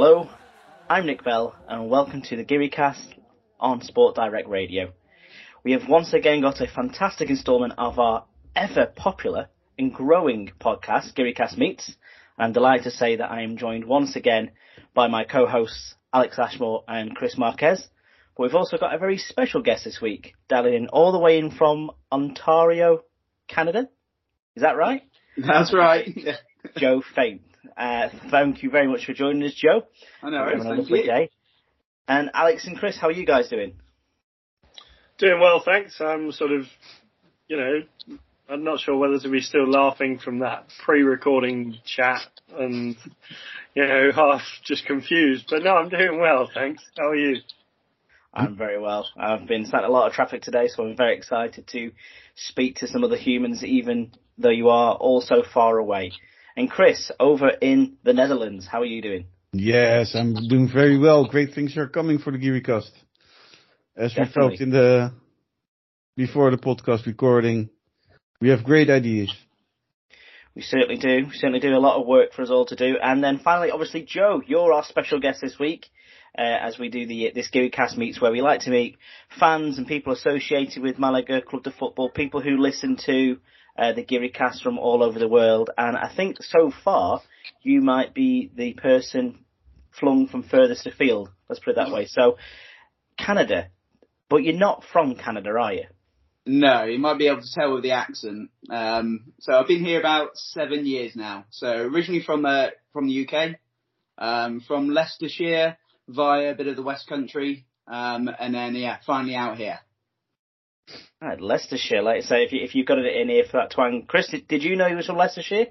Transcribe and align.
Hello, 0.00 0.30
I'm 0.88 1.06
Nick 1.06 1.24
Bell, 1.24 1.56
and 1.66 1.90
welcome 1.90 2.22
to 2.22 2.36
the 2.36 2.44
GearyCast 2.44 3.14
on 3.58 3.82
Sport 3.82 4.14
Direct 4.14 4.48
Radio. 4.48 4.92
We 5.64 5.72
have 5.72 5.88
once 5.88 6.12
again 6.12 6.40
got 6.40 6.60
a 6.60 6.68
fantastic 6.68 7.30
instalment 7.30 7.72
of 7.78 7.98
our 7.98 8.24
ever 8.54 8.86
popular 8.86 9.48
and 9.76 9.92
growing 9.92 10.52
podcast, 10.60 11.14
GearyCast 11.16 11.58
Meets. 11.58 11.96
I'm 12.38 12.52
delighted 12.52 12.84
to 12.84 12.90
say 12.92 13.16
that 13.16 13.28
I 13.28 13.42
am 13.42 13.56
joined 13.56 13.86
once 13.86 14.14
again 14.14 14.52
by 14.94 15.08
my 15.08 15.24
co-hosts 15.24 15.96
Alex 16.14 16.38
Ashmore 16.38 16.84
and 16.86 17.16
Chris 17.16 17.36
Marquez. 17.36 17.84
But 18.36 18.44
we've 18.44 18.54
also 18.54 18.78
got 18.78 18.94
a 18.94 18.98
very 18.98 19.18
special 19.18 19.62
guest 19.62 19.84
this 19.84 20.00
week, 20.00 20.34
dialing 20.48 20.74
in 20.74 20.86
all 20.90 21.10
the 21.10 21.18
way 21.18 21.40
in 21.40 21.50
from 21.50 21.90
Ontario, 22.12 23.02
Canada. 23.48 23.88
Is 24.54 24.62
that 24.62 24.76
right? 24.76 25.02
That's 25.36 25.74
right. 25.74 26.08
Joe 26.76 27.02
Faint. 27.16 27.42
Uh, 27.76 28.08
thank 28.30 28.62
you 28.62 28.70
very 28.70 28.88
much 28.88 29.04
for 29.04 29.12
joining 29.12 29.42
us, 29.44 29.54
Joe. 29.54 29.82
I 30.22 30.30
know. 30.30 30.44
Having 30.44 30.60
a 30.60 30.64
Thank 30.64 30.78
lovely 30.78 31.00
you. 31.00 31.06
day. 31.06 31.30
And 32.06 32.30
Alex 32.34 32.66
and 32.66 32.78
Chris, 32.78 32.96
how 32.98 33.08
are 33.08 33.12
you 33.12 33.26
guys 33.26 33.48
doing? 33.48 33.74
Doing 35.18 35.40
well, 35.40 35.62
thanks. 35.64 36.00
I'm 36.00 36.32
sort 36.32 36.52
of, 36.52 36.64
you 37.48 37.56
know, 37.56 38.18
I'm 38.48 38.64
not 38.64 38.80
sure 38.80 38.96
whether 38.96 39.18
to 39.18 39.28
be 39.28 39.40
still 39.40 39.68
laughing 39.68 40.18
from 40.18 40.38
that 40.38 40.68
pre-recording 40.84 41.76
chat 41.84 42.22
and, 42.56 42.96
you 43.74 43.86
know, 43.86 44.10
half 44.14 44.42
just 44.64 44.86
confused. 44.86 45.46
But 45.50 45.64
no, 45.64 45.76
I'm 45.76 45.88
doing 45.88 46.20
well, 46.20 46.48
thanks. 46.52 46.82
How 46.96 47.08
are 47.08 47.16
you? 47.16 47.40
I'm 48.32 48.56
very 48.56 48.80
well. 48.80 49.06
I've 49.16 49.46
been 49.46 49.66
sat 49.66 49.84
a 49.84 49.88
lot 49.88 50.06
of 50.06 50.12
traffic 50.12 50.42
today, 50.42 50.68
so 50.68 50.84
I'm 50.84 50.96
very 50.96 51.16
excited 51.16 51.66
to 51.68 51.90
speak 52.34 52.76
to 52.76 52.86
some 52.86 53.02
other 53.02 53.16
humans, 53.16 53.64
even 53.64 54.12
though 54.36 54.50
you 54.50 54.68
are 54.68 54.94
all 54.94 55.20
so 55.20 55.42
far 55.42 55.78
away. 55.78 56.12
And 56.58 56.68
Chris, 56.68 57.12
over 57.20 57.50
in 57.50 57.98
the 58.02 58.12
Netherlands, 58.12 58.66
how 58.66 58.80
are 58.80 58.84
you 58.84 59.00
doing? 59.00 59.26
Yes, 59.52 60.16
I'm 60.16 60.34
doing 60.48 60.68
very 60.68 60.98
well. 60.98 61.24
Great 61.24 61.54
things 61.54 61.76
are 61.76 61.86
coming 61.86 62.18
for 62.18 62.32
the 62.32 62.38
GearyCast. 62.38 62.90
As 63.96 64.12
we 64.18 64.24
talked 64.26 64.60
in 64.60 64.70
the 64.70 65.12
before 66.16 66.50
the 66.50 66.56
podcast 66.56 67.06
recording, 67.06 67.70
we 68.40 68.48
have 68.48 68.64
great 68.64 68.90
ideas. 68.90 69.32
We 70.56 70.62
certainly 70.62 70.96
do. 70.96 71.26
We 71.26 71.34
certainly 71.34 71.60
do 71.60 71.76
a 71.76 71.78
lot 71.78 72.00
of 72.00 72.08
work 72.08 72.32
for 72.32 72.42
us 72.42 72.50
all 72.50 72.66
to 72.66 72.74
do. 72.74 72.96
And 73.00 73.22
then 73.22 73.38
finally, 73.38 73.70
obviously, 73.70 74.02
Joe, 74.02 74.42
you're 74.44 74.72
our 74.72 74.82
special 74.82 75.20
guest 75.20 75.40
this 75.40 75.60
week. 75.60 75.86
Uh, 76.36 76.42
as 76.42 76.76
we 76.76 76.88
do 76.88 77.06
the 77.06 77.30
this 77.36 77.50
GearyCast 77.54 77.96
meets 77.96 78.20
where 78.20 78.32
we 78.32 78.40
like 78.40 78.62
to 78.62 78.70
meet 78.70 78.98
fans 79.38 79.78
and 79.78 79.86
people 79.86 80.12
associated 80.12 80.82
with 80.82 80.98
Malaga 80.98 81.40
Club 81.40 81.62
de 81.62 81.70
Football, 81.70 82.10
people 82.10 82.40
who 82.40 82.58
listen 82.58 82.96
to 83.06 83.38
uh, 83.78 83.92
the 83.92 84.04
GearyCast 84.04 84.62
from 84.62 84.78
all 84.78 85.02
over 85.02 85.18
the 85.18 85.28
world. 85.28 85.70
And 85.78 85.96
I 85.96 86.12
think 86.14 86.42
so 86.42 86.72
far 86.84 87.22
you 87.62 87.80
might 87.80 88.12
be 88.12 88.50
the 88.54 88.74
person 88.74 89.44
flung 89.98 90.26
from 90.26 90.42
furthest 90.42 90.86
afield. 90.86 91.30
Let's 91.48 91.60
put 91.60 91.70
it 91.70 91.76
that 91.76 91.92
way. 91.92 92.06
So 92.06 92.36
Canada, 93.16 93.68
but 94.28 94.42
you're 94.42 94.54
not 94.54 94.84
from 94.92 95.14
Canada, 95.14 95.50
are 95.50 95.72
you? 95.72 95.84
No, 96.44 96.84
you 96.84 96.98
might 96.98 97.18
be 97.18 97.28
able 97.28 97.42
to 97.42 97.54
tell 97.54 97.74
with 97.74 97.82
the 97.82 97.92
accent. 97.92 98.50
Um, 98.70 99.32
so 99.40 99.52
I've 99.52 99.68
been 99.68 99.84
here 99.84 100.00
about 100.00 100.30
seven 100.34 100.86
years 100.86 101.14
now. 101.14 101.44
So 101.50 101.68
originally 101.68 102.22
from 102.22 102.46
uh, 102.46 102.68
from 102.92 103.06
the 103.06 103.28
UK, 103.28 103.56
um, 104.16 104.60
from 104.60 104.88
Leicestershire 104.88 105.76
via 106.08 106.52
a 106.52 106.54
bit 106.54 106.66
of 106.66 106.76
the 106.76 106.82
West 106.82 107.06
Country, 107.06 107.66
um, 107.86 108.30
and 108.38 108.54
then 108.54 108.74
yeah, 108.74 108.96
finally 109.06 109.34
out 109.34 109.58
here. 109.58 109.78
Right, 111.20 111.40
Leicestershire. 111.40 112.02
Like 112.02 112.18
I 112.18 112.20
say, 112.20 112.44
if 112.44 112.52
you 112.52 112.60
if 112.62 112.74
you 112.74 112.84
got 112.84 112.98
it 112.98 113.16
in 113.16 113.28
here 113.28 113.44
for 113.44 113.58
that 113.58 113.72
twang, 113.72 114.04
Chris, 114.06 114.32
did, 114.48 114.62
you 114.62 114.76
know 114.76 114.88
he 114.88 114.94
was 114.94 115.06
from 115.06 115.16
Leicestershire? 115.16 115.66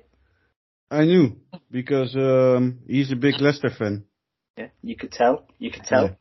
I 0.91 1.05
knew 1.05 1.37
because 1.71 2.15
um, 2.15 2.79
he's 2.87 3.11
a 3.11 3.15
big 3.15 3.39
Leicester 3.39 3.69
fan. 3.69 4.05
Yeah, 4.57 4.67
you 4.81 4.95
could 4.95 5.11
tell. 5.11 5.47
You 5.57 5.71
could 5.71 5.83
tell. 5.83 6.03
Yeah. 6.03 6.13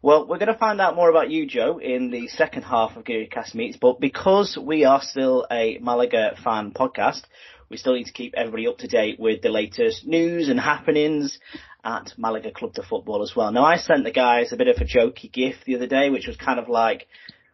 Well, 0.00 0.28
we're 0.28 0.38
going 0.38 0.52
to 0.52 0.58
find 0.58 0.80
out 0.80 0.94
more 0.94 1.10
about 1.10 1.30
you, 1.30 1.46
Joe, 1.46 1.78
in 1.78 2.10
the 2.10 2.28
second 2.28 2.62
half 2.62 2.96
of 2.96 3.02
GearyCast 3.02 3.54
Meets. 3.56 3.78
But 3.78 4.00
because 4.00 4.56
we 4.56 4.84
are 4.84 5.02
still 5.02 5.44
a 5.50 5.78
Malaga 5.78 6.36
fan 6.42 6.70
podcast, 6.70 7.22
we 7.68 7.76
still 7.76 7.94
need 7.94 8.06
to 8.06 8.12
keep 8.12 8.34
everybody 8.36 8.68
up 8.68 8.78
to 8.78 8.86
date 8.86 9.18
with 9.18 9.42
the 9.42 9.48
latest 9.48 10.06
news 10.06 10.48
and 10.48 10.58
happenings 10.60 11.40
at 11.82 12.12
Malaga 12.16 12.52
Club 12.52 12.74
de 12.74 12.82
Football 12.82 13.22
as 13.22 13.34
well. 13.34 13.50
Now, 13.50 13.64
I 13.64 13.76
sent 13.76 14.04
the 14.04 14.12
guys 14.12 14.52
a 14.52 14.56
bit 14.56 14.68
of 14.68 14.76
a 14.76 14.84
jokey 14.84 15.32
gift 15.32 15.64
the 15.64 15.74
other 15.74 15.88
day, 15.88 16.10
which 16.10 16.28
was 16.28 16.36
kind 16.36 16.60
of 16.60 16.68
like, 16.68 17.08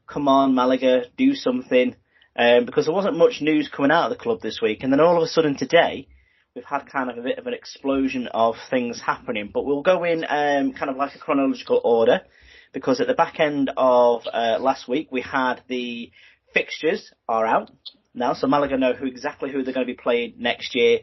come 0.07 0.29
on, 0.29 0.55
Malaga, 0.55 1.05
do 1.17 1.35
something. 1.35 1.97
Um, 2.37 2.65
because 2.65 2.87
there 2.87 2.95
wasn't 2.95 3.17
much 3.17 3.41
news 3.41 3.69
coming 3.69 3.93
out 3.93 4.11
of 4.11 4.19
the 4.19 4.23
club 4.23 4.41
this 4.41 4.61
week. 4.61 4.83
And 4.83 4.93
then 4.93 5.01
all 5.01 5.17
of 5.17 5.23
a 5.23 5.29
sudden 5.29 5.57
today, 5.57 6.09
we've 6.55 6.65
had 6.65 6.87
kind 6.87 7.09
of 7.09 7.19
a 7.19 7.23
bit 7.23 7.39
of 7.39 7.47
an 7.47 7.55
explosion 7.55 8.27
of 8.27 8.57
things 8.71 9.01
happening. 9.01 9.51
But 9.55 9.65
we'll 9.65 9.83
go 9.83 10.03
in 10.03 10.25
um, 10.29 10.73
kind 10.73 10.91
of 10.91 10.97
like 10.97 11.15
a 11.15 11.19
chronological 11.19 11.81
order 11.85 12.23
because 12.73 13.01
at 13.01 13.07
the 13.07 13.15
back 13.15 13.39
end 13.39 13.71
of 13.77 14.27
uh, 14.33 14.59
last 14.59 14.89
week 14.89 15.13
we 15.13 15.21
had 15.21 15.63
the 15.69 16.11
fixtures 16.53 17.13
are 17.29 17.47
out 17.47 17.71
now, 18.15 18.35
so 18.35 18.47
Malaga 18.47 18.79
know 18.79 18.93
who 18.93 19.07
exactly 19.07 19.51
who 19.51 19.65
they're 19.65 19.75
going 19.75 19.87
to 19.87 19.93
be 19.93 20.01
playing 20.01 20.35
next 20.39 20.77
year, 20.77 21.01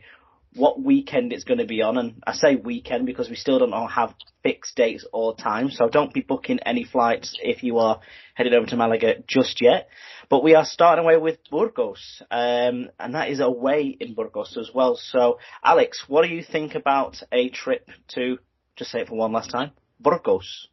what 0.54 0.82
weekend 0.82 1.32
it's 1.32 1.46
going 1.46 1.60
to 1.60 1.66
be 1.66 1.82
on, 1.82 1.98
and 1.98 2.22
I 2.28 2.34
say 2.34 2.56
weekend 2.56 3.06
because 3.06 3.30
we 3.30 3.36
still 3.36 3.60
don't 3.60 3.72
have 3.90 4.14
fixed 4.44 4.76
dates 4.76 5.06
or 5.14 5.36
times, 5.36 5.78
so 5.78 5.88
don't 5.88 6.14
be 6.14 6.22
booking 6.22 6.60
any 6.66 6.84
flights 6.84 7.38
if 7.42 7.64
you 7.64 7.78
are 7.78 8.02
headed 8.34 8.54
over 8.54 8.66
to 8.68 8.76
Malaga 8.76 9.16
just 9.28 9.62
yet. 9.62 9.88
But 10.30 10.44
we 10.44 10.56
are 10.56 10.66
starting 10.66 11.06
away 11.06 11.18
with 11.18 11.38
Burgos, 11.50 12.22
um, 12.30 12.90
and 13.00 13.16
that 13.16 13.30
is 13.30 13.40
away 13.40 13.96
in 14.00 14.14
Burgos 14.14 14.58
as 14.58 14.70
well. 14.74 14.98
So, 15.02 15.40
Alex, 15.64 16.04
what 16.08 16.24
do 16.24 16.34
you 16.34 16.44
think 16.44 16.76
about 16.76 17.18
a 17.32 17.50
trip 17.50 17.90
to, 18.16 18.38
just 18.76 18.92
say 18.92 19.02
it 19.02 19.08
for 19.08 19.16
one 19.16 19.32
last 19.32 19.52
time, 19.52 19.72
Burgos? 20.00 20.68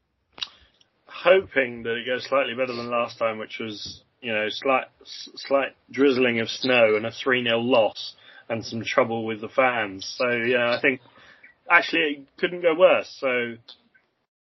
Hoping 1.07 1.85
that 1.85 1.97
it 1.97 2.07
goes 2.07 2.27
slightly 2.29 2.55
better 2.55 2.75
than 2.75 2.91
last 2.91 3.19
time, 3.19 3.39
which 3.39 3.59
was, 3.61 4.03
you 4.21 4.33
know, 4.33 4.47
slight, 4.49 4.87
slight 5.05 5.75
drizzling 5.91 6.41
of 6.41 6.49
snow 6.49 6.97
and 6.97 7.07
a 7.07 7.11
3-0 7.11 7.47
loss 7.65 8.15
and 8.49 8.65
some 8.65 8.83
trouble 8.85 9.25
with 9.27 9.41
the 9.41 9.49
fans. 9.49 10.15
So, 10.19 10.31
yeah, 10.31 10.75
I 10.77 10.81
think 10.81 11.01
actually 11.71 12.01
it 12.01 12.27
couldn't 12.39 12.63
go 12.63 12.75
worse. 12.79 13.15
So, 13.21 13.55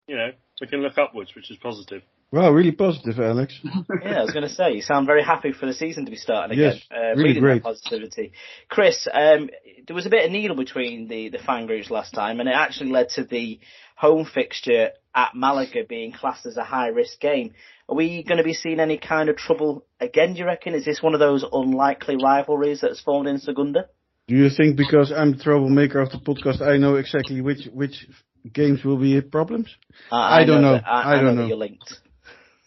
you 0.07 0.15
know, 0.15 0.31
we 0.61 0.67
can 0.67 0.81
look 0.81 0.97
upwards, 0.97 1.35
which 1.35 1.51
is 1.51 1.57
positive. 1.57 2.01
Wow, 2.29 2.51
really 2.51 2.73
positive, 2.73 3.19
Alex. 3.19 3.57
yeah, 3.63 4.19
I 4.19 4.21
was 4.21 4.31
going 4.31 4.43
to 4.43 4.53
say, 4.53 4.73
you 4.73 4.81
sound 4.81 5.07
very 5.07 5.23
happy 5.23 5.53
for 5.53 5.65
the 5.65 5.73
season 5.73 6.03
to 6.05 6.11
be 6.11 6.17
starting 6.17 6.57
Yes, 6.57 6.81
again. 6.91 6.99
uh, 6.99 7.09
really 7.11 7.23
reading 7.29 7.41
great. 7.43 7.53
that 7.55 7.63
positivity. 7.63 8.33
Chris, 8.67 9.07
um, 9.11 9.49
there 9.87 9.95
was 9.95 10.05
a 10.05 10.09
bit 10.09 10.25
of 10.25 10.31
needle 10.31 10.57
between 10.57 11.07
the, 11.07 11.29
the 11.29 11.37
fan 11.37 11.67
groups 11.67 11.89
last 11.89 12.13
time, 12.13 12.41
and 12.41 12.49
it 12.49 12.55
actually 12.55 12.91
led 12.91 13.09
to 13.11 13.23
the 13.23 13.61
home 13.95 14.25
fixture 14.25 14.89
at 15.15 15.35
Malaga 15.35 15.85
being 15.87 16.11
classed 16.11 16.45
as 16.45 16.57
a 16.57 16.65
high 16.65 16.89
risk 16.89 17.17
game. 17.21 17.53
Are 17.87 17.95
we 17.95 18.23
going 18.23 18.39
to 18.39 18.43
be 18.43 18.53
seeing 18.53 18.81
any 18.81 18.97
kind 18.97 19.29
of 19.29 19.37
trouble 19.37 19.85
again, 20.01 20.33
do 20.33 20.39
you 20.39 20.45
reckon? 20.45 20.73
Is 20.73 20.83
this 20.83 21.01
one 21.01 21.13
of 21.13 21.21
those 21.21 21.45
unlikely 21.49 22.17
rivalries 22.21 22.81
that's 22.81 22.99
formed 22.99 23.29
in 23.29 23.39
Segunda? 23.39 23.87
Do 24.27 24.35
you 24.35 24.49
think 24.49 24.75
because 24.75 25.11
I'm 25.15 25.37
the 25.37 25.43
troublemaker 25.43 25.99
of 26.01 26.09
the 26.11 26.17
podcast, 26.17 26.61
I 26.61 26.77
know 26.77 26.95
exactly 26.95 27.39
which 27.41 27.67
which 27.73 28.07
games 28.51 28.83
will 28.83 28.97
be 28.97 29.21
problems? 29.21 29.73
Uh, 30.11 30.15
I 30.17 30.45
don't 30.45 30.61
know. 30.61 30.73
that- 30.73 30.87
I, 30.87 31.01
I 31.01 31.11
I 31.19 31.21
don't 31.21 31.35
that 31.35 31.41
know. 31.41 31.47
You're 31.47 31.57
linked. 31.57 31.93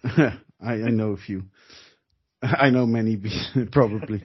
I, 0.05 0.73
I 0.73 0.91
know 0.91 1.13
a 1.13 1.17
few. 1.17 1.45
I 2.43 2.71
know 2.71 2.87
many, 2.87 3.19
probably. 3.73 4.25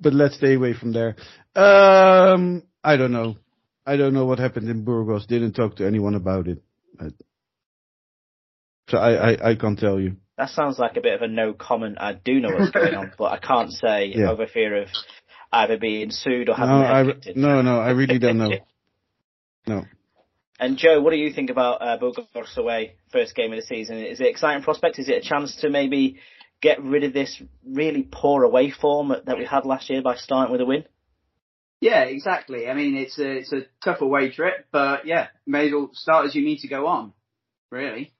but 0.00 0.12
let's 0.12 0.36
stay 0.36 0.54
away 0.54 0.74
from 0.74 0.92
there. 0.92 1.16
Um, 1.56 2.64
I 2.84 2.96
don't 2.96 3.12
know. 3.12 3.36
I 3.86 3.96
don't 3.96 4.14
know 4.14 4.26
what 4.26 4.38
happened 4.38 4.68
in 4.68 4.84
Burgos. 4.84 5.26
Didn't 5.26 5.54
talk 5.54 5.76
to 5.76 5.86
anyone 5.86 6.14
about 6.14 6.48
it. 6.48 6.62
I- 7.00 7.10
so 8.88 8.98
I, 8.98 9.30
I, 9.32 9.50
I 9.50 9.54
can't 9.54 9.78
tell 9.78 9.98
you. 10.00 10.16
That 10.36 10.50
sounds 10.50 10.78
like 10.78 10.96
a 10.96 11.00
bit 11.00 11.14
of 11.14 11.22
a 11.22 11.28
no 11.28 11.52
comment. 11.54 11.96
I 12.00 12.14
do 12.14 12.40
know 12.40 12.50
what's 12.50 12.70
going 12.72 12.94
on, 12.94 13.12
but 13.16 13.32
I 13.32 13.38
can't 13.38 13.70
say 13.70 14.12
Yeah. 14.14 14.30
over 14.30 14.46
fear 14.46 14.82
of 14.82 14.88
either 15.52 15.76
being 15.78 16.10
sued 16.10 16.48
or 16.48 16.54
having 16.54 16.74
No, 16.74 16.80
my 16.82 16.86
head 16.86 17.06
I, 17.06 17.12
kicked 17.12 17.26
in. 17.26 17.40
no, 17.40 17.62
no, 17.62 17.78
I 17.80 17.90
really 18.00 18.18
don't 18.18 18.38
know. 18.38 18.50
No. 19.66 19.84
And 20.58 20.76
Joe, 20.78 21.00
what 21.00 21.10
do 21.10 21.16
you 21.16 21.32
think 21.32 21.50
about 21.50 21.82
uh, 21.82 21.96
Burgos 21.98 22.56
away 22.56 22.94
first 23.10 23.34
game 23.34 23.52
of 23.52 23.56
the 23.56 23.66
season? 23.66 23.98
Is 23.98 24.20
it 24.20 24.28
exciting 24.28 24.62
prospect? 24.62 24.98
Is 24.98 25.08
it 25.08 25.24
a 25.24 25.28
chance 25.28 25.56
to 25.56 25.70
maybe 25.70 26.18
get 26.60 26.80
rid 26.82 27.02
of 27.04 27.12
this 27.12 27.42
really 27.66 28.06
poor 28.10 28.44
away 28.44 28.70
form 28.70 29.08
that 29.26 29.36
we 29.38 29.44
had 29.44 29.66
last 29.66 29.90
year 29.90 30.02
by 30.02 30.14
starting 30.16 30.52
with 30.52 30.60
a 30.60 30.64
win? 30.64 30.84
Yeah, 31.80 32.02
exactly. 32.04 32.68
I 32.68 32.74
mean, 32.74 32.96
it's 32.96 33.18
a 33.18 33.38
it's 33.38 33.52
a 33.52 33.62
tough 33.84 34.02
away 34.02 34.30
trip, 34.30 34.66
but 34.70 35.04
yeah, 35.04 35.28
may 35.46 35.66
as 35.66 35.72
well 35.72 35.90
start 35.94 36.26
as 36.26 36.34
you 36.36 36.44
need 36.44 36.60
to 36.60 36.68
go 36.68 36.86
on. 36.86 37.12
Really. 37.70 38.12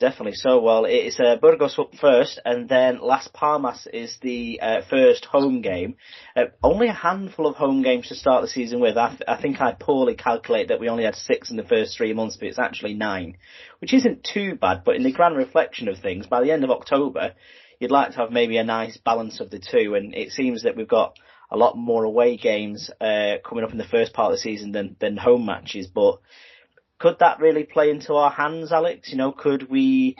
Definitely. 0.00 0.34
So, 0.34 0.60
well, 0.60 0.84
it's 0.84 1.18
uh, 1.18 1.36
Burgos 1.42 1.76
up 1.76 1.92
first, 2.00 2.38
and 2.44 2.68
then 2.68 3.00
Las 3.00 3.28
Palmas 3.34 3.88
is 3.92 4.16
the 4.22 4.60
uh, 4.62 4.80
first 4.88 5.24
home 5.24 5.60
game. 5.60 5.96
Uh, 6.36 6.44
only 6.62 6.86
a 6.86 6.92
handful 6.92 7.48
of 7.48 7.56
home 7.56 7.82
games 7.82 8.06
to 8.08 8.14
start 8.14 8.42
the 8.42 8.48
season 8.48 8.78
with. 8.78 8.96
I, 8.96 9.08
th- 9.08 9.22
I 9.26 9.42
think 9.42 9.60
I 9.60 9.72
poorly 9.72 10.14
calculate 10.14 10.68
that 10.68 10.78
we 10.78 10.88
only 10.88 11.02
had 11.02 11.16
six 11.16 11.50
in 11.50 11.56
the 11.56 11.64
first 11.64 11.96
three 11.96 12.12
months, 12.12 12.36
but 12.36 12.46
it's 12.46 12.60
actually 12.60 12.94
nine, 12.94 13.38
which 13.80 13.92
isn't 13.92 14.22
too 14.22 14.54
bad. 14.54 14.82
But 14.84 14.94
in 14.94 15.02
the 15.02 15.10
grand 15.10 15.36
reflection 15.36 15.88
of 15.88 15.98
things, 15.98 16.28
by 16.28 16.44
the 16.44 16.52
end 16.52 16.62
of 16.62 16.70
October, 16.70 17.32
you'd 17.80 17.90
like 17.90 18.12
to 18.12 18.18
have 18.18 18.30
maybe 18.30 18.56
a 18.56 18.64
nice 18.64 18.96
balance 18.98 19.40
of 19.40 19.50
the 19.50 19.58
two, 19.58 19.96
and 19.96 20.14
it 20.14 20.30
seems 20.30 20.62
that 20.62 20.76
we've 20.76 20.86
got 20.86 21.18
a 21.50 21.56
lot 21.56 21.76
more 21.76 22.04
away 22.04 22.36
games 22.36 22.88
uh, 23.00 23.38
coming 23.44 23.64
up 23.64 23.72
in 23.72 23.78
the 23.78 23.84
first 23.84 24.12
part 24.12 24.30
of 24.30 24.36
the 24.36 24.42
season 24.42 24.70
than 24.70 24.94
than 25.00 25.16
home 25.16 25.44
matches, 25.44 25.88
but 25.88 26.20
could 26.98 27.18
that 27.20 27.40
really 27.40 27.64
play 27.64 27.90
into 27.90 28.14
our 28.14 28.30
hands, 28.30 28.72
Alex? 28.72 29.10
You 29.10 29.18
know, 29.18 29.32
could 29.32 29.70
we 29.70 30.16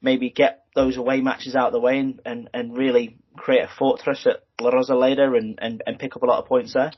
maybe 0.00 0.30
get 0.30 0.64
those 0.74 0.96
away 0.96 1.20
matches 1.20 1.54
out 1.54 1.68
of 1.68 1.72
the 1.72 1.80
way 1.80 1.98
and, 1.98 2.20
and, 2.24 2.50
and 2.54 2.76
really 2.76 3.16
create 3.36 3.62
a 3.62 3.70
fortress 3.78 4.26
at 4.26 4.44
La 4.60 4.70
Rosaleda 4.70 5.36
and, 5.36 5.58
and, 5.60 5.82
and 5.86 5.98
pick 5.98 6.16
up 6.16 6.22
a 6.22 6.26
lot 6.26 6.38
of 6.38 6.46
points 6.46 6.74
there? 6.74 6.92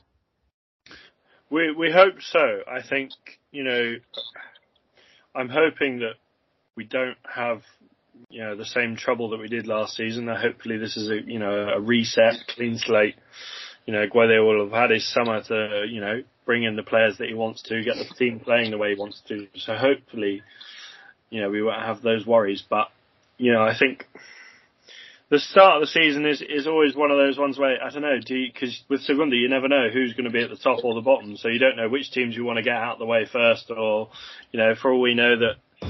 We 1.49 1.71
we 1.71 1.91
hope 1.91 2.15
so. 2.19 2.61
I 2.67 2.81
think 2.81 3.11
you 3.51 3.63
know, 3.63 3.93
I'm 5.35 5.49
hoping 5.49 5.99
that 5.99 6.15
we 6.75 6.83
don't 6.83 7.17
have 7.31 7.61
you 8.29 8.41
know 8.41 8.55
the 8.55 8.65
same 8.65 8.95
trouble 8.95 9.29
that 9.29 9.39
we 9.39 9.49
did 9.49 9.67
last 9.67 9.95
season. 9.95 10.25
That 10.25 10.41
hopefully 10.41 10.77
this 10.77 10.97
is 10.97 11.11
a 11.11 11.19
you 11.23 11.37
know 11.37 11.69
a 11.75 11.79
reset, 11.79 12.35
clean 12.55 12.79
slate. 12.79 13.15
You 13.85 13.93
know, 13.93 14.07
Guede 14.07 14.43
will 14.43 14.63
have 14.63 14.73
had 14.73 14.89
his 14.89 15.07
summer 15.07 15.43
to 15.43 15.85
you 15.87 16.01
know 16.01 16.23
bring 16.45 16.63
in 16.63 16.75
the 16.75 16.83
players 16.83 17.17
that 17.17 17.27
he 17.27 17.33
wants 17.33 17.61
to, 17.63 17.83
get 17.83 17.95
the 17.95 18.15
team 18.15 18.39
playing 18.39 18.71
the 18.71 18.77
way 18.77 18.93
he 18.93 18.99
wants 18.99 19.21
to. 19.27 19.47
So 19.57 19.75
hopefully, 19.75 20.41
you 21.29 21.41
know, 21.41 21.49
we 21.49 21.61
won't 21.63 21.81
have 21.81 22.01
those 22.01 22.25
worries. 22.25 22.63
But 22.67 22.89
you 23.37 23.51
know, 23.53 23.63
I 23.63 23.77
think 23.77 24.05
the 25.29 25.39
start 25.39 25.75
of 25.75 25.81
the 25.81 25.87
season 25.87 26.25
is 26.25 26.41
is 26.41 26.67
always 26.67 26.95
one 26.95 27.09
of 27.09 27.17
those 27.17 27.39
ones 27.39 27.57
where 27.57 27.83
I 27.83 27.89
don't 27.89 28.03
know, 28.03 28.19
do 28.23 28.45
because 28.53 28.83
with 28.87 29.01
Segunda 29.01 29.35
you 29.35 29.49
never 29.49 29.67
know 29.67 29.89
who's 29.91 30.13
going 30.13 30.25
to 30.25 30.31
be 30.31 30.43
at 30.43 30.49
the 30.49 30.57
top 30.57 30.83
or 30.83 30.93
the 30.93 31.01
bottom, 31.01 31.37
so 31.37 31.47
you 31.47 31.59
don't 31.59 31.75
know 31.75 31.89
which 31.89 32.11
teams 32.11 32.35
you 32.35 32.43
want 32.43 32.57
to 32.57 32.63
get 32.63 32.75
out 32.75 32.93
of 32.93 32.99
the 32.99 33.05
way 33.05 33.25
first, 33.25 33.71
or 33.71 34.09
you 34.51 34.59
know, 34.59 34.75
for 34.79 34.91
all 34.91 35.01
we 35.01 35.15
know 35.15 35.35
that 35.39 35.89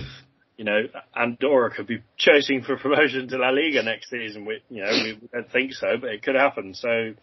you 0.55 0.63
know 0.63 0.83
Andorra 1.13 1.75
could 1.75 1.87
be 1.87 2.01
chasing 2.17 2.63
for 2.63 2.77
promotion 2.81 3.27
to 3.27 3.37
La 3.37 3.49
Liga 3.49 3.83
next 3.83 4.09
season. 4.09 4.45
We 4.45 4.61
you 4.69 4.83
know 4.83 4.91
we 4.91 5.19
don't 5.33 5.51
think 5.51 5.73
so, 5.73 5.97
but 5.99 6.11
it 6.11 6.23
could 6.23 6.35
happen. 6.35 6.73
So 6.73 7.13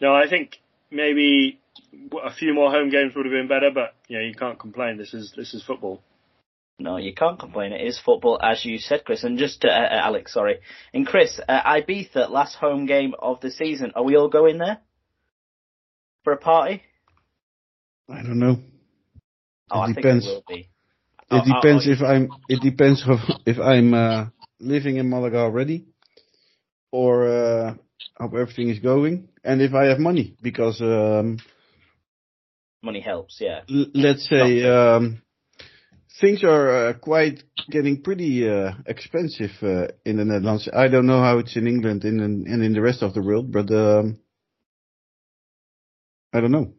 no, 0.00 0.14
I 0.14 0.28
think 0.28 0.58
maybe 0.94 1.60
a 2.24 2.32
few 2.32 2.54
more 2.54 2.70
home 2.70 2.88
games 2.90 3.14
would 3.14 3.26
have 3.26 3.32
been 3.32 3.48
better, 3.48 3.70
but 3.74 3.94
you 4.08 4.18
know 4.18 4.24
you 4.24 4.34
can't 4.34 4.58
complain. 4.58 4.96
This 4.96 5.12
is 5.14 5.32
this 5.36 5.52
is 5.54 5.62
football. 5.64 6.00
No, 6.78 6.96
you 6.96 7.14
can't 7.14 7.38
complain. 7.38 7.72
It 7.72 7.86
is 7.86 8.00
football, 8.04 8.38
as 8.42 8.64
you 8.64 8.78
said, 8.78 9.04
Chris. 9.04 9.22
And 9.22 9.38
just 9.38 9.64
uh, 9.64 9.68
uh, 9.68 9.88
Alex, 9.90 10.32
sorry, 10.34 10.58
and 10.92 11.06
Chris, 11.06 11.38
uh, 11.48 11.62
Ibiza, 11.62 12.28
last 12.30 12.56
home 12.56 12.86
game 12.86 13.14
of 13.20 13.40
the 13.40 13.50
season. 13.50 13.92
Are 13.94 14.02
we 14.02 14.16
all 14.16 14.28
going 14.28 14.58
there 14.58 14.78
for 16.24 16.32
a 16.32 16.36
party? 16.36 16.82
I 18.08 18.22
don't 18.22 18.40
know. 18.40 18.58
Oh, 19.70 19.82
It 19.82 19.84
I 19.84 19.92
depends. 19.92 20.24
think 20.26 20.36
it 20.38 20.44
will 20.48 20.56
be. 20.56 20.60
It 20.60 20.68
Oh, 21.30 21.44
depends 21.54 21.86
oh, 21.88 21.92
if 21.92 22.02
I'm. 22.02 22.28
It 22.48 22.60
depends 22.60 23.04
of 23.08 23.18
if 23.46 23.58
I'm 23.58 23.94
uh, 23.94 24.26
living 24.58 24.96
in 24.96 25.08
Malaga 25.08 25.38
already, 25.38 25.86
or 26.90 27.26
uh, 27.28 27.74
how 28.18 28.26
everything 28.28 28.70
is 28.70 28.78
going, 28.78 29.28
and 29.42 29.60
if 29.60 29.74
I 29.74 29.86
have 29.86 29.98
money. 29.98 30.36
Because 30.42 30.80
um, 30.80 31.38
money 32.82 33.00
helps. 33.00 33.38
Yeah. 33.40 33.62
l- 33.68 33.86
let's 33.94 34.28
say 34.28 34.62
um, 34.64 35.22
things 36.20 36.44
are 36.44 36.88
uh, 36.88 36.92
quite 36.94 37.42
getting 37.70 38.02
pretty 38.02 38.48
uh, 38.48 38.72
expensive 38.86 39.50
uh, 39.62 39.88
in 40.04 40.18
the 40.18 40.24
Netherlands. 40.24 40.68
I 40.72 40.88
don't 40.88 41.06
know 41.06 41.20
how 41.20 41.38
it's 41.38 41.56
in 41.56 41.66
England 41.66 42.04
and 42.04 42.20
in, 42.20 42.52
and 42.52 42.62
in 42.62 42.72
the 42.72 42.82
rest 42.82 43.02
of 43.02 43.14
the 43.14 43.22
world, 43.22 43.50
but 43.52 43.70
um, 43.70 44.18
I 46.32 46.40
don't 46.40 46.52
know. 46.52 46.74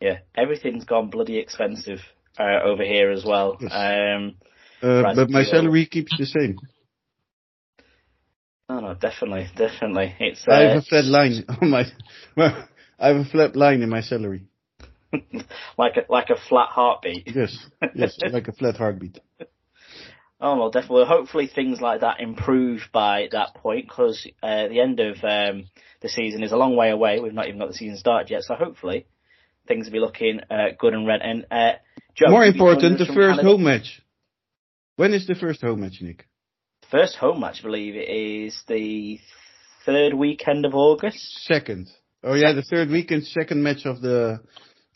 Yeah, 0.00 0.18
everything's 0.36 0.84
gone 0.84 1.08
bloody 1.08 1.38
expensive 1.38 2.00
uh, 2.38 2.60
over 2.64 2.84
here 2.84 3.10
as 3.10 3.24
well. 3.24 3.56
Yes. 3.60 3.72
Um, 3.72 4.36
Uh, 4.82 5.02
but 5.14 5.30
my 5.30 5.42
salary 5.42 5.86
keeps 5.86 6.12
the 6.18 6.26
same. 6.26 6.58
No, 8.68 8.80
no, 8.80 8.94
definitely, 8.94 9.48
definitely. 9.56 10.14
It's 10.18 10.46
I 10.48 10.62
have 10.62 10.76
uh, 10.76 10.78
a 10.78 10.82
flat 10.82 11.04
line 11.04 11.44
on 11.62 11.70
my. 11.70 11.84
Well, 12.36 12.68
I 12.98 13.08
have 13.08 13.16
a 13.16 13.24
flat 13.24 13.56
line 13.56 13.82
in 13.82 13.88
my 13.88 14.00
salary. 14.00 14.46
like 15.78 15.96
a 15.96 16.10
like 16.10 16.30
a 16.30 16.36
flat 16.48 16.68
heartbeat. 16.70 17.28
Yes, 17.34 17.56
yes, 17.94 18.18
like 18.32 18.48
a 18.48 18.52
flat 18.52 18.76
heartbeat. 18.76 19.20
Oh 20.40 20.58
well, 20.58 20.70
definitely. 20.70 21.06
Hopefully, 21.06 21.46
things 21.46 21.80
like 21.80 22.00
that 22.00 22.20
improve 22.20 22.82
by 22.92 23.28
that 23.32 23.54
point 23.54 23.88
because 23.88 24.26
uh, 24.42 24.68
the 24.68 24.80
end 24.80 25.00
of 25.00 25.16
um, 25.22 25.64
the 26.02 26.08
season 26.08 26.42
is 26.42 26.52
a 26.52 26.56
long 26.56 26.76
way 26.76 26.90
away. 26.90 27.20
We've 27.20 27.32
not 27.32 27.46
even 27.46 27.58
got 27.60 27.68
the 27.68 27.74
season 27.74 27.96
started 27.96 28.30
yet, 28.30 28.42
so 28.42 28.54
hopefully 28.54 29.06
things 29.66 29.86
will 29.86 29.92
be 29.92 30.00
looking 30.00 30.40
uh, 30.50 30.68
good 30.78 30.94
and 30.94 31.06
red. 31.06 31.20
And 31.22 31.46
uh, 31.50 31.72
Joe, 32.14 32.30
More 32.30 32.44
important, 32.44 32.98
the 32.98 33.06
first 33.06 33.16
Canada? 33.16 33.42
home 33.42 33.64
match. 33.64 34.02
When 34.96 35.12
is 35.12 35.26
the 35.26 35.34
first 35.34 35.60
home 35.60 35.80
match, 35.80 35.98
Nick? 36.00 36.26
First 36.90 37.16
home 37.16 37.40
match, 37.40 37.58
I 37.60 37.62
believe 37.62 37.96
it 37.96 38.08
is 38.08 38.62
the 38.68 39.18
third 39.84 40.14
weekend 40.14 40.64
of 40.64 40.74
August. 40.74 41.18
Second. 41.44 41.88
Oh 42.22 42.34
yeah, 42.34 42.52
the 42.52 42.62
third 42.62 42.90
weekend, 42.90 43.24
second 43.26 43.62
match 43.62 43.84
of 43.86 44.00
the 44.00 44.40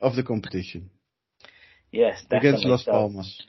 of 0.00 0.16
the 0.16 0.22
competition 0.22 0.90
Yes, 1.92 2.22
against 2.31 2.64
Las 2.64 2.84
so. 2.84 2.92
Palmas. 2.92 3.42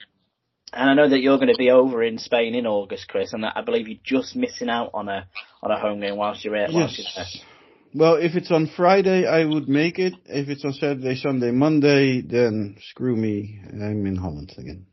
And 0.73 0.89
I 0.89 0.93
know 0.93 1.09
that 1.09 1.19
you're 1.19 1.37
going 1.37 1.49
to 1.49 1.57
be 1.57 1.69
over 1.69 2.01
in 2.01 2.17
Spain 2.17 2.55
in 2.55 2.65
August, 2.65 3.07
Chris, 3.07 3.33
and 3.33 3.45
I 3.45 3.61
believe 3.61 3.87
you're 3.87 3.99
just 4.03 4.35
missing 4.35 4.69
out 4.69 4.91
on 4.93 5.09
a 5.09 5.27
on 5.61 5.71
a 5.71 5.79
home 5.79 5.99
game 5.99 6.15
whilst 6.15 6.43
you're, 6.43 6.55
whilst 6.71 6.97
you're 6.97 7.07
there. 7.15 7.25
Well, 7.93 8.15
if 8.15 8.35
it's 8.35 8.51
on 8.51 8.71
Friday, 8.75 9.27
I 9.27 9.43
would 9.43 9.67
make 9.67 9.99
it. 9.99 10.13
If 10.25 10.47
it's 10.47 10.63
on 10.63 10.73
Saturday, 10.73 11.15
Sunday, 11.15 11.51
Monday, 11.51 12.21
then 12.21 12.77
screw 12.89 13.15
me. 13.15 13.59
I'm 13.69 14.05
in 14.05 14.15
Holland 14.15 14.53
again. 14.57 14.85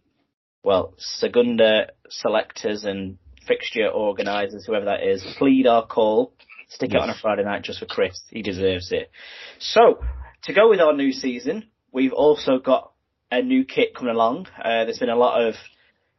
Well, 0.65 0.95
Segunda 0.99 1.93
selectors 2.11 2.85
and 2.85 3.19
fixture 3.49 3.89
organisers, 3.89 4.67
whoever 4.67 4.85
that 4.85 5.03
is, 5.03 5.25
plead 5.39 5.67
our 5.67 5.87
call. 5.87 6.33
Stick 6.69 6.91
it 6.93 7.01
on 7.01 7.09
a 7.09 7.15
Friday 7.21 7.45
Nike 7.45 7.63
just 7.63 7.79
for 7.79 7.87
Chris. 7.87 8.21
He 8.31 8.43
deserves 8.43 8.93
it. 8.93 9.11
So, 9.59 10.01
to 10.43 10.53
go 10.53 10.69
with 10.69 10.81
our 10.81 10.93
new 10.93 11.13
season, 11.13 11.71
we've 11.91 12.13
also 12.13 12.59
got 12.59 12.93
a 13.33 13.43
new 13.43 13.65
kit 13.65 13.95
coming 13.95 14.15
along. 14.15 14.47
Uh, 14.63 14.85
there's 14.85 14.99
been 14.99 15.09
a 15.09 15.17
lot 15.17 15.47
of 15.49 15.55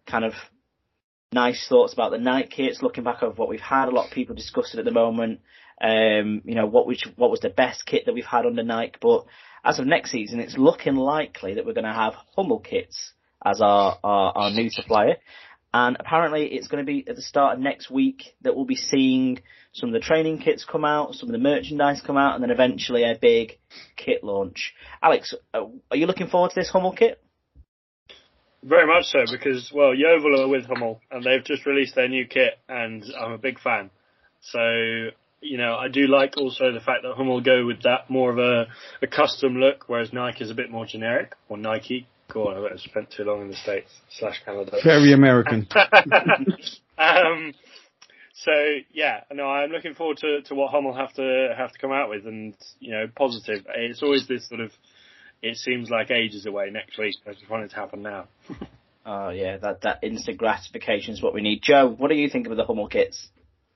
kind 0.07 0.25
of 0.25 0.33
nice 1.31 1.67
thoughts 1.69 1.93
about 1.93 2.11
the 2.11 2.17
night 2.17 2.49
kits, 2.49 2.81
looking 2.81 3.03
back 3.03 3.21
over 3.21 3.35
what 3.35 3.47
we've 3.47 3.59
had. 3.59 3.87
A 3.87 3.91
lot 3.91 4.07
of 4.07 4.11
people 4.11 4.35
discussing 4.35 4.79
at 4.79 4.85
the 4.85 4.91
moment. 4.91 5.41
Um, 5.81 6.41
you 6.43 6.55
know, 6.55 6.65
what 6.65 6.87
which 6.87 7.07
what 7.15 7.31
was 7.31 7.39
the 7.39 7.49
best 7.49 7.85
kit 7.85 8.05
that 8.05 8.13
we've 8.13 8.25
had 8.25 8.45
under 8.45 8.63
Nike, 8.63 8.97
but 8.99 9.25
as 9.63 9.79
of 9.79 9.85
next 9.85 10.11
season, 10.11 10.39
it's 10.39 10.57
looking 10.57 10.95
likely 10.95 11.55
that 11.55 11.65
we're 11.65 11.73
going 11.73 11.85
to 11.85 11.93
have 11.93 12.15
Hummel 12.35 12.59
kits 12.59 13.13
as 13.45 13.61
our, 13.61 13.97
our, 14.03 14.33
our 14.35 14.51
new 14.51 14.69
supplier. 14.69 15.17
And 15.73 15.97
apparently 15.99 16.47
it's 16.47 16.67
going 16.67 16.83
to 16.83 16.91
be 16.91 17.07
at 17.07 17.15
the 17.15 17.21
start 17.21 17.55
of 17.55 17.59
next 17.59 17.91
week 17.91 18.35
that 18.41 18.55
we'll 18.55 18.65
be 18.65 18.75
seeing 18.75 19.39
some 19.71 19.89
of 19.89 19.93
the 19.93 19.99
training 19.99 20.39
kits 20.39 20.65
come 20.65 20.83
out, 20.83 21.13
some 21.13 21.29
of 21.29 21.33
the 21.33 21.39
merchandise 21.39 22.01
come 22.01 22.17
out, 22.17 22.33
and 22.33 22.43
then 22.43 22.49
eventually 22.49 23.03
a 23.03 23.17
big 23.19 23.59
kit 23.95 24.23
launch. 24.23 24.73
Alex, 25.01 25.35
uh, 25.53 25.65
are 25.91 25.97
you 25.97 26.07
looking 26.07 26.27
forward 26.27 26.49
to 26.49 26.55
this 26.55 26.69
Hummel 26.69 26.93
kit? 26.93 27.21
Very 28.63 28.87
much 28.87 29.05
so 29.05 29.19
because 29.31 29.71
well, 29.73 29.93
Yeovil 29.93 30.41
are 30.41 30.47
with 30.47 30.65
Hummel 30.65 30.99
and 31.11 31.23
they've 31.23 31.43
just 31.45 31.65
released 31.65 31.95
their 31.95 32.09
new 32.09 32.25
kit 32.27 32.59
and 32.67 33.05
I'm 33.17 33.31
a 33.31 33.37
big 33.37 33.59
fan. 33.59 33.89
So 34.41 35.11
you 35.41 35.57
know, 35.57 35.75
I 35.75 35.87
do 35.87 36.07
like 36.07 36.35
also 36.37 36.71
the 36.71 36.79
fact 36.79 37.03
that 37.03 37.13
Hummel 37.15 37.41
go 37.41 37.65
with 37.65 37.83
that 37.83 38.09
more 38.09 38.31
of 38.31 38.37
a, 38.37 38.67
a 39.01 39.07
custom 39.07 39.55
look, 39.55 39.85
whereas 39.87 40.11
Nike 40.11 40.43
is 40.43 40.51
a 40.51 40.55
bit 40.55 40.69
more 40.69 40.85
generic 40.85 41.35
or 41.47 41.57
Nike. 41.57 42.07
God, 42.33 42.57
I 42.57 42.69
have 42.69 42.79
spent 42.79 43.11
too 43.11 43.23
long 43.23 43.41
in 43.41 43.47
the 43.49 43.55
States 43.55 43.89
slash 44.17 44.41
Canada. 44.45 44.77
Very 44.83 45.13
American. 45.13 45.67
um, 46.97 47.53
so 48.33 48.51
yeah, 48.91 49.21
no, 49.31 49.45
I'm 49.45 49.71
looking 49.71 49.95
forward 49.95 50.17
to, 50.17 50.41
to 50.43 50.55
what 50.55 50.71
Hummel 50.71 50.95
have 50.95 51.13
to 51.13 51.53
have 51.57 51.71
to 51.71 51.79
come 51.79 51.91
out 51.91 52.09
with, 52.09 52.25
and 52.25 52.55
you 52.79 52.91
know, 52.91 53.07
positive. 53.15 53.65
It's 53.75 54.03
always 54.03 54.27
this 54.27 54.47
sort 54.47 54.61
of. 54.61 54.71
It 55.41 55.57
seems 55.57 55.89
like 55.89 56.11
ages 56.11 56.45
away 56.45 56.69
next 56.69 56.97
week. 56.97 57.15
I 57.25 57.31
just 57.31 57.49
want 57.49 57.63
it 57.63 57.69
to 57.69 57.75
happen 57.75 58.01
now. 58.01 58.27
Oh 59.05 59.29
yeah, 59.29 59.57
that, 59.57 59.81
that 59.81 60.03
instant 60.03 60.37
gratification 60.37 61.13
is 61.13 61.21
what 61.21 61.33
we 61.33 61.41
need. 61.41 61.61
Joe, 61.63 61.89
what 61.89 62.09
do 62.09 62.15
you 62.15 62.29
think 62.29 62.47
of 62.47 62.55
the 62.55 62.63
Hummel 62.63 62.89
kits? 62.89 63.29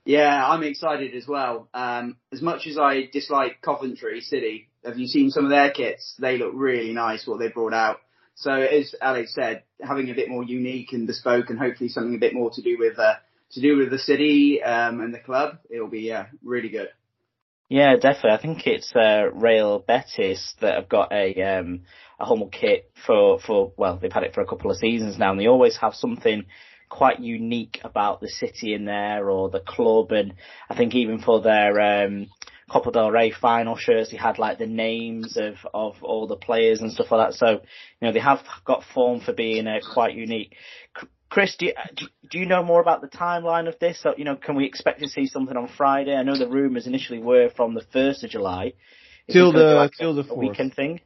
Yeah, 0.04 0.46
I'm 0.46 0.62
excited 0.62 1.14
as 1.14 1.26
well. 1.26 1.68
Um, 1.72 2.18
as 2.30 2.42
much 2.42 2.66
as 2.68 2.78
I 2.78 3.08
dislike 3.10 3.60
Coventry 3.62 4.20
City, 4.20 4.68
have 4.84 4.98
you 4.98 5.06
seen 5.06 5.30
some 5.30 5.44
of 5.44 5.50
their 5.50 5.70
kits? 5.70 6.14
They 6.20 6.36
look 6.36 6.52
really 6.54 6.92
nice 6.92 7.26
what 7.26 7.40
they 7.40 7.48
brought 7.48 7.72
out. 7.72 8.00
So 8.34 8.52
as 8.52 8.94
Alex 9.00 9.34
said, 9.34 9.62
having 9.80 10.10
a 10.10 10.14
bit 10.14 10.28
more 10.28 10.44
unique 10.44 10.92
and 10.92 11.06
bespoke, 11.06 11.50
and 11.50 11.58
hopefully 11.58 11.88
something 11.88 12.14
a 12.14 12.18
bit 12.18 12.34
more 12.34 12.50
to 12.50 12.62
do 12.62 12.76
with 12.78 12.98
uh, 12.98 13.14
to 13.52 13.60
do 13.60 13.76
with 13.76 13.90
the 13.90 13.98
city 13.98 14.62
um, 14.62 15.00
and 15.00 15.14
the 15.14 15.20
club, 15.20 15.58
it'll 15.70 15.88
be 15.88 16.12
uh, 16.12 16.24
really 16.42 16.68
good. 16.68 16.88
Yeah, 17.68 17.96
definitely. 17.96 18.32
I 18.32 18.42
think 18.42 18.66
it's 18.66 18.94
uh, 18.94 19.30
Real 19.32 19.78
Betis 19.78 20.54
that 20.60 20.74
have 20.74 20.88
got 20.88 21.12
a 21.12 21.34
um, 21.42 21.82
a 22.18 22.24
Hummel 22.24 22.48
kit 22.48 22.90
for 23.06 23.38
for 23.38 23.72
well, 23.76 23.98
they've 24.00 24.12
had 24.12 24.24
it 24.24 24.34
for 24.34 24.42
a 24.42 24.46
couple 24.46 24.70
of 24.70 24.76
seasons 24.76 25.18
now, 25.18 25.30
and 25.30 25.40
they 25.40 25.46
always 25.46 25.76
have 25.78 25.94
something 25.94 26.44
quite 26.88 27.20
unique 27.20 27.80
about 27.82 28.20
the 28.20 28.28
city 28.28 28.74
in 28.74 28.84
there 28.84 29.30
or 29.30 29.48
the 29.48 29.60
club, 29.60 30.12
and 30.12 30.34
I 30.68 30.76
think 30.76 30.94
even 30.94 31.20
for 31.20 31.40
their 31.40 32.04
um, 32.04 32.28
Copa 32.70 32.90
del 32.90 33.10
Rey 33.10 33.30
final 33.30 33.76
shirts, 33.76 34.10
they 34.10 34.16
had 34.16 34.38
like 34.38 34.58
the 34.58 34.66
names 34.66 35.36
of 35.36 35.54
of 35.72 36.02
all 36.02 36.26
the 36.26 36.36
players 36.36 36.80
and 36.80 36.90
stuff 36.92 37.10
like 37.10 37.28
that. 37.30 37.34
So 37.38 37.50
you 37.50 38.06
know 38.06 38.12
they 38.12 38.20
have 38.20 38.40
got 38.64 38.82
form 38.94 39.20
for 39.20 39.32
being 39.32 39.66
uh, 39.66 39.80
quite 39.92 40.14
unique. 40.14 40.54
Chris, 41.30 41.56
do 41.56 41.66
you, 41.66 41.72
do 42.30 42.38
you 42.38 42.46
know 42.46 42.62
more 42.62 42.80
about 42.80 43.00
the 43.00 43.08
timeline 43.08 43.66
of 43.66 43.76
this? 43.80 44.00
So, 44.00 44.14
you 44.16 44.24
know, 44.24 44.36
can 44.36 44.54
we 44.54 44.66
expect 44.66 45.00
to 45.00 45.08
see 45.08 45.26
something 45.26 45.56
on 45.56 45.66
Friday? 45.76 46.14
I 46.14 46.22
know 46.22 46.36
the 46.38 46.46
rumours 46.48 46.86
initially 46.86 47.18
were 47.18 47.50
from 47.56 47.74
the 47.74 47.80
first 47.92 48.22
of 48.22 48.30
July. 48.30 48.74
Is 49.26 49.32
Till 49.34 49.50
this 49.50 49.60
gonna 49.60 49.64
be 49.64 49.68
the- 49.70 49.74
like 49.74 49.90
till 49.98 50.10
a, 50.10 50.14
the 50.14 50.20
a 50.20 50.24
4th. 50.32 50.36
weekend 50.36 50.74
thing. 50.74 51.00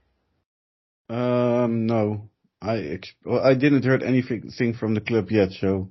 Um, 1.08 1.86
no, 1.86 2.28
I 2.60 2.76
ex- 2.78 3.14
well, 3.24 3.42
I 3.42 3.54
didn't 3.54 3.84
heard 3.84 4.02
anything 4.02 4.74
from 4.78 4.94
the 4.94 5.00
club 5.00 5.30
yet, 5.30 5.52
so 5.52 5.90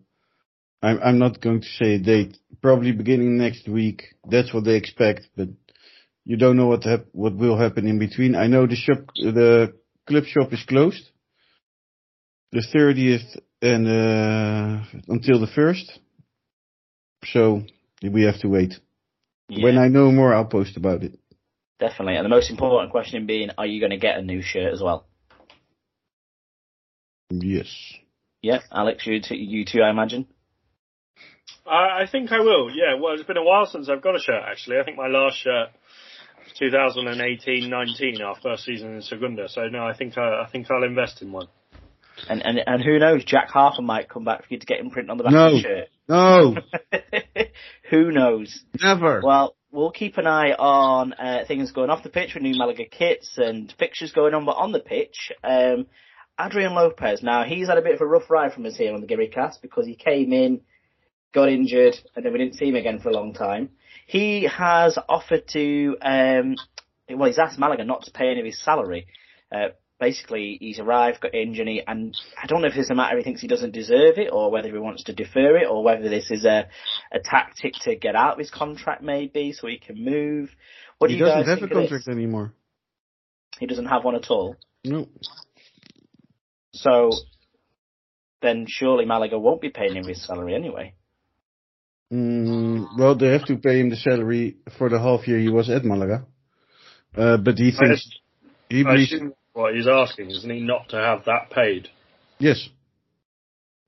I'm 0.81 0.99
I'm 1.03 1.17
not 1.19 1.41
going 1.41 1.61
to 1.61 1.67
say 1.67 1.95
a 1.95 1.99
date. 1.99 2.37
Probably 2.61 2.91
beginning 2.91 3.37
next 3.37 3.67
week. 3.67 4.03
That's 4.29 4.53
what 4.53 4.63
they 4.65 4.75
expect, 4.75 5.29
but 5.35 5.49
you 6.25 6.37
don't 6.37 6.57
know 6.57 6.67
what 6.67 6.83
hap- 6.83 7.13
what 7.13 7.35
will 7.35 7.57
happen 7.57 7.87
in 7.87 7.99
between. 7.99 8.35
I 8.35 8.47
know 8.47 8.67
the 8.67 8.75
shop, 8.75 8.99
the 9.15 9.73
club 10.07 10.25
shop 10.25 10.53
is 10.53 10.63
closed, 10.67 11.09
the 12.51 12.63
30th 12.73 13.39
and 13.61 13.87
uh, 13.87 14.83
until 15.07 15.39
the 15.39 15.47
first. 15.47 15.99
So 17.25 17.63
we 18.03 18.23
have 18.23 18.39
to 18.41 18.49
wait. 18.49 18.73
Yeah, 19.49 19.63
When 19.63 19.77
I 19.77 19.87
know 19.87 20.11
more, 20.11 20.33
I'll 20.33 20.45
post 20.45 20.77
about 20.77 21.03
it. 21.03 21.17
definitely. 21.79 22.15
And 22.15 22.25
the 22.25 22.29
most 22.29 22.51
important 22.51 22.91
question 22.91 23.25
being, 23.25 23.49
are 23.57 23.65
you 23.65 23.79
going 23.79 23.91
to 23.91 23.97
get 23.97 24.17
a 24.17 24.21
new 24.21 24.41
shirt 24.41 24.73
as 24.73 24.81
well? 24.81 25.07
Yes. 27.29 27.67
Yeah, 28.41 28.59
Alex, 28.71 29.05
you 29.05 29.21
two, 29.21 29.35
you 29.35 29.65
two, 29.65 29.81
I 29.81 29.89
imagine. 29.89 30.27
I, 31.69 32.03
I 32.03 32.07
think 32.11 32.31
I 32.31 32.39
will. 32.39 32.69
Yeah. 32.69 32.95
Well, 33.01 33.13
it's 33.13 33.23
been 33.23 33.37
a 33.37 33.43
while 33.43 33.65
since 33.65 33.89
I've 33.89 34.01
got 34.01 34.15
a 34.15 34.19
shirt. 34.19 34.41
Actually, 34.49 34.79
I 34.79 34.83
think 34.83 34.97
my 34.97 35.07
last 35.07 35.37
shirt 35.37 35.69
was 36.43 36.71
2018-19, 36.71 38.21
our 38.21 38.35
first 38.41 38.63
season 38.63 38.95
in 38.95 39.01
Segunda. 39.01 39.47
So 39.49 39.67
no, 39.67 39.85
I 39.85 39.95
think 39.95 40.17
I, 40.17 40.43
I 40.45 40.49
think 40.51 40.67
I'll 40.71 40.83
invest 40.83 41.21
in 41.21 41.31
one. 41.31 41.47
And, 42.29 42.43
and 42.43 42.59
and 42.65 42.83
who 42.83 42.97
knows, 42.97 43.23
Jack 43.25 43.49
Harper 43.49 43.81
might 43.83 44.09
come 44.09 44.23
back 44.25 44.41
for 44.41 44.47
you 44.49 44.59
to 44.59 44.65
get 44.65 44.79
him 44.79 44.89
print 44.89 45.11
on 45.11 45.17
the 45.17 45.23
back 45.23 45.33
No. 45.33 45.47
of 45.47 45.51
the 45.53 45.59
shirt. 45.61 45.87
No, 46.09 46.55
who 47.91 48.11
knows? 48.11 48.63
never. 48.81 49.21
Well, 49.23 49.55
we'll 49.71 49.91
keep 49.91 50.17
an 50.17 50.25
eye 50.25 50.53
on 50.57 51.13
uh, 51.13 51.39
things 51.47 51.71
going 51.71 51.89
off 51.91 52.01
the 52.01 52.09
pitch 52.09 52.33
with 52.33 52.41
new 52.43 52.57
Malaga 52.57 52.85
kits 52.85 53.33
and 53.37 53.71
fixtures 53.77 54.13
going 54.13 54.33
on, 54.33 54.45
but 54.45 54.53
on 54.53 54.71
the 54.71 54.79
pitch, 54.79 55.31
um, 55.43 55.85
Adrian 56.39 56.73
Lopez. 56.73 57.21
Now 57.21 57.43
he's 57.43 57.67
had 57.67 57.77
a 57.77 57.81
bit 57.83 57.93
of 57.93 58.01
a 58.01 58.05
rough 58.07 58.29
ride 58.31 58.53
from 58.53 58.65
us 58.65 58.77
here 58.77 58.93
on 58.95 59.01
the 59.01 59.07
Gary 59.07 59.27
Cast 59.27 59.61
because 59.61 59.85
he 59.85 59.95
came 59.95 60.33
in, 60.33 60.61
got 61.33 61.49
injured, 61.49 61.95
and 62.15 62.25
then 62.25 62.31
we 62.33 62.39
didn't 62.39 62.55
see 62.55 62.69
him 62.69 62.75
again 62.75 62.99
for 62.99 63.09
a 63.09 63.13
long 63.13 63.33
time. 63.33 63.69
He 64.05 64.43
has 64.43 64.97
offered 65.09 65.47
to, 65.49 65.97
um, 66.01 66.55
well, 67.09 67.27
he's 67.27 67.39
asked 67.39 67.59
Malaga 67.59 67.83
not 67.83 68.03
to 68.03 68.11
pay 68.11 68.29
any 68.29 68.39
of 68.39 68.45
his 68.45 68.63
salary. 68.63 69.07
Uh, 69.51 69.69
basically, 69.99 70.57
he's 70.59 70.79
arrived, 70.79 71.21
got 71.21 71.35
injured, 71.35 71.67
and 71.87 72.15
I 72.41 72.47
don't 72.47 72.61
know 72.61 72.67
if 72.67 72.75
it's 72.75 72.89
a 72.89 72.95
matter 72.95 73.17
he 73.17 73.23
thinks 73.23 73.41
he 73.41 73.47
doesn't 73.47 73.73
deserve 73.73 74.17
it, 74.17 74.29
or 74.31 74.51
whether 74.51 74.69
he 74.69 74.77
wants 74.77 75.03
to 75.05 75.13
defer 75.13 75.57
it, 75.57 75.67
or 75.69 75.83
whether 75.83 76.09
this 76.09 76.31
is 76.31 76.45
a 76.45 76.67
a 77.11 77.19
tactic 77.23 77.73
to 77.81 77.95
get 77.95 78.15
out 78.15 78.33
of 78.33 78.39
his 78.39 78.51
contract, 78.51 79.01
maybe, 79.01 79.53
so 79.53 79.67
he 79.67 79.77
can 79.77 80.03
move. 80.03 80.49
What 80.97 81.07
do 81.07 81.13
he 81.13 81.19
you 81.19 81.25
doesn't 81.25 81.59
have 81.59 81.69
a 81.69 81.73
contract 81.73 82.07
anymore. 82.07 82.53
He 83.59 83.65
doesn't 83.65 83.85
have 83.85 84.03
one 84.03 84.15
at 84.15 84.29
all. 84.29 84.55
No. 84.85 85.07
So 86.73 87.11
then 88.41 88.65
surely 88.67 89.05
Malaga 89.05 89.39
won't 89.39 89.61
be 89.61 89.69
paying 89.69 89.95
him 89.95 90.05
his 90.05 90.23
salary 90.23 90.53
anyway. 90.53 90.93
Mm, 92.11 92.97
well, 92.97 93.15
they 93.17 93.27
have 93.33 93.45
to 93.45 93.57
pay 93.57 93.79
him 93.79 93.89
the 93.89 93.97
salary 93.97 94.57
for 94.77 94.89
the 94.89 94.99
half 94.99 95.27
year 95.27 95.39
he 95.39 95.49
was 95.49 95.69
at 95.69 95.83
Malaga. 95.83 96.25
Uh, 97.15 97.37
but 97.37 97.57
he 97.57 97.71
thinks 97.71 98.09
he 98.69 98.83
I 98.85 98.93
believes 98.93 99.13
assume 99.13 99.33
what 99.53 99.73
he's 99.75 99.87
asking, 99.87 100.29
isn't 100.31 100.49
he, 100.49 100.61
not 100.61 100.89
to 100.89 100.97
have 100.97 101.25
that 101.25 101.49
paid? 101.49 101.89
yes. 102.39 102.69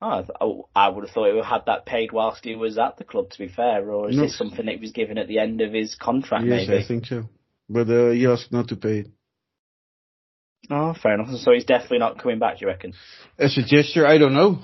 Oh, 0.02 0.08
I 0.08 0.24
oh, 0.42 0.70
I 0.76 0.88
would 0.90 1.04
have 1.06 1.14
thought 1.14 1.28
he 1.28 1.34
would 1.34 1.44
have 1.44 1.60
had 1.62 1.66
that 1.68 1.86
paid 1.86 2.12
whilst 2.14 2.44
he 2.46 2.56
was 2.56 2.78
at 2.78 2.98
the 2.98 3.04
club, 3.04 3.30
to 3.32 3.38
be 3.38 3.50
fair, 3.50 3.92
or 3.92 4.10
is 4.10 4.16
No. 4.16 4.24
this 4.24 4.38
something 4.38 4.66
that 4.66 4.76
he 4.76 4.82
was 4.82 4.92
given 4.92 5.18
at 5.18 5.28
the 5.28 5.40
end 5.40 5.60
of 5.62 5.74
his 5.74 5.96
contract, 5.96 6.46
Yes, 6.46 6.68
maybe? 6.70 6.84
I 6.84 6.88
think 6.88 7.06
so. 7.06 7.24
But 7.70 7.90
uh, 7.90 8.12
he 8.12 8.26
asked 8.26 8.52
not 8.52 8.70
to 8.70 8.76
pay 8.78 9.00
it. 9.00 9.08
Oh, 10.70 10.94
fair 11.02 11.16
enough. 11.16 11.38
So 11.40 11.52
he's 11.52 11.66
definitely 11.66 12.00
not 12.00 12.18
coming 12.22 12.40
back, 12.40 12.58
do 12.60 12.62
you 12.66 12.68
reckon? 12.68 12.94
As 13.38 13.58
a 13.58 13.64
gesture, 13.64 14.06
I 14.08 14.18
don't 14.18 14.34
know. 14.34 14.60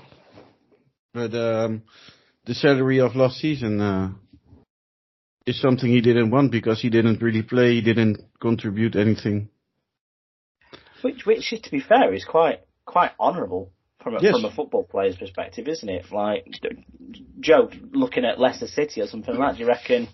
But 1.12 1.34
um, 1.34 1.82
the 2.46 2.54
salary 2.54 3.00
of 3.00 3.16
last 3.16 3.38
season 3.38 3.80
uh, 3.80 4.12
is 5.46 5.60
something 5.60 5.90
he 5.90 6.00
didn't 6.00 6.30
want 6.30 6.50
because 6.52 6.80
he 6.80 6.88
didn't 6.88 7.20
really 7.20 7.42
play. 7.42 7.74
He 7.74 7.80
didn't 7.82 8.18
contribute 8.40 8.96
anything. 8.96 9.48
Which, 11.02 11.26
which, 11.26 11.52
is 11.52 11.60
to 11.60 11.70
be 11.70 11.80
fair, 11.80 12.14
is 12.14 12.24
quite 12.24 12.60
quite 12.84 13.10
honourable 13.18 13.72
from 14.02 14.16
a, 14.16 14.22
Yes. 14.22 14.32
from 14.32 14.44
a 14.44 14.54
football 14.54 14.84
player's 14.84 15.16
perspective, 15.16 15.66
isn't 15.68 15.88
it? 15.88 16.06
Like 16.12 16.46
Joe, 17.40 17.68
looking 17.92 18.24
at 18.24 18.40
Leicester 18.40 18.68
City 18.68 19.00
or 19.00 19.06
something 19.06 19.34
like 19.34 19.52
that, 19.52 19.56
do 19.58 19.64
you 19.64 19.68
reckon, 19.68 20.08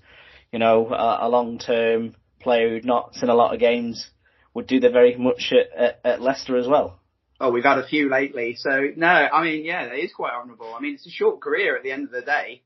you 0.50 0.58
know, 0.58 0.88
a, 0.88 1.26
a 1.26 1.28
long 1.28 1.58
term 1.58 2.14
player 2.40 2.70
who'd 2.70 2.84
not 2.84 3.14
seen 3.14 3.28
a 3.28 3.34
lot 3.34 3.54
of 3.54 3.60
games 3.60 4.10
would 4.54 4.66
do 4.66 4.80
the 4.80 4.90
very 4.90 5.16
much 5.16 5.52
at, 5.52 5.78
at, 5.78 6.00
at 6.04 6.22
Leicester 6.22 6.56
as 6.56 6.66
well? 6.66 6.98
Oh, 7.42 7.50
we've 7.50 7.64
had 7.64 7.78
a 7.78 7.87
few 7.87 8.08
lately. 8.08 8.54
So 8.56 8.70
no, 8.96 9.08
I 9.08 9.42
mean, 9.42 9.64
yeah, 9.64 9.87
it 9.87 9.99
is 9.99 10.12
quite 10.12 10.32
honourable. 10.32 10.75
I 10.76 10.80
mean, 10.80 10.94
it's 10.94 11.06
a 11.08 11.11
short 11.11 11.40
career 11.40 11.76
at 11.76 11.82
the 11.82 11.90
end 11.90 12.04
of 12.04 12.12
the 12.12 12.22
day. 12.22 12.62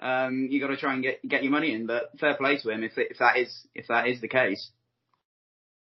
Um, 0.00 0.48
you 0.50 0.60
got 0.60 0.66
to 0.66 0.76
try 0.76 0.94
and 0.94 1.02
get 1.02 1.26
get 1.26 1.44
your 1.44 1.52
money 1.52 1.72
in, 1.72 1.86
but 1.86 2.10
fair 2.18 2.34
play 2.34 2.58
to 2.58 2.70
him 2.70 2.82
if 2.82 2.92
if 2.96 3.18
that 3.18 3.38
is 3.38 3.66
if 3.74 3.86
that 3.86 4.08
is 4.08 4.20
the 4.20 4.28
case. 4.28 4.70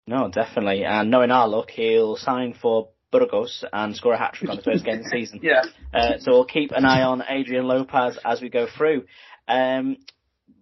No, 0.06 0.30
definitely. 0.30 0.84
And 0.84 1.10
knowing 1.10 1.30
our 1.30 1.48
luck, 1.48 1.70
he'll 1.70 2.16
sign 2.16 2.54
for 2.54 2.88
Burgos 3.12 3.62
and 3.72 3.94
score 3.94 4.14
a 4.14 4.18
hat 4.18 4.32
trick 4.32 4.50
on 4.50 4.56
the 4.56 4.62
first 4.62 4.84
game 4.86 4.98
of 4.98 5.04
the 5.04 5.10
season. 5.12 5.40
Yeah. 5.42 5.62
Uh, 5.92 6.18
so 6.18 6.32
we'll 6.32 6.44
keep 6.46 6.72
an 6.72 6.86
eye 6.86 7.02
on 7.02 7.22
Adrian 7.28 7.66
Lopez 7.66 8.18
as 8.24 8.40
we 8.40 8.48
go 8.48 8.66
through. 8.66 9.04
Um, 9.46 9.98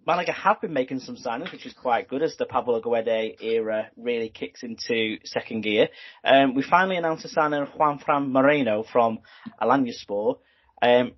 Malaga 0.05 0.31
have 0.31 0.61
been 0.61 0.73
making 0.73 0.99
some 0.99 1.15
signings, 1.15 1.51
which 1.51 1.65
is 1.65 1.73
quite 1.73 2.07
good 2.07 2.23
as 2.23 2.35
the 2.37 2.45
Pablo 2.45 2.81
Guede 2.81 3.35
era 3.41 3.89
really 3.97 4.29
kicks 4.29 4.63
into 4.63 5.17
second 5.25 5.61
gear. 5.61 5.89
Um, 6.23 6.55
we 6.55 6.63
finally 6.63 6.97
announced 6.97 7.23
the 7.23 7.29
signing 7.29 7.61
of 7.61 7.69
Juan 7.69 7.99
Fran 7.99 8.31
Moreno 8.31 8.83
from 8.83 9.19
Alanyaspor. 9.61 10.39
Um, 10.81 11.11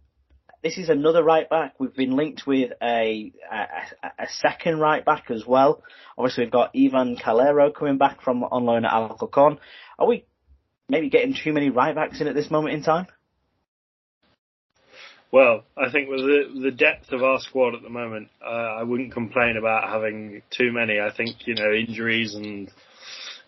this 0.63 0.77
is 0.77 0.89
another 0.89 1.23
right 1.23 1.49
back. 1.49 1.79
We've 1.79 1.95
been 1.95 2.15
linked 2.15 2.45
with 2.45 2.71
a, 2.81 3.33
a, 3.51 4.13
a 4.19 4.27
second 4.29 4.79
right 4.79 5.03
back 5.03 5.31
as 5.31 5.45
well. 5.45 5.81
Obviously, 6.17 6.43
we've 6.43 6.51
got 6.51 6.75
Ivan 6.75 7.17
Calero 7.17 7.73
coming 7.73 7.97
back 7.97 8.21
from 8.21 8.43
on 8.43 8.65
loan 8.65 8.85
at 8.85 8.93
Alcorcon. 8.93 9.59
Are 9.97 10.07
we 10.07 10.25
maybe 10.87 11.09
getting 11.09 11.33
too 11.33 11.53
many 11.53 11.69
right 11.69 11.95
backs 11.95 12.21
in 12.21 12.27
at 12.27 12.35
this 12.35 12.51
moment 12.51 12.75
in 12.75 12.83
time? 12.83 13.07
Well, 15.31 15.63
I 15.77 15.89
think 15.91 16.09
with 16.09 16.19
the 16.19 16.59
the 16.61 16.71
depth 16.71 17.11
of 17.13 17.23
our 17.23 17.39
squad 17.39 17.73
at 17.75 17.81
the 17.83 17.89
moment, 17.89 18.29
uh, 18.45 18.49
I 18.79 18.83
wouldn't 18.83 19.13
complain 19.13 19.55
about 19.57 19.89
having 19.89 20.41
too 20.51 20.71
many. 20.73 20.99
I 20.99 21.11
think 21.15 21.47
you 21.47 21.55
know 21.55 21.71
injuries 21.71 22.35
and 22.35 22.69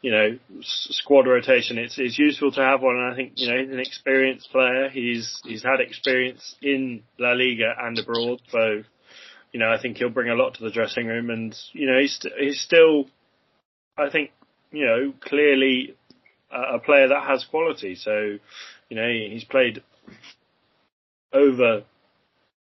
you 0.01 0.11
know 0.11 0.39
s- 0.59 0.87
squad 0.91 1.27
rotation. 1.27 1.77
It's 1.77 1.97
it's 1.97 2.17
useful 2.17 2.51
to 2.53 2.61
have 2.61 2.81
one. 2.81 2.95
And 2.97 3.11
I 3.11 3.15
think 3.15 3.33
you 3.35 3.49
know 3.49 3.59
he's 3.59 3.71
an 3.71 3.79
experienced 3.79 4.49
player. 4.51 4.89
He's 4.89 5.41
he's 5.43 5.63
had 5.63 5.81
experience 5.81 6.55
in 6.61 7.03
La 7.19 7.33
Liga 7.33 7.73
and 7.77 7.99
abroad, 7.99 8.41
so 8.49 8.83
you 9.51 9.59
know 9.59 9.71
I 9.71 9.81
think 9.81 9.97
he'll 9.97 10.09
bring 10.09 10.29
a 10.29 10.35
lot 10.35 10.55
to 10.55 10.63
the 10.63 10.71
dressing 10.71 11.07
room. 11.07 11.29
And 11.29 11.53
you 11.73 11.87
know 11.91 11.99
he's 11.99 12.15
st- 12.15 12.33
he's 12.39 12.61
still, 12.61 13.07
I 13.97 14.09
think 14.09 14.31
you 14.71 14.85
know 14.85 15.13
clearly 15.19 15.95
a, 16.51 16.75
a 16.75 16.79
player 16.79 17.09
that 17.09 17.27
has 17.27 17.43
quality. 17.43 17.95
So 17.95 18.37
you 18.89 18.95
know 18.97 19.09
he's 19.09 19.43
played 19.43 19.83
over, 21.33 21.83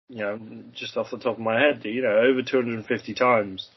you 0.09 0.17
know, 0.17 0.39
just 0.73 0.97
off 0.97 1.11
the 1.11 1.17
top 1.17 1.35
of 1.35 1.39
my 1.39 1.59
head, 1.59 1.81
you 1.83 2.01
know, 2.01 2.17
over 2.17 2.41
250 2.41 3.13
times 3.13 3.67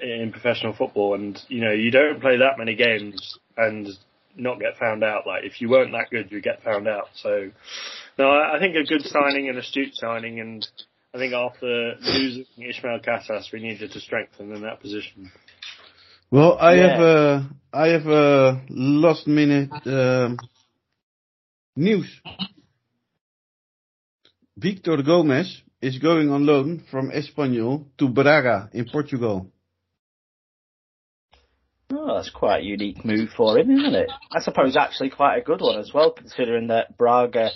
in 0.00 0.30
professional 0.32 0.74
football, 0.74 1.14
and 1.14 1.40
you 1.48 1.62
know, 1.64 1.72
you 1.72 1.90
don't 1.90 2.20
play 2.20 2.38
that 2.38 2.58
many 2.58 2.74
games 2.74 3.38
and 3.56 3.88
not 4.36 4.60
get 4.60 4.76
found 4.78 5.02
out. 5.02 5.26
Like 5.26 5.44
if 5.44 5.60
you 5.60 5.68
weren't 5.68 5.92
that 5.92 6.10
good, 6.10 6.30
you 6.30 6.40
get 6.40 6.62
found 6.62 6.86
out. 6.86 7.08
So, 7.14 7.50
no, 8.18 8.30
I 8.30 8.56
I 8.56 8.58
think 8.58 8.76
a 8.76 8.84
good 8.84 9.02
signing, 9.02 9.48
an 9.48 9.56
astute 9.56 9.94
signing, 9.94 10.40
and 10.40 10.66
I 11.14 11.18
think 11.18 11.32
after 11.32 11.94
losing 12.00 12.44
Ismael 12.58 13.00
Casas, 13.04 13.48
we 13.52 13.60
needed 13.60 13.92
to 13.92 14.00
strengthen 14.00 14.52
in 14.54 14.62
that 14.62 14.80
position. 14.80 15.30
Well, 16.30 16.58
I 16.58 16.74
Yeah. 16.74 16.88
have 16.88 17.00
a 17.00 17.50
I 17.72 17.88
have 17.88 18.06
a 18.06 18.62
last 18.68 19.26
minute 19.26 19.70
um, 19.86 20.38
news. 21.76 22.20
Victor 24.58 25.02
Gomez 25.02 25.62
is 25.82 25.98
going 25.98 26.30
on 26.30 26.46
loan 26.46 26.82
from 26.90 27.10
Espanyol 27.10 27.84
to 27.98 28.08
Braga 28.08 28.70
in 28.72 28.86
Portugal. 28.86 29.52
Oh, 31.92 32.16
that's 32.16 32.30
quite 32.30 32.62
a 32.62 32.64
unique 32.64 33.04
move 33.04 33.28
for 33.36 33.58
him, 33.58 33.70
isn't 33.70 33.94
it? 33.94 34.10
I 34.32 34.40
suppose 34.40 34.74
actually 34.74 35.10
quite 35.10 35.36
a 35.36 35.42
good 35.42 35.60
one 35.60 35.78
as 35.78 35.92
well, 35.92 36.10
considering 36.10 36.68
that 36.68 36.96
Braga 36.96 37.50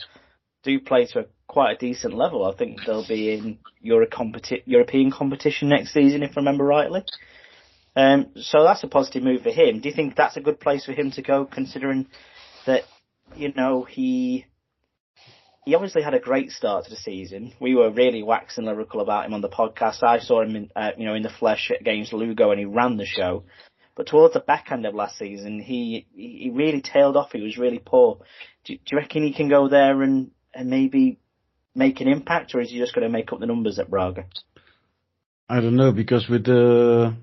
do 0.62 0.78
play 0.78 1.06
to 1.06 1.20
a 1.20 1.24
quite 1.48 1.72
a 1.72 1.78
decent 1.78 2.14
level. 2.14 2.44
I 2.44 2.54
think 2.54 2.80
they'll 2.86 3.08
be 3.08 3.32
in 3.32 3.58
Euro 3.80 4.06
competi- 4.06 4.62
European 4.66 5.10
competition 5.10 5.70
next 5.70 5.94
season, 5.94 6.22
if 6.22 6.36
I 6.36 6.40
remember 6.40 6.64
rightly. 6.64 7.02
Um, 7.96 8.26
so 8.36 8.62
that's 8.62 8.84
a 8.84 8.88
positive 8.88 9.22
move 9.22 9.42
for 9.42 9.50
him. 9.50 9.80
Do 9.80 9.88
you 9.88 9.94
think 9.94 10.16
that's 10.16 10.36
a 10.36 10.40
good 10.40 10.60
place 10.60 10.84
for 10.84 10.92
him 10.92 11.10
to 11.12 11.22
go, 11.22 11.46
considering 11.46 12.06
that, 12.66 12.82
you 13.34 13.52
know, 13.52 13.84
he 13.84 14.44
he 15.64 15.74
obviously 15.74 16.02
had 16.02 16.14
a 16.14 16.20
great 16.20 16.50
start 16.50 16.84
to 16.84 16.90
the 16.90 16.96
season. 16.96 17.52
We 17.60 17.74
were 17.74 17.90
really 17.90 18.22
waxing 18.22 18.64
lyrical 18.64 19.00
about 19.00 19.26
him 19.26 19.34
on 19.34 19.40
the 19.40 19.48
podcast. 19.48 20.02
I 20.02 20.18
saw 20.18 20.42
him, 20.42 20.56
in, 20.56 20.70
uh, 20.74 20.90
you 20.96 21.04
know, 21.04 21.14
in 21.14 21.22
the 21.22 21.30
flesh 21.30 21.70
against 21.78 22.12
Lugo, 22.12 22.50
and 22.50 22.58
he 22.58 22.64
ran 22.64 22.96
the 22.96 23.06
show. 23.06 23.44
but 23.96 24.06
towards 24.06 24.34
the 24.34 24.40
back 24.40 24.72
end 24.72 24.86
of 24.86 24.94
last 24.94 25.18
season, 25.18 25.60
he 25.60 26.06
he 26.14 26.50
really 26.52 26.80
tailed 26.80 27.16
off. 27.16 27.32
He 27.32 27.42
was 27.42 27.58
really 27.58 27.78
poor. 27.84 28.18
Do, 28.64 28.74
do 28.74 28.80
you 28.90 28.98
reckon 28.98 29.22
he 29.22 29.34
can 29.34 29.48
go 29.48 29.68
there 29.68 30.02
and 30.02 30.30
and 30.54 30.70
maybe 30.70 31.18
make 31.74 32.00
an 32.00 32.08
impact, 32.08 32.54
or 32.54 32.60
is 32.60 32.70
he 32.70 32.78
just 32.78 32.94
going 32.94 33.06
to 33.06 33.12
make 33.12 33.32
up 33.32 33.40
the 33.40 33.46
numbers 33.46 33.78
at 33.78 33.90
Braga? 33.90 34.26
I 35.48 35.60
don't 35.60 35.76
know 35.76 35.92
because 35.92 36.28
with 36.28 36.44
the 36.44 37.16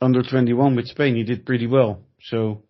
under 0.00 0.22
21 0.22 0.76
with 0.76 0.88
Spain, 0.88 1.16
he 1.16 1.22
did 1.22 1.46
pretty 1.46 1.66
well. 1.66 2.02
So 2.22 2.62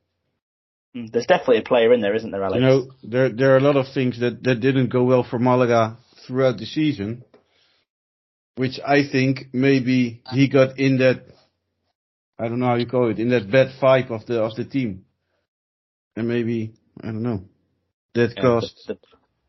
there's 1.12 1.26
definitely 1.26 1.58
a 1.58 1.62
player 1.62 1.92
in 1.92 2.00
there, 2.00 2.14
isn't 2.14 2.30
there, 2.30 2.42
Alex? 2.42 2.60
You 2.60 2.66
know, 2.66 2.90
there 3.02 3.28
there 3.30 3.54
are 3.54 3.58
a 3.58 3.60
lot 3.60 3.76
of 3.76 3.86
things 3.92 4.20
that 4.20 4.42
that 4.44 4.56
didn't 4.56 4.88
go 4.88 5.04
well 5.04 5.24
for 5.28 5.38
Malaga 5.38 5.96
throughout 6.26 6.58
the 6.58 6.66
season, 6.66 7.24
which 8.56 8.78
I 8.86 9.08
think 9.10 9.46
maybe 9.52 10.22
he 10.30 10.48
got 10.48 10.78
in 10.78 10.98
that 10.98 11.22
I 12.38 12.48
don't 12.48 12.60
know 12.60 12.66
how 12.66 12.76
you 12.76 12.86
call 12.86 13.10
it 13.10 13.18
in 13.18 13.30
that 13.30 13.50
bad 13.50 13.68
vibe 13.80 14.10
of 14.10 14.26
the 14.26 14.42
of 14.42 14.54
the 14.54 14.64
team, 14.64 15.04
and 16.16 16.28
maybe 16.28 16.74
I 17.02 17.06
don't 17.06 17.22
know 17.22 17.42
that 18.14 18.34
yeah, 18.36 18.42
caused 18.42 18.76
the, 18.86 18.94
the, 18.94 19.00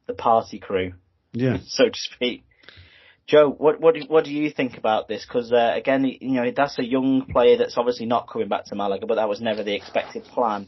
the 0.08 0.14
party 0.14 0.60
crew, 0.60 0.94
yeah, 1.34 1.58
so 1.66 1.86
to 1.86 2.00
speak. 2.16 2.44
Joe, 3.30 3.52
what 3.52 3.80
what 3.80 3.94
do, 3.94 4.02
what 4.08 4.26
do 4.26 4.32
you 4.32 4.50
think 4.50 4.78
about 4.78 5.08
this? 5.08 5.24
Because 5.24 5.52
uh, 5.52 5.74
again, 5.76 6.04
you 6.04 6.42
know 6.42 6.52
that's 6.56 6.80
a 6.80 6.84
young 6.84 7.28
player 7.32 7.58
that's 7.58 7.78
obviously 7.78 8.08
not 8.08 8.28
coming 8.28 8.48
back 8.48 8.66
to 8.66 8.76
Malaga, 8.76 9.06
but 9.06 9.16
that 9.16 9.30
was 9.30 9.40
never 9.40 9.64
the 9.64 9.76
expected 9.76 10.24
plan. 10.24 10.68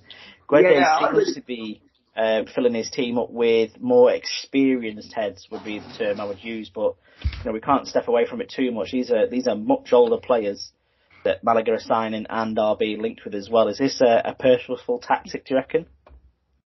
Guedes 0.52 0.82
yeah, 0.82 1.12
seems 1.14 1.36
to 1.36 1.42
be 1.42 1.82
uh, 2.16 2.44
filling 2.54 2.74
his 2.74 2.90
team 2.90 3.18
up 3.18 3.32
with 3.32 3.80
more 3.80 4.12
experienced 4.12 5.14
heads 5.14 5.48
would 5.52 5.64
be 5.64 5.80
the 5.80 5.94
term 5.98 6.20
I 6.20 6.26
would 6.26 6.44
use, 6.44 6.70
but 6.74 6.96
you 7.24 7.46
know 7.46 7.52
we 7.52 7.62
can't 7.62 7.88
step 7.88 8.08
away 8.08 8.26
from 8.26 8.42
it 8.42 8.52
too 8.54 8.72
much. 8.72 8.92
These 8.92 9.12
are 9.12 9.28
these 9.28 9.48
are 9.48 9.56
much 9.56 9.94
older 9.94 10.18
players 10.18 10.72
that 11.24 11.44
Malaga 11.44 11.74
are 11.74 11.80
signing 11.80 12.26
and 12.30 12.58
are 12.58 12.76
being 12.76 13.02
linked 13.02 13.24
with 13.24 13.36
as 13.36 13.50
well. 13.50 13.68
Is 13.68 13.78
this 13.78 14.02
a, 14.02 14.22
a 14.26 14.36
purposeful 14.36 15.00
tactic? 15.00 15.46
Do 15.46 15.54
you 15.54 15.58
reckon? 15.60 15.86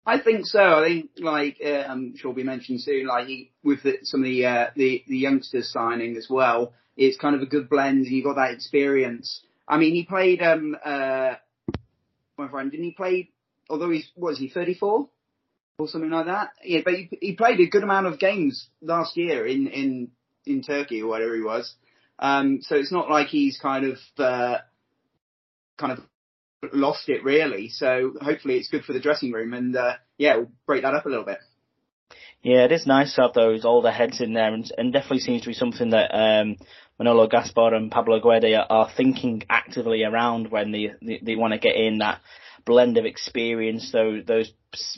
I 0.04 0.20
think 0.20 0.46
so. 0.46 0.60
I 0.60 0.88
think, 0.88 1.10
like 1.18 1.58
uh, 1.64 1.84
I'm 1.88 2.16
sure 2.16 2.32
we 2.32 2.42
mentioned 2.42 2.80
soon, 2.80 3.06
like 3.06 3.26
he, 3.28 3.52
with 3.62 3.82
the, 3.84 3.98
some 4.02 4.20
of 4.20 4.24
the, 4.24 4.46
uh, 4.46 4.66
the 4.76 5.04
the 5.06 5.16
youngsters 5.16 5.72
signing 5.72 6.16
as 6.16 6.26
well, 6.28 6.72
it's 6.96 7.16
kind 7.16 7.34
of 7.34 7.42
a 7.42 7.46
good 7.46 7.68
blend. 7.68 8.06
You've 8.06 8.24
got 8.24 8.36
that 8.36 8.52
experience. 8.52 9.42
I 9.66 9.78
mean, 9.78 9.94
he 9.94 10.04
played. 10.04 10.42
Um, 10.42 10.76
uh, 10.84 11.34
my 12.38 12.48
friend, 12.48 12.70
didn't 12.70 12.86
he 12.86 12.92
play? 12.92 13.30
Although 13.72 13.90
he's 13.90 14.10
was 14.14 14.38
he 14.38 14.50
34 14.50 15.08
or 15.78 15.88
something 15.88 16.10
like 16.10 16.26
that? 16.26 16.50
Yeah, 16.62 16.80
but 16.84 16.92
he, 16.92 17.08
he 17.22 17.34
played 17.34 17.58
a 17.58 17.70
good 17.70 17.82
amount 17.82 18.06
of 18.06 18.18
games 18.18 18.68
last 18.82 19.16
year 19.16 19.46
in 19.46 19.66
in 19.66 20.10
in 20.44 20.62
Turkey 20.62 21.00
or 21.00 21.08
whatever 21.08 21.34
he 21.34 21.40
was. 21.40 21.74
Um, 22.18 22.60
so 22.60 22.76
it's 22.76 22.92
not 22.92 23.08
like 23.08 23.28
he's 23.28 23.58
kind 23.58 23.86
of 23.86 23.98
uh, 24.18 24.58
kind 25.78 25.92
of 25.98 26.00
lost 26.74 27.08
it 27.08 27.24
really. 27.24 27.70
So 27.70 28.12
hopefully 28.20 28.58
it's 28.58 28.68
good 28.68 28.84
for 28.84 28.92
the 28.92 29.00
dressing 29.00 29.32
room 29.32 29.54
and 29.54 29.74
uh, 29.74 29.94
yeah, 30.18 30.36
we'll 30.36 30.52
break 30.66 30.82
that 30.82 30.94
up 30.94 31.06
a 31.06 31.08
little 31.08 31.24
bit. 31.24 31.38
Yeah, 32.42 32.64
it 32.64 32.72
is 32.72 32.87
nice 32.87 33.14
to 33.14 33.22
have 33.22 33.34
those 33.34 33.64
older 33.64 33.92
heads 33.92 34.20
in 34.20 34.32
there, 34.32 34.52
and, 34.52 34.68
and 34.76 34.92
definitely 34.92 35.20
seems 35.20 35.42
to 35.42 35.49
be 35.49 35.54
something 35.54 35.90
that 35.90 36.11
um, 36.12 36.56
Manolo 36.99 37.28
Gaspar 37.28 37.72
and 37.72 37.90
Pablo 37.90 38.20
Guede 38.20 38.54
are, 38.54 38.66
are 38.68 38.90
thinking 38.96 39.44
actively 39.49 40.02
around 40.02 40.50
when 40.50 40.72
they 40.72 40.92
they, 41.00 41.20
they 41.22 41.37
want 41.37 41.52
to 41.52 41.61
get 41.61 41.76
in 41.76 41.98
that 41.98 42.20
blend 42.64 42.98
of 42.98 43.05
experience. 43.05 43.92
Those 43.92 44.24
those 44.26 44.52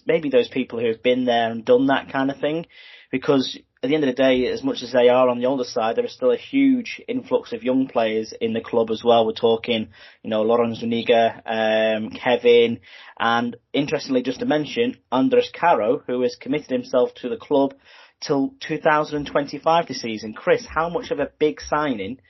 maybe 0.07 0.31
those 0.31 0.49
people 0.49 0.81
who 0.81 0.87
have 0.87 1.03
been 1.03 1.27
there 1.27 1.51
and 1.51 1.65
done 1.67 1.89
that 1.89 2.11
kind 2.11 2.31
of 2.31 2.39
thing, 2.39 2.65
because 3.11 3.59
at 3.85 3.89
the 3.89 3.95
end 3.97 4.05
of 4.05 4.17
the 4.17 4.23
day, 4.23 4.47
as 4.47 4.65
much 4.65 4.83
as 4.83 4.93
they 4.93 5.11
are 5.11 5.29
on 5.29 5.39
the 5.39 5.45
older 5.45 5.63
side, 5.63 5.97
there 5.97 6.07
is 6.07 6.15
still 6.15 6.33
a 6.33 6.39
huge 6.39 7.03
influx 7.07 7.53
of 7.53 7.63
young 7.63 7.87
players 7.87 8.33
in 8.41 8.55
the 8.55 8.63
club 8.63 8.91
as 8.91 9.05
well. 9.05 9.27
We're 9.27 9.35
talking, 9.35 9.89
you 10.23 10.31
know, 10.31 10.41
Loren 10.41 10.75
Zuniga, 10.75 11.43
um, 11.45 12.09
Kevin, 12.09 12.81
and 13.19 13.57
interestingly, 13.75 14.23
just 14.23 14.41
to 14.41 14.47
mention, 14.47 14.97
Andres 15.13 15.51
Caro, 15.53 16.03
who 16.07 16.23
has 16.23 16.35
committed 16.35 16.71
himself 16.71 17.11
to 17.17 17.29
the 17.29 17.37
club 17.37 17.75
till 18.23 18.55
2025 18.67 19.87
this 19.87 20.01
season. 20.01 20.33
Chris, 20.33 20.65
how 20.67 20.89
much 20.89 21.11
of 21.11 21.19
a 21.19 21.31
big 21.39 21.61
signing 21.61 22.21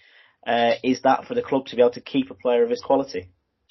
uh, 0.45 0.73
is 0.83 1.03
that 1.03 1.25
for 1.27 1.35
the 1.35 1.43
club 1.43 1.67
to 1.67 1.77
be 1.77 1.83
able 1.83 1.93
to 1.93 2.01
keep 2.01 2.33
a 2.33 2.35
player 2.35 2.65
of 2.65 2.71
his 2.71 2.83
quality? 2.83 3.29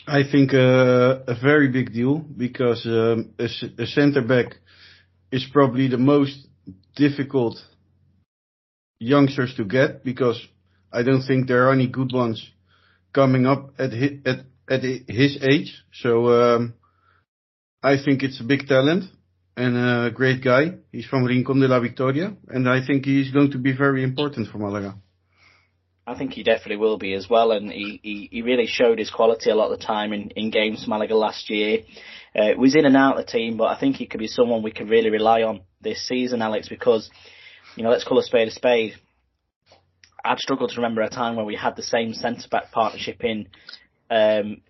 I 0.08 0.24
think 0.24 0.54
uh, 0.54 1.20
a 1.28 1.36
very 1.36 1.68
big 1.68 1.92
deal 1.92 2.20
because 2.20 2.86
um, 2.86 3.34
a, 3.38 3.50
a 3.78 3.86
centre 3.88 4.22
back 4.22 4.56
is 5.34 5.46
probably 5.52 5.90
the 5.90 5.98
most 5.98 6.48
difficult 6.96 7.58
youngsters 9.04 9.54
to 9.56 9.66
get 9.66 10.04
because 10.04 10.40
I 10.92 11.04
don't 11.04 11.24
think 11.24 11.48
there 11.48 11.68
are 11.68 11.74
any 11.74 11.88
good 11.88 12.12
ones 12.14 12.52
coming 13.14 13.46
up 13.46 13.74
at 13.78 13.92
his, 13.92 14.12
at 14.26 14.40
at 14.70 14.82
his 14.82 15.40
age. 15.42 15.84
So 15.94 16.30
um, 16.30 16.74
I 17.82 17.98
think 18.04 18.24
it's 18.24 18.40
a 18.40 18.44
big 18.44 18.68
talent 18.68 19.06
and 19.56 19.76
a 19.78 20.12
great 20.12 20.44
guy. 20.44 20.76
He's 20.92 21.06
from 21.06 21.26
Rincon 21.26 21.60
de 21.60 21.68
la 21.68 21.80
Victoria, 21.80 22.36
and 22.48 22.68
I 22.68 22.86
think 22.86 23.06
he's 23.06 23.32
going 23.32 23.52
to 23.52 23.58
be 23.58 23.76
very 23.76 24.04
important 24.04 24.48
for 24.50 24.58
Malaga. 24.58 24.96
I 26.06 26.18
think 26.18 26.34
he 26.34 26.44
definitely 26.44 26.78
will 26.78 26.98
be 26.98 27.14
as 27.14 27.30
well, 27.30 27.52
and 27.52 27.72
he, 27.72 28.00
he, 28.04 28.30
he 28.30 28.42
really 28.42 28.68
showed 28.68 29.00
his 29.00 29.10
quality 29.10 29.50
a 29.50 29.56
lot 29.56 29.72
of 29.72 29.80
the 29.80 29.86
time 29.86 30.12
in, 30.12 30.32
in 30.32 30.52
games 30.52 30.86
Malaga 30.86 31.16
last 31.16 31.50
year. 31.50 31.80
Uh, 32.36 32.50
was 32.58 32.76
in 32.76 32.86
and 32.86 32.98
out 32.98 33.18
of 33.18 33.26
the 33.26 33.32
team, 33.32 33.58
but 33.58 33.66
I 33.66 33.80
think 33.80 33.96
he 33.96 34.08
could 34.08 34.20
be 34.20 34.28
someone 34.28 34.64
we 34.64 34.72
can 34.72 34.90
really 34.90 35.12
rely 35.12 35.44
on 35.44 35.62
this 35.82 36.06
season, 36.08 36.42
Alex, 36.42 36.68
because 36.68 37.10
you 37.76 37.84
know, 37.84 37.90
let's 37.90 38.04
call 38.04 38.20
a 38.20 38.24
spade 38.24 38.48
a 38.48 38.52
spade. 38.52 38.96
I'd 40.24 40.40
struggle 40.40 40.68
to 40.68 40.76
remember 40.78 41.02
a 41.02 41.10
time 41.10 41.36
where 41.36 41.46
we 41.46 41.56
had 41.56 41.76
the 41.76 41.84
same 41.84 42.14
centre 42.14 42.48
back 42.50 42.72
partnership 42.72 43.24
in 43.24 43.48
um, 44.10 44.62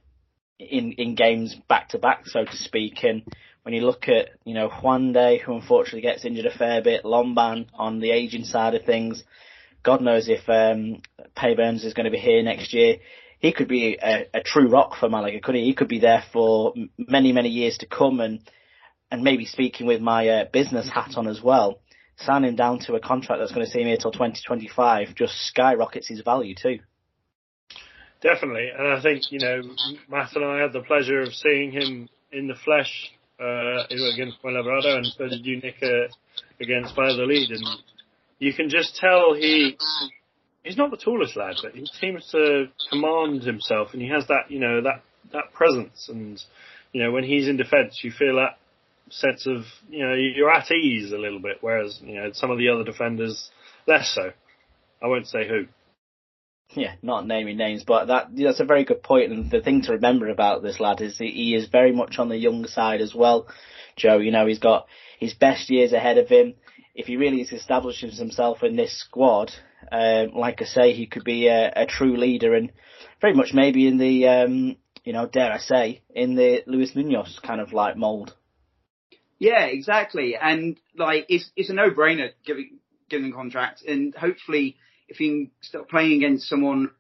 in 0.60 0.94
in 0.94 1.16
games 1.16 1.56
back 1.68 1.90
to 1.90 2.00
back, 2.00 2.26
so 2.26 2.46
to 2.46 2.56
speak. 2.56 3.04
And 3.04 3.24
when 3.64 3.74
you 3.74 3.82
look 3.82 4.08
at 4.08 4.30
you 4.46 4.54
know 4.54 4.70
Juande, 4.70 5.42
who 5.42 5.56
unfortunately 5.56 6.02
gets 6.02 6.26
injured 6.26 6.46
a 6.46 6.58
fair 6.58 6.82
bit, 6.82 7.04
Lomban 7.04 7.68
on 7.74 8.00
the 8.00 8.12
aging 8.12 8.46
side 8.46 8.74
of 8.76 8.86
things, 8.86 9.24
God 9.84 10.02
knows 10.02 10.28
if 10.28 10.48
um, 10.50 11.02
Peybernes 11.38 11.86
is 11.86 11.94
going 11.94 12.06
to 12.06 12.12
be 12.12 12.18
here 12.18 12.42
next 12.42 12.74
year. 12.74 12.98
He 13.40 13.52
could 13.52 13.68
be 13.68 13.98
a, 14.02 14.28
a 14.34 14.42
true 14.42 14.70
rock 14.70 14.96
for 14.98 15.10
Malaga, 15.10 15.42
could 15.42 15.56
he? 15.56 15.66
He 15.66 15.74
could 15.74 15.90
be 15.90 16.00
there 16.00 16.24
for 16.32 16.74
many 16.98 17.32
many 17.34 17.50
years 17.50 17.78
to 17.80 17.86
come, 17.86 18.22
and 18.22 18.40
and 19.12 19.24
maybe 19.24 19.46
speaking 19.46 19.86
with 19.86 20.02
my 20.02 20.28
uh, 20.28 20.46
business 20.52 20.90
hat 20.90 21.18
on 21.18 21.28
as 21.28 21.42
well 21.42 21.80
signing 22.18 22.56
down 22.56 22.80
to 22.80 22.96
a 22.96 23.00
contract 23.00 23.40
that's 23.40 23.52
going 23.52 23.66
to 23.66 23.72
see 23.72 23.80
him 23.80 23.88
here 23.88 23.98
till 23.98 24.12
2025 24.12 25.16
just 25.16 25.34
skyrockets 25.48 26.08
his 26.08 26.22
value 26.22 26.56
too. 26.56 26.80
Definitely, 28.22 28.70
and 28.78 28.88
I 28.88 29.02
think 29.02 29.32
you 29.32 29.40
know 29.40 29.62
Matt 30.10 30.36
and 30.36 30.46
I 30.46 30.60
had 30.62 30.72
the 30.72 30.82
pleasure 30.82 31.22
of 31.22 31.34
seeing 31.34 31.72
him 31.72 32.08
in 32.32 32.48
the 32.48 32.56
flesh 32.64 33.12
uh, 33.40 33.84
against 34.14 34.42
Fuenlabrada, 34.42 34.98
and 34.98 35.06
so 35.06 35.28
did 35.28 35.46
you, 35.46 35.58
Nick, 35.58 35.76
uh, 35.84 36.08
against 36.62 36.96
Valladolid, 36.96 37.50
and 37.50 37.66
you 38.40 38.54
can 38.54 38.70
just 38.70 38.96
tell 38.96 39.34
he 39.34 39.78
he's 40.64 40.78
not 40.78 40.92
the 40.92 40.98
tallest 40.98 41.36
lad, 41.36 41.56
but 41.62 41.74
he 41.74 41.86
seems 42.00 42.26
to 42.32 42.68
command 42.90 43.44
himself, 43.44 43.90
and 43.92 44.02
he 44.02 44.08
has 44.08 44.26
that 44.28 44.50
you 44.50 44.60
know 44.60 44.82
that 44.82 45.02
that 45.34 45.52
presence, 45.54 46.08
and 46.10 46.42
you 46.94 47.04
know 47.04 47.12
when 47.12 47.26
he's 47.26 47.48
in 47.48 47.58
defence, 47.58 48.00
you 48.04 48.12
feel 48.12 48.38
that 48.38 48.58
sense 49.20 49.46
of 49.48 49.64
you 49.90 50.06
know 50.06 50.14
you're 50.14 50.52
at 50.52 50.72
ease 50.72 51.12
a 51.12 51.18
little 51.18 51.40
bit, 51.40 51.58
whereas 51.62 52.00
you 52.04 52.16
know 52.16 52.32
some 52.34 52.52
of 52.52 52.58
the 52.58 52.70
other 52.70 52.84
defenders 52.84 53.50
less 53.88 54.12
so. 54.14 54.32
I 55.02 55.08
won't 55.08 55.28
say 55.28 55.48
who. 55.48 55.66
Yeah, 56.76 56.96
not 57.02 57.28
naming 57.28 57.58
names, 57.58 57.84
but 57.86 58.06
that 58.06 58.28
that's 58.36 58.60
a 58.60 58.66
very 58.66 58.84
good 58.84 59.04
point. 59.04 59.32
And 59.32 59.52
the 59.52 59.62
thing 59.62 59.82
to 59.84 59.94
remember 59.94 60.30
about 60.30 60.64
this 60.64 60.80
lad 60.80 61.02
is 61.02 61.18
he 61.18 61.56
is 61.56 61.68
very 61.68 61.92
much 61.92 62.18
on 62.18 62.30
the 62.30 62.38
young 62.38 62.66
side 62.66 63.02
as 63.02 63.14
well. 63.14 63.48
Joe, 63.96 64.18
you 64.18 64.32
know, 64.32 64.48
he's 64.48 64.60
got 64.60 64.88
his 65.20 65.34
best 65.34 65.70
years 65.70 65.94
ahead 65.94 66.18
of 66.18 66.28
him. 66.28 66.56
If 66.96 67.08
he 67.08 67.18
really 67.18 67.42
establishes 67.42 68.18
himself 68.18 68.64
in 68.64 68.76
this 68.76 69.00
squad, 69.00 69.52
um, 69.92 70.32
like 70.36 70.62
I 70.62 70.66
say, 70.66 70.94
he 70.94 71.08
could 71.08 71.24
be 71.24 71.48
a, 71.48 71.72
a, 71.76 71.86
true 71.86 72.18
leader 72.18 72.54
and 72.54 72.72
very 73.20 73.34
much 73.34 73.54
maybe 73.54 73.88
in 73.88 73.98
the, 73.98 74.28
um, 74.28 74.78
you 75.04 75.14
know, 75.14 75.28
dare 75.28 75.52
I 75.52 75.58
say, 75.58 76.02
in 76.14 76.36
the 76.36 76.64
Luis 76.68 76.96
Munoz 76.96 77.40
kind 77.44 77.62
of 77.62 77.74
like 77.74 77.98
mould. 77.98 78.36
Yeah, 79.40 79.66
exactly. 79.66 80.36
And 80.36 80.80
like, 80.96 81.26
it's 81.30 81.50
it's 81.56 81.70
a 81.70 81.74
no-brainer 81.74 82.30
giving 82.46 82.80
giving 83.10 83.34
contract, 83.34 83.84
and 83.84 84.16
hopefully, 84.16 84.78
if 85.08 85.18
he 85.18 85.52
start 85.62 85.90
playing 85.90 86.24
against 86.24 86.48
someone, 86.48 86.92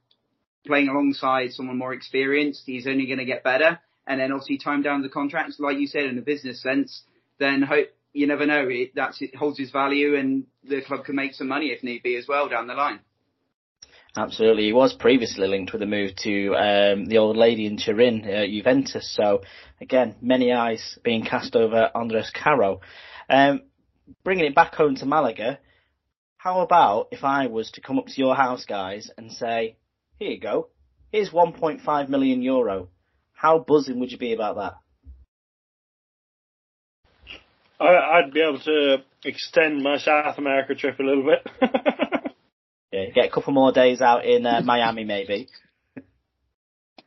playing 0.66 0.90
alongside 0.90 1.52
someone 1.54 1.78
more 1.78 1.94
experienced, 1.94 2.64
he's 2.66 2.88
only 2.88 3.06
going 3.06 3.20
to 3.20 3.26
get 3.26 3.44
better. 3.44 3.80
And 4.06 4.20
then 4.20 4.34
obviously 4.34 4.58
time 4.58 4.82
down 4.82 5.02
the 5.02 5.10
contracts, 5.10 5.60
like 5.60 5.78
you 5.78 5.88
said, 5.88 6.04
in 6.04 6.18
a 6.18 6.22
business 6.22 6.62
sense, 6.62 7.04
then 7.40 7.62
hope 7.62 7.88
you 8.12 8.28
never 8.28 8.46
know. 8.46 8.68
It 8.68 8.92
that's 8.94 9.22
it 9.22 9.36
holds 9.36 9.58
his 9.58 9.72
value, 9.72 10.16
and 10.18 10.46
the 10.64 10.82
club 10.82 11.06
can 11.06 11.16
make 11.16 11.34
some 11.34 11.48
money 11.48 11.68
if 11.68 11.84
need 11.84 12.04
be 12.04 12.18
as 12.18 12.28
well 12.28 12.50
down 12.50 12.68
the 12.68 12.74
line. 12.74 13.00
Absolutely, 14.16 14.66
he 14.66 14.74
was 14.74 14.94
previously 14.94 15.48
linked 15.48 15.74
with 15.74 15.82
a 15.82 15.88
move 15.88 16.16
to 16.18 16.54
um, 16.56 17.06
the 17.06 17.18
old 17.18 17.36
lady 17.36 17.66
in 17.66 17.78
Turin, 17.78 18.24
uh, 18.24 18.46
Juventus. 18.46 19.12
So 19.16 19.42
again, 19.82 20.16
many 20.22 20.54
eyes 20.54 21.00
being 21.04 21.26
cast 21.26 21.56
over 21.56 21.90
Andres 21.96 22.32
Caro. 22.32 22.82
Um, 23.28 23.62
bringing 24.24 24.46
it 24.46 24.54
back 24.54 24.76
home 24.76 24.96
to 24.98 25.08
Malaga, 25.08 25.58
how 26.38 26.62
about 26.62 27.08
if 27.12 27.24
I 27.24 27.48
was 27.48 27.72
to 27.72 27.82
come 27.82 27.98
up 27.98 28.06
to 28.06 28.22
your 28.22 28.36
house, 28.36 28.66
guys, 28.66 29.10
and 29.18 29.32
say, 29.32 29.78
"Here 30.20 30.30
you 30.30 30.40
go, 30.40 30.68
here's 31.12 31.32
1.5 31.32 32.10
million 32.10 32.44
euro. 32.44 32.90
How 33.32 33.60
buzzing 33.60 34.00
would 34.00 34.12
you 34.12 34.20
be 34.20 34.34
about 34.34 34.58
that? 34.58 34.74
I, 37.80 38.20
I'd 38.20 38.32
be 38.32 38.42
able 38.42 38.60
to 38.60 38.98
extend 39.26 39.82
my 39.82 39.98
South 39.98 40.38
America 40.38 40.76
trip 40.76 41.00
a 41.00 41.04
little 41.04 41.24
bit. 41.24 41.50
yeah, 42.94 43.10
get 43.10 43.26
a 43.26 43.30
couple 43.32 43.54
more 43.54 43.72
days 43.72 44.02
out 44.02 44.24
in 44.24 44.46
uh, 44.46 44.62
Miami, 44.64 45.04
maybe. 45.04 45.50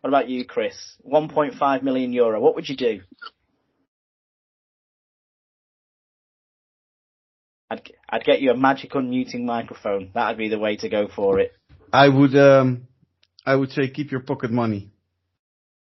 what 0.01 0.09
about 0.11 0.29
you, 0.29 0.45
Chris? 0.45 0.75
1.5 1.09 1.83
million 1.83 2.13
euro. 2.13 2.41
What 2.41 2.57
would 2.57 2.69
you 2.69 2.77
do? 2.77 3.01
I'd 7.71 7.91
I'd 8.09 8.25
get 8.25 8.41
you 8.41 8.51
a 8.51 8.57
magic 8.57 8.93
unmuting 8.93 9.45
microphone. 9.45 10.11
That'd 10.15 10.39
be 10.39 10.49
the 10.49 10.59
way 10.59 10.77
to 10.77 10.89
go 10.89 11.09
for 11.09 11.41
it. 11.41 11.53
I 11.93 12.09
would 12.09 12.37
um, 12.37 12.87
I 13.45 13.55
would 13.57 13.71
say 13.71 13.89
keep 13.89 14.11
your 14.11 14.21
pocket 14.21 14.51
money. 14.51 14.91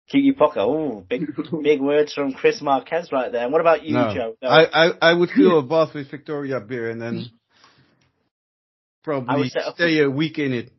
Keep 0.09 0.23
your 0.25 0.35
pocket. 0.35 0.61
Oh, 0.61 1.05
big 1.09 1.27
big 1.61 1.81
words 1.81 2.13
from 2.13 2.33
Chris 2.33 2.61
Marquez 2.61 3.11
right 3.11 3.31
there. 3.31 3.43
And 3.43 3.51
what 3.51 3.61
about 3.61 3.83
you, 3.83 3.93
No. 3.93 4.13
Joe? 4.13 4.35
No. 4.41 4.49
I, 4.49 4.87
I 4.87 4.91
I 5.01 5.13
would 5.13 5.29
fill 5.29 5.59
a 5.59 5.63
bath 5.63 5.93
with 5.93 6.09
Victoria 6.11 6.59
beer 6.61 6.89
and 6.89 7.01
then 7.01 7.25
probably 9.03 9.49
stay 9.49 9.99
a 9.99 10.09
week 10.09 10.39
in 10.39 10.53
it. 10.53 10.71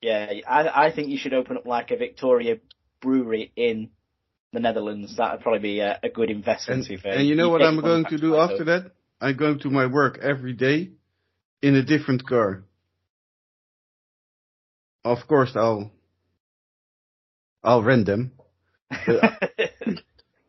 Yeah, 0.00 0.32
I 0.48 0.86
I 0.86 0.92
think 0.92 1.08
you 1.08 1.18
should 1.18 1.32
open 1.34 1.56
up 1.56 1.66
like 1.66 1.90
a 1.90 1.96
Victoria 1.96 2.56
brewery 3.00 3.52
in 3.56 3.90
the 4.52 4.60
Netherlands. 4.60 5.16
That 5.16 5.32
would 5.32 5.40
probably 5.42 5.60
be 5.60 5.80
a, 5.80 5.98
a 6.02 6.08
good 6.08 6.30
investment. 6.30 6.88
And, 6.88 7.04
and 7.04 7.26
you 7.26 7.36
know 7.36 7.46
You 7.46 7.50
what 7.52 7.62
I'm 7.62 7.80
going 7.80 8.04
to 8.06 8.18
do 8.18 8.36
after 8.36 8.64
that? 8.64 8.92
I'm 9.20 9.36
going 9.36 9.60
to 9.60 9.70
my 9.70 9.86
work 9.86 10.18
every 10.20 10.52
day 10.52 10.90
in 11.62 11.76
a 11.76 11.82
different 11.84 12.26
car. 12.26 12.64
Of 15.04 15.18
course, 15.28 15.52
I'll 15.56 15.90
I'll 17.62 17.82
rent 17.82 18.06
them, 18.06 18.32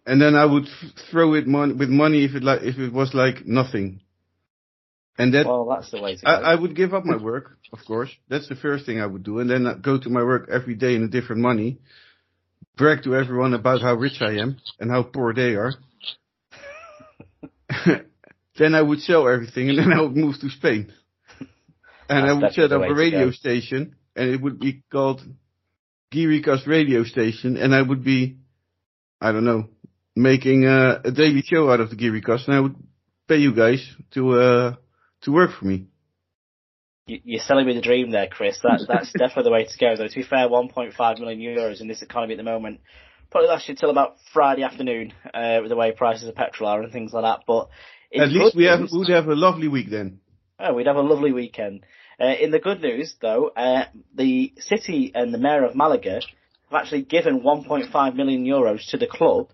and 0.05 0.21
then 0.21 0.35
I 0.35 0.45
would 0.45 0.65
f- 0.65 0.91
throw 1.09 1.33
it 1.33 1.47
mon- 1.47 1.77
with 1.77 1.89
money 1.89 2.25
if 2.25 2.35
it 2.35 2.43
like 2.43 2.61
if 2.61 2.77
it 2.77 2.93
was 2.93 3.13
like 3.13 3.45
nothing. 3.45 4.01
And 5.17 5.33
that 5.35 5.45
well, 5.45 5.65
that's 5.65 5.91
the 5.91 6.01
way 6.01 6.15
to 6.15 6.21
go. 6.21 6.27
I, 6.27 6.53
I 6.53 6.55
would 6.55 6.75
give 6.75 6.93
up 6.93 7.05
my 7.05 7.17
work, 7.17 7.57
of 7.71 7.79
course. 7.85 8.09
That's 8.29 8.49
the 8.49 8.55
first 8.55 8.85
thing 8.85 8.99
I 8.99 9.05
would 9.05 9.23
do, 9.23 9.39
and 9.39 9.49
then 9.49 9.67
I'd 9.67 9.83
go 9.83 9.99
to 9.99 10.09
my 10.09 10.23
work 10.23 10.49
every 10.51 10.75
day 10.75 10.95
in 10.95 11.03
a 11.03 11.07
different 11.07 11.41
money, 11.41 11.79
brag 12.77 13.03
to 13.03 13.15
everyone 13.15 13.53
about 13.53 13.81
how 13.81 13.93
rich 13.93 14.21
I 14.21 14.37
am 14.37 14.57
and 14.79 14.89
how 14.89 15.03
poor 15.03 15.33
they 15.33 15.53
are. 15.55 15.73
then 18.57 18.73
I 18.73 18.81
would 18.81 19.01
sell 19.01 19.27
everything, 19.27 19.69
and 19.69 19.77
then 19.77 19.93
I 19.93 20.01
would 20.01 20.15
move 20.15 20.39
to 20.41 20.49
Spain, 20.49 20.91
and 22.09 22.25
That's 22.25 22.29
I 22.29 22.33
would 22.33 22.53
set 22.53 22.71
up 22.71 22.81
a 22.81 22.93
radio 22.93 23.29
station, 23.29 23.95
and 24.15 24.29
it 24.31 24.41
would 24.41 24.59
be 24.59 24.81
called 24.91 25.21
Gearycast 26.11 26.65
Radio 26.65 27.03
Station, 27.03 27.57
and 27.57 27.73
I 27.73 27.83
would 27.83 28.03
be, 28.03 28.37
I 29.21 29.31
don't 29.31 29.45
know, 29.45 29.69
making 30.15 30.65
uh, 30.65 31.01
a 31.05 31.11
daily 31.11 31.43
show 31.43 31.69
out 31.69 31.81
of 31.81 31.91
the 31.91 31.95
Gearycast, 31.95 32.47
and 32.47 32.55
I 32.55 32.59
would 32.59 32.75
pay 33.27 33.37
you 33.37 33.55
guys 33.55 33.83
to 34.13 34.31
uh, 34.31 34.75
to 35.23 35.31
work 35.31 35.51
for 35.57 35.65
me. 35.65 35.87
You- 37.07 37.21
You're 37.23 37.41
selling 37.41 37.65
me 37.67 37.73
the 37.73 37.81
dream 37.81 38.11
there, 38.11 38.27
Chris. 38.27 38.59
That's 38.63 38.85
that's 38.87 39.11
definitely 39.17 39.43
the 39.43 39.51
way 39.51 39.65
to 39.65 39.77
go. 39.77 39.95
Though 39.95 40.07
to 40.07 40.15
be 40.15 40.23
fair, 40.23 40.47
1.5 40.47 41.19
million 41.19 41.39
euros 41.39 41.81
in 41.81 41.87
this 41.87 42.01
economy 42.01 42.33
at 42.33 42.37
the 42.37 42.43
moment 42.43 42.79
probably 43.31 43.49
lasts 43.49 43.67
you 43.67 43.75
till 43.75 43.89
about 43.89 44.15
Friday 44.31 44.61
afternoon 44.63 45.11
uh, 45.33 45.57
with 45.61 45.69
the 45.69 45.75
way 45.75 45.91
prices 45.91 46.27
of 46.27 46.35
petrol 46.35 46.69
are 46.69 46.81
and 46.83 46.91
things 46.93 47.13
like 47.13 47.23
that. 47.23 47.43
But 47.47 47.67
At 48.15 48.29
least 48.29 48.55
we 48.55 48.65
have 48.65 48.87
would 48.91 49.09
have 49.09 49.27
a 49.27 49.35
lovely 49.35 49.67
week 49.67 49.89
then. 49.89 50.19
Oh, 50.59 50.73
we'd 50.73 50.85
have 50.87 50.95
a 50.97 51.01
lovely 51.01 51.31
weekend. 51.31 51.83
Uh, 52.21 52.27
in 52.39 52.51
the 52.51 52.59
good 52.59 52.79
news, 52.81 53.15
though, 53.21 53.47
uh, 53.49 53.85
the 54.15 54.53
city 54.59 55.11
and 55.15 55.33
the 55.33 55.39
mayor 55.39 55.65
of 55.65 55.75
Malaga 55.75 56.21
have 56.69 56.81
actually 56.81 57.01
given 57.01 57.41
1.5 57.41 58.15
million 58.15 58.45
euros 58.45 58.87
to 58.91 58.97
the 58.97 59.07
club. 59.07 59.49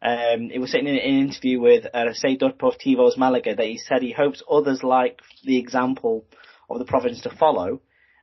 Um, 0.00 0.50
it 0.52 0.60
was 0.60 0.70
sitting 0.70 0.86
in 0.86 0.94
an 0.94 1.00
interview 1.00 1.60
with 1.60 1.86
uh, 1.92 2.06
Seguidor 2.24 2.56
Deportivos 2.56 3.18
Malaga 3.18 3.56
that 3.56 3.66
he 3.66 3.78
said 3.78 4.02
he 4.02 4.12
hopes 4.12 4.42
others 4.48 4.82
like 4.82 5.20
the 5.42 5.58
example 5.58 6.24
of 6.70 6.78
the 6.78 6.84
province 6.84 7.20
to 7.22 7.30
follow, 7.30 7.80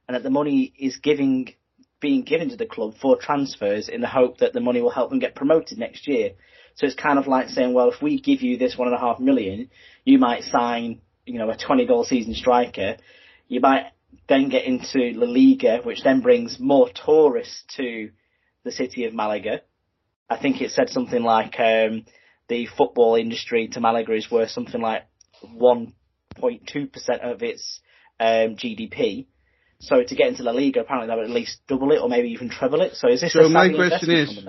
and 0.07 0.15
that 0.15 0.23
the 0.23 0.29
money 0.29 0.73
is 0.77 0.97
giving 0.97 1.53
being 1.99 2.23
given 2.23 2.49
to 2.49 2.55
the 2.55 2.65
club 2.65 2.93
for 3.01 3.17
transfers 3.17 3.89
in 3.89 4.01
the 4.01 4.07
hope 4.07 4.37
that 4.37 4.53
the 4.53 4.59
money 4.59 4.81
will 4.81 4.91
help 4.91 5.09
them 5.09 5.19
get 5.19 5.33
promoted 5.33 5.77
next 5.77 6.07
year. 6.07 6.31
So 6.75 6.85
it's 6.85 6.95
kind 6.95 7.17
of 7.17 7.25
like 7.25 7.49
saying, 7.49 7.73
well, 7.73 7.89
if 7.89 8.01
we 8.01 8.19
give 8.19 8.41
you 8.41 8.57
this 8.57 8.77
one 8.77 8.89
and 8.89 8.95
a 8.95 8.99
half 8.99 9.19
million, 9.19 9.69
you 10.03 10.19
might 10.19 10.43
sign, 10.43 11.01
you 11.25 11.39
know, 11.39 11.49
a 11.49 11.57
20 11.57 11.87
goal 11.87 12.03
season 12.03 12.33
striker. 12.35 12.97
You 13.47 13.61
might 13.61 13.91
then 14.27 14.49
get 14.49 14.65
into 14.65 15.13
La 15.15 15.25
Liga, 15.25 15.79
which 15.83 16.03
then 16.03 16.21
brings 16.21 16.59
more 16.59 16.89
tourists 16.89 17.63
to 17.77 18.11
the 18.63 18.71
city 18.71 19.05
of 19.05 19.13
Malaga. 19.13 19.61
I 20.29 20.37
think 20.37 20.61
it 20.61 20.71
said 20.71 20.89
something 20.89 21.21
like 21.23 21.59
um, 21.59 22.05
the 22.49 22.67
football 22.77 23.15
industry 23.15 23.67
to 23.69 23.79
Malaga 23.79 24.13
is 24.13 24.29
worth 24.31 24.49
something 24.49 24.81
like 24.81 25.03
1.2% 25.43 27.19
of 27.21 27.43
its 27.43 27.79
um, 28.19 28.55
GDP. 28.55 29.27
So 29.79 30.03
to 30.03 30.15
get 30.15 30.29
into 30.29 30.43
La 30.43 30.51
Liga, 30.51 30.81
apparently 30.81 31.07
that 31.07 31.17
would 31.17 31.25
at 31.25 31.35
least 31.35 31.59
double 31.67 31.91
it 31.91 31.99
or 32.01 32.09
maybe 32.09 32.29
even 32.29 32.49
treble 32.49 32.81
it. 32.81 32.95
So 32.95 33.07
is 33.09 33.21
this 33.21 33.33
So 33.33 33.45
a 33.45 33.49
my 33.49 33.69
question 33.73 34.11
is- 34.11 34.39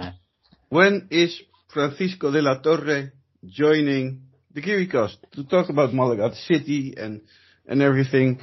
When 0.69 1.09
is 1.11 1.41
Francisco 1.73 2.31
de 2.31 2.41
la 2.41 2.59
Torre 2.61 3.13
joining 3.45 4.23
the 4.55 4.63
Gearycast 4.63 5.17
to 5.33 5.45
talk 5.45 5.69
about 5.69 5.93
Malaga 5.93 6.31
the 6.31 6.37
city 6.37 6.95
and 6.97 7.21
and 7.69 7.83
everything? 7.83 8.41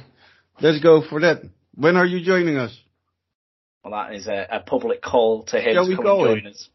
Let's 0.60 0.80
go 0.80 1.02
for 1.02 1.20
that. 1.20 1.42
When 1.74 1.96
are 1.96 2.06
you 2.06 2.24
joining 2.24 2.56
us? 2.58 2.78
Well, 3.82 3.92
that 3.92 4.14
is 4.14 4.26
a, 4.28 4.46
a 4.50 4.60
public 4.60 5.02
call 5.02 5.42
to 5.46 5.60
him 5.60 5.74
Shall 5.74 5.84
to 5.84 5.88
we 5.88 5.96
come 5.96 6.04
call 6.04 6.26
and 6.30 6.42
join 6.42 6.50
us. 6.52 6.68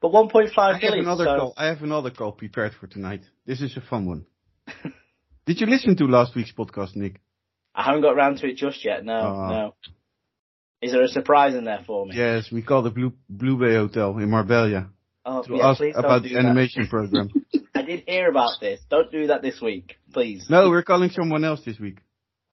But 0.00 0.12
1.5 0.12 0.50
I 0.58 0.78
have 0.78 0.92
another 0.94 1.24
so- 1.24 1.38
call. 1.38 1.54
I 1.56 1.66
have 1.66 1.82
another 1.82 2.10
call 2.10 2.32
prepared 2.32 2.72
for 2.80 2.86
tonight. 2.86 3.22
This 3.46 3.60
is 3.60 3.76
a 3.76 3.80
fun 3.80 4.06
one. 4.06 4.26
Did 5.46 5.60
you 5.60 5.66
listen 5.66 5.96
to 5.96 6.04
last 6.04 6.34
week's 6.36 6.52
podcast, 6.52 6.94
Nick? 6.96 7.20
I 7.74 7.82
haven't 7.84 8.02
got 8.02 8.14
around 8.14 8.38
to 8.38 8.46
it 8.48 8.56
just 8.56 8.84
yet. 8.84 9.04
No, 9.04 9.14
Ah. 9.14 9.48
no. 9.50 9.74
Is 10.80 10.92
there 10.92 11.02
a 11.02 11.08
surprise 11.08 11.54
in 11.54 11.64
there 11.64 11.80
for 11.86 12.06
me? 12.06 12.16
Yes, 12.16 12.50
we 12.50 12.60
called 12.62 12.86
the 12.86 12.90
Blue 12.90 13.12
Blue 13.28 13.56
Bay 13.58 13.74
Hotel 13.74 14.16
in 14.18 14.30
Marbella 14.30 14.90
Oh, 15.24 15.42
to 15.44 15.54
yeah, 15.56 15.68
ask 15.70 15.80
about 15.94 16.22
the 16.24 16.30
that. 16.30 16.38
animation 16.40 16.88
program. 16.88 17.30
I 17.74 17.82
did 17.82 18.02
hear 18.06 18.28
about 18.28 18.58
this. 18.60 18.80
Don't 18.90 19.10
do 19.10 19.28
that 19.28 19.42
this 19.42 19.60
week, 19.60 19.96
please. 20.12 20.46
No, 20.50 20.68
we're 20.70 20.82
calling 20.82 21.10
someone 21.10 21.44
else 21.44 21.60
this 21.64 21.78
week. 21.78 21.98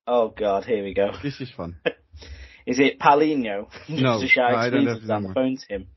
Oh 0.06 0.28
God, 0.28 0.64
here 0.64 0.82
we 0.84 0.94
go. 0.94 1.10
This 1.22 1.40
is 1.40 1.50
fun. 1.56 1.76
Is 2.66 2.78
it 2.78 3.00
Palino? 3.00 3.66
No, 3.88 4.20
Just 4.20 4.22
to 4.22 4.28
shout 4.28 4.52
no, 4.52 4.58
I 4.58 4.70
don't 4.70 4.86
have 4.86 5.00
the 5.00 5.06
number. 5.08 5.34
phone 5.34 5.56
to 5.56 5.74
him. 5.74 5.88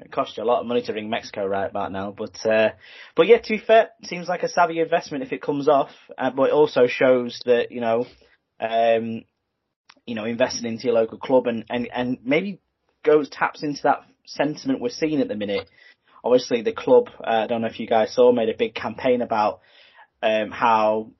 It 0.00 0.12
costs 0.12 0.36
you 0.36 0.42
a 0.42 0.44
lot 0.44 0.60
of 0.60 0.66
money 0.66 0.82
to 0.82 0.92
ring 0.92 1.10
Mexico 1.10 1.46
right 1.46 1.68
about 1.68 1.92
now, 1.92 2.14
but 2.16 2.44
uh, 2.46 2.70
but 3.14 3.26
yeah, 3.26 3.38
to 3.38 3.48
be 3.48 3.58
fair, 3.58 3.90
seems 4.02 4.28
like 4.28 4.42
a 4.42 4.48
savvy 4.48 4.80
investment 4.80 5.24
if 5.24 5.32
it 5.32 5.42
comes 5.42 5.68
off. 5.68 5.90
Uh, 6.16 6.30
but 6.30 6.48
it 6.48 6.52
also 6.52 6.86
shows 6.86 7.40
that 7.44 7.70
you 7.70 7.80
know, 7.80 8.06
um, 8.60 9.24
you 10.06 10.14
know, 10.14 10.24
investing 10.24 10.70
into 10.70 10.84
your 10.84 10.94
local 10.94 11.18
club 11.18 11.46
and 11.46 11.64
and 11.68 11.88
and 11.92 12.18
maybe 12.24 12.60
goes 13.02 13.28
taps 13.28 13.62
into 13.62 13.82
that 13.82 14.02
sentiment 14.26 14.80
we're 14.80 14.88
seeing 14.88 15.20
at 15.20 15.28
the 15.28 15.36
minute. 15.36 15.68
Obviously, 16.22 16.62
the 16.62 16.72
club. 16.72 17.08
Uh, 17.18 17.44
I 17.44 17.46
don't 17.46 17.62
know 17.62 17.68
if 17.68 17.80
you 17.80 17.86
guys 17.86 18.14
saw 18.14 18.32
made 18.32 18.48
a 18.48 18.56
big 18.56 18.74
campaign 18.74 19.22
about 19.22 19.60
um, 20.22 20.50
how 20.50 21.10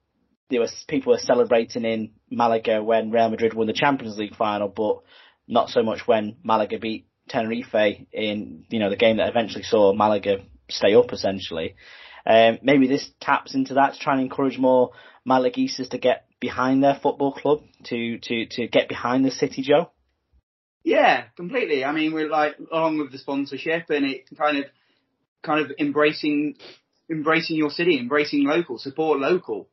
there 0.50 0.60
was 0.60 0.84
people 0.88 1.12
were 1.12 1.18
celebrating 1.18 1.84
in 1.84 2.10
Malaga 2.30 2.82
when 2.82 3.10
Real 3.10 3.30
Madrid 3.30 3.54
won 3.54 3.66
the 3.66 3.72
Champions 3.72 4.18
League 4.18 4.36
final, 4.36 4.68
but 4.68 5.00
not 5.46 5.68
so 5.68 5.82
much 5.82 6.06
when 6.06 6.36
Malaga 6.42 6.78
beat 6.78 7.06
Tenerife 7.30 8.06
in 8.12 8.64
you 8.68 8.78
know 8.78 8.90
the 8.90 8.96
game 8.96 9.16
that 9.16 9.28
eventually 9.28 9.62
saw 9.62 9.92
Malaga 9.94 10.44
stay 10.68 10.94
up 10.94 11.12
essentially. 11.12 11.76
Um, 12.26 12.58
maybe 12.62 12.86
this 12.86 13.08
taps 13.20 13.54
into 13.54 13.74
that 13.74 13.94
to 13.94 13.98
try 13.98 14.12
and 14.14 14.22
encourage 14.22 14.58
more 14.58 14.90
Malaguistas 15.26 15.90
to 15.90 15.98
get 15.98 16.26
behind 16.40 16.82
their 16.82 16.98
football 17.00 17.32
club, 17.32 17.62
to 17.84 18.18
to 18.18 18.46
to 18.46 18.68
get 18.68 18.88
behind 18.88 19.24
the 19.24 19.30
city, 19.30 19.62
Joe. 19.62 19.90
Yeah, 20.82 21.24
completely. 21.36 21.84
I 21.84 21.92
mean, 21.92 22.12
we're 22.12 22.28
like 22.28 22.56
along 22.72 22.98
with 22.98 23.12
the 23.12 23.18
sponsorship 23.18 23.90
and 23.90 24.06
it 24.06 24.24
kind 24.36 24.58
of, 24.58 24.64
kind 25.42 25.64
of 25.64 25.72
embracing, 25.78 26.56
embracing 27.10 27.56
your 27.56 27.70
city, 27.70 27.98
embracing 27.98 28.44
local, 28.44 28.78
support 28.78 29.20
local. 29.20 29.68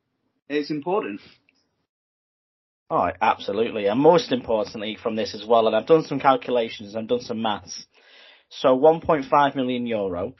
It's 0.48 0.70
important. 0.70 1.20
Oh, 2.90 3.10
absolutely. 3.20 3.86
And 3.86 4.00
most 4.00 4.32
importantly 4.32 4.96
from 5.00 5.14
this 5.14 5.34
as 5.34 5.44
well, 5.44 5.66
and 5.66 5.76
I've 5.76 5.86
done 5.86 6.04
some 6.04 6.20
calculations, 6.20 6.96
I've 6.96 7.06
done 7.06 7.20
some 7.20 7.42
maths. 7.42 7.86
So 8.48 8.78
1.5 8.78 9.56
million 9.56 9.86
euro. 9.86 10.34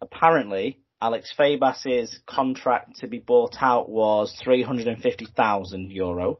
Apparently, 0.00 0.78
Alex 1.02 1.32
Febas's 1.36 2.20
contract 2.26 2.96
to 3.00 3.06
be 3.06 3.18
bought 3.18 3.56
out 3.60 3.90
was 3.90 4.34
350,000 4.42 5.90
euro. 5.90 6.38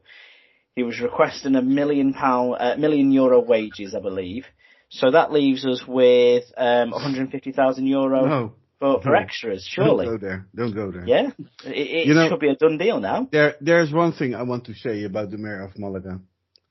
He 0.75 0.81
was 0.81 0.99
requesting 0.99 1.55
a 1.55 1.61
million 1.61 2.13
pound, 2.13 2.55
uh, 2.59 2.75
million 2.77 3.11
euro 3.11 3.39
wages, 3.39 3.93
I 3.93 3.99
believe. 3.99 4.45
So 4.89 5.11
that 5.11 5.31
leaves 5.31 5.65
us 5.65 5.83
with 5.87 6.45
um, 6.57 6.89
150,000 6.89 7.85
euro 7.85 8.25
No, 8.25 8.53
for, 8.93 9.01
for 9.03 9.15
extras, 9.15 9.65
surely. 9.75 10.05
don't 10.05 10.19
go 10.19 10.25
there. 10.27 10.47
Don't 10.55 10.73
go 10.81 10.91
there. 10.91 11.05
Yeah, 11.07 11.27
it, 11.65 11.87
it 11.97 12.07
You 12.07 12.13
know- 12.13 12.29
should 12.29 12.39
be 12.39 12.49
a 12.49 12.55
done 12.55 12.77
deal 12.77 12.99
now. 12.99 13.27
There, 13.31 13.55
there's 13.61 13.91
one 13.91 14.13
thing 14.13 14.35
I 14.35 14.43
want 14.43 14.65
to 14.65 14.73
say 14.73 15.03
about 15.03 15.31
the 15.31 15.37
mayor 15.37 15.61
of 15.63 15.77
Malaga. 15.77 16.19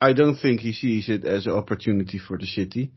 I 0.00 0.12
don't 0.12 0.36
think 0.36 0.60
he 0.60 0.72
sees 0.72 1.08
it 1.08 1.24
as 1.24 1.46
an 1.46 1.52
opportunity 1.52 2.18
for 2.18 2.36
the 2.38 2.46
city. 2.46 2.92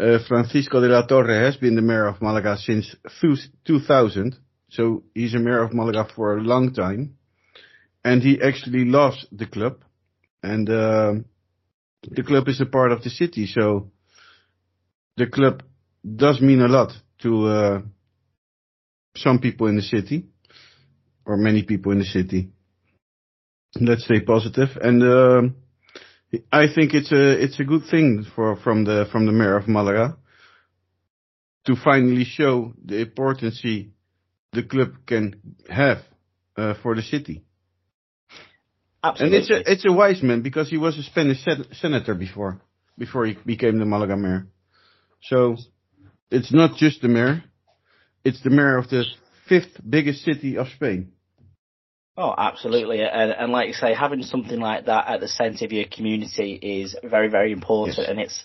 Uh, 0.00 0.18
Francisco 0.26 0.80
de 0.80 0.88
la 0.88 1.02
Torre 1.06 1.44
has 1.46 1.56
been 1.56 1.74
the 1.76 1.82
mayor 1.82 2.06
of 2.06 2.22
Malaga 2.22 2.56
since 2.56 2.96
2000, 3.66 4.36
so 4.70 5.02
he's 5.14 5.34
a 5.34 5.38
mayor 5.38 5.62
of 5.62 5.74
Malaga 5.74 6.06
for 6.16 6.38
a 6.38 6.40
long 6.40 6.72
time, 6.72 7.16
and 8.04 8.22
he 8.22 8.40
actually 8.40 8.84
loves 8.86 9.26
the 9.32 9.46
club, 9.46 9.82
and 10.42 10.70
uh, 10.70 11.12
the 12.10 12.22
club 12.22 12.48
is 12.48 12.60
a 12.60 12.66
part 12.66 12.92
of 12.92 13.02
the 13.02 13.10
city, 13.10 13.46
so 13.46 13.90
the 15.18 15.26
club 15.26 15.62
does 16.16 16.40
mean 16.40 16.62
a 16.62 16.68
lot 16.68 16.92
to 17.22 17.46
uh, 17.46 17.80
some 19.16 19.38
people 19.38 19.66
in 19.66 19.76
the 19.76 19.82
city, 19.82 20.26
or 21.24 21.36
many 21.36 21.62
people 21.62 21.92
in 21.92 21.98
the 21.98 22.04
city. 22.04 22.50
Let's 23.80 24.04
stay 24.04 24.20
positive. 24.20 24.70
and 24.80 25.02
uh, 25.02 25.42
I 26.52 26.66
think 26.72 26.94
it's 26.94 27.12
a 27.12 27.42
it's 27.42 27.58
a 27.58 27.64
good 27.64 27.82
thing 27.90 28.24
for 28.34 28.56
from 28.56 28.84
the 28.84 29.06
from 29.10 29.26
the 29.26 29.32
mayor 29.32 29.56
of 29.56 29.68
Malaga 29.68 30.16
to 31.66 31.76
finally 31.76 32.24
show 32.24 32.72
the 32.84 33.00
importance 33.00 33.60
the 34.52 34.62
club 34.62 34.94
can 35.06 35.40
have 35.68 35.98
uh, 36.56 36.74
for 36.82 36.94
the 36.94 37.02
city. 37.02 37.42
Absolutely. 39.02 39.36
And 39.36 39.44
it's 39.44 39.50
a 39.50 39.72
it's 39.72 39.84
a 39.86 39.92
wise 39.92 40.22
man 40.22 40.42
because 40.42 40.68
he 40.68 40.76
was 40.76 40.98
a 40.98 41.02
Spanish 41.02 41.44
senator 41.72 42.14
before 42.14 42.60
before 42.98 43.26
he 43.26 43.36
became 43.46 43.78
the 43.78 43.86
Malaga 43.86 44.16
mayor. 44.16 44.46
So 45.22 45.56
it's 46.30 46.52
not 46.52 46.76
just 46.76 47.02
the 47.02 47.08
mayor, 47.08 47.42
it's 48.24 48.42
the 48.42 48.50
mayor 48.50 48.76
of 48.76 48.88
the 48.88 49.04
fifth 49.48 49.80
biggest 49.88 50.22
city 50.24 50.56
of 50.56 50.68
Spain. 50.68 51.12
Oh, 52.16 52.34
absolutely. 52.36 53.02
And, 53.02 53.30
and 53.30 53.52
like 53.52 53.68
you 53.68 53.74
say, 53.74 53.94
having 53.94 54.22
something 54.22 54.60
like 54.60 54.86
that 54.86 55.08
at 55.08 55.20
the 55.20 55.28
centre 55.28 55.64
of 55.64 55.72
your 55.72 55.86
community 55.90 56.52
is 56.54 56.94
very, 57.02 57.28
very 57.28 57.52
important. 57.52 57.96
Yes. 57.98 58.08
And 58.08 58.20
it's 58.20 58.44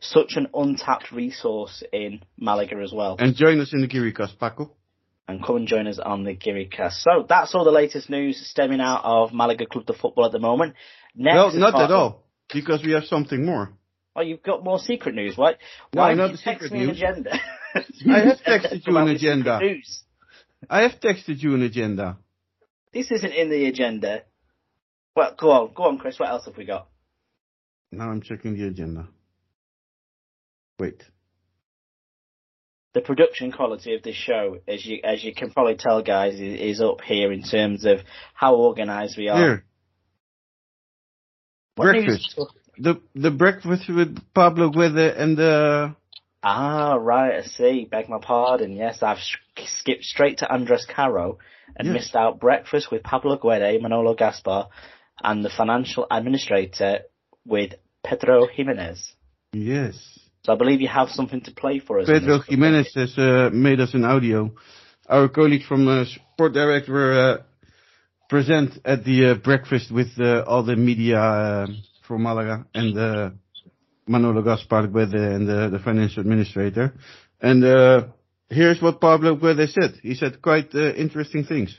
such 0.00 0.32
an 0.36 0.48
untapped 0.52 1.10
resource 1.10 1.82
in 1.92 2.20
Malaga 2.38 2.76
as 2.76 2.92
well. 2.92 3.16
And 3.18 3.34
join 3.34 3.60
us 3.60 3.72
in 3.72 3.80
the 3.80 3.88
GearyCast, 3.88 4.38
Paco. 4.38 4.72
And 5.26 5.42
come 5.42 5.56
and 5.56 5.66
join 5.66 5.86
us 5.86 5.98
on 5.98 6.24
the 6.24 6.36
GearyCast. 6.36 7.00
So 7.00 7.24
that's 7.26 7.54
all 7.54 7.64
the 7.64 7.70
latest 7.70 8.10
news 8.10 8.46
stemming 8.50 8.80
out 8.80 9.00
of 9.04 9.32
Malaga 9.32 9.64
Club 9.64 9.86
de 9.86 9.94
Football 9.94 10.26
at 10.26 10.32
the 10.32 10.38
moment. 10.38 10.74
Next 11.16 11.34
well, 11.34 11.52
not 11.54 11.80
at 11.80 11.90
all, 11.90 12.24
because 12.52 12.82
we 12.84 12.92
have 12.92 13.04
something 13.04 13.46
more. 13.46 13.72
Oh, 14.16 14.22
you've 14.22 14.42
got 14.42 14.62
more 14.62 14.78
secret 14.78 15.14
news, 15.14 15.36
right? 15.36 15.56
Why 15.92 16.14
no, 16.14 16.26
not 16.26 16.32
the 16.32 16.38
secret 16.38 16.72
news. 16.72 16.96
agenda? 16.96 17.32
I 17.74 18.18
have 18.20 18.38
texted 18.38 18.86
you 18.86 18.96
an 18.96 19.08
agenda. 19.08 19.58
News. 19.60 20.04
I 20.70 20.82
have 20.82 21.00
texted 21.00 21.42
you 21.42 21.54
an 21.54 21.62
agenda. 21.62 22.18
This 22.92 23.10
isn't 23.10 23.32
in 23.32 23.50
the 23.50 23.66
agenda. 23.66 24.22
Well, 25.16 25.34
go 25.36 25.50
on, 25.50 25.72
go 25.74 25.84
on, 25.84 25.98
Chris. 25.98 26.18
What 26.18 26.28
else 26.28 26.44
have 26.46 26.56
we 26.56 26.64
got? 26.64 26.88
Now 27.90 28.10
I'm 28.10 28.22
checking 28.22 28.56
the 28.56 28.66
agenda. 28.68 29.08
Wait. 30.78 31.02
The 32.94 33.00
production 33.00 33.50
quality 33.50 33.94
of 33.94 34.02
this 34.02 34.14
show, 34.14 34.58
as 34.68 34.86
you 34.86 35.00
as 35.02 35.24
you 35.24 35.34
can 35.34 35.50
probably 35.50 35.76
tell, 35.76 36.02
guys, 36.02 36.34
is, 36.34 36.60
is 36.60 36.80
up 36.80 37.00
here 37.00 37.32
in 37.32 37.42
terms 37.42 37.84
of 37.84 37.98
how 38.34 38.54
organised 38.54 39.16
we 39.16 39.28
are. 39.28 39.36
Here. 39.36 39.64
What 41.74 41.86
breakfast. 41.86 42.38
The 42.78 43.00
the 43.14 43.30
breakfast 43.30 43.88
with 43.88 44.18
Pablo 44.34 44.70
Guede 44.70 45.14
and 45.16 45.36
the. 45.36 45.94
Ah, 46.42 46.94
right. 46.94 47.36
I 47.36 47.42
see. 47.42 47.88
Beg 47.90 48.08
my 48.08 48.18
pardon. 48.20 48.72
Yes, 48.72 49.02
I've 49.02 49.18
skipped 49.64 50.04
straight 50.04 50.38
to 50.38 50.52
Andres 50.52 50.86
Caro 50.86 51.38
and 51.76 51.88
yes. 51.88 51.94
missed 51.94 52.16
out 52.16 52.40
breakfast 52.40 52.90
with 52.90 53.02
Pablo 53.02 53.36
Guede, 53.36 53.80
Manolo 53.80 54.14
Gaspar, 54.14 54.66
and 55.22 55.44
the 55.44 55.50
financial 55.50 56.06
administrator 56.10 57.00
with 57.46 57.72
Pedro 58.02 58.46
Jimenez. 58.46 59.14
Yes. 59.52 59.94
So 60.44 60.52
I 60.52 60.56
believe 60.56 60.80
you 60.80 60.88
have 60.88 61.08
something 61.08 61.40
to 61.42 61.52
play 61.52 61.78
for 61.78 62.00
us. 62.00 62.06
Pedro 62.06 62.40
Jimenez 62.40 62.92
has 62.94 63.16
uh, 63.16 63.50
made 63.52 63.80
us 63.80 63.94
an 63.94 64.04
audio. 64.04 64.52
Our 65.08 65.28
colleague 65.28 65.64
from 65.66 65.88
uh, 65.88 66.04
Sport 66.04 66.52
Direct 66.52 66.88
were 66.88 67.12
uh, 67.12 67.42
present 68.28 68.78
at 68.84 69.04
the 69.04 69.30
uh, 69.30 69.34
breakfast 69.34 69.90
with 69.90 70.08
uh, 70.18 70.44
all 70.46 70.62
the 70.62 70.76
media 70.76 71.66
uh, 72.04 72.08
from 72.08 72.22
Malaga 72.22 72.66
and 72.74 72.98
uh, 72.98 73.30
Manolo 74.06 74.42
Gaspar 74.42 74.86
Guede 74.88 75.14
and 75.14 75.48
the 75.48 75.80
financial 75.82 76.20
administrator. 76.20 76.92
And 77.40 77.64
Here's 78.50 78.80
what 78.80 79.00
Pablo 79.00 79.36
Guede 79.36 79.68
said. 79.68 79.98
He 80.02 80.14
said 80.14 80.42
quite 80.42 80.74
uh, 80.74 80.94
interesting 80.94 81.44
things. 81.44 81.76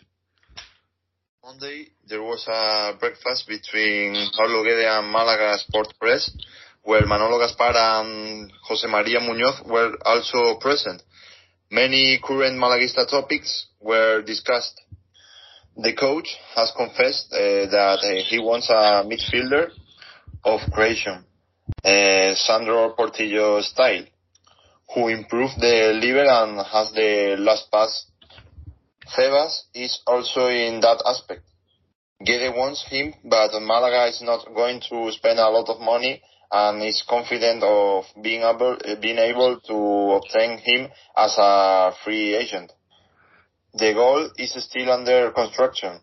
Monday, 1.43 1.88
there 2.09 2.23
was 2.23 2.45
a 2.47 2.97
breakfast 2.99 3.47
between 3.47 4.13
Pablo 4.35 4.63
Guede 4.63 4.85
and 4.85 5.11
Malaga 5.11 5.57
Sport 5.59 5.93
Press, 5.99 6.35
where 6.83 7.05
Manolo 7.05 7.39
Gaspar 7.39 7.71
and 7.75 8.51
Jose 8.67 8.88
Maria 8.88 9.19
Munoz 9.21 9.61
were 9.65 9.95
also 10.03 10.59
present. 10.59 11.01
Many 11.71 12.19
current 12.23 12.57
Malaguista 12.57 13.09
topics 13.09 13.67
were 13.79 14.21
discussed. 14.23 14.81
The 15.77 15.93
coach 15.93 16.35
has 16.55 16.73
confessed 16.75 17.27
uh, 17.31 17.69
that 17.69 17.99
uh, 18.03 18.23
he 18.27 18.39
wants 18.39 18.69
a 18.69 19.03
midfielder 19.05 19.69
of 20.45 20.62
creation, 20.71 21.25
uh, 21.84 22.36
Sandro 22.36 22.93
Portillo 22.95 23.62
style 23.62 24.05
who 24.93 25.08
improved 25.08 25.60
the 25.60 25.91
liver 25.99 26.25
and 26.25 26.58
has 26.65 26.91
the 26.93 27.36
last 27.39 27.71
pass. 27.71 28.05
Febas 29.15 29.63
is 29.73 30.01
also 30.08 30.47
in 30.47 30.79
that 30.81 31.01
aspect. 31.05 31.41
Guede 32.23 32.55
wants 32.55 32.86
him, 32.88 33.13
but 33.23 33.51
Malaga 33.62 34.08
is 34.08 34.21
not 34.21 34.45
going 34.55 34.81
to 34.89 35.12
spend 35.12 35.39
a 35.39 35.49
lot 35.49 35.67
of 35.69 35.81
money 35.81 36.21
and 36.51 36.81
is 36.84 37.03
confident 37.08 37.62
of 37.63 38.05
being 38.21 38.41
able, 38.41 38.77
being 39.01 39.17
able 39.17 39.60
to 39.60 40.21
obtain 40.21 40.58
him 40.60 40.89
as 41.17 41.36
a 41.38 41.91
free 42.03 42.36
agent. 42.36 42.71
The 43.73 43.93
goal 43.93 44.29
is 44.38 44.55
still 44.63 44.91
under 44.91 45.31
construction. 45.31 45.99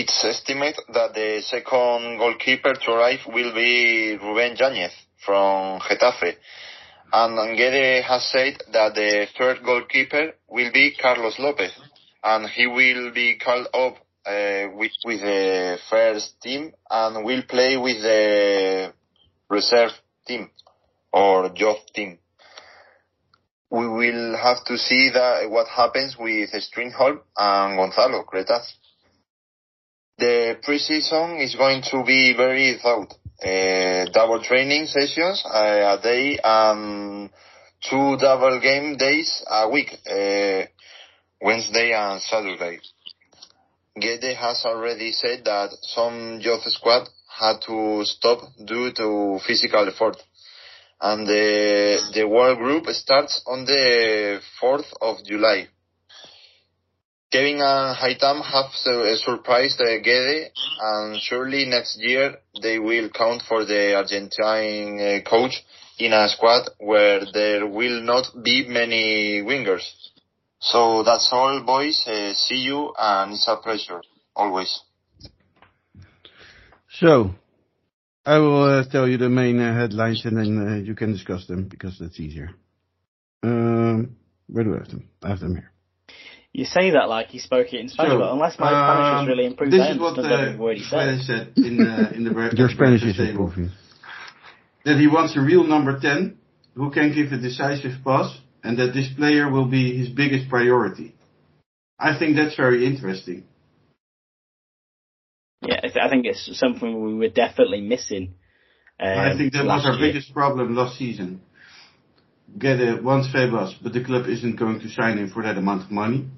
It's 0.00 0.24
estimated 0.24 0.84
that 0.94 1.12
the 1.14 1.42
second 1.42 2.18
goalkeeper 2.18 2.72
to 2.72 2.90
arrive 2.92 3.18
will 3.26 3.52
be 3.52 4.16
Ruben 4.22 4.54
Yañez 4.54 4.92
from 5.26 5.80
Getafe, 5.80 6.36
and 7.12 7.58
Guede 7.58 8.04
has 8.04 8.22
said 8.30 8.62
that 8.72 8.94
the 8.94 9.26
third 9.36 9.64
goalkeeper 9.64 10.34
will 10.46 10.70
be 10.72 10.94
Carlos 11.02 11.36
Lopez, 11.40 11.72
and 12.22 12.48
he 12.48 12.68
will 12.68 13.12
be 13.12 13.38
called 13.44 13.66
up 13.74 13.96
uh, 14.24 14.68
with, 14.76 14.92
with 15.04 15.20
the 15.20 15.78
first 15.90 16.40
team 16.42 16.72
and 16.88 17.24
will 17.24 17.42
play 17.48 17.76
with 17.76 18.00
the 18.00 18.92
reserve 19.50 19.90
team 20.28 20.48
or 21.12 21.50
youth 21.56 21.92
team. 21.92 22.20
We 23.68 23.88
will 23.88 24.36
have 24.36 24.64
to 24.66 24.78
see 24.78 25.10
that 25.12 25.50
what 25.50 25.66
happens 25.66 26.16
with 26.16 26.50
Stringholm 26.50 27.18
and 27.36 27.76
Gonzalo 27.76 28.22
Cretas. 28.22 28.77
The 30.18 30.56
preseason 30.66 31.40
is 31.40 31.54
going 31.54 31.82
to 31.92 32.02
be 32.04 32.34
very 32.36 32.76
thought 32.82 33.14
uh, 33.40 34.10
double 34.12 34.42
training 34.42 34.86
sessions 34.86 35.44
uh, 35.46 35.96
a 35.96 36.02
day 36.02 36.36
and 36.42 37.30
two 37.88 38.16
double 38.18 38.58
game 38.60 38.96
days 38.96 39.44
a 39.48 39.70
week, 39.70 39.92
uh, 40.10 40.66
Wednesday 41.40 41.92
and 41.92 42.20
Saturday. 42.20 42.80
Guede 43.94 44.34
has 44.36 44.64
already 44.64 45.12
said 45.12 45.44
that 45.44 45.70
some 45.82 46.40
youth 46.40 46.64
squad 46.64 47.08
had 47.38 47.60
to 47.68 48.04
stop 48.04 48.40
due 48.64 48.92
to 48.94 49.38
physical 49.46 49.86
effort. 49.86 50.16
And 51.00 51.28
the, 51.28 52.10
the 52.12 52.26
world 52.26 52.58
group 52.58 52.86
starts 52.86 53.40
on 53.46 53.64
the 53.66 54.40
4th 54.60 54.92
of 55.00 55.24
July. 55.24 55.68
Kevin 57.30 57.60
and 57.60 57.94
Haitham 57.94 58.42
have 58.42 58.72
surprised 58.72 59.78
Guede, 59.78 60.50
and 60.80 61.20
surely 61.20 61.66
next 61.66 61.98
year 62.00 62.36
they 62.62 62.78
will 62.78 63.10
count 63.10 63.42
for 63.46 63.66
the 63.66 63.94
Argentine 63.94 64.98
uh, 64.98 65.28
coach 65.28 65.62
in 65.98 66.14
a 66.14 66.26
squad 66.30 66.70
where 66.78 67.20
there 67.34 67.66
will 67.66 68.00
not 68.02 68.24
be 68.42 68.66
many 68.66 69.42
wingers. 69.42 69.84
So 70.60 71.02
that's 71.02 71.28
all, 71.30 71.62
boys. 71.66 72.02
Uh, 72.06 72.32
see 72.32 72.56
you, 72.56 72.94
and 72.98 73.34
it's 73.34 73.46
a 73.46 73.56
pleasure, 73.56 74.00
always. 74.34 74.80
So, 76.88 77.34
I 78.24 78.38
will 78.38 78.62
uh, 78.62 78.84
tell 78.90 79.06
you 79.06 79.18
the 79.18 79.28
main 79.28 79.60
uh, 79.60 79.74
headlines, 79.74 80.24
and 80.24 80.38
then 80.38 80.66
uh, 80.66 80.76
you 80.76 80.94
can 80.94 81.12
discuss 81.12 81.46
them 81.46 81.68
because 81.68 81.98
that's 82.00 82.18
easier. 82.18 82.50
Um, 83.42 84.16
where 84.46 84.64
do 84.64 84.74
I 84.74 84.78
have 84.78 84.88
them? 84.88 85.08
I 85.22 85.28
have 85.28 85.40
them 85.40 85.56
here. 85.56 85.72
You 86.52 86.64
say 86.64 86.90
that 86.90 87.08
like 87.08 87.34
you 87.34 87.40
spoke 87.40 87.72
it 87.72 87.80
in 87.80 87.88
Spanish, 87.88 88.12
so, 88.12 88.18
but 88.18 88.32
unless 88.32 88.58
my 88.58 88.68
um, 88.68 88.74
Spanish 88.74 89.20
has 89.20 89.28
really 89.28 89.46
improved, 89.46 89.72
this 89.72 89.90
is 89.90 89.98
what 89.98 90.16
the 90.16 90.82
Spanish 90.86 91.26
said 91.26 91.52
in 91.56 91.76
the 91.76 92.12
in 92.14 92.24
the 92.24 92.50
Your 92.56 92.68
Spanish 92.68 93.02
is 93.02 93.20
improving. 93.20 93.70
That 94.84 94.98
he 94.98 95.06
wants 95.06 95.36
a 95.36 95.40
real 95.40 95.64
number 95.64 96.00
ten 96.00 96.38
who 96.74 96.90
can 96.90 97.14
give 97.14 97.32
a 97.32 97.38
decisive 97.38 98.02
pass, 98.04 98.38
and 98.64 98.78
that 98.78 98.94
this 98.94 99.08
player 99.14 99.50
will 99.50 99.66
be 99.66 99.96
his 99.98 100.08
biggest 100.08 100.48
priority. 100.48 101.14
I 101.98 102.18
think 102.18 102.36
that's 102.36 102.56
very 102.56 102.86
interesting. 102.86 103.44
Yeah, 105.62 105.80
I 105.82 106.08
think 106.08 106.24
it's 106.24 106.58
something 106.58 107.02
we 107.02 107.14
were 107.14 107.28
definitely 107.28 107.80
missing. 107.80 108.34
Um, 109.00 109.18
I 109.18 109.36
think 109.36 109.52
that 109.52 109.64
was 109.64 109.84
our 109.84 109.94
year. 109.94 110.12
biggest 110.12 110.32
problem 110.32 110.74
last 110.74 110.98
season. 110.98 111.40
Get 112.56 112.80
a 112.80 113.00
once 113.02 113.26
Febas, 113.34 113.74
but 113.82 113.92
the 113.92 114.04
club 114.04 114.26
isn't 114.26 114.56
going 114.56 114.80
to 114.80 114.88
sign 114.88 115.18
him 115.18 115.30
for 115.30 115.42
that 115.42 115.58
amount 115.58 115.84
of 115.84 115.90
money. 115.90 116.28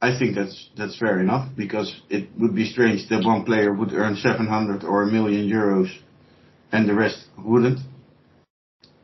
I 0.00 0.18
think 0.18 0.34
that's 0.34 0.70
that's 0.76 0.98
fair 0.98 1.20
enough 1.20 1.48
because 1.56 1.94
it 2.10 2.28
would 2.38 2.54
be 2.54 2.64
strange 2.64 3.08
that 3.08 3.24
one 3.24 3.44
player 3.44 3.72
would 3.72 3.92
earn 3.92 4.16
700 4.16 4.82
or 4.82 5.04
a 5.04 5.06
million 5.06 5.48
euros 5.48 5.88
and 6.72 6.88
the 6.88 6.94
rest 6.94 7.24
wouldn't. 7.38 7.78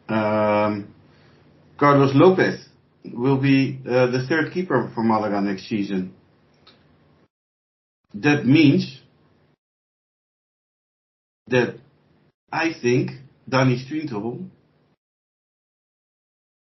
Um, 0.09 0.93
Carlos 1.79 2.12
Lopez 2.14 2.67
will 3.05 3.41
be 3.41 3.79
uh, 3.88 4.11
the 4.11 4.27
third 4.29 4.53
keeper 4.53 4.91
for 4.95 5.05
Malaga 5.05 5.41
next 5.41 5.69
season. 5.69 6.14
That 8.14 8.45
means 8.45 9.01
that 11.47 11.77
I 12.51 12.73
think 12.81 13.11
Danny 13.49 13.85
Strintel 13.85 14.49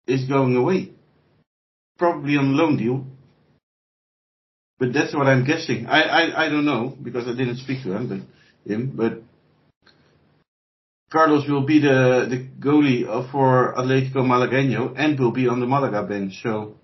is 0.06 0.28
going 0.28 0.56
away. 0.56 0.92
Probably 1.98 2.36
on 2.36 2.56
loan 2.56 2.76
deal. 2.76 3.06
But 4.78 4.92
that's 4.92 5.14
what 5.14 5.26
I'm 5.26 5.44
guessing. 5.44 5.86
I, 5.86 6.02
I, 6.02 6.46
I 6.46 6.48
don't 6.48 6.64
know 6.64 6.96
because 7.00 7.28
I 7.28 7.32
didn't 7.36 7.58
speak 7.58 7.82
to 7.84 7.92
him, 7.92 8.08
but 8.08 8.70
him, 8.70 8.92
but 8.94 9.22
Carlos 11.12 11.48
will 11.48 11.64
be 11.64 11.78
the, 11.78 12.26
the 12.28 12.48
goalie 12.58 13.04
for 13.30 13.74
Atletico 13.78 14.16
Malagueño 14.16 14.94
and 14.96 15.18
will 15.18 15.30
be 15.30 15.46
on 15.46 15.60
the 15.60 15.66
Malaga 15.66 16.02
bench, 16.02 16.42
so 16.42 16.74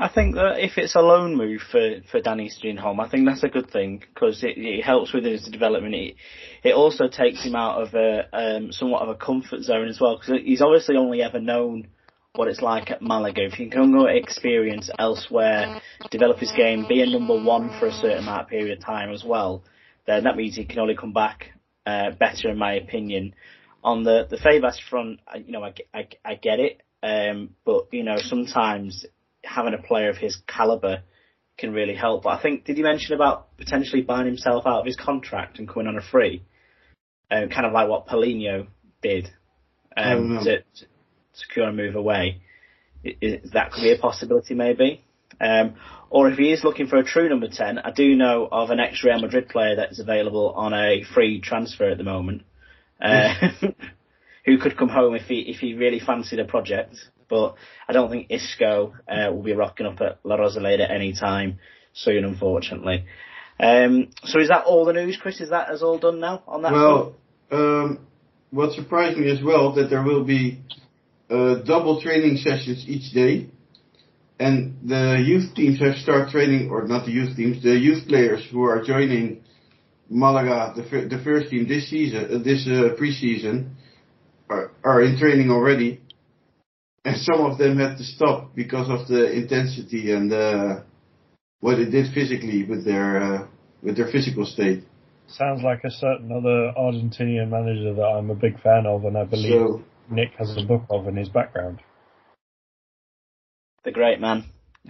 I 0.00 0.08
think 0.08 0.36
that 0.36 0.60
if 0.60 0.78
it's 0.78 0.94
a 0.94 1.00
loan 1.00 1.36
move 1.36 1.60
for, 1.72 1.96
for 2.10 2.20
Danny 2.20 2.48
Strinholm, 2.48 3.04
I 3.04 3.08
think 3.08 3.26
that's 3.26 3.42
a 3.42 3.48
good 3.48 3.68
thing 3.70 3.98
because 4.14 4.44
it, 4.44 4.56
it 4.56 4.84
helps 4.84 5.12
with 5.12 5.24
his 5.24 5.42
development. 5.42 5.94
It, 5.94 6.14
it 6.62 6.74
also 6.74 7.08
takes 7.08 7.42
him 7.42 7.56
out 7.56 7.82
of 7.82 7.94
a 7.94 8.28
um, 8.32 8.70
somewhat 8.70 9.02
of 9.02 9.08
a 9.08 9.16
comfort 9.16 9.62
zone 9.62 9.88
as 9.88 10.00
well 10.00 10.16
because 10.16 10.40
he's 10.44 10.62
obviously 10.62 10.96
only 10.96 11.20
ever 11.20 11.40
known 11.40 11.88
what 12.36 12.46
it's 12.46 12.62
like 12.62 12.92
at 12.92 13.02
Malaga. 13.02 13.44
If 13.44 13.58
you 13.58 13.68
can 13.68 13.90
go 13.90 14.06
experience 14.06 14.88
elsewhere, 15.00 15.80
develop 16.12 16.38
his 16.38 16.52
game, 16.52 16.86
be 16.88 17.02
a 17.02 17.06
number 17.06 17.42
one 17.42 17.68
for 17.80 17.86
a 17.86 17.92
certain 17.92 18.18
amount 18.18 18.42
of 18.42 18.48
period 18.48 18.78
of 18.78 18.84
time 18.84 19.10
as 19.12 19.24
well, 19.24 19.64
then 20.06 20.22
that 20.24 20.36
means 20.36 20.54
he 20.54 20.64
can 20.64 20.78
only 20.78 20.94
come 20.94 21.12
back 21.12 21.46
uh, 21.86 22.12
better, 22.12 22.50
in 22.50 22.58
my 22.58 22.74
opinion. 22.74 23.34
On 23.82 24.04
the 24.04 24.28
the 24.30 24.36
Febas 24.36 24.78
front, 24.88 25.18
you 25.44 25.50
know, 25.50 25.64
I, 25.64 25.74
I, 25.92 26.08
I 26.24 26.34
get 26.36 26.60
it, 26.60 26.82
um, 27.02 27.50
but 27.64 27.88
you 27.90 28.04
know, 28.04 28.18
sometimes 28.18 29.04
having 29.44 29.74
a 29.74 29.78
player 29.78 30.10
of 30.10 30.16
his 30.16 30.40
caliber 30.46 31.02
can 31.58 31.72
really 31.72 31.94
help. 31.94 32.22
But 32.22 32.38
I 32.38 32.42
think 32.42 32.64
did 32.64 32.78
you 32.78 32.84
mention 32.84 33.14
about 33.14 33.56
potentially 33.56 34.02
buying 34.02 34.26
himself 34.26 34.66
out 34.66 34.80
of 34.80 34.86
his 34.86 34.96
contract 34.96 35.58
and 35.58 35.68
coming 35.68 35.88
on 35.88 35.96
a 35.96 36.02
free, 36.02 36.44
um, 37.30 37.48
kind 37.48 37.66
of 37.66 37.72
like 37.72 37.88
what 37.88 38.06
Paulinho 38.06 38.68
did 39.02 39.28
um, 39.96 40.40
to, 40.44 40.58
to, 40.58 40.86
secure 41.32 41.68
a 41.68 41.72
move 41.72 41.96
away? 41.96 42.40
Is, 43.04 43.50
that 43.52 43.72
could 43.72 43.82
be 43.82 43.92
a 43.92 43.98
possibility, 43.98 44.54
maybe. 44.54 45.04
Um, 45.40 45.76
or 46.10 46.28
if 46.30 46.38
he 46.38 46.52
is 46.52 46.64
looking 46.64 46.88
for 46.88 46.96
a 46.96 47.04
true 47.04 47.28
number 47.28 47.48
ten, 47.48 47.78
I 47.78 47.90
do 47.90 48.16
know 48.16 48.48
of 48.50 48.70
an 48.70 48.80
ex 48.80 49.04
Real 49.04 49.20
Madrid 49.20 49.48
player 49.48 49.76
that 49.76 49.92
is 49.92 50.00
available 50.00 50.52
on 50.56 50.72
a 50.72 51.04
free 51.14 51.40
transfer 51.40 51.90
at 51.90 51.98
the 51.98 52.04
moment, 52.04 52.42
uh, 53.00 53.34
who 54.46 54.58
could 54.58 54.76
come 54.76 54.88
home 54.88 55.14
if 55.14 55.26
he 55.26 55.40
if 55.40 55.58
he 55.58 55.74
really 55.74 56.00
fancied 56.00 56.40
a 56.40 56.44
project 56.44 56.96
but 57.28 57.54
I 57.88 57.92
don't 57.92 58.10
think 58.10 58.26
Isco 58.30 58.94
uh, 59.08 59.32
will 59.32 59.42
be 59.42 59.52
rocking 59.52 59.86
up 59.86 60.00
at 60.00 60.18
La 60.24 60.36
Rosaleda 60.36 60.90
any 60.90 61.12
time 61.12 61.58
soon, 61.92 62.24
unfortunately. 62.24 63.04
Um, 63.60 64.10
so 64.24 64.40
is 64.40 64.48
that 64.48 64.64
all 64.64 64.84
the 64.84 64.92
news, 64.92 65.18
Chris? 65.20 65.40
Is 65.40 65.50
that 65.50 65.70
as 65.70 65.82
all 65.82 65.98
done 65.98 66.20
now 66.20 66.42
on 66.46 66.62
that? 66.62 66.72
Well, 66.72 67.16
um, 67.50 68.06
what 68.50 68.72
surprised 68.72 69.18
me 69.18 69.30
as 69.30 69.42
well 69.42 69.74
that 69.74 69.90
there 69.90 70.02
will 70.02 70.24
be 70.24 70.60
uh, 71.28 71.56
double 71.66 72.00
training 72.00 72.36
sessions 72.36 72.84
each 72.86 73.12
day, 73.12 73.48
and 74.38 74.76
the 74.84 75.22
youth 75.24 75.54
teams 75.54 75.80
have 75.80 75.96
started 75.96 76.30
training, 76.30 76.70
or 76.70 76.86
not 76.86 77.04
the 77.04 77.12
youth 77.12 77.36
teams, 77.36 77.62
the 77.62 77.76
youth 77.76 78.06
players 78.06 78.46
who 78.50 78.62
are 78.62 78.82
joining 78.82 79.42
Malaga, 80.08 80.74
the, 80.74 81.08
the 81.08 81.22
first 81.22 81.50
team 81.50 81.68
this 81.68 81.90
season, 81.90 82.24
uh, 82.24 82.38
this 82.42 82.66
uh, 82.66 82.94
preseason, 82.98 83.74
are, 84.48 84.70
are 84.82 85.02
in 85.02 85.18
training 85.18 85.50
already 85.50 86.00
and 87.04 87.16
some 87.16 87.40
of 87.40 87.58
them 87.58 87.78
had 87.78 87.96
to 87.98 88.04
stop 88.04 88.54
because 88.54 88.88
of 88.90 89.08
the 89.08 89.32
intensity 89.32 90.12
and 90.12 90.32
uh, 90.32 90.80
what 91.60 91.78
it 91.78 91.90
did 91.90 92.12
physically 92.12 92.64
with 92.64 92.84
their 92.84 93.22
uh, 93.22 93.46
with 93.82 93.96
their 93.96 94.10
physical 94.10 94.44
state. 94.44 94.84
Sounds 95.26 95.62
like 95.62 95.84
a 95.84 95.90
certain 95.90 96.32
other 96.32 96.72
Argentinian 96.76 97.50
manager 97.50 97.94
that 97.94 98.02
I'm 98.02 98.30
a 98.30 98.34
big 98.34 98.60
fan 98.62 98.86
of, 98.86 99.04
and 99.04 99.16
I 99.16 99.24
believe 99.24 99.52
so, 99.52 99.82
Nick 100.10 100.32
has 100.38 100.56
a 100.56 100.64
book 100.64 100.84
of 100.90 101.06
in 101.06 101.16
his 101.16 101.28
background. 101.28 101.80
The 103.84 103.92
great 103.92 104.20
man 104.20 104.44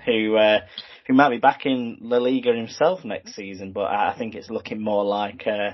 who 0.06 0.36
uh, 0.36 0.60
who 1.06 1.14
might 1.14 1.30
be 1.30 1.38
back 1.38 1.66
in 1.66 1.98
La 2.00 2.18
Liga 2.18 2.54
himself 2.54 3.04
next 3.04 3.34
season, 3.34 3.72
but 3.72 3.86
I 3.90 4.14
think 4.16 4.34
it's 4.34 4.50
looking 4.50 4.80
more 4.80 5.04
like 5.04 5.46
uh, 5.46 5.72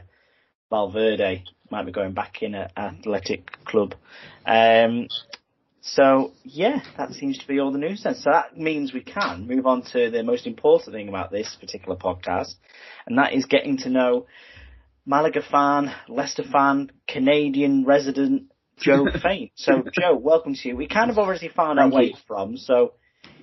Valverde 0.71 1.45
might 1.71 1.87
be 1.87 1.93
going 1.93 2.13
back 2.13 2.43
in 2.43 2.55
at 2.55 2.73
Athletic 2.77 3.51
Club. 3.65 3.95
Um, 4.47 5.09
so 5.87 6.33
yeah, 6.45 6.81
that 6.97 7.13
seems 7.13 7.39
to 7.39 7.47
be 7.47 7.61
all 7.61 7.71
the 7.71 7.79
news 7.79 8.05
then. 8.05 8.15
So 8.15 8.31
that 8.31 8.57
means 8.57 8.95
we 8.95 9.03
can 9.03 9.47
move 9.47 9.67
on 9.67 9.83
to 9.93 10.11
the 10.11 10.23
most 10.23 10.47
important 10.47 10.95
thing 10.95 11.09
about 11.11 11.31
this 11.31 11.55
particular 11.61 11.97
podcast, 11.97 12.55
and 13.07 13.19
that 13.19 13.35
is 13.35 13.45
getting 13.45 13.77
to 13.79 13.91
know 13.91 14.27
Malaga 15.05 15.43
fan, 15.43 15.95
Leicester 16.09 16.43
fan, 16.43 16.91
Canadian 17.07 17.85
resident 17.85 18.45
Joe 18.79 19.07
Fain. 19.23 19.51
So 19.57 19.85
Joe, 19.93 20.17
welcome 20.17 20.55
to 20.55 20.69
you. 20.69 20.75
We 20.75 20.89
kind 20.89 21.11
of 21.11 21.19
already 21.19 21.49
found 21.49 21.79
out 21.79 21.93
where 21.93 22.05
you're 22.05 22.17
from. 22.27 22.57
So 22.57 22.95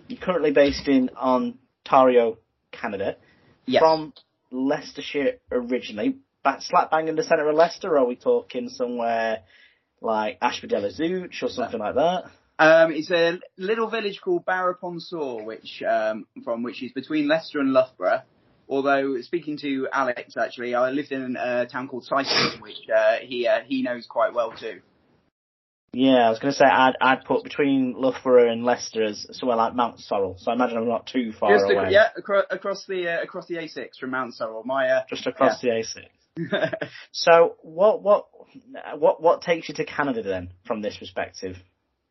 you're 0.08 0.19
currently 0.19 0.51
based 0.51 0.88
in 0.88 1.12
Ontario, 1.15 2.39
Canada. 2.71 3.17
Yes. 3.67 3.82
From 3.82 4.13
Leicestershire 4.49 5.34
originally, 5.51 6.17
but 6.43 6.63
slap 6.63 6.89
bang 6.89 7.08
in 7.08 7.15
the 7.15 7.23
centre 7.23 7.47
of 7.47 7.56
Leicester, 7.56 7.91
or 7.91 7.99
are 7.99 8.08
we 8.08 8.15
talking 8.15 8.67
somewhere 8.67 9.43
like 10.01 10.37
Ashby-de-la-Zouch 10.41 11.43
or 11.43 11.49
something 11.49 11.79
like 11.79 11.95
that? 11.95 12.23
Um, 12.59 12.91
it's 12.91 13.09
a 13.09 13.39
little 13.57 13.89
village 13.89 14.19
called 14.21 14.45
Barrow 14.45 14.71
upon 14.71 14.99
Soar, 14.99 15.43
which 15.43 15.81
um, 15.87 16.27
from 16.43 16.63
which 16.63 16.83
is 16.83 16.91
between 16.91 17.27
Leicester 17.27 17.59
and 17.59 17.73
Loughborough. 17.73 18.21
Although 18.69 19.19
speaking 19.21 19.57
to 19.57 19.87
Alex, 19.91 20.37
actually, 20.37 20.75
I 20.75 20.91
lived 20.91 21.11
in 21.11 21.35
a 21.37 21.65
town 21.65 21.87
called 21.87 22.05
Cyprus, 22.05 22.57
which 22.61 22.77
uh, 22.95 23.17
he 23.21 23.47
uh, 23.47 23.61
he 23.65 23.81
knows 23.81 24.05
quite 24.07 24.33
well 24.33 24.51
too. 24.51 24.81
Yeah, 25.93 26.27
I 26.27 26.29
was 26.29 26.39
going 26.39 26.53
to 26.53 26.57
say 26.57 26.65
I'd 26.65 26.93
I'd 27.01 27.25
put 27.25 27.43
between 27.43 27.95
Loughborough 27.97 28.51
and 28.51 28.63
Leicester 28.63 29.03
as 29.03 29.25
somewhere 29.31 29.57
like 29.57 29.73
Mountsorrel, 29.73 30.39
so 30.39 30.51
I 30.51 30.53
imagine 30.53 30.77
I'm 30.77 30.87
not 30.87 31.07
too 31.07 31.33
far 31.33 31.51
Just 31.51 31.65
away. 31.69 31.89
yeah, 31.89 32.09
across, 32.15 32.45
across 32.49 32.85
the 32.85 33.09
uh, 33.09 33.23
across 33.23 33.47
the 33.47 33.55
A6 33.55 33.97
from 33.99 34.11
Mountsorrel. 34.11 34.65
My 34.65 34.87
uh, 34.87 35.03
just 35.09 35.27
across 35.27 35.61
yeah. 35.63 35.73
the 35.73 35.79
A6 35.79 36.05
so 37.11 37.55
what 37.61 38.01
what 38.01 38.27
what 38.97 39.21
what 39.21 39.41
takes 39.41 39.69
you 39.69 39.75
to 39.75 39.85
Canada 39.85 40.23
then 40.23 40.51
from 40.65 40.81
this 40.81 40.97
perspective? 40.97 41.57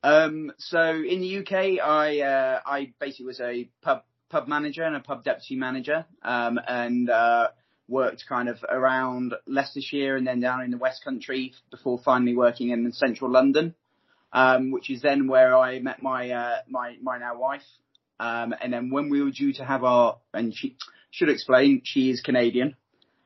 Um, 0.03 0.53
so 0.59 0.81
in 0.81 1.21
the 1.21 1.39
UK, 1.39 1.85
I 1.85 2.21
uh, 2.21 2.61
I 2.65 2.93
basically 3.01 3.27
was 3.27 3.41
a 3.41 3.69
pub 3.83 4.03
pub 4.31 4.49
manager 4.49 4.83
and 4.83 4.97
a 4.97 5.01
pub 5.01 5.25
deputy 5.25 5.57
manager, 5.57 6.07
um, 6.23 6.59
and 6.67 7.11
uh, 7.11 7.49
worked 7.89 8.25
kind 8.29 8.49
of 8.49 8.59
around 8.69 9.35
Leicestershire 9.47 10.17
and 10.17 10.27
then 10.27 10.41
down 10.41 10.63
in 10.63 10.71
the 10.71 10.79
West 10.79 11.05
Country 11.05 11.53
before 11.71 11.99
finally 12.03 12.37
working 12.37 12.71
in 12.71 12.91
central 12.93 13.31
London, 13.31 13.75
um, 14.33 14.71
which 14.71 14.89
is 14.91 15.03
then 15.03 15.29
where 15.29 15.57
I 15.57 15.81
met 15.81 16.03
my 16.03 16.31
uh, 16.31 16.57
my 16.69 16.97
my 17.03 17.19
now 17.19 17.39
wife. 17.39 17.63
Um, 18.19 18.55
and 18.61 18.71
then 18.73 18.91
when 18.91 19.09
we 19.09 19.23
were 19.23 19.31
due 19.31 19.55
to 19.55 19.65
have 19.65 19.83
our, 19.83 20.19
and 20.35 20.55
she 20.55 20.77
should 21.11 21.31
explain, 21.31 21.81
she 21.85 22.11
is 22.11 22.21
Canadian. 22.21 22.77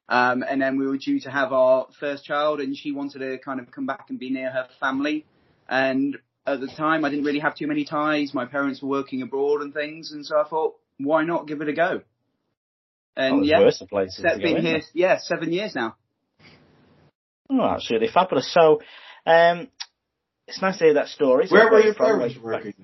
Um, 0.08 0.44
and 0.48 0.60
then 0.60 0.78
we 0.78 0.86
were 0.86 0.98
due 0.98 1.20
to 1.20 1.30
have 1.30 1.52
our 1.52 1.86
first 1.98 2.24
child, 2.24 2.60
and 2.60 2.76
she 2.76 2.92
wanted 2.92 3.20
to 3.20 3.38
kind 3.38 3.60
of 3.60 3.70
come 3.70 3.86
back 3.86 4.06
and 4.10 4.18
be 4.18 4.30
near 4.30 4.50
her 4.50 4.68
family. 4.78 5.24
And 5.68 6.18
at 6.46 6.60
the 6.60 6.66
time, 6.66 7.04
I 7.04 7.10
didn't 7.10 7.24
really 7.24 7.38
have 7.38 7.54
too 7.54 7.66
many 7.66 7.84
ties. 7.84 8.34
My 8.34 8.44
parents 8.44 8.82
were 8.82 8.88
working 8.88 9.22
abroad 9.22 9.62
and 9.62 9.72
things, 9.72 10.12
and 10.12 10.24
so 10.26 10.38
I 10.38 10.48
thought, 10.48 10.74
why 10.98 11.24
not 11.24 11.46
give 11.46 11.62
it 11.62 11.68
a 11.68 11.72
go? 11.72 12.02
And 13.16 13.36
oh, 13.36 13.42
yeah, 13.42 13.70
places 13.88 14.24
been 14.42 14.60
here, 14.60 14.82
yeah, 14.92 15.18
seven 15.18 15.52
years 15.52 15.74
now. 15.74 15.96
Oh, 17.48 17.62
absolutely 17.62 18.08
fabulous. 18.08 18.52
So, 18.52 18.80
um, 19.26 19.68
it's 20.48 20.60
nice 20.60 20.78
to 20.78 20.84
hear 20.84 20.94
that 20.94 21.08
story. 21.08 21.46
Where 21.48 21.70
were 21.70 21.80
your 21.80 21.94
parents 21.94 22.36
working? 22.42 22.74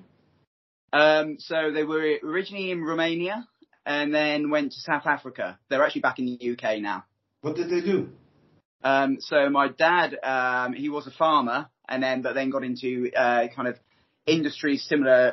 Um, 0.93 1.37
so 1.39 1.71
they 1.71 1.83
were 1.83 2.17
originally 2.23 2.71
in 2.71 2.81
Romania, 2.83 3.47
and 3.85 4.13
then 4.13 4.49
went 4.49 4.71
to 4.71 4.79
South 4.79 5.05
Africa. 5.05 5.59
They're 5.69 5.83
actually 5.83 6.01
back 6.01 6.19
in 6.19 6.25
the 6.25 6.51
UK 6.51 6.79
now. 6.81 7.05
What 7.41 7.55
did 7.55 7.69
they 7.69 7.81
do? 7.81 8.09
Um, 8.83 9.17
so 9.19 9.49
my 9.49 9.67
dad, 9.67 10.17
um, 10.23 10.73
he 10.73 10.89
was 10.89 11.07
a 11.07 11.11
farmer, 11.11 11.67
and 11.87 12.01
then 12.01 12.21
but 12.21 12.33
then 12.33 12.49
got 12.49 12.63
into 12.63 13.11
uh, 13.15 13.47
kind 13.55 13.67
of 13.67 13.77
industries 14.25 14.83
similar 14.87 15.29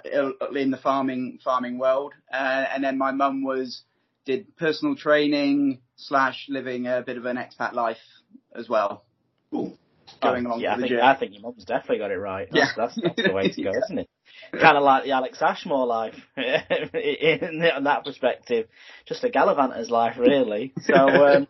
in 0.55 0.71
the 0.71 0.77
farming 0.79 1.39
farming 1.45 1.79
world. 1.79 2.13
Uh, 2.33 2.37
and 2.75 2.83
then 2.83 2.99
my 2.99 3.13
mum 3.13 3.43
was 3.45 3.83
did 4.25 4.57
personal 4.57 4.95
training 4.97 5.81
slash 5.97 6.47
living 6.49 6.87
a 6.87 7.03
bit 7.03 7.17
of 7.17 7.25
an 7.25 7.37
expat 7.37 7.73
life 7.73 7.97
as 8.55 8.69
well. 8.69 9.05
Cool. 9.51 9.79
going 10.23 10.45
oh, 10.47 10.51
along 10.51 10.61
yeah, 10.61 10.73
I 10.73 10.77
the 10.77 10.83
think, 10.83 10.91
journey. 10.91 11.03
I 11.03 11.19
think 11.19 11.33
your 11.33 11.43
mum's 11.43 11.65
definitely 11.65 11.99
got 11.99 12.11
it 12.11 12.19
right. 12.19 12.49
That's, 12.51 12.73
Yeah. 12.77 12.85
that's, 12.87 13.01
that's 13.03 13.29
the 13.29 13.33
way 13.33 13.49
to 13.51 13.63
go, 13.63 13.71
Yeah. 13.73 13.81
isn't 13.85 13.99
it? 14.01 14.09
Kind 14.53 14.77
of 14.77 14.83
like 14.83 15.05
the 15.05 15.13
Alex 15.13 15.41
Ashmore 15.41 15.87
life 15.87 16.15
in, 16.37 17.63
in 17.65 17.85
that 17.85 18.05
perspective. 18.05 18.69
Just 19.07 19.25
a 19.25 19.31
Gallivanter's 19.31 19.91
life, 19.91 20.17
really. 20.19 20.73
So, 20.83 20.95
um, 20.95 21.49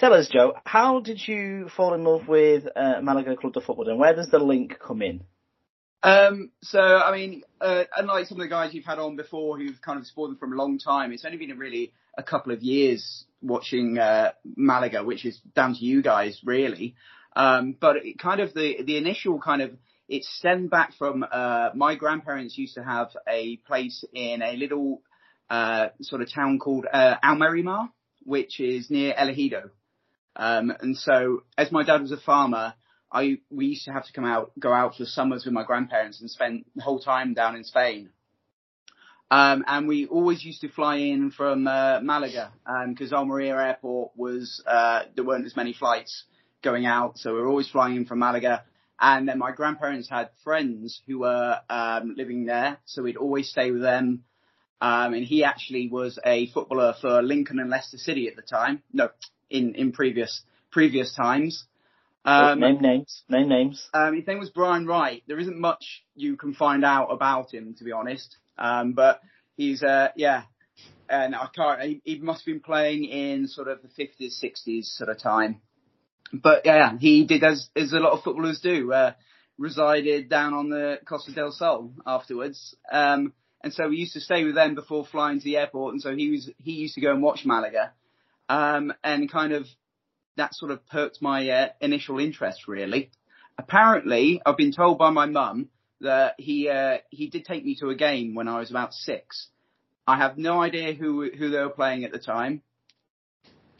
tell 0.00 0.14
us, 0.14 0.28
Joe, 0.28 0.54
how 0.64 1.00
did 1.00 1.20
you 1.28 1.68
fall 1.76 1.92
in 1.94 2.02
love 2.02 2.26
with 2.26 2.64
uh, 2.74 3.00
Malaga 3.02 3.36
Club 3.36 3.52
de 3.52 3.60
Football, 3.60 3.90
and 3.90 3.98
where 3.98 4.14
does 4.14 4.30
the 4.30 4.38
link 4.38 4.78
come 4.84 5.02
in? 5.02 5.22
Um, 6.02 6.50
so, 6.62 6.80
I 6.80 7.14
mean, 7.14 7.42
uh, 7.60 7.84
unlike 7.94 8.26
some 8.26 8.40
of 8.40 8.42
the 8.42 8.48
guys 8.48 8.72
you've 8.72 8.86
had 8.86 8.98
on 8.98 9.16
before 9.16 9.58
who've 9.58 9.80
kind 9.82 9.98
of 9.98 10.06
supported 10.06 10.32
them 10.32 10.38
for 10.38 10.52
a 10.52 10.56
long 10.56 10.78
time, 10.78 11.12
it's 11.12 11.26
only 11.26 11.36
been 11.36 11.50
a 11.50 11.56
really 11.56 11.92
a 12.16 12.22
couple 12.22 12.52
of 12.52 12.62
years 12.62 13.24
watching 13.42 13.98
uh, 13.98 14.32
Malaga, 14.56 15.04
which 15.04 15.26
is 15.26 15.38
down 15.54 15.74
to 15.74 15.84
you 15.84 16.02
guys, 16.02 16.40
really. 16.42 16.94
Um, 17.36 17.76
but 17.78 17.96
it 17.96 18.18
kind 18.18 18.40
of 18.40 18.54
the 18.54 18.82
the 18.82 18.96
initial 18.96 19.38
kind 19.38 19.62
of 19.62 19.72
it 20.08 20.24
stemmed 20.24 20.70
back 20.70 20.94
from 20.98 21.24
uh, 21.30 21.70
my 21.74 21.94
grandparents 21.94 22.58
used 22.58 22.74
to 22.74 22.82
have 22.82 23.10
a 23.28 23.58
place 23.58 24.02
in 24.12 24.42
a 24.42 24.54
little 24.54 25.02
uh, 25.50 25.88
sort 26.00 26.22
of 26.22 26.32
town 26.32 26.58
called 26.58 26.86
uh, 26.90 27.16
Almerimar, 27.22 27.90
which 28.24 28.58
is 28.58 28.90
near 28.90 29.14
El 29.16 29.28
Ejido. 29.28 29.70
Um, 30.36 30.72
and 30.80 30.96
so, 30.96 31.42
as 31.58 31.72
my 31.72 31.82
dad 31.82 32.00
was 32.00 32.12
a 32.12 32.16
farmer, 32.16 32.74
I 33.12 33.38
we 33.50 33.66
used 33.66 33.84
to 33.86 33.92
have 33.92 34.06
to 34.06 34.12
come 34.12 34.24
out, 34.24 34.52
go 34.58 34.72
out 34.72 34.96
for 34.96 35.04
summers 35.04 35.44
with 35.44 35.54
my 35.54 35.64
grandparents 35.64 36.20
and 36.20 36.30
spend 36.30 36.64
the 36.76 36.82
whole 36.82 37.00
time 37.00 37.34
down 37.34 37.56
in 37.56 37.64
Spain. 37.64 38.10
Um, 39.32 39.64
and 39.68 39.86
we 39.86 40.06
always 40.06 40.44
used 40.44 40.60
to 40.62 40.68
fly 40.68 40.96
in 40.96 41.30
from 41.30 41.66
uh, 41.68 42.00
Malaga 42.02 42.52
because 42.88 43.12
Almeria 43.12 43.56
Airport 43.56 44.12
was 44.16 44.62
uh, 44.66 45.02
there 45.14 45.24
weren't 45.24 45.46
as 45.46 45.56
many 45.56 45.72
flights 45.72 46.24
going 46.62 46.84
out, 46.84 47.16
so 47.18 47.34
we 47.34 47.40
were 47.40 47.48
always 47.48 47.68
flying 47.68 47.96
in 47.96 48.06
from 48.06 48.18
Malaga. 48.18 48.64
And 49.00 49.26
then 49.26 49.38
my 49.38 49.52
grandparents 49.52 50.10
had 50.10 50.28
friends 50.44 51.00
who 51.06 51.20
were 51.20 51.58
um, 51.70 52.14
living 52.16 52.44
there, 52.44 52.78
so 52.84 53.02
we'd 53.02 53.16
always 53.16 53.48
stay 53.48 53.70
with 53.70 53.82
them. 53.82 54.24
Um, 54.82 55.14
and 55.14 55.24
he 55.24 55.44
actually 55.44 55.88
was 55.88 56.18
a 56.24 56.48
footballer 56.48 56.94
for 57.00 57.22
Lincoln 57.22 57.60
and 57.60 57.70
Leicester 57.70 57.98
City 57.98 58.28
at 58.28 58.36
the 58.36 58.42
time. 58.42 58.82
No, 58.92 59.10
in 59.50 59.74
in 59.74 59.92
previous 59.92 60.42
previous 60.70 61.14
times. 61.14 61.64
Um, 62.24 62.60
name 62.60 62.80
names. 62.80 63.22
Name 63.28 63.48
names. 63.48 63.88
um, 63.94 64.14
his 64.14 64.26
name 64.26 64.38
was 64.38 64.50
Brian 64.50 64.86
Wright. 64.86 65.22
There 65.26 65.38
isn't 65.38 65.58
much 65.58 66.04
you 66.14 66.36
can 66.36 66.54
find 66.54 66.84
out 66.84 67.06
about 67.06 67.52
him, 67.52 67.74
to 67.78 67.84
be 67.84 67.92
honest. 67.92 68.36
Um, 68.58 68.92
but 68.92 69.22
he's, 69.56 69.82
uh, 69.82 70.08
yeah, 70.16 70.42
and 71.08 71.34
I 71.34 71.48
can't. 71.54 71.80
He, 71.80 72.02
he 72.04 72.18
must 72.18 72.40
have 72.40 72.46
been 72.46 72.60
playing 72.60 73.04
in 73.04 73.48
sort 73.48 73.68
of 73.68 73.80
the 73.82 73.88
fifties, 73.88 74.38
sixties 74.38 74.92
sort 74.96 75.08
of 75.08 75.18
time. 75.18 75.62
But 76.32 76.62
yeah, 76.66 76.96
he 76.98 77.24
did 77.24 77.42
as 77.42 77.68
as 77.74 77.92
a 77.92 77.98
lot 77.98 78.12
of 78.12 78.22
footballers 78.22 78.60
do. 78.60 78.92
Uh, 78.92 79.12
resided 79.60 80.30
down 80.30 80.54
on 80.54 80.70
the 80.70 80.98
Costa 81.06 81.32
del 81.32 81.52
Sol 81.52 81.92
afterwards. 82.06 82.74
Um, 82.90 83.34
and 83.62 83.72
so 83.74 83.88
we 83.88 83.98
used 83.98 84.14
to 84.14 84.20
stay 84.20 84.42
with 84.44 84.54
them 84.54 84.74
before 84.74 85.04
flying 85.04 85.38
to 85.38 85.44
the 85.44 85.58
airport. 85.58 85.92
And 85.92 86.02
so 86.02 86.16
he 86.16 86.30
was 86.30 86.50
he 86.62 86.72
used 86.72 86.94
to 86.94 87.02
go 87.02 87.12
and 87.12 87.22
watch 87.22 87.44
Malaga, 87.44 87.92
um, 88.50 88.92
and 89.04 89.30
kind 89.30 89.52
of 89.52 89.66
that 90.36 90.54
sort 90.54 90.72
of 90.72 90.84
perked 90.88 91.22
my 91.22 91.48
uh, 91.48 91.68
initial 91.80 92.18
interest 92.18 92.66
really. 92.66 93.10
Apparently, 93.56 94.42
I've 94.44 94.56
been 94.56 94.72
told 94.72 94.98
by 94.98 95.10
my 95.10 95.26
mum 95.26 95.68
that 96.00 96.34
he 96.38 96.68
uh, 96.68 96.98
he 97.10 97.28
did 97.28 97.44
take 97.44 97.64
me 97.64 97.76
to 97.76 97.90
a 97.90 97.94
game 97.94 98.34
when 98.34 98.48
I 98.48 98.58
was 98.58 98.70
about 98.70 98.92
six. 98.92 99.48
I 100.06 100.16
have 100.16 100.36
no 100.36 100.60
idea 100.60 100.94
who 100.94 101.30
who 101.30 101.50
they 101.50 101.58
were 101.58 101.70
playing 101.70 102.04
at 102.04 102.10
the 102.12 102.18
time. 102.18 102.62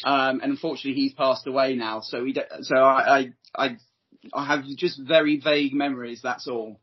Um, 0.05 0.41
and 0.41 0.53
unfortunately, 0.53 0.95
he's 1.01 1.13
passed 1.13 1.47
away 1.47 1.75
now. 1.75 2.01
So 2.01 2.23
we, 2.23 2.33
don't- 2.33 2.65
so 2.65 2.77
I, 2.77 3.19
I, 3.19 3.33
I, 3.55 3.77
I 4.33 4.47
have 4.47 4.65
just 4.65 4.99
very 4.99 5.39
vague 5.41 5.75
memories. 5.75 6.21
That's 6.23 6.47
all. 6.49 6.81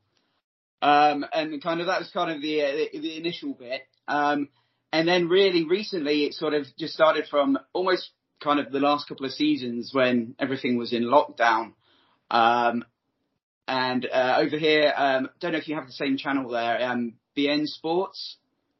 Um, 0.83 1.25
and 1.33 1.63
kind 1.63 1.81
of 1.81 1.87
that 1.87 1.99
was 1.99 2.11
kind 2.11 2.31
of 2.31 2.41
the 2.41 2.61
uh, 2.61 2.71
the, 2.93 2.99
the 2.99 3.17
initial 3.17 3.53
bit. 3.53 3.81
Um, 4.07 4.49
and 4.91 5.07
then 5.07 5.27
really 5.27 5.65
recently, 5.65 6.25
it 6.25 6.33
sort 6.33 6.53
of 6.53 6.65
just 6.77 6.93
started 6.93 7.25
from 7.29 7.57
almost 7.73 8.11
kind 8.41 8.59
of 8.59 8.71
the 8.71 8.79
last 8.79 9.07
couple 9.07 9.25
of 9.25 9.31
seasons 9.31 9.91
when 9.93 10.35
everything 10.39 10.77
was 10.77 10.93
in 10.93 11.03
lockdown. 11.03 11.73
Um, 12.29 12.83
and 13.67 14.05
uh, 14.05 14.35
over 14.39 14.57
here, 14.57 14.93
um, 14.95 15.29
don't 15.39 15.51
know 15.51 15.57
if 15.57 15.67
you 15.67 15.75
have 15.75 15.87
the 15.87 15.93
same 15.93 16.17
channel 16.17 16.49
there, 16.49 16.81
um, 16.89 17.13
beIN 17.37 17.65
Sports. 17.65 18.37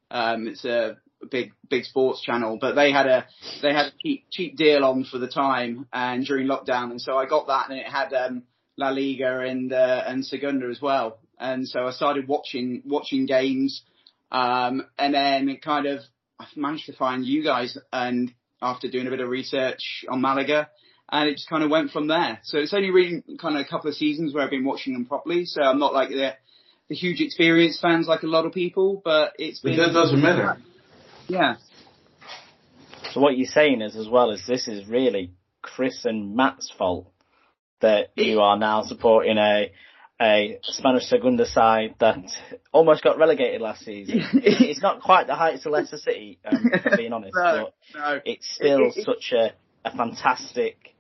Um, 0.10 0.47
it's 0.47 0.64
a 0.64 0.97
big 1.30 1.51
big 1.70 1.84
sports 1.84 2.22
channel, 2.22 2.58
but 2.60 2.76
they 2.76 2.91
had 2.91 3.08
a 3.08 3.26
they 3.62 3.74
had 3.74 3.88
a 3.88 3.91
cheap 4.01 4.26
cheap 4.32 4.55
deal 4.55 4.86
on 4.86 5.03
for 5.03 5.18
the 5.18 5.28
time 5.28 5.88
and 5.91 6.26
during 6.26 6.47
lockdown, 6.47 6.91
and 6.91 7.01
so 7.01 7.18
I 7.18 7.26
got 7.26 7.47
that, 7.47 7.70
and 7.70 7.80
it 7.80 7.88
had 7.88 8.14
um, 8.14 8.43
La 8.78 8.89
Liga 8.89 9.39
and 9.39 9.74
uh, 9.74 10.03
and 10.08 10.26
Segunda 10.26 10.68
as 10.68 10.82
well, 10.82 11.20
and 11.39 11.68
so 11.68 11.86
I 11.86 11.91
started 11.91 12.28
watching 12.28 12.84
watching 12.86 13.26
games, 13.26 13.82
um, 14.32 14.86
and 14.98 15.14
then 15.14 15.50
it 15.50 15.62
kind 15.62 15.86
of 15.86 16.00
I 16.40 16.46
managed 16.56 16.86
to 16.86 16.94
find 16.94 17.26
you 17.26 17.44
guys, 17.44 17.78
and 17.92 18.34
after 18.62 18.90
doing 18.90 19.08
a 19.08 19.10
bit 19.10 19.20
of 19.20 19.30
research 19.30 20.06
on 20.10 20.22
Malaga, 20.22 20.70
and 21.10 21.30
it 21.30 21.34
just 21.34 21.50
kind 21.50 21.64
of 21.64 21.70
went 21.70 21.92
from 21.92 22.08
there. 22.08 22.40
So 22.44 22.58
it's 22.58 22.74
only 22.74 22.92
really 22.92 23.24
kind 23.40 23.56
of 23.56 23.62
a 23.62 23.70
couple 23.70 23.90
of 23.90 23.96
seasons 23.96 24.34
where 24.34 24.44
I've 24.44 24.50
been 24.50 24.66
watching 24.66 24.94
them 24.94 25.06
properly, 25.06 25.46
so 25.46 25.62
I'm 25.62 25.80
not 25.80 25.94
like 25.94 26.10
the 26.10 26.36
the 26.90 26.96
huge 26.96 27.20
experience 27.20 27.80
fans 27.82 28.08
like 28.08 28.24
a 28.24 28.28
lot 28.28 28.46
of 28.46 28.54
people, 28.54 29.02
but 29.04 29.34
it's 29.38 29.60
been 29.60 29.78
that 29.78 29.94
doesn't 29.94 30.22
matter. 30.22 30.58
yeah. 31.28 31.56
So 33.12 33.22
what 33.22 33.38
you're 33.38 33.48
saying 33.48 33.82
is, 33.82 33.96
as 33.96 34.08
well, 34.08 34.32
is 34.32 34.46
this 34.48 34.68
is 34.68 34.88
really 34.88 35.32
Chris 35.62 36.06
and 36.06 36.36
Matt's 36.36 36.72
fault 36.78 37.12
that 37.82 38.10
you 38.16 38.40
are 38.42 38.58
now 38.58 38.84
supporting 38.84 39.38
a 39.38 39.72
a 40.22 40.59
Spanish 40.63 41.03
Segunda 41.03 41.45
side 41.45 41.95
that 41.99 42.24
almost 42.72 43.03
got 43.03 43.18
relegated 43.18 43.61
last 43.61 43.84
season. 43.84 44.22
it's 44.34 44.82
not 44.82 45.01
quite 45.01 45.28
the 45.28 45.36
heights 45.36 45.65
of 45.65 45.72
Leicester 45.72 45.97
City, 45.97 46.39
um, 46.45 46.72
if 46.74 46.86
I'm 46.86 46.97
being 46.97 47.13
honest, 47.13 47.34
No, 47.36 47.70
but 47.93 47.99
no. 47.99 48.20
it's 48.26 48.47
still 48.55 48.91
such 48.95 49.34
a, 49.34 49.53
a 49.86 49.95
fantastic 49.95 50.95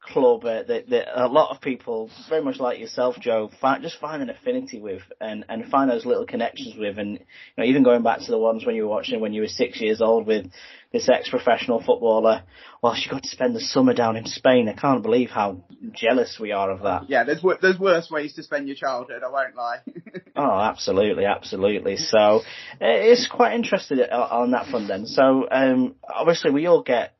club 0.00 0.44
uh, 0.44 0.62
that, 0.64 0.88
that 0.88 1.22
a 1.22 1.28
lot 1.28 1.54
of 1.54 1.60
people, 1.60 2.10
very 2.28 2.42
much 2.42 2.58
like 2.58 2.78
yourself, 2.78 3.16
Joe, 3.20 3.50
find, 3.60 3.82
just 3.82 3.98
find 3.98 4.22
an 4.22 4.30
affinity 4.30 4.80
with 4.80 5.02
and, 5.20 5.44
and 5.48 5.66
find 5.70 5.90
those 5.90 6.04
little 6.04 6.26
connections 6.26 6.74
with. 6.78 6.98
And 6.98 7.12
you 7.12 7.18
know, 7.58 7.64
even 7.64 7.82
going 7.82 8.02
back 8.02 8.20
to 8.20 8.30
the 8.30 8.38
ones 8.38 8.64
when 8.64 8.74
you 8.74 8.82
were 8.82 8.88
watching 8.88 9.20
when 9.20 9.32
you 9.32 9.42
were 9.42 9.48
six 9.48 9.80
years 9.80 10.00
old 10.00 10.26
with 10.26 10.46
this 10.94 11.08
ex-professional 11.08 11.82
footballer. 11.82 12.44
Well, 12.80 12.94
she 12.94 13.10
got 13.10 13.24
to 13.24 13.28
spend 13.28 13.56
the 13.56 13.60
summer 13.60 13.94
down 13.94 14.16
in 14.16 14.26
Spain. 14.26 14.68
I 14.68 14.80
can't 14.80 15.02
believe 15.02 15.28
how 15.28 15.64
jealous 15.92 16.38
we 16.40 16.52
are 16.52 16.70
of 16.70 16.82
that. 16.82 17.10
Yeah, 17.10 17.24
there's 17.24 17.44
there's 17.60 17.80
worse 17.80 18.08
ways 18.12 18.34
to 18.34 18.44
spend 18.44 18.68
your 18.68 18.76
childhood. 18.76 19.22
I 19.26 19.30
won't 19.30 19.56
lie. 19.56 19.78
Oh, 20.36 20.58
absolutely, 20.58 21.26
absolutely. 21.26 21.96
So 21.96 22.18
uh, 22.18 22.40
it's 22.80 23.28
quite 23.28 23.54
interesting 23.54 24.00
on 24.00 24.10
on 24.10 24.50
that 24.50 24.66
front 24.66 24.88
then. 24.88 25.06
So 25.06 25.46
um, 25.48 25.94
obviously 26.12 26.50
we 26.50 26.66
all 26.66 26.82
get 26.82 27.14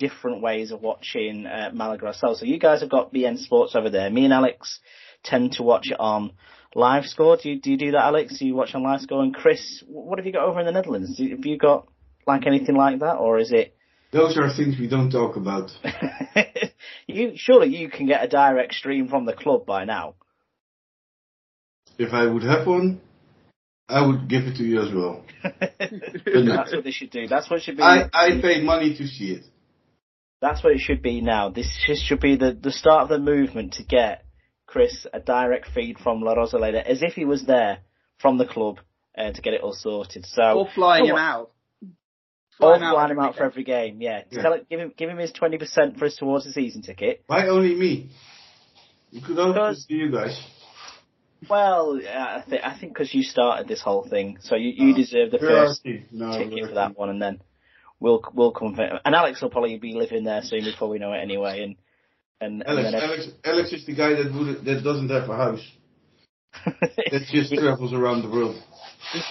different 0.00 0.42
ways 0.42 0.72
of 0.72 0.80
watching 0.80 1.46
uh, 1.46 1.70
Malaga 1.72 2.06
ourselves. 2.06 2.40
So 2.40 2.46
you 2.46 2.58
guys 2.58 2.80
have 2.80 2.90
got 2.90 3.14
beIN 3.14 3.38
Sports 3.38 3.76
over 3.76 3.88
there. 3.88 4.10
Me 4.10 4.24
and 4.24 4.34
Alex 4.34 4.80
tend 5.22 5.52
to 5.52 5.62
watch 5.62 5.92
it 5.92 6.00
on 6.00 6.32
live 6.74 7.04
score. 7.04 7.36
Do 7.36 7.50
you 7.50 7.60
do, 7.60 7.70
you 7.70 7.76
do 7.76 7.90
that, 7.92 8.02
Alex? 8.02 8.40
Do 8.40 8.46
you 8.46 8.56
watch 8.56 8.74
on 8.74 8.82
live 8.82 9.00
score? 9.00 9.22
And 9.22 9.32
Chris, 9.32 9.84
what 9.86 10.18
have 10.18 10.26
you 10.26 10.32
got 10.32 10.48
over 10.48 10.58
in 10.58 10.66
the 10.66 10.72
Netherlands? 10.72 11.20
Have 11.20 11.46
you 11.46 11.56
got 11.56 11.86
like 12.30 12.46
anything 12.46 12.76
like 12.76 13.00
that, 13.00 13.16
or 13.16 13.38
is 13.38 13.52
it? 13.52 13.74
Those 14.12 14.36
are 14.36 14.52
things 14.54 14.76
we 14.78 14.88
don't 14.88 15.10
talk 15.10 15.36
about. 15.36 15.70
you 17.06 17.32
surely 17.36 17.68
you 17.68 17.88
can 17.88 18.06
get 18.06 18.24
a 18.24 18.28
direct 18.28 18.74
stream 18.74 19.08
from 19.08 19.24
the 19.24 19.32
club 19.32 19.66
by 19.66 19.84
now. 19.84 20.14
If 21.98 22.12
I 22.12 22.26
would 22.26 22.42
have 22.42 22.66
one, 22.66 23.00
I 23.88 24.06
would 24.06 24.28
give 24.28 24.44
it 24.44 24.56
to 24.56 24.64
you 24.64 24.80
as 24.80 24.92
well. 24.94 25.24
no. 25.44 26.56
That's 26.56 26.74
what 26.74 26.84
they 26.84 26.90
should 26.92 27.10
do. 27.10 27.26
That's 27.28 27.50
what 27.50 27.58
it 27.58 27.62
should 27.62 27.76
be. 27.76 27.82
I, 27.82 28.08
I 28.12 28.40
paid 28.40 28.64
money 28.64 28.96
to 28.96 29.06
see 29.06 29.32
it. 29.32 29.44
That's 30.40 30.64
what 30.64 30.72
it 30.72 30.80
should 30.80 31.02
be 31.02 31.20
now. 31.20 31.50
This 31.50 31.68
just 31.86 32.04
should 32.04 32.20
be 32.20 32.36
the, 32.36 32.56
the 32.58 32.72
start 32.72 33.02
of 33.02 33.08
the 33.10 33.18
movement 33.18 33.74
to 33.74 33.84
get 33.84 34.24
Chris 34.66 35.06
a 35.12 35.20
direct 35.20 35.68
feed 35.74 35.98
from 35.98 36.22
La 36.22 36.34
Rosaleda 36.34 36.82
as 36.82 37.02
if 37.02 37.12
he 37.12 37.26
was 37.26 37.44
there 37.44 37.80
from 38.18 38.38
the 38.38 38.46
club 38.46 38.78
uh, 39.18 39.32
to 39.32 39.42
get 39.42 39.52
it 39.52 39.60
all 39.60 39.74
sorted. 39.74 40.24
So 40.26 40.42
or 40.60 40.68
flying 40.74 41.04
Oh, 41.04 41.08
him 41.08 41.16
out. 41.16 41.50
Or 42.60 42.76
Flying 42.76 42.82
out 42.82 42.94
flying 42.94 43.10
him 43.12 43.18
out 43.18 43.36
for 43.36 43.44
every 43.44 43.64
game. 43.64 44.00
Yeah, 44.00 44.22
Yeah. 44.30 44.42
Tell 44.42 44.52
it, 44.54 44.68
give 44.68 44.80
him 44.80 44.92
give 44.96 45.08
him 45.10 45.18
his 45.18 45.32
twenty 45.32 45.58
percent 45.58 45.98
for 45.98 46.04
his 46.04 46.16
towards 46.16 46.44
the 46.44 46.52
season 46.52 46.82
ticket. 46.82 47.22
Why 47.26 47.48
only 47.48 47.74
me? 47.74 48.10
You 49.10 49.22
could 49.22 49.38
also 49.38 49.52
Because- 49.52 49.86
do 49.86 49.96
you 49.96 50.10
guys. 50.12 50.40
Well, 51.48 51.98
yeah, 52.02 52.42
I 52.44 52.48
think 52.48 52.62
I 52.64 52.78
think 52.78 52.92
because 52.92 53.14
you 53.14 53.22
started 53.22 53.66
this 53.66 53.80
whole 53.80 54.06
thing, 54.06 54.38
so 54.42 54.56
you, 54.56 54.72
you 54.76 54.92
Oh. 54.92 54.96
deserve 54.96 55.30
the 55.30 55.38
first 55.38 55.86
no, 56.12 56.36
ticket 56.36 56.68
for 56.68 56.74
that 56.74 56.98
one, 56.98 57.08
and 57.08 57.20
then 57.20 57.40
we'll 57.98 58.22
we'll 58.34 58.52
come 58.52 58.74
for 58.74 58.82
And 59.04 59.14
Alex 59.14 59.40
will 59.40 59.48
probably 59.48 59.78
be 59.78 59.94
living 59.94 60.24
there 60.24 60.42
soon 60.42 60.64
before 60.64 60.88
we 60.90 60.98
know 60.98 61.12
it 61.14 61.18
anyway. 61.18 61.62
And 61.62 61.76
and, 62.42 62.62
and 62.62 62.68
Alex, 62.68 62.90
then 62.92 63.02
Alex, 63.02 63.28
Alex 63.44 63.72
is 63.72 63.86
the 63.86 63.94
guy 63.94 64.10
that 64.14 64.32
would, 64.34 64.64
that 64.66 64.84
doesn't 64.84 65.08
have 65.08 65.28
a 65.30 65.36
house. 65.36 65.66
That 66.64 67.26
just 67.30 67.52
travels 67.54 67.92
around 67.92 68.22
the 68.22 68.30
world. 68.30 68.60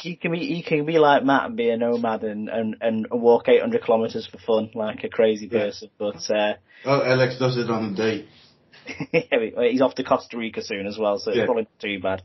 He 0.02 0.16
can 0.16 0.32
be 0.32 0.40
you 0.40 0.64
can 0.64 0.86
be 0.86 0.98
like 1.00 1.24
Matt 1.24 1.46
and 1.46 1.56
be 1.56 1.70
a 1.70 1.78
nomad 1.78 2.24
and, 2.24 2.50
and, 2.50 2.76
and 2.82 3.08
walk 3.12 3.48
800 3.48 3.84
kilometers 3.84 4.28
for 4.28 4.38
fun 4.40 4.72
like 4.74 5.04
a 5.04 5.10
crazy 5.10 5.48
Yeah. 5.52 5.66
person. 5.66 5.90
But 5.98 6.30
uh, 6.30 6.54
Oh, 6.86 7.02
Alex 7.04 7.38
does 7.38 7.58
it 7.58 7.70
on 7.70 7.94
a 7.94 7.96
day. 7.96 8.26
he's 9.72 9.82
off 9.82 9.96
to 9.96 10.04
Costa 10.04 10.38
Rica 10.38 10.64
soon 10.64 10.88
as 10.88 10.98
well, 10.98 11.20
so 11.20 11.32
it's 11.32 11.46
probably 11.46 11.64
not 11.64 11.80
too 11.80 12.00
bad. 12.02 12.24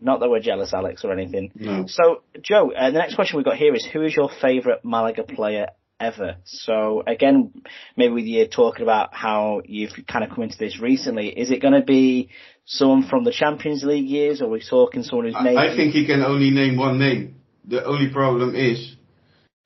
Not 0.00 0.20
that 0.20 0.28
we're 0.28 0.40
jealous, 0.40 0.74
Alex, 0.74 1.04
or 1.04 1.12
anything. 1.12 1.50
No. 1.54 1.86
So, 1.86 2.22
Joe, 2.42 2.70
uh, 2.72 2.90
the 2.90 2.98
next 2.98 3.14
question 3.14 3.36
we've 3.38 3.46
got 3.46 3.56
here 3.56 3.74
is 3.74 3.84
who 3.90 4.02
is 4.02 4.14
your 4.14 4.28
favourite 4.42 4.84
Malaga 4.84 5.22
player 5.24 5.68
ever? 6.00 6.36
So, 6.44 7.02
again, 7.06 7.52
maybe 7.96 8.12
with 8.12 8.24
you 8.24 8.46
talking 8.46 8.82
about 8.82 9.14
how 9.14 9.62
you've 9.64 9.92
kind 10.08 10.24
of 10.24 10.30
come 10.30 10.44
into 10.44 10.58
this 10.58 10.80
recently, 10.80 11.28
is 11.28 11.50
it 11.50 11.62
going 11.62 11.74
to 11.74 11.82
be 11.84 12.30
someone 12.64 13.08
from 13.08 13.24
the 13.24 13.32
Champions 13.32 13.82
League 13.84 14.06
years, 14.06 14.40
or 14.40 14.46
are 14.46 14.50
we 14.50 14.62
talking 14.68 15.02
someone 15.02 15.26
who's 15.26 15.36
maybe... 15.42 15.56
I, 15.56 15.72
I 15.72 15.76
think 15.76 15.92
he 15.92 16.06
can 16.06 16.22
only 16.22 16.50
name 16.50 16.76
one 16.76 16.98
name. 16.98 17.36
The 17.64 17.84
only 17.84 18.10
problem 18.12 18.54
is 18.54 18.94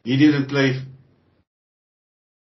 he 0.04 0.16
didn't 0.16 0.48
play. 0.48 0.80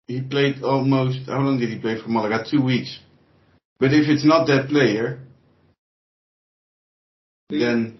He 0.08 0.22
played 0.22 0.64
almost. 0.64 1.28
How 1.28 1.40
long 1.40 1.60
did 1.60 1.70
he 1.70 1.80
play 1.80 2.02
for 2.02 2.10
Malaga? 2.10 2.46
Two 2.50 2.64
weeks. 2.64 3.00
But 3.80 3.94
if 3.94 4.08
it's 4.10 4.26
not 4.26 4.48
that 4.48 4.70
player, 4.70 5.20
then 7.50 8.00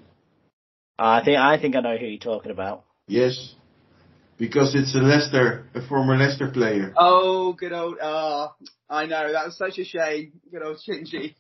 I 0.98 1.24
think 1.24 1.38
I 1.38 1.60
think 1.60 1.76
I 1.76 1.82
know 1.82 1.98
who 1.98 2.06
you're 2.06 2.20
talking 2.20 2.52
about. 2.52 2.84
yes, 3.08 3.56
because 4.40 4.74
it's 4.74 4.96
a 4.96 5.00
Leicester, 5.00 5.68
a 5.76 5.86
former 5.86 6.18
Leicester 6.18 6.50
player. 6.50 6.94
Oh, 6.98 7.54
good 7.54 7.74
old. 7.74 7.98
Ah, 8.02 8.56
I 8.90 9.06
know 9.06 9.32
that 9.32 9.46
was 9.46 9.58
such 9.58 9.78
a 9.78 9.84
shame. 9.84 10.32
Good 10.52 10.64
old 10.64 10.78
Shinji. 10.78 11.36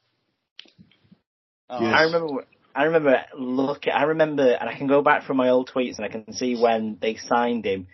Oh, 1.69 1.81
Yes. 1.81 1.93
I 1.95 2.03
remember. 2.03 2.45
I 2.75 2.83
remember 2.83 3.17
look. 3.37 3.87
I 3.87 4.03
remember, 4.03 4.51
and 4.51 4.69
I 4.69 4.77
can 4.77 4.87
go 4.87 5.01
back 5.01 5.23
from 5.23 5.37
my 5.37 5.49
old 5.49 5.71
tweets, 5.73 5.97
and 5.97 6.05
I 6.05 6.09
can 6.09 6.33
see 6.33 6.55
when 6.61 6.97
they 7.01 7.15
signed 7.15 7.65
him, 7.65 7.87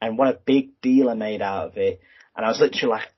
and 0.00 0.18
what 0.18 0.28
a 0.28 0.38
big 0.44 0.80
deal 0.80 1.08
I 1.08 1.14
made 1.14 1.42
out 1.42 1.68
of 1.68 1.76
it. 1.76 2.00
And 2.36 2.44
I 2.44 2.48
was 2.48 2.58
literally 2.60 2.96
like, 2.96 3.08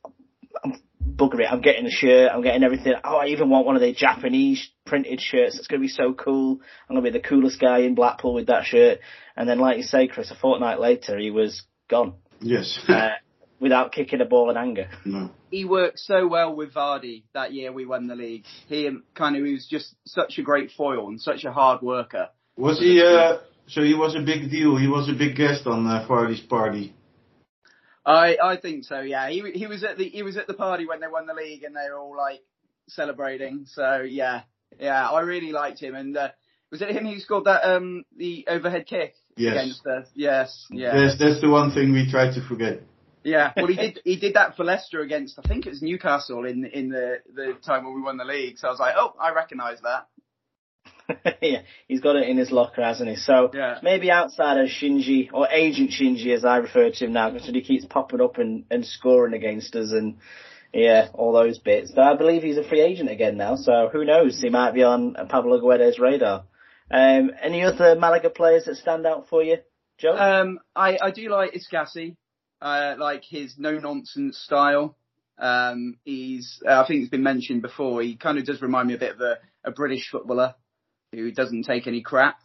I'm 0.64 0.80
bugger 1.16 1.40
it. 1.40 1.50
I'm 1.50 1.60
getting 1.60 1.86
a 1.86 1.90
shirt. 1.90 2.30
I'm 2.32 2.42
getting 2.42 2.62
everything. 2.62 2.94
Oh, 3.04 3.16
I 3.16 3.26
even 3.28 3.50
want 3.50 3.66
one 3.66 3.76
of 3.76 3.82
the 3.82 3.92
Japanese 3.92 4.68
printed 4.86 5.20
shirts. 5.20 5.58
It's 5.58 5.66
going 5.66 5.80
to 5.80 5.84
be 5.84 5.88
so 5.88 6.12
cool. 6.14 6.60
I'm 6.88 6.94
going 6.96 7.04
to 7.04 7.10
be 7.10 7.18
the 7.18 7.26
coolest 7.28 7.60
guy 7.60 7.78
in 7.80 7.94
Blackpool 7.94 8.34
with 8.34 8.46
that 8.46 8.64
shirt. 8.64 9.00
And 9.36 9.48
then, 9.48 9.58
like 9.58 9.76
you 9.76 9.82
say, 9.82 10.06
Chris, 10.08 10.30
a 10.30 10.34
fortnight 10.36 10.80
later, 10.80 11.18
he 11.18 11.30
was 11.30 11.62
gone 11.88 12.14
Yes. 12.40 12.78
uh, 12.88 13.10
without 13.60 13.92
kicking 13.92 14.20
a 14.20 14.24
ball 14.24 14.50
in 14.50 14.56
anger. 14.56 14.88
no. 15.04 15.30
he 15.50 15.64
worked 15.64 15.98
so 15.98 16.26
well 16.28 16.54
with 16.54 16.72
Vardy 16.74 17.24
that 17.34 17.52
year 17.52 17.72
we 17.72 17.84
won 17.86 18.06
the 18.06 18.14
league. 18.14 18.44
He 18.68 18.88
kind 19.14 19.36
of 19.36 19.44
he 19.44 19.52
was 19.52 19.66
just 19.68 19.94
such 20.06 20.38
a 20.38 20.42
great 20.42 20.70
foil 20.76 21.08
and 21.08 21.20
such 21.20 21.44
a 21.44 21.52
hard 21.52 21.82
worker. 21.82 22.28
Was 22.56 22.78
he? 22.78 23.02
Uh, 23.02 23.38
so 23.66 23.82
he 23.82 23.94
was 23.94 24.14
a 24.14 24.20
big 24.20 24.50
deal. 24.50 24.76
He 24.76 24.86
was 24.86 25.08
a 25.08 25.12
big 25.12 25.36
guest 25.36 25.66
on 25.66 25.86
uh, 25.86 26.06
Vardy's 26.08 26.40
party. 26.40 26.94
I 28.08 28.36
I 28.42 28.56
think 28.56 28.84
so. 28.84 29.00
Yeah, 29.00 29.28
he 29.28 29.42
he 29.52 29.66
was 29.66 29.84
at 29.84 29.98
the 29.98 30.08
he 30.08 30.22
was 30.22 30.36
at 30.36 30.46
the 30.46 30.54
party 30.54 30.86
when 30.86 31.00
they 31.00 31.08
won 31.08 31.26
the 31.26 31.34
league 31.34 31.62
and 31.64 31.74
they 31.76 31.90
were 31.90 31.98
all 31.98 32.16
like 32.16 32.40
celebrating. 32.88 33.66
So 33.66 34.00
yeah, 34.00 34.42
yeah, 34.78 35.08
I 35.08 35.20
really 35.20 35.52
liked 35.52 35.80
him. 35.80 35.94
And 35.94 36.16
uh, 36.16 36.28
was 36.70 36.80
it 36.82 36.90
him 36.90 37.06
who 37.06 37.18
scored 37.20 37.44
that 37.44 37.64
um 37.64 38.04
the 38.16 38.46
overhead 38.48 38.86
kick 38.86 39.14
Yes. 39.36 39.52
against 39.52 39.86
us? 39.86 40.08
Yes, 40.14 40.66
yeah, 40.70 40.96
Yes, 40.96 41.16
that's 41.18 41.40
the 41.40 41.48
one 41.50 41.70
thing 41.72 41.92
we 41.92 42.10
try 42.10 42.32
to 42.34 42.40
forget. 42.48 42.80
yeah. 43.22 43.52
Well, 43.56 43.66
he 43.66 43.76
did 43.76 44.00
he 44.04 44.16
did 44.16 44.34
that 44.34 44.56
for 44.56 44.64
Leicester 44.64 45.00
against 45.00 45.38
I 45.38 45.46
think 45.46 45.66
it 45.66 45.70
was 45.70 45.82
Newcastle 45.82 46.44
in 46.46 46.64
in 46.64 46.88
the 46.88 47.18
the 47.34 47.54
time 47.64 47.84
when 47.84 47.94
we 47.94 48.00
won 48.02 48.16
the 48.16 48.24
league. 48.24 48.58
So 48.58 48.68
I 48.68 48.70
was 48.70 48.80
like, 48.80 48.94
oh, 48.96 49.14
I 49.20 49.32
recognise 49.32 49.80
that. 49.82 50.06
yeah, 51.42 51.62
he's 51.86 52.00
got 52.00 52.16
it 52.16 52.28
in 52.28 52.36
his 52.36 52.50
locker, 52.50 52.82
hasn't 52.82 53.08
he? 53.08 53.16
So 53.16 53.50
Yeah. 53.54 53.78
maybe 53.82 54.10
outside 54.10 54.58
of 54.58 54.68
Shinji 54.68 55.30
or 55.32 55.48
Agent 55.48 55.90
Shinji, 55.90 56.34
as 56.34 56.44
I 56.44 56.58
refer 56.58 56.90
to 56.90 57.04
him 57.04 57.12
now, 57.12 57.30
because 57.30 57.48
he 57.48 57.60
keeps 57.62 57.86
popping 57.86 58.20
up 58.20 58.38
and, 58.38 58.64
and 58.70 58.84
scoring 58.84 59.34
against 59.34 59.74
us, 59.74 59.90
and 59.92 60.18
yeah, 60.72 61.08
all 61.14 61.32
those 61.32 61.58
bits. 61.58 61.92
But 61.94 62.04
I 62.04 62.14
believe 62.16 62.42
he's 62.42 62.58
a 62.58 62.68
free 62.68 62.80
agent 62.82 63.10
again 63.10 63.36
now, 63.36 63.56
so 63.56 63.88
who 63.92 64.04
knows? 64.04 64.40
He 64.40 64.50
might 64.50 64.74
be 64.74 64.82
on 64.82 65.14
Pablo 65.28 65.60
Guede's 65.60 65.98
radar. 65.98 66.44
Um, 66.90 67.30
any 67.42 67.62
other 67.64 67.96
Malaga 67.96 68.30
players 68.30 68.64
that 68.64 68.76
stand 68.76 69.06
out 69.06 69.28
for 69.28 69.42
you, 69.42 69.58
Joe? 69.98 70.16
Um, 70.16 70.58
I, 70.74 70.98
I 71.00 71.10
do 71.10 71.28
like 71.28 71.52
Escassi. 71.54 72.16
I 72.60 72.94
like 72.94 73.22
his 73.24 73.54
no 73.58 73.78
nonsense 73.78 74.38
style. 74.38 74.96
Um, 75.38 75.98
he's, 76.04 76.60
uh, 76.66 76.82
I 76.82 76.86
think 76.86 77.02
it's 77.02 77.10
been 77.10 77.22
mentioned 77.22 77.62
before. 77.62 78.02
He 78.02 78.16
kind 78.16 78.38
of 78.38 78.44
does 78.44 78.60
remind 78.60 78.88
me 78.88 78.94
a 78.94 78.98
bit 78.98 79.12
of 79.12 79.20
a, 79.20 79.38
a 79.64 79.70
British 79.70 80.08
footballer 80.10 80.54
who 81.12 81.30
doesn't 81.32 81.64
take 81.64 81.86
any 81.86 82.02
crap. 82.02 82.38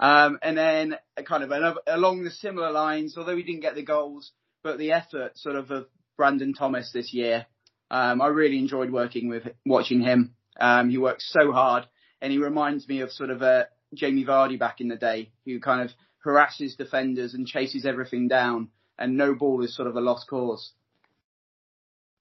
Um, 0.00 0.38
and 0.42 0.56
then 0.56 0.96
kind 1.24 1.42
of 1.42 1.78
along 1.86 2.22
the 2.22 2.30
similar 2.30 2.70
lines, 2.70 3.16
although 3.16 3.36
he 3.36 3.42
didn't 3.42 3.62
get 3.62 3.74
the 3.74 3.82
goals, 3.82 4.30
but 4.62 4.78
the 4.78 4.92
effort 4.92 5.36
sort 5.36 5.56
of 5.56 5.70
of 5.70 5.86
Brandon 6.16 6.54
Thomas 6.54 6.90
this 6.92 7.12
year. 7.12 7.46
Um, 7.90 8.20
I 8.20 8.26
really 8.26 8.58
enjoyed 8.58 8.90
working 8.90 9.28
with, 9.28 9.44
watching 9.64 10.00
him. 10.00 10.34
Um, 10.60 10.90
he 10.90 10.98
works 10.98 11.32
so 11.32 11.52
hard 11.52 11.86
and 12.20 12.32
he 12.32 12.38
reminds 12.38 12.86
me 12.88 13.00
of 13.00 13.10
sort 13.10 13.30
of 13.30 13.42
uh, 13.42 13.64
Jamie 13.94 14.24
Vardy 14.24 14.58
back 14.58 14.80
in 14.80 14.88
the 14.88 14.96
day, 14.96 15.30
who 15.44 15.60
kind 15.60 15.82
of 15.82 15.90
harasses 16.24 16.76
defenders 16.76 17.34
and 17.34 17.46
chases 17.46 17.86
everything 17.86 18.28
down, 18.28 18.68
and 18.98 19.16
no 19.16 19.34
ball 19.34 19.62
is 19.62 19.74
sort 19.74 19.88
of 19.88 19.96
a 19.96 20.00
lost 20.00 20.28
cause. 20.28 20.72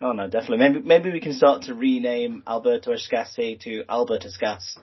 oh 0.01 0.11
no, 0.11 0.27
definitely. 0.27 0.57
Maybe 0.59 0.81
maybe 0.81 1.11
we 1.11 1.19
can 1.19 1.33
start 1.33 1.63
to 1.63 1.73
rename 1.73 2.43
Alberto 2.47 2.93
Escassi 2.93 3.59
to 3.61 3.83
Albert 3.89 4.25
Escas 4.25 4.77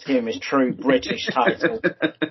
to 0.00 0.06
give 0.06 0.16
him 0.16 0.26
his 0.26 0.38
true 0.38 0.72
British 0.72 1.26
title. 1.32 1.80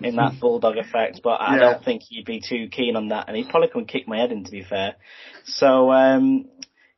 in 0.01 0.15
that 0.17 0.39
bulldog 0.39 0.77
effect, 0.77 1.21
but 1.23 1.41
I 1.41 1.55
Yeah. 1.55 1.59
don't 1.61 1.83
think 1.83 2.03
he'd 2.03 2.25
be 2.25 2.41
too 2.41 2.67
keen 2.69 2.95
on 2.95 3.09
that, 3.09 3.27
and 3.27 3.35
he'd 3.37 3.49
probably 3.49 3.69
come 3.69 3.79
and 3.79 3.87
kick 3.87 4.07
my 4.07 4.17
head 4.17 4.31
in, 4.31 4.43
to 4.43 4.51
be 4.51 4.63
fair. 4.63 4.95
So, 5.45 5.91
um, 5.91 6.45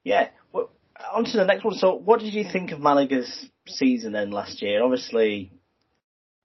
yeah, 0.04 0.30
well, 0.52 0.70
on 1.14 1.26
to 1.26 1.38
the 1.38 1.46
next 1.46 1.64
one. 1.64 1.76
So, 1.76 1.96
what 1.96 2.20
did 2.20 2.34
you 2.34 2.44
think 2.52 2.72
of 2.72 2.80
Malaga's 2.80 3.50
season 3.68 4.14
then 4.14 4.32
last 4.32 4.62
year? 4.62 4.84
Obviously, 4.84 5.52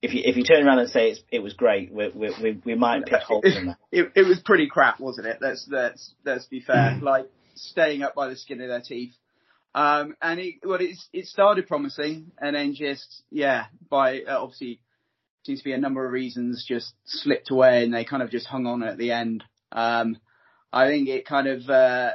if 0.02 0.12
you 0.14 0.22
if 0.24 0.36
you 0.36 0.42
turn 0.42 0.66
around 0.66 0.80
and 0.80 0.88
say 0.90 1.10
it's, 1.10 1.20
it 1.30 1.40
was 1.42 1.54
great, 1.54 1.92
we 1.92 2.08
we 2.14 2.34
we, 2.42 2.60
we 2.64 2.74
might 2.74 3.06
pick 3.06 3.20
holes 3.22 3.44
in 3.44 3.66
that. 3.66 3.78
It, 3.92 4.12
it 4.16 4.26
was 4.26 4.40
pretty 4.44 4.66
crap, 4.68 4.98
wasn't 4.98 5.28
it? 5.28 5.38
Let's 5.40 5.66
let's 5.70 6.14
let's 6.24 6.46
be 6.46 6.60
fair. 6.60 6.98
Like 7.02 7.28
staying 7.54 8.02
up 8.02 8.14
by 8.14 8.28
the 8.28 8.36
skin 8.36 8.60
of 8.62 8.68
their 8.68 8.80
teeth. 8.80 9.12
Um, 9.74 10.16
and 10.20 10.38
it, 10.38 10.54
well, 10.64 10.78
it's, 10.80 11.08
it 11.12 11.26
started 11.26 11.66
promising, 11.66 12.32
and 12.38 12.54
then 12.54 12.74
just 12.74 13.22
yeah, 13.30 13.66
by 13.88 14.20
uh, 14.20 14.42
obviously 14.42 14.80
seems 15.44 15.60
to 15.60 15.64
be 15.64 15.72
a 15.72 15.78
number 15.78 16.04
of 16.04 16.12
reasons, 16.12 16.64
just 16.68 16.92
slipped 17.04 17.50
away, 17.50 17.82
and 17.82 17.92
they 17.92 18.04
kind 18.04 18.22
of 18.22 18.30
just 18.30 18.46
hung 18.46 18.66
on 18.66 18.82
at 18.82 18.98
the 18.98 19.12
end. 19.12 19.42
Um, 19.72 20.18
I 20.72 20.86
think 20.88 21.08
it 21.08 21.26
kind 21.26 21.48
of 21.48 21.68
uh, 21.68 22.12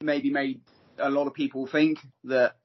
maybe 0.00 0.30
made 0.30 0.60
a 0.98 1.10
lot 1.10 1.26
of 1.26 1.34
people 1.34 1.66
think 1.66 1.98
that 2.24 2.56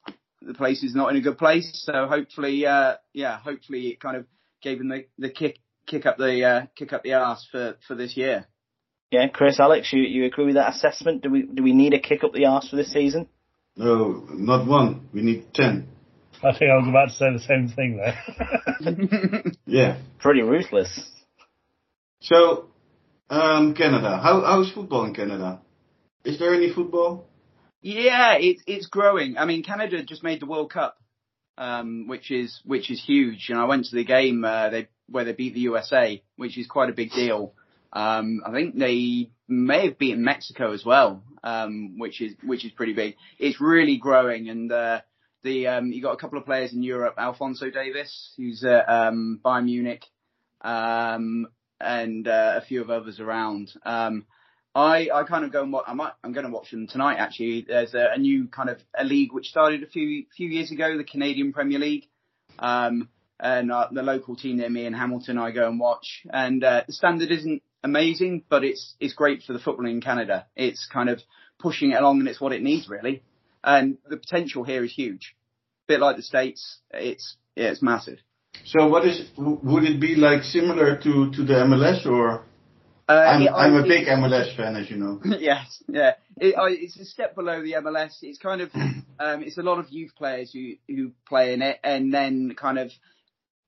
the 0.42 0.54
place 0.54 0.84
is 0.84 0.96
not 0.96 1.12
in 1.12 1.18
a 1.18 1.22
good 1.22 1.38
place. 1.38 1.70
So 1.86 2.08
hopefully, 2.08 2.66
uh, 2.66 2.96
yeah, 3.14 3.40
hopefully 3.40 3.88
it 3.88 4.00
kind 4.00 4.18
of 4.18 4.26
gave 4.62 4.78
them 4.78 4.90
the, 4.90 5.06
the 5.18 5.30
kick 5.30 5.60
kick 5.88 6.06
up 6.06 6.18
the 6.18 6.44
uh, 6.44 6.66
kick 6.76 6.94
up 6.94 7.04
the 7.04 7.14
arse 7.14 7.48
for, 7.52 7.76
for 7.88 7.96
this 7.96 8.16
year. 8.16 8.46
Yeah, 9.12 9.28
Chris, 9.28 9.60
Alex, 9.60 9.92
you 9.92 10.02
you 10.04 10.26
agree 10.26 10.46
with 10.46 10.56
that 10.56 10.74
assessment? 10.76 11.24
Do 11.24 11.30
we 11.30 11.44
do 11.44 11.64
we 11.64 11.74
need 11.74 11.94
a 11.94 12.00
kick 12.00 12.24
up 12.24 12.34
the 12.34 12.46
arse 12.46 12.70
for 12.70 12.76
this 12.76 12.92
season? 12.92 13.28
No, 13.76 14.26
not 14.30 14.68
one. 14.68 15.08
We 15.14 15.22
need 15.22 15.54
ten. 15.54 15.88
I 16.44 16.58
think 16.58 16.72
I 16.72 16.78
was 16.78 16.88
about 16.88 17.10
to 17.10 17.14
say 17.14 17.32
the 17.32 17.40
same 17.40 17.68
thing 17.70 17.98
there. 17.98 19.52
Yeah. 19.66 20.00
Pretty 20.20 20.42
ruthless. 20.42 21.00
So, 22.20 22.66
um, 23.30 23.74
Canada. 23.74 24.20
How 24.22 24.42
how's 24.42 24.72
football 24.72 25.06
in 25.06 25.14
Canada? 25.14 25.62
Is 26.26 26.40
there 26.40 26.54
any 26.54 26.74
football? 26.74 27.26
Yeah, 27.82 28.34
it's 28.40 28.62
it's 28.68 28.88
growing. 28.88 29.38
I 29.38 29.46
mean, 29.46 29.64
Canada 29.64 30.04
just 30.04 30.24
made 30.24 30.42
the 30.42 30.46
World 30.46 30.72
Cup, 30.72 30.98
um, 31.58 32.08
which 32.08 32.32
is 32.32 32.60
which 32.66 32.92
is 32.92 33.02
huge. 33.04 33.48
And 33.50 33.60
I 33.60 33.66
went 33.66 33.86
to 33.86 33.96
the 33.96 34.04
game 34.04 34.44
uh, 34.44 34.70
they 34.70 34.88
where 35.08 35.26
they 35.26 35.34
beat 35.34 35.54
the 35.54 35.62
USA, 35.62 36.22
which 36.36 36.58
is 36.58 36.68
quite 36.68 36.90
a 36.90 36.94
big 36.94 37.12
deal. 37.12 37.54
Um, 37.94 38.42
I 38.46 38.52
think 38.52 38.78
they 38.78 39.32
may 39.48 39.88
have 39.88 39.98
beaten 39.98 40.24
Mexico 40.24 40.72
as 40.72 40.86
well, 40.86 41.24
um, 41.44 41.98
which 41.98 42.22
is 42.22 42.34
which 42.44 42.66
is 42.66 42.72
pretty 42.72 42.94
big. 42.94 43.16
It's 43.38 43.60
really 43.60 43.98
growing, 43.98 44.50
and 44.50 44.72
uh, 44.72 45.02
the 45.44 45.68
um, 45.68 45.92
you 45.92 46.02
got 46.02 46.14
a 46.14 46.18
couple 46.18 46.40
of 46.40 46.46
players 46.46 46.74
in 46.74 46.84
Europe, 46.84 47.16
Alphonso 47.18 47.70
Davies, 47.70 48.34
who's 48.38 48.64
at 48.64 48.90
um, 48.90 49.40
Bayern 49.44 49.66
Munich, 49.66 50.06
um, 50.62 51.48
and 51.80 52.28
uh, 52.28 52.54
a 52.58 52.66
few 52.66 52.82
of 52.82 52.90
others 52.90 53.20
around. 53.20 53.72
Um, 53.84 54.26
I, 54.74 55.10
I 55.14 55.24
kind 55.24 55.44
of 55.44 55.52
go 55.52 55.64
and 55.64 55.74
watch. 55.74 55.84
I 55.86 55.94
might, 55.94 56.14
I'm 56.24 56.32
going 56.32 56.46
to 56.46 56.52
watch 56.52 56.72
them 56.72 56.88
tonight. 56.88 57.18
Actually, 57.18 57.66
there's 57.68 57.94
a, 57.94 58.12
a 58.16 58.18
new 58.18 58.48
kind 58.48 58.70
of 58.70 58.78
a 58.98 59.04
league 59.04 59.34
which 59.34 59.48
started 59.48 59.84
a 59.84 59.88
few 59.88 60.26
few 60.38 60.48
years 60.48 60.72
ago, 60.72 60.98
the 60.98 61.04
Canadian 61.04 61.52
Premier 61.52 61.80
League. 61.80 62.08
Um, 62.58 63.10
and 63.38 63.72
uh, 63.72 63.88
the 63.92 64.04
local 64.04 64.36
team 64.36 64.58
near 64.58 64.70
me 64.70 64.86
in 64.86 64.94
Hamilton, 64.94 65.40
I 65.40 65.52
go 65.52 65.68
and 65.68 65.80
watch. 65.80 66.22
And 66.32 66.64
uh, 66.64 66.84
the 66.86 66.94
standard 66.94 67.32
isn't 67.32 67.64
amazing, 67.84 68.44
but 68.50 68.64
it's 68.64 68.96
it's 69.00 69.14
great 69.14 69.44
for 69.44 69.54
the 69.54 69.60
football 69.60 69.88
in 69.88 70.02
Canada. 70.02 70.46
It's 70.56 70.88
kind 70.92 71.10
of 71.10 71.20
pushing 71.60 71.92
it 71.92 72.00
along, 72.00 72.20
and 72.20 72.28
it's 72.28 72.42
what 72.42 72.54
it 72.54 72.62
needs 72.62 72.90
really. 72.90 73.24
And 73.64 73.98
the 74.10 74.18
potential 74.18 74.64
here 74.64 74.84
is 74.84 74.94
huge. 74.94 75.36
A 75.88 75.94
bit 75.94 76.00
like 76.00 76.16
the 76.16 76.24
states, 76.24 76.80
it's 76.92 77.38
yeah, 77.56 77.70
it's 77.70 77.82
massive. 77.82 78.20
So 78.66 78.88
what 78.88 79.06
is 79.08 79.30
would 79.38 79.84
it 79.84 80.00
be 80.00 80.16
like 80.16 80.44
similar 80.44 80.98
to 80.98 81.32
to 81.32 81.44
the 81.44 81.54
MLS 81.66 82.06
or? 82.06 82.44
Uh, 83.10 83.14
I'm, 83.14 83.42
it- 83.42 83.52
I'm 83.52 83.76
a 83.76 83.84
big 83.84 84.08
MLS 84.08 84.56
fan, 84.56 84.76
as 84.78 84.90
you 84.90 84.96
know. 84.96 85.20
yes, 85.40 85.84
yeah. 85.90 86.14
It, 86.38 86.56
I, 86.56 86.70
it's 86.70 86.98
a 86.98 87.04
step 87.04 87.36
below 87.36 87.62
the 87.62 87.74
MLS. 87.74 88.14
It's 88.22 88.38
kind 88.38 88.62
of, 88.62 88.70
um, 88.76 89.44
it's 89.44 89.58
a 89.58 89.64
lot 89.64 89.80
of 89.80 89.90
youth 89.90 90.12
players 90.16 90.54
who 90.54 90.74
who 90.88 91.12
play 91.28 91.54
in 91.54 91.62
it, 91.62 91.80
and 91.84 92.14
then 92.14 92.54
kind 92.56 92.80
of 92.80 92.92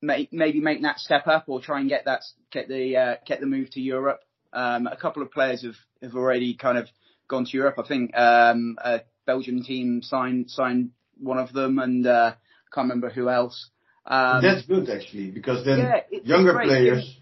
make, 0.03 0.31
maybe 0.33 0.59
make 0.59 0.81
that 0.83 0.99
step 0.99 1.27
up 1.27 1.45
or 1.47 1.61
try 1.61 1.79
and 1.79 1.89
get 1.89 2.05
that 2.05 2.21
get 2.51 2.67
the 2.67 2.97
uh, 2.97 3.15
get 3.25 3.39
the 3.39 3.45
move 3.47 3.69
to 3.71 3.81
Europe. 3.81 4.21
Um, 4.51 4.85
a 4.87 4.95
couple 4.97 5.23
of 5.23 5.31
players 5.31 5.63
have 5.63 5.75
have 6.01 6.15
already 6.15 6.53
kind 6.55 6.77
of 6.77 6.87
gone 7.27 7.45
to 7.45 7.51
Europe. 7.57 7.79
I 7.79 7.87
think 7.87 8.15
um, 8.15 8.77
a 8.83 9.01
Belgian 9.25 9.63
team 9.63 10.01
signed 10.03 10.51
signed 10.51 10.91
one 11.19 11.39
of 11.39 11.53
them, 11.53 11.79
and 11.79 12.05
uh, 12.05 12.33
can't 12.73 12.85
remember 12.85 13.09
who 13.09 13.29
else. 13.29 13.69
Um, 14.05 14.41
That's 14.41 14.65
good 14.65 14.89
actually, 14.89 15.31
because 15.31 15.63
then 15.65 15.79
yeah, 15.79 15.95
it- 15.95 16.07
it's 16.11 16.27
younger 16.27 16.53
great. 16.53 16.67
players, 16.67 17.17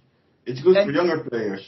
it's 0.46 0.62
good 0.62 0.76
And- 0.78 0.88
for 0.88 0.92
younger 0.92 1.24
players. 1.30 1.62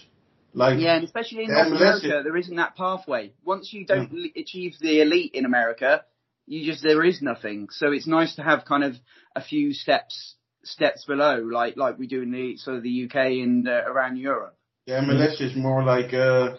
Like 0.56 0.80
Yeah, 0.80 0.96
and 0.98 1.04
especially 1.04 1.46
in 1.46 1.52
North 1.52 1.68
America, 1.68 2.22
there 2.24 2.38
isn't 2.38 2.56
that 2.58 2.76
pathway. 2.76 3.34
Once 3.44 3.74
you 3.74 3.86
don't 3.88 4.12
l- 4.14 4.30
achieve 4.36 4.76
the 4.80 5.02
elite 5.02 5.32
in 5.34 5.46
America, 5.46 6.04
you 6.46 6.64
just 6.64 6.84
there 6.84 7.04
is 7.04 7.24
nothing. 7.24 7.70
So 7.72 7.92
it's 7.92 8.06
nice 8.06 8.36
to 8.36 8.44
have 8.44 8.64
kind 8.66 8.84
of 8.84 8.96
a 9.36 9.42
few 9.42 9.74
steps 9.74 10.36
steps 10.64 11.06
below, 11.06 11.38
like 11.40 11.78
like 11.78 11.98
we 11.98 12.08
do 12.08 12.22
in 12.22 12.32
the 12.32 12.58
sort 12.58 12.78
of 12.78 12.84
the 12.84 13.06
UK 13.06 13.16
and 13.44 13.68
uh, 13.68 13.84
around 13.88 14.18
Europe. 14.18 14.56
the 14.88 14.94
MLS 14.94 15.42
is 15.42 15.56
more 15.56 15.84
like 15.84 16.14
uh, 16.14 16.56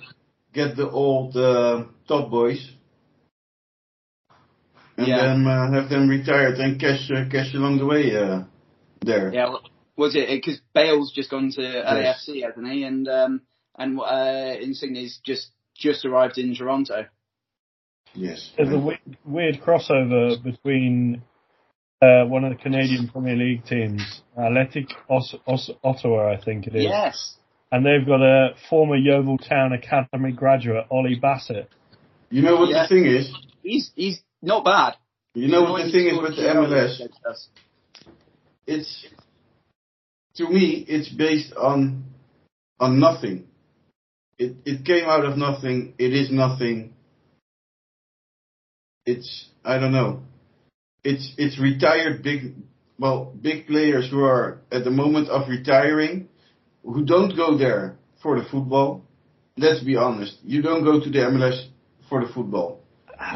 get 0.53 0.77
the 0.77 0.89
old 0.89 1.37
uh, 1.37 1.85
top 2.09 2.31
boys 2.31 2.71
and 4.97 5.07
Yeah. 5.07 5.21
then 5.23 5.47
uh, 5.47 5.73
have 5.73 5.89
them 5.89 6.09
retired 6.09 6.59
and 6.59 6.81
cash 6.81 7.11
uh, 7.11 7.29
cash 7.31 7.55
along 7.55 7.79
the 7.79 7.87
way 7.87 8.15
uh, 8.17 8.45
there. 9.03 9.33
Yeah, 9.33 9.57
was 9.97 10.15
it 10.17 10.29
because 10.29 10.61
Bale's 10.75 11.13
just 11.13 11.31
gone 11.31 11.51
to 11.53 11.61
LAFC, 11.61 12.43
hasn't 12.43 12.69
he? 12.71 12.85
And 12.85 13.09
um 13.09 13.43
and 13.77 13.99
uh, 14.01 14.55
Insigne's 14.61 15.19
just 15.25 15.51
just 15.77 16.05
arrived 16.05 16.39
in 16.39 16.55
Toronto. 16.55 17.07
Yes. 18.15 18.53
There's 18.57 18.73
a 18.73 18.79
weird, 18.79 19.01
weird 19.25 19.61
crossover 19.61 20.41
between 20.43 21.23
uh, 22.05 22.27
one 22.27 22.45
of 22.45 22.51
the 22.57 22.63
Canadian 22.63 23.09
Premier 23.09 23.37
League 23.37 23.65
teams, 23.67 24.03
Athletic 24.39 24.89
Os- 25.09 25.35
Os- 25.47 25.71
Ottawa, 25.83 26.33
I 26.33 26.41
think 26.45 26.67
it 26.67 26.75
is, 26.77 26.85
Yes. 26.85 27.37
and 27.73 27.85
they've 27.87 28.07
got 28.07 28.23
a 28.23 28.55
former 28.71 28.97
Yeovil 28.97 29.39
Town 29.39 29.73
Academy 29.73 30.33
graduate, 30.33 30.87
Ollie 30.91 31.19
Bassett. 31.21 31.69
You 32.31 32.43
know 32.43 32.57
what 32.57 32.71
Yeah. 32.71 32.83
the 32.83 32.89
thing 32.89 33.07
is? 33.07 33.33
He's 33.63 33.91
he's 33.95 34.19
not 34.43 34.65
bad. 34.65 34.95
You 35.35 35.49
know 35.49 35.63
what 35.63 35.85
the 35.85 35.91
thing 35.93 36.07
is 36.07 36.19
with 36.21 36.37
the 36.37 36.43
MLS? 36.43 37.01
It's 38.67 39.07
to 40.37 40.49
me, 40.49 40.85
it's 40.89 41.09
based 41.09 41.53
on 41.55 42.05
on 42.81 42.99
nothing. 43.01 43.47
It 44.39 44.57
it 44.65 44.85
came 44.85 45.05
out 45.09 45.25
of 45.25 45.37
nothing. 45.39 45.95
It 45.99 46.13
is 46.13 46.31
nothing. 46.31 46.93
It's 49.07 49.49
I 49.65 49.79
don't 49.79 49.93
know. 49.93 50.23
It's 51.05 51.35
it's 51.37 51.59
retired 51.61 52.23
big 52.23 52.55
well 52.99 53.33
big 53.41 53.67
players 53.67 54.11
who 54.11 54.25
are 54.25 54.63
at 54.73 54.85
the 54.85 54.91
moment 54.91 55.29
of 55.29 55.49
retiring, 55.49 56.29
who 56.83 57.05
don't 57.05 57.37
go 57.37 57.59
there 57.59 57.97
for 58.23 58.41
the 58.41 58.47
football. 58.49 59.05
Let's 59.57 59.85
be 59.85 59.97
honest. 59.97 60.39
You 60.43 60.63
don't 60.63 60.83
go 60.83 61.01
to 61.01 61.11
the 61.11 61.19
MLS 61.19 61.69
for 62.09 62.25
the 62.25 62.33
football. 62.33 62.81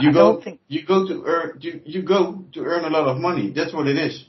You 0.01 0.11
I 0.11 0.13
go 0.13 0.19
don't 0.33 0.45
think 0.45 0.61
you 0.67 0.85
go 0.87 1.07
to 1.07 1.23
earn 1.27 1.59
you, 1.61 1.81
you 1.85 2.03
go 2.03 2.45
to 2.55 2.61
earn 2.61 2.85
a 2.85 2.89
lot 2.89 3.07
of 3.07 3.19
money. 3.19 3.53
That's 3.55 3.73
what 3.73 3.87
it 3.87 3.97
is. 3.97 4.25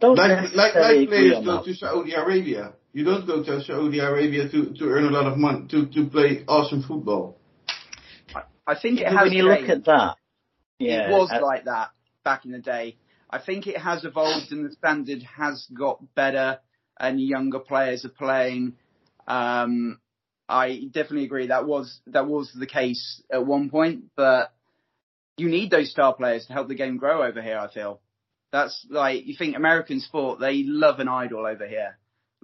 don't 0.00 0.16
Like 0.16 0.54
like 0.54 0.74
like 0.74 1.08
players 1.08 1.38
on 1.38 1.44
go 1.44 1.64
to 1.64 1.74
Saudi 1.74 2.12
Arabia. 2.14 2.72
You 2.92 3.04
don't 3.04 3.26
go 3.26 3.42
to 3.42 3.62
Saudi 3.62 3.98
Arabia 3.98 4.48
to, 4.48 4.74
to 4.74 4.84
earn 4.84 5.06
a 5.06 5.10
lot 5.10 5.26
of 5.26 5.38
money 5.38 5.66
to, 5.70 5.86
to 5.86 6.10
play 6.10 6.44
awesome 6.46 6.82
football. 6.82 7.38
I 8.66 8.74
think 8.78 9.00
it 9.00 9.08
has 9.08 9.24
when 9.24 9.32
you 9.32 9.44
look 9.44 9.68
at 9.68 9.84
that, 9.86 10.16
yeah, 10.78 11.08
it 11.08 11.10
was 11.10 11.30
uh, 11.32 11.40
like 11.42 11.64
that 11.64 11.88
back 12.24 12.44
in 12.44 12.52
the 12.52 12.58
day. 12.58 12.96
I 13.30 13.38
think 13.38 13.66
it 13.66 13.78
has 13.78 14.04
evolved 14.04 14.52
and 14.52 14.64
the 14.64 14.72
standard 14.72 15.22
has 15.22 15.66
got 15.72 16.14
better 16.14 16.58
and 16.98 17.20
younger 17.20 17.58
players 17.58 18.04
are 18.04 18.10
playing. 18.10 18.74
Um, 19.26 19.98
I 20.48 20.82
definitely 20.92 21.24
agree 21.24 21.46
that 21.46 21.66
was 21.66 22.00
that 22.08 22.26
was 22.26 22.52
the 22.52 22.66
case 22.66 23.22
at 23.32 23.46
one 23.46 23.70
point, 23.70 24.04
but 24.16 24.52
you 25.38 25.48
need 25.48 25.70
those 25.70 25.90
star 25.90 26.14
players 26.14 26.46
to 26.46 26.52
help 26.52 26.68
the 26.68 26.74
game 26.74 26.98
grow 26.98 27.22
over 27.22 27.40
here. 27.40 27.58
I 27.58 27.72
feel 27.72 28.00
that's 28.52 28.86
like 28.90 29.26
you 29.26 29.34
think 29.36 29.56
American 29.56 30.00
sport 30.00 30.40
they 30.40 30.62
love 30.62 31.00
an 31.00 31.08
idol 31.08 31.46
over 31.46 31.66
here, 31.66 31.96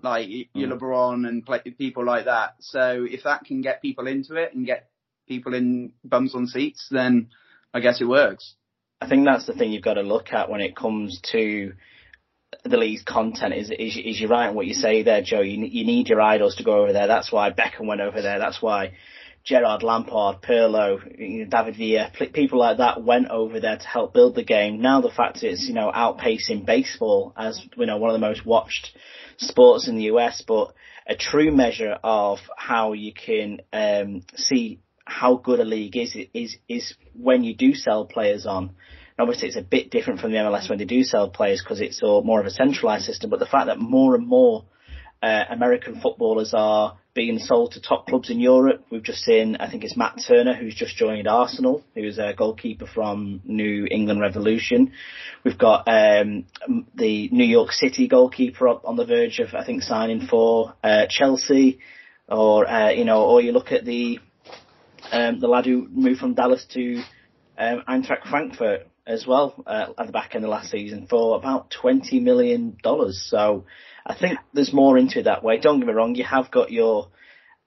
like 0.03 0.29
y- 0.29 0.49
your 0.55 0.70
Mm. 0.70 0.79
LeBron 0.81 1.29
and 1.29 1.45
play, 1.45 1.61
people 1.61 2.05
like 2.05 2.24
that. 2.24 2.55
So 2.61 3.07
if 3.09 3.24
that 3.24 3.45
can 3.45 3.61
get 3.61 3.83
people 3.83 4.07
into 4.07 4.37
it 4.37 4.55
and 4.55 4.64
get 4.64 4.89
people 5.29 5.53
in 5.55 5.93
bums 6.03 6.35
on 6.35 6.47
seats, 6.47 6.89
then 6.91 7.29
I 7.74 7.81
guess 7.81 8.01
it 8.01 8.07
works. 8.09 8.55
I 9.01 9.09
think 9.09 9.24
that's 9.24 9.46
the 9.46 9.53
thing 9.53 9.72
you've 9.72 9.84
got 9.84 9.94
to 9.94 10.03
look 10.03 10.32
at 10.32 10.51
when 10.51 10.61
it 10.61 10.76
comes 10.76 11.20
to 11.32 11.72
the 12.64 12.76
league's 12.76 13.03
content. 13.03 13.55
Is 13.55 13.70
is, 13.70 13.96
is 13.96 14.20
you're 14.20 14.30
right 14.30 14.49
in 14.49 14.55
what 14.55 14.66
you 14.66 14.74
say 14.74 15.03
there, 15.03 15.22
Joe? 15.22 15.40
You 15.40 15.64
you 15.64 15.84
need 15.84 16.09
your 16.09 16.20
idols 16.20 16.57
to 16.57 16.64
go 16.64 16.82
over 16.82 16.92
there. 16.92 17.07
That's 17.07 17.30
why 17.30 17.51
Beckham 17.51 17.86
went 17.86 18.01
over 18.01 18.20
there. 18.20 18.38
That's 18.38 18.61
why 18.61 18.94
Gerrard 19.44 19.82
Lampard, 19.82 20.42
Pirlo, 20.42 21.01
David 21.49 21.76
Villa, 21.76 22.11
people 22.32 22.59
like 22.59 22.78
that 22.78 23.03
went 23.03 23.28
over 23.28 23.61
there 23.61 23.78
to 23.78 23.86
help 23.86 24.12
build 24.12 24.34
the 24.34 24.42
game. 24.42 24.80
Now 24.80 25.01
the 25.01 25.11
fact 25.11 25.42
it's 25.42 25.66
you 25.68 25.74
know 25.74 25.92
outpacing 25.94 26.66
baseball 26.66 27.32
as 27.36 27.64
you 27.76 27.86
know 27.86 27.99
one 27.99 28.11
of 28.11 28.20
the 28.20 28.26
most 28.26 28.44
watched 28.44 28.96
sports 29.38 29.86
in 29.86 29.96
the 29.96 30.05
US, 30.05 30.42
but 30.46 30.74
a 31.07 31.14
true 31.14 31.53
measure 31.53 31.99
of 32.03 32.38
how 32.57 32.92
you 32.92 33.14
can 33.14 33.61
um, 33.72 34.22
see 34.34 34.80
how 35.09 35.36
good 35.36 35.61
a 35.61 35.64
league 35.64 35.96
is 35.96 36.16
is 36.34 36.56
is 36.68 36.94
when 37.14 37.42
you 37.42 37.54
do 37.54 37.74
sell 37.74 38.04
players 38.04 38.46
on. 38.46 38.64
And 38.64 39.26
obviously, 39.26 39.48
it's 39.48 39.56
a 39.56 39.62
bit 39.62 39.90
different 39.90 40.20
from 40.20 40.30
the 40.30 40.38
MLS 40.38 40.68
when 40.68 40.78
they 40.78 40.84
do 40.84 41.02
sell 41.02 41.28
players 41.30 41.62
because 41.62 41.80
it's 41.80 42.02
all 42.02 42.22
more 42.22 42.40
of 42.40 42.46
a 42.46 42.50
centralized 42.50 43.04
system. 43.04 43.30
But 43.30 43.40
the 43.40 43.46
fact 43.46 43.66
that 43.66 43.78
more 43.78 44.14
and 44.14 44.26
more 44.26 44.64
uh, 45.22 45.44
American 45.50 46.00
footballers 46.00 46.54
are 46.54 46.98
being 47.14 47.40
sold 47.40 47.72
to 47.72 47.80
top 47.80 48.06
clubs 48.06 48.30
in 48.30 48.38
Europe. 48.38 48.84
We've 48.90 49.02
just 49.02 49.24
seen, 49.24 49.56
I 49.56 49.68
think 49.68 49.82
it's 49.82 49.96
Matt 49.96 50.20
Turner 50.24 50.54
who's 50.54 50.74
just 50.74 50.96
joined 50.96 51.26
Arsenal, 51.26 51.82
who's 51.94 52.18
a 52.18 52.32
goalkeeper 52.36 52.86
from 52.86 53.40
New 53.44 53.88
England 53.90 54.20
Revolution. 54.20 54.92
We've 55.42 55.59
got 55.59 55.88
um, 55.88 56.46
the 56.94 57.28
New 57.32 57.44
York 57.44 57.72
City 57.72 58.06
goalkeeper 58.06 58.68
on 58.68 58.94
the 58.94 59.04
verge 59.04 59.40
of, 59.40 59.52
I 59.54 59.64
think, 59.64 59.82
signing 59.82 60.28
for 60.28 60.74
uh, 60.84 61.06
Chelsea, 61.11 61.80
or 62.28 62.68
uh, 62.68 62.90
you 62.90 63.04
know, 63.04 63.24
or 63.24 63.40
you 63.40 63.50
look 63.50 63.72
at 63.72 63.84
the 63.84 64.20
um, 65.12 65.40
the 65.40 65.49
lad 65.49 65.66
who 65.66 65.88
moved 65.90 66.20
from 66.20 66.34
Dallas 66.34 66.64
to 66.74 67.03
um, 67.57 67.82
Eintracht 67.88 68.28
Frankfurt 68.28 68.88
as 69.07 69.26
well 69.26 69.62
uh, 69.66 69.86
at 69.99 70.07
the 70.07 70.12
back 70.12 70.34
end 70.34 70.44
of 70.44 70.51
last 70.51 70.70
season 70.70 71.07
for 71.09 71.36
about 71.36 71.70
twenty 71.70 72.20
million 72.20 72.76
dollars. 72.82 73.26
So 73.28 73.64
I 74.07 74.14
think 74.14 74.38
there's 74.53 74.72
more 74.72 74.99
into 74.99 75.20
it 75.20 75.24
that 75.24 75.42
way. 75.42 75.59
Don't 75.59 75.80
get 75.80 75.86
me 75.86 75.94
wrong, 75.94 76.14
you 76.14 76.24
have 76.24 76.51
got 76.51 76.70
your 76.70 77.09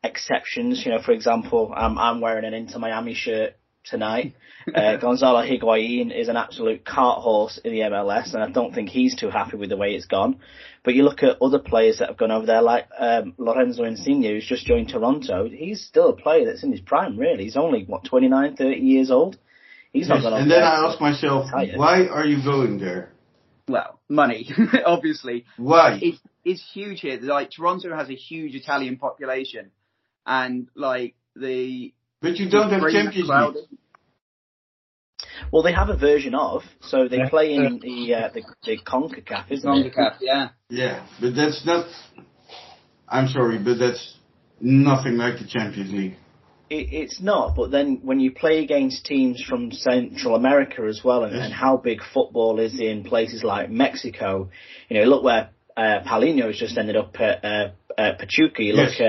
exceptions. 0.03 0.85
You 0.85 0.91
know, 0.91 1.01
for 1.01 1.11
example, 1.11 1.73
I'm 1.75 1.97
I'm 1.97 2.21
wearing 2.21 2.45
an 2.45 2.53
Inter 2.53 2.79
Miami 2.79 3.13
shirt 3.13 3.55
tonight. 3.83 4.35
Uh, 4.73 4.97
Gonzalo 5.01 5.41
Higuain 5.41 6.11
is 6.15 6.27
an 6.27 6.37
absolute 6.37 6.85
cart 6.85 7.21
horse 7.21 7.59
in 7.63 7.71
the 7.71 7.79
MLS, 7.79 8.33
and 8.33 8.43
I 8.43 8.49
don't 8.49 8.73
think 8.73 8.89
he's 8.89 9.15
too 9.15 9.29
happy 9.29 9.57
with 9.57 9.69
the 9.69 9.77
way 9.77 9.93
it's 9.95 10.05
gone. 10.05 10.39
But 10.83 10.95
you 10.95 11.03
look 11.03 11.23
at 11.23 11.41
other 11.41 11.59
players 11.59 11.99
that 11.99 12.09
have 12.09 12.17
gone 12.17 12.31
over 12.31 12.45
there, 12.45 12.61
like 12.61 12.87
um, 12.97 13.33
Lorenzo 13.37 13.83
Insigne, 13.83 14.23
who's 14.23 14.47
just 14.47 14.65
joined 14.65 14.89
Toronto. 14.89 15.47
He's 15.49 15.85
still 15.85 16.09
a 16.09 16.15
player 16.15 16.45
that's 16.45 16.63
in 16.63 16.71
his 16.71 16.81
prime, 16.81 17.17
really. 17.17 17.43
He's 17.43 17.57
only 17.57 17.83
what 17.85 18.03
29, 18.05 18.55
30 18.55 18.75
years 18.77 19.11
old. 19.11 19.37
He's 19.93 20.07
not 20.07 20.15
Yes, 20.15 20.23
going 20.23 20.33
to. 20.35 20.41
and 20.41 20.51
then 20.51 20.63
I 20.63 20.87
ask 20.87 21.01
myself, 21.01 21.47
why 21.75 22.07
are 22.07 22.25
you 22.25 22.43
going 22.43 22.79
there? 22.79 23.11
Well, 23.67 23.99
money, 24.09 24.49
obviously. 24.85 25.45
Why? 25.57 25.99
It's, 26.01 26.17
it's 26.43 26.63
huge 26.73 27.01
here. 27.01 27.19
Like, 27.21 27.51
Toronto 27.51 27.95
has 27.95 28.09
a 28.09 28.15
huge 28.15 28.55
Italian 28.55 28.97
population. 28.97 29.71
And, 30.25 30.67
like, 30.75 31.15
the... 31.35 31.93
But 32.21 32.37
you 32.37 32.49
don't 32.49 32.69
have 32.69 32.81
bring 32.81 32.93
that 32.93 33.03
Champions 33.03 33.29
crowd 33.29 33.55
League. 33.55 33.65
Well, 35.51 35.63
they 35.63 35.73
have 35.73 35.89
a 35.89 35.97
version 35.97 36.35
of, 36.35 36.63
so 36.81 37.07
they 37.07 37.17
Yeah. 37.17 37.29
play 37.29 37.55
in 37.55 37.79
the 37.79 38.13
uh, 38.15 38.29
the, 38.33 38.43
the 38.63 38.77
Concacaf, 38.77 39.51
isn't 39.51 39.69
it? 39.73 39.93
CONCACAF, 39.93 40.15
yeah. 40.21 40.49
Yeah, 40.69 41.05
but 41.19 41.35
that's 41.35 41.65
not. 41.65 41.87
I'm 43.09 43.27
sorry, 43.27 43.57
but 43.57 43.77
that's 43.77 44.15
nothing 44.61 45.17
like 45.17 45.39
the 45.39 45.45
Champions 45.47 45.91
League. 45.91 46.15
It, 46.69 46.93
it's 46.93 47.19
not, 47.21 47.55
but 47.57 47.71
then 47.71 47.99
when 48.03 48.19
you 48.21 48.31
play 48.31 48.63
against 48.63 49.03
teams 49.05 49.43
from 49.43 49.71
Central 49.73 50.35
America 50.35 50.83
as 50.87 51.01
well, 51.03 51.23
and, 51.25 51.33
Yes. 51.35 51.45
and 51.45 51.53
how 51.53 51.75
big 51.77 51.99
football 52.13 52.59
is 52.59 52.79
in 52.79 53.03
places 53.03 53.43
like 53.43 53.69
Mexico, 53.69 54.49
you 54.89 54.99
know, 54.99 55.05
look 55.05 55.23
where 55.23 55.49
uh, 55.75 55.99
Paulinho 56.07 56.45
has 56.47 56.57
just 56.57 56.77
ended 56.77 56.95
up 56.95 57.19
at 57.19 57.43
uh, 57.43 57.71
uh, 57.97 58.13
Pachuca. 58.17 58.63
You 58.63 58.73
look 58.73 58.97
Yes. 58.97 59.01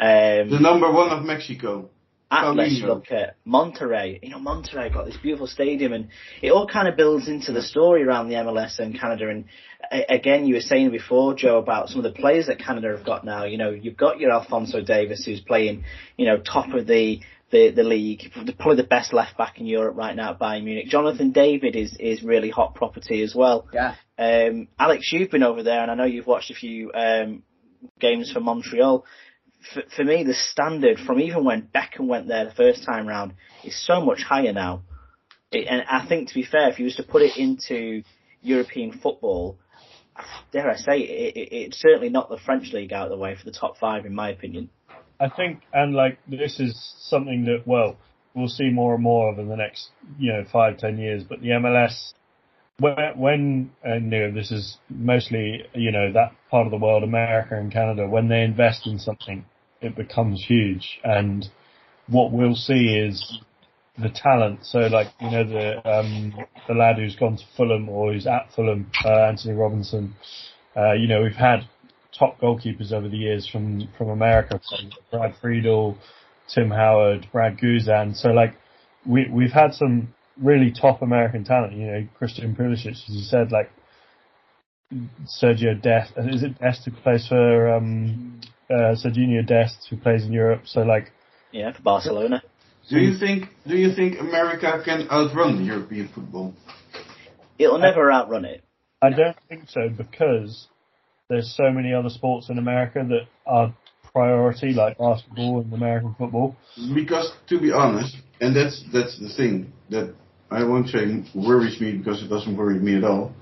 at 0.00 0.42
um, 0.42 0.50
The 0.50 0.60
number 0.60 0.92
one 0.92 1.10
of 1.10 1.24
Mexico. 1.24 1.88
Atlas, 2.32 2.72
you 2.72 2.84
Paulinho. 2.84 2.88
look 2.88 3.12
at 3.12 3.36
Monterrey. 3.46 4.18
You 4.22 4.30
know, 4.30 4.38
Monterrey 4.38 4.92
got 4.92 5.06
this 5.06 5.16
beautiful 5.16 5.46
stadium, 5.46 5.92
and 5.92 6.08
it 6.40 6.50
all 6.50 6.66
kind 6.66 6.88
of 6.88 6.96
builds 6.96 7.28
into 7.28 7.52
the 7.52 7.62
story 7.62 8.02
around 8.02 8.28
the 8.28 8.34
MLS 8.36 8.78
and 8.78 8.98
Canada. 8.98 9.28
And 9.28 9.44
a- 9.90 10.14
again, 10.14 10.46
you 10.46 10.54
were 10.54 10.60
saying 10.60 10.90
before, 10.90 11.34
Joe, 11.34 11.58
about 11.58 11.88
some 11.88 11.98
of 11.98 12.04
the 12.04 12.18
players 12.18 12.46
that 12.46 12.58
Canada 12.58 12.94
have 12.96 13.04
got 13.04 13.24
now. 13.24 13.44
You 13.44 13.58
know, 13.58 13.70
you've 13.70 13.96
got 13.96 14.18
your 14.18 14.32
Alphonso 14.32 14.80
Davies, 14.82 15.24
who's 15.24 15.40
playing, 15.40 15.84
you 16.16 16.26
know, 16.26 16.38
top 16.38 16.72
of 16.74 16.86
the 16.86 17.20
the, 17.50 17.70
the 17.70 17.82
league, 17.82 18.32
probably 18.58 18.76
the 18.76 18.88
best 18.88 19.12
left 19.12 19.36
back 19.36 19.60
in 19.60 19.66
Europe 19.66 19.94
right 19.94 20.16
now 20.16 20.30
at 20.30 20.38
Bayern 20.40 20.64
Munich. 20.64 20.86
Jonathan 20.86 21.32
David 21.32 21.76
is 21.76 21.94
is 22.00 22.22
really 22.22 22.48
hot 22.48 22.74
property 22.74 23.22
as 23.22 23.34
well. 23.34 23.68
Yeah. 23.74 23.94
Um, 24.18 24.68
Alex, 24.78 25.12
you've 25.12 25.30
been 25.30 25.42
over 25.42 25.62
there, 25.62 25.82
and 25.82 25.90
I 25.90 25.94
know 25.94 26.04
you've 26.04 26.26
watched 26.26 26.50
a 26.50 26.54
few 26.54 26.90
um, 26.94 27.42
games 28.00 28.32
for 28.32 28.40
Montreal. 28.40 29.04
For, 29.72 29.82
for 29.96 30.04
me, 30.04 30.24
the 30.24 30.34
standard 30.34 30.98
from 30.98 31.20
even 31.20 31.44
when 31.44 31.68
Beckham 31.74 32.06
went 32.06 32.28
there 32.28 32.44
the 32.44 32.52
first 32.52 32.84
time 32.84 33.06
round 33.06 33.34
is 33.64 33.86
so 33.86 34.00
much 34.00 34.22
higher 34.22 34.52
now. 34.52 34.82
It, 35.50 35.66
and 35.68 35.82
I 35.88 36.06
think, 36.06 36.28
to 36.28 36.34
be 36.34 36.44
fair, 36.44 36.70
if 36.70 36.78
you 36.78 36.86
was 36.86 36.96
to 36.96 37.02
put 37.02 37.22
it 37.22 37.36
into 37.36 38.02
European 38.40 38.92
football, 38.92 39.58
dare 40.50 40.70
I 40.70 40.76
say, 40.76 40.98
it, 41.00 41.36
it, 41.36 41.48
it's 41.52 41.80
certainly 41.80 42.08
not 42.08 42.28
the 42.28 42.38
French 42.38 42.72
league 42.72 42.92
out 42.92 43.06
of 43.06 43.10
the 43.10 43.18
way 43.18 43.36
for 43.36 43.44
the 43.44 43.56
top 43.56 43.76
five, 43.78 44.06
in 44.06 44.14
my 44.14 44.30
opinion. 44.30 44.70
I 45.20 45.28
think, 45.28 45.62
and 45.72 45.94
like 45.94 46.18
this 46.26 46.58
is 46.58 46.94
something 46.98 47.44
that 47.44 47.62
well 47.66 47.96
we'll 48.34 48.48
see 48.48 48.70
more 48.70 48.94
and 48.94 49.02
more 49.02 49.30
of 49.30 49.38
in 49.38 49.48
the 49.48 49.56
next 49.56 49.90
you 50.18 50.32
know 50.32 50.44
five 50.52 50.78
ten 50.78 50.98
years. 50.98 51.22
But 51.22 51.40
the 51.40 51.48
MLS, 51.48 52.12
when 52.78 52.96
when 53.16 53.70
and 53.84 54.12
you 54.12 54.18
know 54.18 54.32
this 54.32 54.50
is 54.50 54.78
mostly 54.88 55.64
you 55.74 55.92
know 55.92 56.12
that 56.12 56.32
part 56.50 56.66
of 56.66 56.72
the 56.72 56.78
world, 56.78 57.04
America 57.04 57.56
and 57.56 57.72
Canada, 57.72 58.08
when 58.08 58.28
they 58.28 58.42
invest 58.42 58.86
in 58.86 58.98
something, 58.98 59.44
it 59.82 59.96
becomes 59.96 60.44
huge. 60.46 61.00
And 61.04 61.46
what 62.06 62.32
we'll 62.32 62.54
see 62.54 62.96
is 62.96 63.40
the 63.98 64.08
talent. 64.08 64.60
So 64.64 64.78
like 64.78 65.08
you 65.20 65.30
know 65.30 65.44
the 65.44 65.88
um 65.88 66.34
the 66.66 66.74
lad 66.74 66.96
who's 66.96 67.16
gone 67.16 67.36
to 67.36 67.44
Fulham 67.56 67.88
or 67.88 68.12
who's 68.12 68.26
at 68.26 68.48
Fulham, 68.54 68.90
uh, 69.04 69.28
Antonee 69.28 69.54
Robinson. 69.54 70.14
Uh, 70.76 70.92
you 70.92 71.06
know 71.06 71.22
we've 71.22 71.32
had 71.32 71.68
top 72.18 72.40
goalkeepers 72.40 72.92
over 72.92 73.08
the 73.08 73.16
years 73.16 73.48
from 73.48 73.88
from 73.98 74.08
America, 74.08 74.60
from 74.68 74.90
Brad 75.10 75.34
Friedel, 75.40 75.98
Tim 76.52 76.70
Howard, 76.70 77.28
Brad 77.32 77.58
Guzan. 77.58 78.16
So 78.16 78.28
like 78.28 78.54
we 79.06 79.28
we've 79.30 79.52
had 79.52 79.74
some 79.74 80.14
really 80.40 80.72
top 80.72 81.02
American 81.02 81.44
talent. 81.44 81.74
You 81.74 81.86
know 81.86 82.08
Christian 82.16 82.54
Pulisic, 82.56 82.92
as 82.92 83.04
you 83.08 83.22
said, 83.22 83.52
like 83.52 83.70
Sergio 85.26 85.80
Dest. 85.80 86.12
Is 86.16 86.42
it 86.42 86.58
Dest 86.58 86.84
who 86.84 86.90
plays 86.90 87.26
for 87.28 87.74
um, 87.74 88.40
uh, 88.72 88.94
Sergio 88.94 89.46
Dest 89.46 89.86
who 89.90 89.96
plays 89.96 90.24
in 90.24 90.32
Europe? 90.32 90.62
So 90.64 90.80
like 90.80 91.12
Yeah, 91.52 91.72
for 91.72 91.82
Barcelona. 91.82 92.42
Do 92.88 92.98
you 92.98 93.18
think 93.18 93.48
Do 93.66 93.76
you 93.76 93.94
think 93.94 94.18
America 94.20 94.82
can 94.84 95.08
outrun 95.10 95.64
European 95.64 96.08
football? 96.08 96.54
It'll 97.58 97.78
never 97.78 98.10
outrun 98.10 98.44
it. 98.44 98.64
I 99.00 99.10
don't 99.10 99.36
think 99.48 99.68
so 99.68 99.88
because 99.88 100.68
there's 101.28 101.54
so 101.56 101.70
many 101.70 101.92
other 101.92 102.08
sports 102.08 102.50
in 102.50 102.58
America 102.58 103.04
that 103.08 103.26
are 103.46 103.74
priority, 104.12 104.72
like 104.72 104.98
basketball 104.98 105.60
and 105.60 105.72
American 105.72 106.14
football. 106.18 106.56
Because 106.94 107.32
to 107.48 107.60
be 107.60 107.72
honest, 107.72 108.16
and 108.40 108.54
that's 108.54 108.84
that's 108.92 109.18
the 109.18 109.32
thing 109.36 109.72
that 109.90 110.14
I 110.50 110.64
won't 110.64 110.88
say 110.88 111.24
worries 111.34 111.80
me 111.80 111.92
because 111.92 112.22
it 112.22 112.28
doesn't 112.28 112.56
worry 112.56 112.78
me 112.78 112.96
at 112.96 113.04
all. 113.04 113.32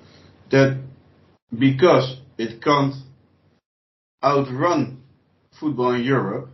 That 0.50 0.80
because 1.58 2.16
it 2.38 2.62
can't 2.62 2.94
outrun 4.22 4.99
football 5.61 5.92
in 5.92 6.02
Europe, 6.02 6.48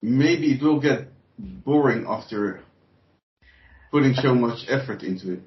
maybe 0.00 0.52
it 0.52 0.62
will 0.62 0.80
get 0.80 1.08
boring 1.38 2.06
after 2.08 2.62
putting 3.90 4.14
so 4.14 4.34
much 4.34 4.64
effort 4.68 5.02
into 5.02 5.34
it. 5.34 5.40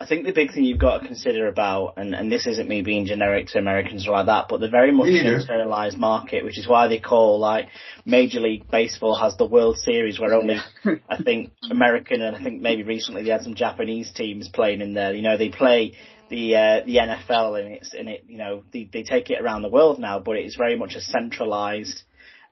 I 0.00 0.06
think 0.06 0.24
the 0.24 0.32
big 0.32 0.54
thing 0.54 0.64
you've 0.64 0.78
got 0.78 0.98
to 0.98 1.06
consider 1.06 1.46
about, 1.46 1.94
and, 1.98 2.14
and 2.14 2.32
this 2.32 2.46
isn't 2.46 2.66
me 2.66 2.80
being 2.80 3.04
generic 3.04 3.48
to 3.48 3.58
Americans 3.58 4.08
or 4.08 4.12
like 4.12 4.26
that, 4.26 4.46
but 4.48 4.58
they're 4.58 4.70
very 4.70 4.92
much 4.92 5.08
an 5.08 5.26
internalized 5.26 5.98
market, 5.98 6.42
which 6.42 6.58
is 6.58 6.66
why 6.66 6.88
they 6.88 6.98
call 6.98 7.38
like 7.38 7.68
Major 8.06 8.40
League 8.40 8.70
Baseball 8.70 9.14
has 9.14 9.36
the 9.36 9.44
World 9.44 9.76
Series 9.76 10.18
where 10.18 10.32
only 10.32 10.56
I 11.08 11.22
think 11.22 11.52
American 11.70 12.22
and 12.22 12.34
I 12.34 12.42
think 12.42 12.62
maybe 12.62 12.82
recently 12.82 13.24
they 13.24 13.30
had 13.30 13.42
some 13.42 13.54
Japanese 13.54 14.10
teams 14.10 14.48
playing 14.48 14.80
in 14.80 14.94
there. 14.94 15.12
You 15.12 15.20
know, 15.20 15.36
they 15.36 15.50
play 15.50 15.92
the 16.30 16.56
uh, 16.56 16.80
the 16.86 16.96
NFL 16.96 17.60
and 17.60 17.74
it's 17.74 17.92
and 17.92 18.08
it 18.08 18.24
you 18.26 18.38
know 18.38 18.62
they 18.72 18.88
they 18.90 19.02
take 19.02 19.28
it 19.28 19.42
around 19.42 19.60
the 19.60 19.68
world 19.68 19.98
now, 19.98 20.18
but 20.18 20.36
it's 20.36 20.56
very 20.56 20.78
much 20.78 20.94
a 20.94 21.02
centralized. 21.02 22.04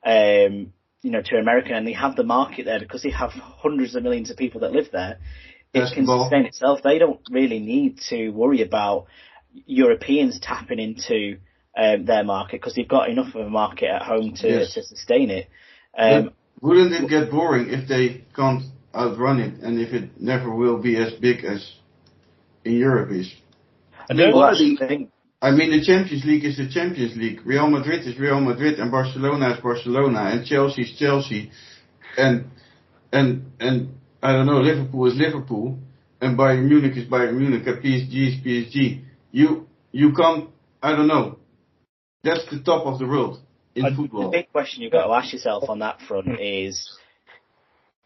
Um, 0.04 0.74
you 1.00 1.12
know, 1.12 1.22
to 1.22 1.36
America, 1.36 1.72
and 1.72 1.86
they 1.86 1.92
have 1.92 2.16
the 2.16 2.24
market 2.24 2.64
there 2.64 2.80
because 2.80 3.04
they 3.04 3.10
have 3.10 3.30
hundreds 3.30 3.94
of 3.94 4.02
millions 4.02 4.30
of 4.30 4.36
people 4.36 4.62
that 4.62 4.72
live 4.72 4.88
there 4.92 5.18
it 5.74 5.94
can 5.94 6.06
sustain 6.06 6.46
itself. 6.46 6.80
They 6.82 6.98
don't 6.98 7.20
really 7.30 7.60
need 7.60 8.00
to 8.08 8.30
worry 8.30 8.62
about 8.62 9.06
Europeans 9.66 10.38
tapping 10.40 10.78
into 10.78 11.38
um, 11.76 12.04
their 12.04 12.24
market 12.24 12.60
because 12.60 12.74
they've 12.74 12.88
got 12.88 13.08
enough 13.08 13.34
of 13.34 13.46
a 13.46 13.50
market 13.50 13.88
at 13.88 14.02
home 14.02 14.34
to, 14.36 14.48
Yes. 14.48 14.74
to 14.74 14.82
sustain 14.82 15.30
it. 15.30 15.48
Um, 15.96 16.30
Wouldn't 16.60 16.92
it 16.92 17.08
get 17.08 17.30
boring 17.30 17.70
if 17.70 17.88
they 17.88 18.24
can't 18.34 18.62
outrun 18.94 19.40
it 19.40 19.60
and 19.62 19.78
if 19.80 19.92
it 19.92 20.20
never 20.20 20.54
will 20.54 20.78
be 20.78 20.96
as 20.96 21.12
big 21.14 21.44
as 21.44 21.72
in 22.64 22.74
Europe 22.74 23.10
is? 23.12 23.32
I 24.10 24.14
don't 24.14 24.34
well, 24.34 24.48
that's 24.48 24.58
the 24.58 24.76
thing. 24.76 25.10
I 25.40 25.52
mean, 25.52 25.70
the 25.70 25.84
Champions 25.84 26.24
League 26.24 26.44
is 26.44 26.56
the 26.56 26.68
Champions 26.68 27.16
League. 27.16 27.46
Real 27.46 27.68
Madrid 27.70 28.04
is 28.06 28.18
Real 28.18 28.40
Madrid, 28.40 28.80
and 28.80 28.90
Barcelona 28.90 29.54
is 29.54 29.60
Barcelona, 29.60 30.30
and 30.32 30.44
Chelsea 30.44 30.82
is 30.82 30.98
Chelsea, 30.98 31.52
and 32.16 32.46
and 33.12 33.52
and 33.60 33.97
I 34.22 34.32
don't 34.32 34.46
know, 34.46 34.60
Liverpool 34.60 35.06
is 35.06 35.14
Liverpool, 35.16 35.78
and 36.20 36.36
Bayern 36.38 36.68
Munich 36.68 36.96
is 36.96 37.06
Bayern 37.08 37.36
Munich, 37.38 37.66
and 37.66 37.82
PSG 37.82 38.28
is 38.28 38.34
PSG. 38.44 39.02
You 39.30 39.66
you 39.92 40.12
can't, 40.12 40.50
I 40.82 40.92
don't 40.96 41.06
know. 41.06 41.38
That's 42.24 42.44
the 42.50 42.60
top 42.60 42.86
of 42.86 42.98
the 42.98 43.06
world 43.06 43.40
in 43.74 43.84
I- 43.86 43.90
The 43.90 44.28
big 44.32 44.52
question 44.52 44.82
you've 44.82 44.92
got 44.92 45.06
to 45.06 45.12
ask 45.12 45.32
yourself 45.32 45.68
on 45.68 45.78
that 45.80 46.00
front 46.02 46.40
is, 46.40 46.98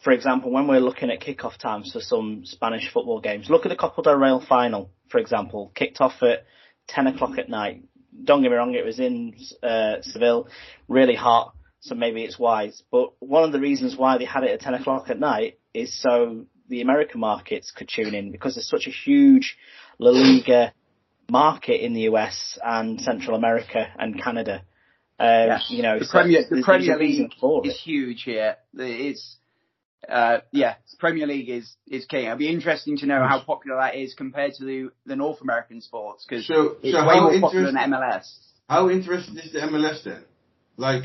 for 0.05 0.13
example, 0.13 0.51
when 0.51 0.69
we're 0.69 0.81
looking 0.81 1.11
at 1.11 1.21
kick-off 1.21 1.59
times 1.59 1.93
for 1.93 2.01
some 2.01 2.43
Spanish 2.45 2.93
football 2.93 3.21
games, 3.21 3.49
look 3.49 3.65
at 3.65 3.71
the 3.71 3.77
Copa 3.77 4.03
del 4.03 4.17
Rey 4.17 4.39
final, 4.47 4.91
for 5.09 5.19
example, 5.19 5.73
kicked 5.75 6.01
off 6.01 6.23
at 6.23 6.45
10 6.89 7.07
o'clock 7.09 7.39
at 7.39 7.49
night. 7.49 7.85
Don't 8.25 8.43
get 8.43 8.51
me 8.51 8.57
wrong, 8.57 8.75
it 8.75 8.85
was 8.85 9.01
in 9.01 9.35
uh, 9.63 10.03
Seville, 10.03 10.49
really 10.89 11.15
hot, 11.15 11.55
so 11.83 11.95
maybe 11.95 12.23
it's 12.25 12.39
wise. 12.39 12.83
But 12.91 13.13
one 13.21 13.45
of 13.45 13.53
the 13.53 13.61
reasons 13.61 13.97
why 13.97 14.17
they 14.19 14.25
had 14.25 14.45
it 14.45 14.51
at 14.51 14.61
10 14.61 14.75
o'clock 14.75 15.11
at 15.11 15.19
night 15.21 15.59
is 15.75 16.01
so 16.01 16.47
the 16.69 16.81
American 16.81 17.21
markets 17.21 17.71
could 17.77 17.89
tune 17.95 18.15
in 18.15 18.31
because 18.33 18.55
there's 18.55 18.69
such 18.69 18.87
a 18.87 18.91
huge 18.91 19.57
La 19.99 20.11
Liga 20.13 20.73
market 21.31 21.85
in 21.85 21.93
the 21.93 22.03
US 22.03 22.59
and 22.65 23.01
Central 23.01 23.37
America 23.37 23.87
and 23.99 24.21
Canada. 24.23 24.63
Um, 25.19 25.29
Yeah. 25.29 25.59
You 25.69 25.83
know, 25.83 25.99
the 25.99 26.05
so 26.05 26.13
Premier, 26.13 26.43
the 26.49 26.63
Premier 26.63 26.87
there's 26.87 26.97
a 26.97 27.01
reason 27.01 27.31
League 27.43 27.67
is 27.67 27.75
it. 27.75 27.79
huge 27.81 28.23
here. 28.23 28.57
It's, 28.75 29.37
uh, 30.09 30.39
yeah, 30.53 30.75
Premier 30.99 31.27
League 31.27 31.49
is, 31.49 31.75
is 31.89 32.05
king. 32.07 32.25
It'll 32.27 32.37
be 32.39 32.49
interesting 32.49 32.97
to 32.99 33.07
know 33.07 33.23
how 33.27 33.43
popular 33.43 33.79
that 33.81 33.97
is 33.97 34.15
compared 34.15 34.55
to 34.55 34.65
the, 34.65 34.91
the 35.05 35.17
North 35.17 35.41
American 35.43 35.81
sports 35.81 36.25
because 36.29 36.47
So, 36.47 36.77
it's 36.83 36.97
so 36.97 37.07
way 37.07 37.15
how 37.17 37.31
more 37.31 37.41
popular 37.41 37.67
than 37.73 37.77
interested, 37.77 38.01
MLS. 38.01 38.27
how 38.69 38.89
interested 38.91 39.37
is 39.45 39.53
the 39.53 39.61
MLS 39.61 40.05
then? 40.05 40.25
Like, 40.77 41.05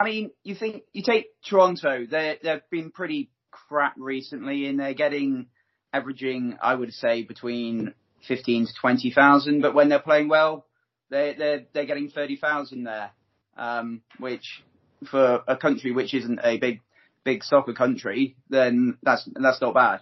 I 0.00 0.04
mean, 0.04 0.30
you 0.44 0.54
think 0.54 0.84
you 0.92 1.02
take 1.02 1.26
Toronto, 1.48 2.06
they 2.08 2.38
they've 2.42 2.70
been 2.70 2.90
pretty 2.90 3.30
crap 3.50 3.94
recently, 3.96 4.66
and 4.66 4.78
they're 4.78 4.94
getting 4.94 5.46
averaging, 5.92 6.58
I 6.62 6.74
would 6.74 6.92
say, 6.92 7.22
between 7.22 7.94
fifteen 8.26 8.66
to 8.66 8.72
twenty 8.80 9.10
thousand. 9.10 9.60
But 9.60 9.74
when 9.74 9.88
they're 9.88 9.98
playing 9.98 10.28
well, 10.28 10.66
they 11.10 11.34
they're 11.36 11.64
they're 11.72 11.86
getting 11.86 12.10
thirty 12.10 12.36
thousand 12.36 12.84
there, 12.84 13.10
um, 13.56 14.02
which 14.18 14.62
for 15.10 15.42
a 15.46 15.56
country 15.56 15.92
which 15.92 16.14
isn't 16.14 16.40
a 16.42 16.58
big 16.58 16.80
big 17.24 17.42
soccer 17.42 17.72
country, 17.72 18.36
then 18.48 18.98
that's 19.02 19.28
that's 19.34 19.60
not 19.60 19.74
bad. 19.74 20.00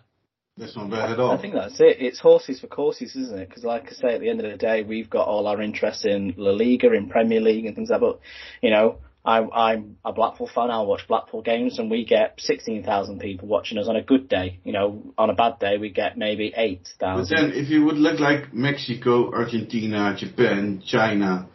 that's 0.57 0.77
not 0.77 0.91
bad 0.91 1.11
at 1.11 1.21
all. 1.21 1.33
I 1.33 1.41
think 1.41 1.55
that's 1.55 1.81
it. 1.81 1.97
It's 2.01 2.21
horses 2.21 2.61
for 2.61 2.67
courses, 2.67 3.17
isn't 3.17 3.39
it? 3.39 3.49
Because, 3.49 3.65
like 3.65 3.87
I 3.87 3.93
say, 3.93 4.15
at 4.15 4.21
the 4.21 4.29
end 4.29 4.41
of 4.41 4.51
the 4.51 4.57
day, 4.57 4.83
we've 4.83 5.11
got 5.11 5.27
all 5.27 5.47
our 5.47 5.61
interests 5.61 6.05
in 6.05 6.35
La 6.37 6.53
Liga, 6.53 6.93
in 6.93 7.09
Premier 7.09 7.41
League, 7.41 7.67
and 7.67 7.75
things 7.75 7.91
like 7.91 8.01
that. 8.01 8.07
But 8.07 8.21
you 8.63 8.71
know, 8.71 8.99
I, 9.27 9.41
I'm 9.41 9.97
a 10.05 10.13
Blackpool 10.13 10.49
fan. 10.55 10.71
I'll 10.71 10.87
watch 10.87 11.09
Blackpool 11.09 11.43
games, 11.43 11.81
and 11.81 11.91
we 11.91 12.05
get 12.05 12.41
sixteen 12.41 12.85
thousand 12.85 13.19
people 13.19 13.49
watching 13.49 13.77
us 13.77 13.89
on 13.89 13.97
a 13.97 14.03
good 14.03 14.29
day. 14.29 14.61
You 14.63 14.73
know, 14.73 15.13
on 15.19 15.31
a 15.31 15.35
bad 15.35 15.59
day, 15.59 15.79
we 15.79 15.91
get 15.91 16.17
maybe 16.17 16.55
eight 16.57 16.89
But 17.01 17.27
then, 17.29 17.51
if 17.53 17.69
you 17.69 17.85
would 17.85 17.97
look 17.97 18.21
like 18.21 18.55
Mexico, 18.55 19.33
Argentina, 19.33 20.15
Japan, 20.17 20.81
China, 20.87 21.49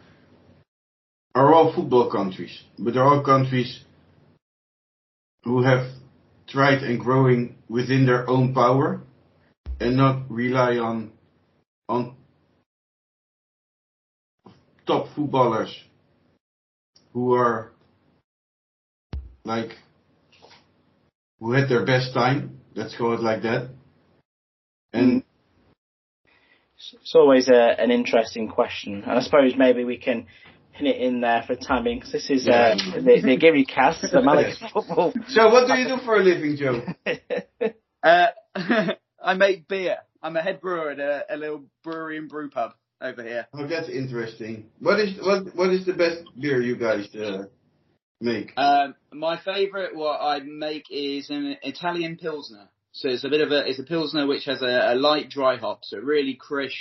are 1.34 1.54
all 1.54 1.72
football 1.74 2.10
countries, 2.10 2.60
but 2.78 2.92
they're 2.92 3.04
all 3.04 3.24
countries 3.24 3.80
who 5.44 5.62
have 5.62 5.86
tried 6.46 6.82
and 6.82 7.00
growing 7.00 7.56
within 7.70 8.04
their 8.04 8.28
own 8.28 8.52
power 8.52 9.00
and 9.80 9.96
not 9.96 10.30
rely 10.30 10.76
on 10.76 11.10
on 11.88 12.16
top 14.86 15.06
footballers 15.14 15.74
who 17.12 17.34
are 17.34 17.72
like 19.44 19.70
who 21.40 21.52
had 21.52 21.68
their 21.68 21.84
best 21.84 22.14
time. 22.14 22.60
Let's 22.74 22.96
call 22.96 23.14
it 23.14 23.20
like 23.20 23.42
that. 23.42 23.70
And 24.92 25.24
It's 26.76 27.14
always 27.14 27.48
a, 27.48 27.80
an 27.80 27.90
interesting 27.90 28.48
question, 28.48 29.02
and 29.02 29.12
I 29.12 29.20
suppose 29.20 29.54
maybe 29.56 29.84
we 29.84 29.98
can 29.98 30.26
pin 30.74 30.86
it 30.86 30.96
in 30.96 31.20
there 31.20 31.42
for 31.46 31.54
timing 31.54 31.98
because 31.98 32.12
this 32.12 32.30
is 32.30 32.48
uh, 32.48 32.74
the, 32.94 33.20
the 33.22 33.36
Giri 33.36 33.64
cast, 33.64 34.02
the 34.02 34.22
Malaga 34.22 34.54
football. 34.72 35.12
so, 35.28 35.50
what 35.50 35.66
do 35.66 35.74
you 35.74 35.88
do 35.88 36.02
for 36.04 36.16
a 36.16 36.22
living, 36.22 36.56
Joe? 36.56 36.82
Uh, 38.04 38.26
I 39.22 39.34
make 39.34 39.68
beer. 39.68 39.98
I'm 40.20 40.36
a 40.36 40.42
head 40.42 40.60
brewer 40.60 40.90
at 40.90 40.98
a, 40.98 41.24
a 41.30 41.36
little 41.36 41.62
brewery 41.84 42.18
and 42.18 42.28
brew 42.28 42.50
pub 42.50 42.72
over 43.02 43.22
here. 43.22 43.46
Oh, 43.52 43.66
that's 43.66 43.88
interesting. 43.88 44.66
What 44.80 45.00
is 45.00 45.18
what 45.20 45.54
what 45.54 45.70
is 45.70 45.84
the 45.86 45.92
best 45.94 46.22
beer 46.38 46.60
you 46.62 46.76
guys 46.76 47.14
uh, 47.14 47.44
make? 48.20 48.52
Um, 48.56 48.94
my 49.12 49.38
favourite 49.42 49.94
what 49.94 50.18
I 50.20 50.40
make 50.40 50.84
is 50.90 51.28
an 51.30 51.56
Italian 51.62 52.16
Pilsner. 52.16 52.68
So 52.92 53.08
it's 53.08 53.24
a 53.24 53.28
bit 53.30 53.40
of 53.40 53.50
a, 53.50 53.68
it's 53.68 53.78
a 53.78 53.84
Pilsner 53.84 54.26
which 54.26 54.44
has 54.44 54.60
a, 54.62 54.92
a 54.92 54.94
light 54.94 55.30
dry 55.30 55.56
hop, 55.56 55.80
so 55.82 55.98
really 55.98 56.34
crisp, 56.34 56.76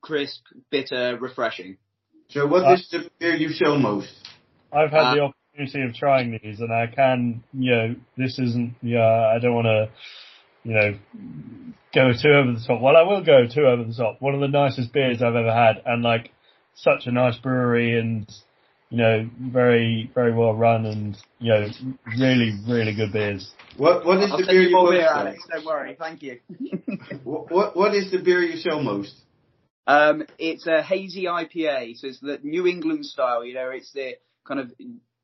crisp, 0.00 0.42
bitter, 0.70 1.16
refreshing. 1.20 1.76
So, 2.30 2.46
what 2.46 2.64
Uh, 2.64 2.74
is 2.74 2.88
the 2.90 3.08
beer 3.20 3.36
you 3.36 3.50
sell 3.50 3.78
most? 3.78 4.12
I've 4.72 4.90
had 4.90 5.00
Uh, 5.00 5.14
the 5.14 5.20
opportunity 5.20 5.82
of 5.88 5.94
trying 5.94 6.40
these, 6.42 6.58
and 6.60 6.72
I 6.72 6.86
can, 6.88 7.44
you 7.52 7.70
know, 7.70 7.94
this 8.16 8.38
isn't, 8.40 8.74
yeah, 8.82 9.32
I 9.34 9.38
don't 9.38 9.54
want 9.54 9.66
to, 9.66 9.90
you 10.64 10.74
know, 10.74 10.98
go 11.94 12.12
too 12.12 12.28
over 12.28 12.52
the 12.52 12.64
top. 12.66 12.80
Well, 12.80 12.96
I 12.96 13.02
will 13.02 13.24
go 13.24 13.46
too 13.52 13.66
over 13.66 13.84
the 13.84 13.94
top. 13.94 14.20
One 14.20 14.34
of 14.34 14.40
the 14.40 14.48
nicest 14.48 14.92
beers 14.92 15.22
I've 15.22 15.34
ever 15.34 15.52
had, 15.52 15.82
and 15.84 16.02
like 16.02 16.30
such 16.74 17.06
a 17.06 17.12
nice 17.12 17.36
brewery, 17.36 17.98
and 17.98 18.30
you 18.90 18.98
know, 18.98 19.28
very, 19.40 20.10
very 20.14 20.34
well 20.34 20.54
run, 20.54 20.86
and 20.86 21.16
you 21.38 21.52
know, 21.52 21.66
really, 22.18 22.52
really 22.68 22.94
good 22.94 23.12
beers. 23.12 23.50
What 23.76 24.04
what 24.04 24.22
is 24.22 24.30
I'll 24.30 24.38
the 24.38 24.46
beer 24.46 24.62
you 24.62 24.68
you 24.68 24.76
more 24.76 24.84
most 24.84 24.92
beer. 24.92 25.08
Alex. 25.08 25.44
Don't 25.50 25.64
worry. 25.64 25.96
Thank 25.98 26.22
you. 26.22 26.40
What, 27.24 27.50
what 27.50 27.76
what 27.76 27.94
is 27.94 28.10
the 28.10 28.18
beer 28.18 28.42
you 28.42 28.56
sell 28.56 28.82
most? 28.82 29.14
Um, 29.86 30.24
it's 30.38 30.66
a 30.66 30.82
hazy 30.82 31.24
IPA, 31.24 31.96
so 31.96 32.06
it's 32.08 32.20
the 32.20 32.38
New 32.42 32.66
England 32.66 33.04
style. 33.06 33.44
You 33.44 33.54
know, 33.54 33.70
it's 33.70 33.92
the 33.92 34.12
kind 34.46 34.60
of 34.60 34.72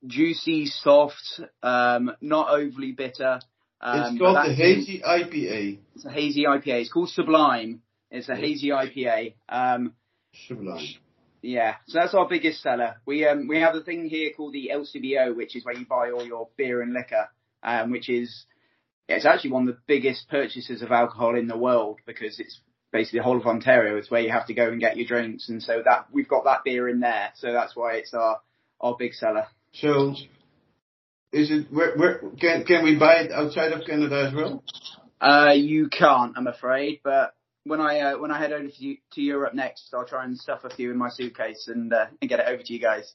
juicy, 0.06 0.66
soft, 0.66 1.40
um, 1.62 2.12
not 2.20 2.50
overly 2.50 2.92
bitter. 2.92 3.40
Um, 3.80 4.00
it's 4.00 4.18
called 4.18 4.36
the 4.36 4.54
Hazy 4.54 5.00
IPA. 5.00 5.78
It's 5.94 6.04
a 6.04 6.10
hazy 6.10 6.44
IPA. 6.44 6.80
It's 6.80 6.92
called 6.92 7.10
Sublime. 7.10 7.82
It's 8.10 8.28
a 8.28 8.34
hazy 8.34 8.68
IPA. 8.68 9.34
Um, 9.48 9.94
Sublime. 10.46 10.86
yeah, 11.42 11.76
so 11.86 11.98
that's 12.00 12.14
our 12.14 12.28
biggest 12.28 12.62
seller. 12.62 12.96
We 13.06 13.26
um 13.26 13.46
we 13.46 13.60
have 13.60 13.74
a 13.74 13.82
thing 13.82 14.08
here 14.08 14.30
called 14.36 14.54
the 14.54 14.70
LCBO, 14.72 15.36
which 15.36 15.54
is 15.54 15.64
where 15.64 15.76
you 15.76 15.86
buy 15.86 16.10
all 16.10 16.24
your 16.26 16.48
beer 16.56 16.82
and 16.82 16.92
liquor, 16.92 17.28
um, 17.62 17.90
which 17.90 18.08
is 18.08 18.46
it's 19.08 19.26
actually 19.26 19.50
one 19.50 19.68
of 19.68 19.74
the 19.74 19.80
biggest 19.86 20.28
purchases 20.28 20.82
of 20.82 20.90
alcohol 20.90 21.36
in 21.36 21.46
the 21.46 21.56
world 21.56 22.00
because 22.06 22.38
it's 22.40 22.60
basically 22.92 23.20
the 23.20 23.24
whole 23.24 23.38
of 23.38 23.46
Ontario. 23.46 23.96
It's 23.96 24.10
where 24.10 24.20
you 24.20 24.30
have 24.30 24.46
to 24.46 24.54
go 24.54 24.68
and 24.68 24.80
get 24.80 24.96
your 24.96 25.06
drinks, 25.06 25.48
and 25.48 25.62
so 25.62 25.82
that 25.84 26.06
we've 26.12 26.28
got 26.28 26.44
that 26.44 26.64
beer 26.64 26.88
in 26.88 27.00
there. 27.00 27.30
So 27.36 27.52
that's 27.52 27.76
why 27.76 27.94
it's 27.94 28.14
our 28.14 28.40
our 28.80 28.96
big 28.98 29.14
seller. 29.14 29.46
So, 29.72 30.14
is 31.32 31.50
it 31.50 31.66
where 31.70 31.96
where 31.96 32.20
can 32.40 32.64
can 32.64 32.84
we 32.84 32.96
buy 32.96 33.16
it 33.16 33.32
outside 33.32 33.72
of 33.72 33.86
Canada 33.86 34.26
as 34.28 34.34
well? 34.34 34.62
Uh, 35.20 35.52
you 35.52 35.88
can't, 35.88 36.34
I'm 36.36 36.46
afraid, 36.46 37.00
but 37.02 37.34
when 37.64 37.80
I 37.80 38.00
uh, 38.00 38.18
when 38.18 38.30
I 38.30 38.38
head 38.38 38.52
over 38.52 38.68
to, 38.68 38.96
to 39.12 39.20
Europe 39.20 39.54
next, 39.54 39.92
I'll 39.92 40.06
try 40.06 40.24
and 40.24 40.38
stuff 40.38 40.60
a 40.64 40.70
few 40.70 40.90
in 40.90 40.96
my 40.96 41.10
suitcase 41.10 41.68
and 41.68 41.92
uh, 41.92 42.06
and 42.20 42.28
get 42.28 42.40
it 42.40 42.46
over 42.48 42.62
to 42.62 42.72
you 42.72 42.80
guys. 42.80 43.12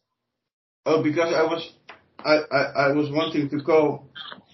Oh, 0.85 1.01
because 1.01 1.33
I 1.33 1.43
was 1.43 1.73
I, 2.19 2.39
I, 2.51 2.61
I 2.87 2.91
was 2.91 3.09
wanting 3.11 3.49
to 3.49 3.63
call 3.63 4.07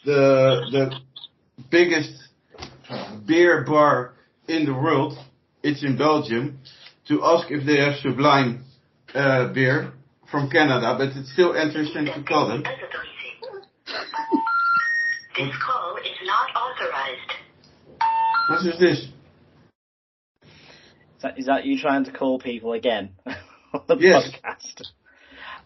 the 0.05 0.61
the 0.71 0.91
biggest 1.69 2.11
beer 3.25 3.63
bar 3.65 4.13
in 4.47 4.65
the 4.65 4.73
world. 4.73 5.17
It's 5.63 5.83
in 5.83 5.97
Belgium. 5.97 6.59
To 7.07 7.23
ask 7.23 7.47
if 7.49 7.65
they 7.65 7.77
have 7.79 7.95
Sublime 8.01 8.63
uh, 9.15 9.51
beer 9.51 9.93
from 10.29 10.49
Canada, 10.51 10.95
but 10.95 11.07
it's 11.17 11.33
still 11.33 11.55
interesting 11.55 12.05
to 12.05 12.23
call 12.23 12.47
them. 12.47 12.63
This 15.39 15.55
call 15.65 15.95
is 15.95 16.17
not 16.25 16.49
authorized. 16.53 17.31
What 18.49 18.65
is 18.73 18.77
this? 18.77 18.99
Is 20.43 21.21
that, 21.21 21.39
is 21.39 21.45
that 21.45 21.65
you 21.65 21.79
trying 21.79 22.03
to 22.05 22.11
call 22.11 22.39
people 22.39 22.73
again 22.73 23.11
on 23.73 23.81
the 23.87 23.95
Yes. 23.95 24.29
podcast? 24.43 24.87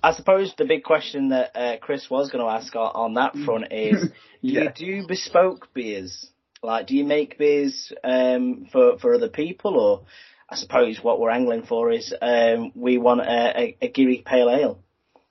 I 0.03 0.13
suppose 0.13 0.53
the 0.59 0.65
big 0.65 0.83
question 0.83 1.29
that 1.29 1.55
uh, 1.55 1.77
Chris 1.81 2.07
was 2.07 2.29
going 2.29 2.43
to 2.45 2.51
ask 2.51 2.75
on, 2.75 2.91
on 2.93 3.13
that 3.15 3.33
front 3.45 3.65
is: 3.71 4.01
Do 4.03 4.09
you 4.41 4.69
do 4.75 5.07
bespoke 5.07 5.69
beers? 5.73 6.29
Like, 6.61 6.85
do 6.85 6.95
you 6.95 7.03
make 7.03 7.39
beers 7.39 7.91
um, 8.03 8.67
for 8.71 8.99
for 8.99 9.15
other 9.15 9.29
people, 9.29 9.75
or 9.79 10.01
I 10.47 10.55
suppose 10.55 10.99
what 11.01 11.19
we're 11.19 11.31
angling 11.31 11.63
for 11.63 11.91
is 11.91 12.13
um, 12.21 12.73
we 12.75 12.99
want 12.99 13.21
a, 13.21 13.59
a, 13.59 13.77
a 13.81 13.87
Geary 13.89 14.21
Pale 14.23 14.49
Ale. 14.51 14.79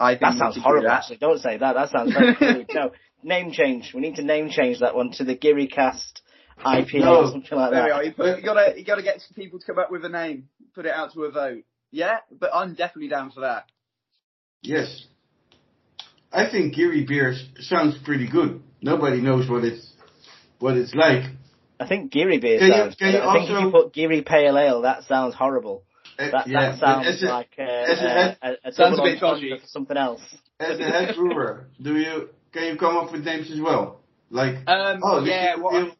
I 0.00 0.12
think 0.14 0.22
That 0.22 0.34
sounds 0.38 0.58
horrible. 0.60 0.88
that. 0.88 0.98
Actually, 1.02 1.18
don't 1.18 1.38
say 1.38 1.58
that. 1.58 1.74
That 1.74 1.90
sounds 1.90 2.12
very 2.12 2.34
crude. 2.34 2.66
No, 2.74 2.90
name 3.22 3.52
change. 3.52 3.92
We 3.94 4.00
need 4.00 4.16
to 4.16 4.22
name 4.22 4.50
change 4.50 4.80
that 4.80 4.94
one 4.94 5.10
to 5.12 5.24
the 5.24 5.36
GearyCast 5.36 6.20
IP 6.58 6.94
No. 6.94 7.24
or 7.24 7.30
something 7.32 7.58
like 7.58 7.70
There 7.72 7.82
we 7.84 7.88
that. 7.90 7.94
are. 7.96 8.04
You, 8.04 8.12
put, 8.12 8.38
you 8.38 8.44
gotta 8.44 8.74
you 8.78 8.84
gotta 8.84 9.02
get 9.02 9.20
some 9.20 9.34
people 9.34 9.58
to 9.58 9.66
come 9.66 9.78
up 9.78 9.90
with 9.90 10.04
a 10.04 10.08
name, 10.08 10.48
put 10.74 10.86
it 10.86 10.92
out 10.92 11.12
to 11.14 11.24
a 11.24 11.30
vote. 11.30 11.64
Yeah, 11.90 12.18
but 12.30 12.50
I'm 12.54 12.74
definitely 12.74 13.08
down 13.08 13.30
for 13.30 13.40
that. 13.40 13.64
Yes. 14.62 15.06
I 16.32 16.50
think 16.50 16.74
Geary 16.74 17.04
beer 17.04 17.34
sounds 17.60 17.98
pretty 18.04 18.28
good. 18.28 18.62
Nobody 18.80 19.20
knows 19.20 19.48
what 19.50 19.64
it's 19.64 19.86
what 20.58 20.76
it's 20.76 20.94
like. 20.94 21.24
I 21.78 21.86
think 21.86 22.12
Geary 22.12 22.38
beer 22.38 22.58
Can 22.58 22.68
you- 22.68 22.74
sounds. 22.74 22.94
can 22.94 23.06
you 23.08 23.12
good. 23.18 23.22
I 23.28 23.32
think 23.34 23.50
if 23.50 23.60
you 23.60 23.70
put 23.70 23.92
Geary 23.92 24.22
Pale 24.22 24.56
Ale, 24.56 24.82
that 24.82 25.02
sounds 25.04 25.34
horrible. 25.34 25.82
Uh, 26.18 26.30
That, 26.30 26.46
yeah, 26.46 26.70
that 26.72 26.78
sounds 26.78 27.22
a, 27.22 27.26
like 27.26 27.50
uh, 27.58 27.62
as 27.62 27.98
a 28.00 28.08
uh, 28.08 28.34
a, 28.64 28.68
a 28.68 28.72
Sounds 28.72 28.98
a 28.98 29.02
bit 29.02 29.20
dodgy. 29.20 29.60
something 29.66 29.96
else. 29.96 30.20
as 30.60 30.78
a 30.78 30.84
head 30.84 31.16
brewer, 31.16 31.66
do 31.80 31.96
you 31.96 32.28
can 32.52 32.64
you 32.72 32.76
come 32.76 32.96
up 32.96 33.12
with 33.12 33.24
names 33.24 33.50
as 33.50 33.60
well? 33.60 34.00
Like 34.30 34.56
Um, 34.66 35.00
oh 35.02 35.24
yeah, 35.24 35.56
what 35.56 35.74
real- 35.74 35.96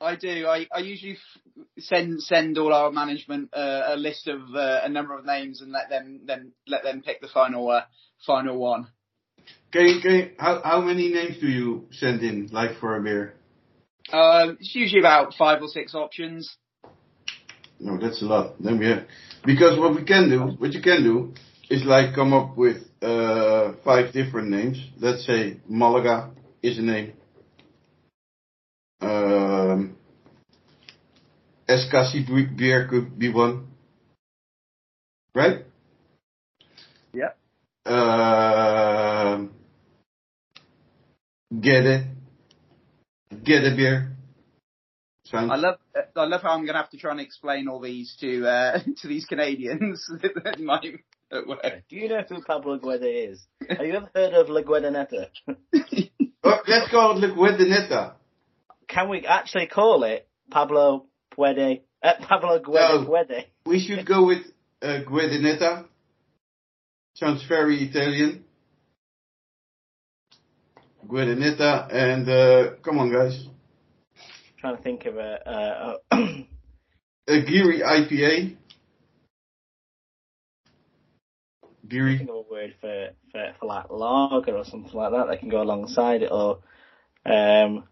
I 0.00 0.16
do. 0.16 0.46
I, 0.46 0.66
I 0.74 0.80
usually 0.80 1.12
f- 1.12 1.64
send 1.78 2.22
send 2.22 2.58
all 2.58 2.72
our 2.72 2.90
management 2.92 3.50
uh, 3.54 3.82
a 3.88 3.96
list 3.96 4.28
of 4.28 4.40
uh, 4.54 4.80
a 4.84 4.88
number 4.88 5.16
of 5.16 5.24
names 5.24 5.62
and 5.62 5.72
let 5.72 5.88
them 5.88 6.20
then 6.26 6.52
let 6.66 6.82
them 6.82 7.02
pick 7.02 7.20
the 7.20 7.28
final 7.28 7.70
uh, 7.70 7.82
final 8.26 8.58
one. 8.58 8.88
Can 9.72 9.86
you, 9.86 10.00
can 10.00 10.12
you, 10.12 10.30
how 10.38 10.60
how 10.62 10.80
many 10.80 11.12
names 11.12 11.38
do 11.40 11.48
you 11.48 11.86
send 11.92 12.22
in 12.22 12.48
like 12.52 12.78
for 12.78 12.96
a 12.96 13.02
beer? 13.02 13.34
Um, 14.12 14.58
it's 14.60 14.74
usually 14.74 15.00
about 15.00 15.34
five 15.34 15.62
or 15.62 15.68
six 15.68 15.94
options. 15.94 16.56
No, 17.80 17.98
that's 17.98 18.22
a 18.22 18.26
lot. 18.26 18.54
Then 18.62 18.78
we 18.78 18.86
have 18.86 19.06
because 19.44 19.78
what 19.78 19.94
we 19.94 20.04
can 20.04 20.28
do, 20.28 20.40
what 20.58 20.72
you 20.72 20.82
can 20.82 21.02
do, 21.02 21.34
is 21.68 21.84
like 21.84 22.14
come 22.14 22.32
up 22.32 22.56
with 22.56 22.78
uh 23.02 23.72
five 23.84 24.12
different 24.12 24.48
names. 24.48 24.78
Let's 24.98 25.26
say 25.26 25.60
Malaga 25.68 26.30
is 26.62 26.78
a 26.78 26.82
name. 26.82 27.12
Um, 29.00 29.96
bre- 31.66 32.54
beer 32.56 32.88
could 32.88 33.18
be 33.18 33.32
one, 33.32 33.68
right? 35.34 35.64
Yeah. 37.12 37.32
Um, 37.84 39.52
Guede, 41.52 42.06
Guede 43.30 43.76
beer. 43.76 44.16
Sounds. 45.24 45.50
I 45.52 45.56
love 45.56 45.78
I 46.14 46.24
love 46.24 46.42
how 46.42 46.50
I'm 46.50 46.60
going 46.60 46.74
to 46.74 46.80
have 46.80 46.90
to 46.90 46.98
try 46.98 47.10
and 47.10 47.20
explain 47.20 47.68
all 47.68 47.80
these 47.80 48.16
to 48.20 48.46
uh, 48.46 48.78
to 49.02 49.08
these 49.08 49.26
Canadians. 49.26 50.08
at 51.30 51.46
my 51.46 51.54
at 51.54 51.72
work. 51.72 51.82
Do 51.88 51.96
you 51.96 52.08
know 52.08 52.22
who 52.28 52.42
Pablo 52.42 52.78
Guede 52.78 53.30
is? 53.30 53.46
Have 53.68 53.86
you 53.86 53.94
ever 53.94 54.10
heard 54.14 54.34
of 54.34 54.48
La 54.48 54.62
Guedeneta? 54.62 55.28
Oh, 56.44 56.58
let's 56.68 56.90
call 56.90 57.16
it 57.16 57.20
the 57.20 57.34
Guedeneta. 57.34 58.14
Can 58.88 59.08
we 59.08 59.26
actually 59.26 59.66
call 59.66 60.04
it 60.04 60.28
Pablo 60.50 61.06
Guede? 61.36 61.82
Uh, 62.02 62.12
Pablo 62.20 62.58
Guede 62.60 62.74
No. 62.74 63.04
Guede. 63.04 63.44
We 63.66 63.80
should 63.80 64.06
go 64.06 64.26
with 64.26 64.44
uh, 64.82 65.00
Guedeneta. 65.06 65.86
Sounds 67.14 67.44
very 67.48 67.82
Italian. 67.82 68.44
Guedeneta 71.08 71.88
and 71.92 72.28
uh, 72.28 72.74
come 72.82 72.98
on 72.98 73.12
guys, 73.12 73.46
trying 74.58 74.76
to 74.76 74.82
think 74.82 75.04
of 75.06 75.16
a. 75.16 75.48
Uh, 75.48 75.94
a 76.10 76.46
a 77.28 77.42
Geary 77.42 77.80
IPA. 77.80 78.56
Geary. 81.88 82.18
think 82.18 82.30
of 82.30 82.36
a 82.36 82.42
word 82.50 82.74
for, 82.80 83.08
for, 83.32 83.54
for 83.60 83.66
like 83.66 83.90
lager 83.90 84.56
or 84.56 84.64
something 84.64 84.92
like 84.92 85.12
that 85.12 85.26
that 85.28 85.40
can 85.40 85.48
go 85.48 85.62
alongside 85.62 86.22
it, 86.22 86.30
or 86.32 86.60
um, 87.24 87.84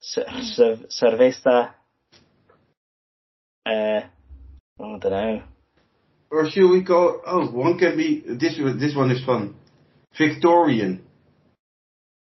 cer- 0.00 0.26
cer- 0.42 0.86
cerveza. 0.90 1.70
Uh, 3.64 4.00
I 4.00 4.08
don't 4.78 5.04
know. 5.04 5.42
Or 6.30 6.48
should 6.50 6.70
we 6.70 6.84
call? 6.84 7.20
Oh, 7.26 7.46
one 7.46 7.78
can 7.78 7.96
be. 7.96 8.22
This 8.26 8.58
one- 8.58 8.78
this 8.78 8.94
one 8.94 9.10
is 9.10 9.24
fun. 9.24 9.54
Victorian. 10.18 11.04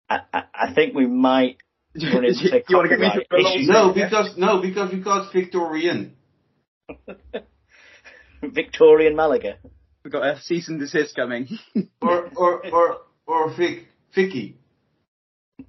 I, 0.09 0.20
I, 0.33 0.43
I 0.55 0.74
think 0.74 0.95
we 0.95 1.07
might 1.07 1.59
run 1.95 2.24
into 2.24 2.62
you 2.68 2.77
wanna 2.77 2.89
get 2.89 3.01
me 3.01 3.07
copyright 3.09 3.27
a 3.33 3.37
long. 3.37 3.66
No, 3.66 3.93
because 3.93 4.37
no, 4.37 4.61
because 4.61 4.93
we 4.93 5.01
got 5.01 5.33
Victorian. 5.33 6.14
Victorian 8.43 9.16
Malaga. 9.16 9.59
We've 10.07 10.12
got 10.12 10.24
a 10.24 10.40
cease 10.40 10.68
and 10.68 10.78
desist 10.78 11.16
coming. 11.16 11.48
Or 12.00 12.30
or 12.36 12.64
or 12.70 12.98
or 13.26 13.57
Vic 13.57 13.88
Vicky. 14.14 14.57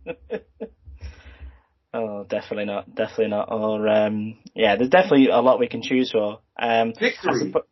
Oh, 1.92 2.24
definitely 2.30 2.66
not. 2.66 2.94
Definitely 2.94 3.30
not. 3.30 3.52
Or 3.52 3.88
um, 3.88 4.38
yeah, 4.54 4.76
there's 4.76 4.92
definitely 4.92 5.30
a 5.30 5.40
lot 5.40 5.60
we 5.60 5.68
can 5.68 5.82
choose 5.82 6.12
for. 6.12 6.42
Um, 6.62 6.94
I, 6.96 7.00
Victory. 7.00 7.52
suppo- 7.52 7.66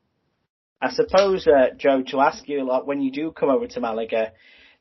I 0.82 0.90
suppose, 0.92 1.46
uh, 1.46 1.76
Joe, 1.78 2.02
to 2.08 2.22
ask 2.22 2.48
you, 2.48 2.66
like, 2.68 2.88
when 2.88 3.02
you 3.02 3.12
do 3.12 3.32
come 3.32 3.50
over 3.50 3.68
to 3.68 3.80
Malaga, 3.80 4.32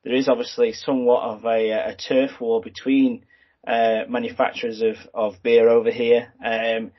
there 0.04 0.14
is 0.14 0.28
obviously 0.28 0.72
somewhat 0.72 1.24
of 1.24 1.44
a, 1.44 1.70
a 1.72 1.96
turf 1.96 2.30
war 2.40 2.62
between 2.62 3.26
uh, 3.66 4.04
manufacturers 4.08 4.80
of, 4.80 4.94
of 5.12 5.42
beer 5.42 5.68
over 5.68 5.90
here. 5.90 6.32
Um, 6.42 6.92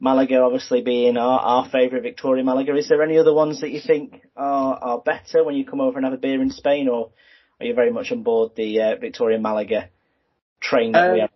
Malaga 0.00 0.40
obviously 0.42 0.80
being 0.82 1.16
our, 1.16 1.40
our 1.40 1.68
favourite 1.70 2.02
Victoria 2.02 2.44
Malaga. 2.44 2.76
Is 2.76 2.88
there 2.88 3.02
any 3.02 3.18
other 3.18 3.34
ones 3.34 3.60
that 3.60 3.70
you 3.70 3.80
think 3.84 4.22
are, 4.36 4.74
are 4.74 4.98
better 5.00 5.44
when 5.44 5.56
you 5.56 5.66
come 5.66 5.80
over 5.80 5.98
and 5.98 6.04
have 6.04 6.14
a 6.14 6.18
beer 6.18 6.40
in 6.40 6.50
Spain, 6.50 6.88
or 6.88 7.10
are 7.60 7.66
you 7.66 7.74
very 7.74 7.90
much 7.92 8.12
on 8.12 8.22
board 8.22 8.52
the 8.56 8.80
uh, 8.80 8.96
Victoria 9.00 9.38
Malaga 9.38 9.90
train 10.60 10.92
that 10.92 11.12
we 11.12 11.20
Um, 11.20 11.20
have? 11.22 11.30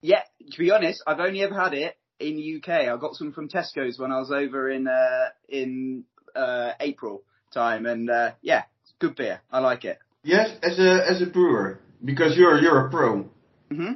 yeah, 0.00 0.22
to 0.52 0.58
be 0.58 0.70
honest, 0.70 1.02
I've 1.06 1.18
only 1.20 1.42
ever 1.42 1.54
had 1.58 1.74
it 1.74 1.96
in 2.20 2.36
the 2.36 2.56
UK. 2.56 2.88
I 2.88 2.96
got 2.96 3.14
some 3.14 3.32
from 3.32 3.48
Tesco's 3.48 3.98
when 3.98 4.12
I 4.12 4.18
was 4.18 4.30
over 4.30 4.70
in 4.70 4.86
uh, 4.86 5.28
in 5.48 6.04
uh, 6.36 6.72
April 6.80 7.22
time, 7.52 7.86
and 7.86 8.08
uh, 8.08 8.32
yeah, 8.42 8.64
it's 8.82 8.92
good 9.00 9.16
beer. 9.16 9.40
I 9.50 9.58
like 9.58 9.84
it. 9.84 9.98
Yes, 10.22 10.50
as 10.62 10.78
a 10.78 11.00
as 11.10 11.22
a 11.22 11.26
brewer, 11.26 11.80
because 12.04 12.36
you're 12.36 12.58
you're 12.60 12.86
a 12.86 12.90
pro. 12.90 13.24
hmm 13.70 13.94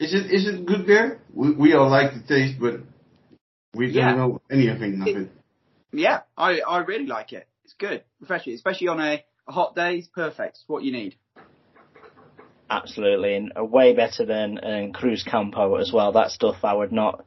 Is 0.00 0.14
it 0.14 0.32
is 0.32 0.48
it 0.48 0.66
good 0.66 0.86
beer? 0.86 1.20
We 1.32 1.52
we 1.52 1.74
all 1.74 1.88
like 1.90 2.12
the 2.14 2.26
taste, 2.26 2.58
but 2.60 2.80
we 3.76 3.88
Yeah. 3.92 4.14
don't 4.14 4.18
know 4.18 4.40
anything 4.50 5.02
of 5.02 5.08
it. 5.08 5.30
Yeah, 5.92 6.22
I 6.36 6.60
I 6.60 6.78
really 6.78 7.06
like 7.06 7.32
it. 7.32 7.46
It's 7.64 7.74
good, 7.74 8.04
refreshing, 8.20 8.54
especially 8.54 8.88
on 8.88 9.00
a, 9.00 9.24
a 9.48 9.52
hot 9.52 9.74
day. 9.74 9.96
It's 9.96 10.08
perfect. 10.08 10.56
It's 10.56 10.64
what 10.66 10.82
you 10.82 10.92
need. 10.92 11.16
Absolutely, 12.68 13.34
and 13.36 13.52
uh, 13.58 13.64
way 13.64 13.94
better 13.94 14.26
than 14.26 14.58
um, 14.62 14.92
Cruzcampo 14.92 15.80
as 15.80 15.92
well. 15.92 16.12
That 16.12 16.30
stuff 16.30 16.56
I 16.64 16.74
would 16.74 16.92
not. 16.92 17.24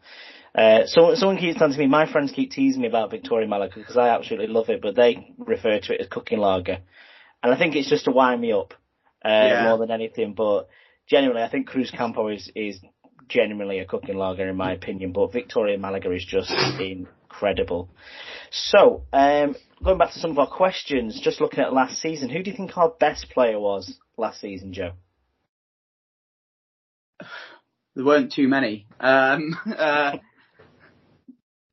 Uh, 0.54 0.80
someone, 0.86 1.16
someone 1.16 1.38
keeps 1.38 1.58
telling 1.58 1.78
me, 1.78 1.88
my 1.88 2.12
friends 2.12 2.32
keep 2.36 2.52
teasing 2.52 2.82
me 2.82 2.88
about 2.88 3.12
Victoria 3.12 3.47
Malaga 3.47 3.76
because 3.80 3.95
I 3.97 4.10
absolutely 4.10 4.47
love 4.47 4.70
it, 4.70 4.82
but 4.82 4.95
they 4.95 5.34
refer 5.38 5.80
to 5.80 5.93
it 5.93 6.02
as 6.02 6.08
cooking 6.08 6.39
lager, 6.39 6.80
and 7.41 7.54
I 7.54 7.58
think 7.58 7.76
it's 7.76 7.89
just 7.89 8.06
to 8.06 8.12
wind 8.12 8.41
me 8.41 8.52
up 8.52 8.74
uh, 9.24 9.30
Yeah. 9.47 9.64
more 9.64 9.78
than 9.78 9.91
anything. 9.91 10.34
But 10.34 10.68
genuinely, 11.08 11.43
I 11.43 11.50
think 11.50 11.70
Cruzcampo 11.70 12.36
is 12.36 12.52
is 12.56 12.82
genuinely 13.30 13.80
a 13.80 13.86
cooking 13.86 14.18
lager 14.18 14.48
in 14.50 14.58
my 14.58 14.74
opinion, 14.74 15.14
but 15.14 15.32
Victoria 15.32 15.78
Malaga 15.78 16.12
is 16.12 16.26
just 16.26 16.52
incredible. 16.80 17.90
So, 18.52 19.04
um, 19.14 19.56
going 19.84 19.98
back 19.98 20.14
to 20.14 20.20
some 20.20 20.32
of 20.32 20.40
our 20.40 20.48
questions, 20.48 21.22
just 21.24 21.40
looking 21.40 21.60
at 21.60 21.72
last 21.72 22.02
season, 22.02 22.30
who 22.30 22.44
do 22.44 22.52
you 22.52 22.58
think 22.58 22.78
our 22.78 22.90
best 22.90 23.30
player 23.30 23.60
was 23.60 23.98
last 24.18 24.42
season, 24.42 24.74
Joe? 24.74 24.92
There 27.96 28.06
weren't 28.06 28.34
too 28.34 28.48
many. 28.48 28.88
Um, 29.00 29.56
uh, 29.78 30.18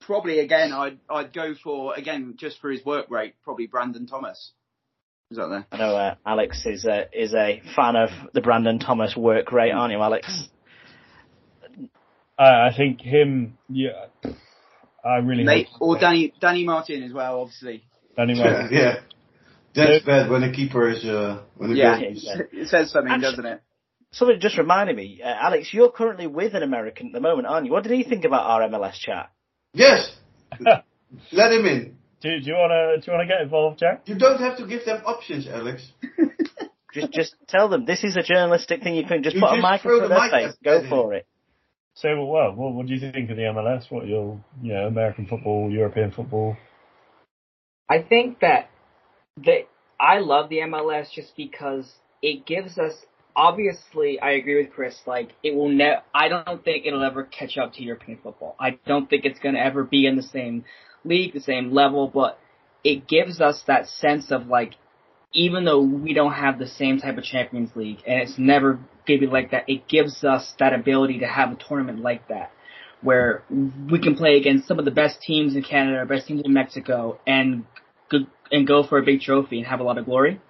probably 0.01 0.41
again, 0.41 0.73
I'd 0.73 0.99
I'd 1.09 1.33
go 1.33 1.55
for 1.55 1.95
again 1.95 2.35
just 2.37 2.61
for 2.61 2.71
his 2.71 2.85
work 2.85 3.11
rate. 3.11 3.35
Probably 3.45 3.67
Brandon 3.67 4.07
Thomas. 4.07 4.53
Is 5.31 5.39
that 5.39 5.49
there? 5.49 5.67
I 5.73 5.77
know 5.77 5.97
uh, 5.97 6.15
Alex 6.25 6.65
is 6.67 6.85
a 6.85 7.07
is 7.13 7.35
a 7.35 7.63
fan 7.75 7.97
of 7.97 8.11
the 8.33 8.41
Brandon 8.41 8.79
Thomas 8.79 9.17
work 9.17 9.53
rate, 9.53 9.73
aren't 9.73 9.93
you, 9.93 10.01
Alex? 10.01 10.49
I, 12.39 12.69
I 12.69 12.75
think 12.77 13.01
him. 13.01 13.57
Yeah, 13.69 14.07
I 15.05 15.17
really 15.19 15.45
Mate, 15.45 15.69
hope 15.73 15.81
or 15.83 15.99
Danny 15.99 16.33
Danny 16.41 16.65
Martin 16.65 17.03
as 17.03 17.13
well, 17.13 17.41
obviously. 17.41 17.85
Danny 18.17 18.35
Yeah, 18.35 18.45
Martin. 18.45 18.69
yeah. 18.73 18.95
That's 19.75 20.05
bad 20.07 20.31
when 20.31 20.43
a 20.43 20.53
keeper 20.53 20.89
is 20.89 21.05
uh 21.05 21.43
when 21.57 21.73
a 21.73 21.75
Yeah, 21.75 21.99
goalie 21.99 22.13
is- 22.17 22.25
Yeah. 22.25 22.61
it 22.63 22.69
says 22.69 22.91
something, 22.93 23.13
Actually- 23.13 23.31
doesn't 23.31 23.47
it? 23.47 23.61
Somebody 24.13 24.39
just 24.39 24.57
reminded 24.57 24.97
me, 24.97 25.21
uh, 25.23 25.27
Alex, 25.29 25.75
you're 25.75 25.91
currently 25.91 26.27
with 26.27 26.55
an 26.55 26.63
American 26.63 27.09
at 27.09 27.13
the 27.13 27.21
moment, 27.21 27.47
aren't 27.47 27.67
you? 27.67 27.73
What 27.73 27.83
did 27.83 27.93
he 27.93 28.03
think 28.05 28.25
about 28.25 28.45
our 28.47 28.63
MLS 28.69 28.95
chat? 28.99 29.31
Yes. 29.75 30.11
Let 31.33 31.53
him 31.53 31.67
in. 31.67 31.97
Do, 32.23 32.31
do 32.41 32.47
you 32.47 32.55
want 32.55 32.71
to 32.73 33.01
do 33.05 33.11
you 33.13 33.17
want 33.19 33.29
to 33.29 33.35
get 33.35 33.43
involved, 33.43 33.79
Jack? 33.81 34.03
You 34.07 34.15
don't 34.17 34.39
have 34.41 34.57
to 34.59 34.67
give 34.67 34.85
them 34.87 35.03
options, 35.05 35.47
Alex. 35.49 35.83
Just 36.95 37.13
just 37.13 37.35
tell 37.47 37.69
them 37.69 37.85
this 37.85 38.03
is 38.05 38.17
a 38.17 38.23
journalistic 38.23 38.83
thing. 38.83 38.95
You 38.95 39.05
can 39.05 39.23
just 39.23 39.37
You 39.37 39.43
put 39.43 39.51
a 39.53 39.57
just 39.61 39.63
mic 39.71 39.81
in 39.85 39.91
front 39.91 40.03
of 40.05 40.09
their 40.09 40.19
mic 40.19 40.31
face. 40.31 40.57
Go 40.65 40.77
at 40.79 40.85
him. 40.85 40.89
for 40.89 41.13
it. 41.13 41.27
So, 41.97 42.09
well, 42.27 42.53
what, 42.53 42.75
what 42.75 42.87
do 42.87 42.95
you 42.95 43.01
think 43.01 43.31
of 43.31 43.37
the 43.37 43.43
MLS? 43.45 43.91
What 43.91 44.07
your, 44.07 44.39
you 44.63 44.75
know, 44.75 44.87
American 44.87 45.27
football, 45.27 45.71
European 45.71 46.13
football? 46.13 46.57
I 47.89 48.03
think 48.03 48.41
that 48.41 48.69
that 49.45 49.69
I 49.99 50.19
love 50.19 50.51
the 50.51 50.59
MLS 50.59 51.11
just 51.15 51.35
because 51.37 51.91
it 52.23 52.47
gives 52.47 52.79
us. 52.79 52.93
Obviously, 53.35 54.19
I 54.21 54.33
agree 54.33 54.63
with 54.63 54.73
Chris. 54.73 54.97
Like, 55.07 55.33
it 55.43 55.55
will 55.55 55.69
ne- 55.69 56.01
I 56.15 56.29
don't 56.29 56.65
think 56.65 56.87
it'll 56.87 57.05
ever 57.05 57.25
catch 57.25 57.59
up 57.59 57.75
to 57.75 57.83
European 57.83 58.19
football. 58.23 58.57
I 58.59 58.79
don't 58.87 59.09
think 59.09 59.25
it's 59.25 59.39
going 59.41 59.55
to 59.55 59.61
ever 59.61 59.85
be 59.85 60.07
in 60.07 60.17
the 60.17 60.23
same 60.23 60.65
league, 61.05 61.33
the 61.33 61.41
same 61.41 61.71
level. 61.73 62.09
But 62.09 62.39
it 62.83 63.07
gives 63.07 63.41
us 63.41 63.63
that 63.67 63.89
sense 63.89 64.31
of 64.31 64.47
like, 64.47 64.75
even 65.37 65.65
though 65.65 65.81
we 65.81 66.15
don't 66.15 66.33
have 66.33 66.59
the 66.59 66.67
same 66.67 66.99
type 66.99 67.19
of 67.19 67.25
Champions 67.25 67.71
League, 67.77 67.99
and 68.07 68.23
it's 68.23 68.39
never 68.39 68.75
going 69.07 69.21
to 69.21 69.27
be 69.27 69.33
like 69.33 69.51
that, 69.53 69.69
it 69.69 69.87
gives 69.87 70.25
us 70.25 70.55
that 70.59 70.73
ability 70.73 71.21
to 71.21 71.27
have 71.27 71.53
a 71.53 71.57
tournament 71.69 72.01
like 72.01 72.27
that 72.29 72.51
where 73.03 73.45
we 73.51 74.01
can 74.01 74.17
play 74.17 74.37
against 74.37 74.67
some 74.67 74.79
of 74.79 74.85
the 74.85 74.91
best 74.91 75.21
teams 75.21 75.55
in 75.55 75.63
Canada, 75.63 76.05
best 76.07 76.27
teams 76.27 76.43
in 76.45 76.53
Mexico, 76.53 77.21
and 77.27 77.65
and 78.51 78.67
go 78.67 78.87
for 78.87 78.99
a 78.99 79.03
big 79.03 79.21
trophy 79.21 79.59
and 79.59 79.67
have 79.67 79.81
a 79.81 79.83
lot 79.83 79.99
of 79.99 80.05
glory. 80.05 80.41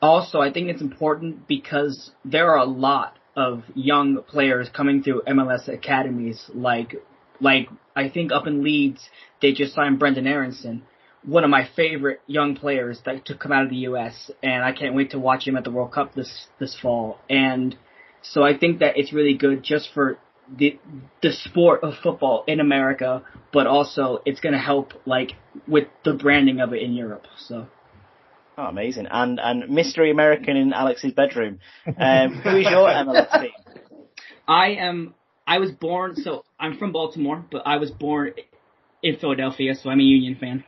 Also, 0.00 0.40
I 0.40 0.52
think 0.52 0.68
it's 0.68 0.82
important 0.82 1.48
because 1.48 2.10
there 2.24 2.50
are 2.50 2.58
a 2.58 2.64
lot 2.64 3.18
of 3.34 3.62
young 3.74 4.22
players 4.28 4.68
coming 4.68 5.02
through 5.02 5.22
MLS 5.22 5.66
academies. 5.68 6.50
Like, 6.52 6.96
like 7.40 7.68
I 7.96 8.10
think 8.10 8.32
up 8.32 8.46
in 8.46 8.62
Leeds, 8.62 9.08
they 9.40 9.52
just 9.52 9.74
signed 9.74 9.98
Brenden 9.98 10.26
Aaronson, 10.26 10.82
one 11.24 11.44
of 11.44 11.50
my 11.50 11.68
favorite 11.76 12.20
young 12.26 12.56
players 12.56 13.00
that 13.04 13.26
to 13.26 13.36
come 13.36 13.52
out 13.52 13.64
of 13.64 13.70
the 13.70 13.76
U.S. 13.76 14.30
And 14.42 14.64
I 14.64 14.72
can't 14.72 14.94
wait 14.94 15.10
to 15.10 15.18
watch 15.18 15.46
him 15.46 15.56
at 15.56 15.64
the 15.64 15.70
World 15.70 15.92
Cup 15.92 16.14
this 16.14 16.46
this 16.58 16.76
fall. 16.80 17.18
And 17.28 17.76
so 18.22 18.42
I 18.42 18.56
think 18.56 18.80
that 18.80 18.96
it's 18.96 19.12
really 19.12 19.34
good 19.34 19.62
just 19.62 19.90
for 19.94 20.18
the 20.56 20.78
the 21.22 21.32
sport 21.32 21.82
of 21.82 21.94
football 22.02 22.44
in 22.46 22.60
America, 22.60 23.22
but 23.52 23.66
also 23.66 24.20
it's 24.26 24.40
going 24.40 24.54
to 24.54 24.58
help 24.58 24.92
like 25.06 25.32
with 25.66 25.88
the 26.04 26.14
branding 26.14 26.60
of 26.60 26.72
it 26.72 26.82
in 26.82 26.92
Europe. 26.92 27.26
So 27.38 27.68
Oh, 28.56 28.64
amazing! 28.64 29.06
And 29.10 29.40
and 29.40 29.70
mystery 29.70 30.10
American 30.10 30.56
in 30.56 30.72
Alex's 30.72 31.12
bedroom. 31.12 31.60
Um, 31.86 32.34
who 32.34 32.56
is 32.58 32.66
your 32.70 32.88
MLS 32.88 33.40
team? 33.40 33.50
I 34.46 34.72
am 34.72 35.14
I 35.46 35.58
was 35.58 35.70
born 35.70 36.16
so 36.16 36.44
I'm 36.60 36.76
from 36.76 36.92
Baltimore, 36.92 37.44
but 37.50 37.62
I 37.66 37.78
was 37.78 37.90
born 37.90 38.34
in 39.02 39.16
Philadelphia, 39.16 39.74
so 39.74 39.88
I'm 39.88 40.00
a 40.00 40.02
Union 40.02 40.36
fan. 40.38 40.64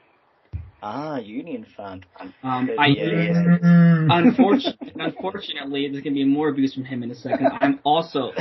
Ah, 0.87 1.17
Union 1.17 1.65
fan. 1.75 2.05
Um, 2.43 2.69
I 2.79 2.89
yeah, 2.89 3.33
yeah. 3.33 4.07
unfortunately, 4.11 4.93
unfortunately, 4.99 5.89
there's 5.91 6.05
gonna 6.05 6.13
be 6.15 6.25
more 6.25 6.51
abuse 6.51 6.75
from 6.75 6.85
him 6.85 7.03
in 7.03 7.11
a 7.11 7.15
second. 7.15 7.53
I'm 7.63 7.81
also 7.85 8.33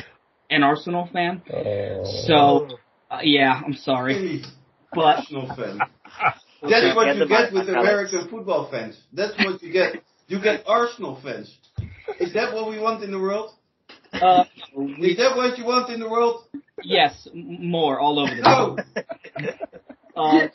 an 0.50 0.62
Arsenal 0.62 1.08
fan, 1.14 1.42
Oh. 1.54 2.04
so 2.28 2.68
uh, 3.10 3.20
yeah, 3.24 3.62
I'm 3.66 3.74
sorry, 3.74 4.44
but 4.94 5.20
Arsenal 5.20 5.56
fan. 5.56 5.80
That's 6.62 6.94
what 6.98 7.16
you 7.16 7.28
get 7.30 7.54
with 7.54 7.70
American 7.70 8.28
football 8.30 8.70
fans. 8.70 9.00
That's 9.14 9.38
what 9.40 9.64
you 9.64 9.72
get. 9.72 10.04
You 10.28 10.42
get 10.42 10.64
Arsenal 10.68 11.22
fans. 11.24 11.50
Is 12.20 12.34
that 12.34 12.54
what 12.54 12.70
we 12.70 12.78
want 12.78 13.04
in 13.06 13.12
the 13.12 13.20
world? 13.20 13.52
uh, 14.12 14.44
Is 15.00 15.16
that 15.16 15.34
what 15.38 15.58
you 15.58 15.64
want 15.64 15.90
in 15.94 16.02
the 16.02 16.10
world? 16.10 16.44
yes, 16.84 17.26
more 17.34 18.02
all 18.02 18.20
over 18.20 18.36
the 18.36 18.42
No. 18.42 18.76
place. 18.76 19.56
Um, 20.16 20.50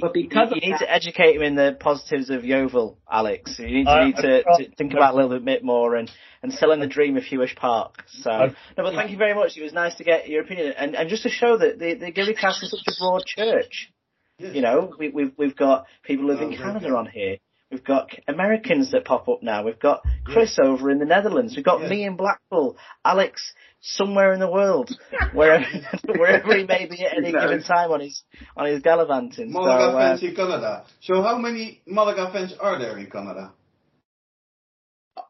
But 0.00 0.12
because 0.14 0.50
you, 0.50 0.56
you 0.56 0.60
need 0.60 0.72
that- 0.72 0.80
to 0.80 0.92
educate 0.92 1.36
him 1.36 1.42
in 1.42 1.54
the 1.54 1.76
positives 1.78 2.30
of 2.30 2.44
Yeovil, 2.44 2.98
Alex. 3.10 3.58
You 3.58 3.66
need 3.66 3.84
to, 3.84 3.90
I- 3.90 4.04
need 4.06 4.16
to, 4.16 4.42
to 4.42 4.70
think 4.76 4.92
about 4.92 5.14
it 5.14 5.18
a 5.20 5.26
little 5.26 5.44
bit 5.44 5.64
more 5.64 5.94
and, 5.96 6.10
and 6.42 6.52
selling 6.52 6.80
the 6.80 6.86
dream 6.86 7.16
of 7.16 7.24
Huish 7.24 7.56
Park. 7.56 8.04
So, 8.08 8.30
I- 8.30 8.46
no, 8.76 8.84
but 8.84 8.94
thank 8.94 9.10
you 9.10 9.16
very 9.16 9.34
much. 9.34 9.56
It 9.56 9.62
was 9.62 9.72
nice 9.72 9.94
to 9.96 10.04
get 10.04 10.28
your 10.28 10.42
opinion 10.42 10.74
and, 10.78 10.94
and 10.94 11.08
just 11.08 11.22
to 11.24 11.28
show 11.28 11.56
that 11.58 11.78
the, 11.78 11.94
the 11.94 12.12
GearyCast 12.12 12.62
is 12.62 12.70
such 12.70 12.94
a 12.94 12.98
broad 13.00 13.24
church. 13.26 13.90
You 14.38 14.62
know, 14.62 14.92
we, 14.98 15.10
we've 15.10 15.32
we've 15.38 15.54
got 15.56 15.86
people 16.02 16.26
living 16.26 16.52
in 16.52 16.60
Oh, 16.60 16.64
Canada 16.64 16.96
on 16.96 17.06
here. 17.06 17.36
We've 17.70 17.84
got 17.84 18.10
Americans 18.28 18.92
that 18.92 19.04
pop 19.04 19.28
up 19.28 19.42
now. 19.42 19.64
We've 19.64 19.78
got 19.78 20.02
Chris 20.24 20.58
over 20.62 20.90
in 20.90 20.98
the 20.98 21.04
Netherlands. 21.04 21.54
We've 21.56 21.64
got 21.64 21.80
Yes. 21.80 21.90
me 21.90 22.04
in 22.04 22.16
Blackpool. 22.16 22.76
Alex 23.04 23.52
somewhere 23.80 24.32
in 24.32 24.40
the 24.40 24.50
world, 24.50 24.90
wherever 25.32 25.64
wherever 26.06 26.56
he 26.56 26.64
may 26.64 26.86
be 26.86 27.04
at 27.04 27.16
any 27.16 27.32
given 27.32 27.62
time 27.62 27.90
on 27.90 28.00
his 28.00 28.22
on 28.56 28.66
his 28.66 28.80
gallivanting. 28.82 29.50
Malaga 29.52 30.18
so, 30.18 30.26
uh, 30.26 30.28
in 30.28 30.36
Canada. 30.36 30.84
So 31.00 31.22
how 31.22 31.36
many 31.38 31.82
Malaga 31.86 32.30
fans 32.32 32.54
are 32.60 32.78
there 32.78 32.96
in 32.98 33.10
Canada? 33.10 33.52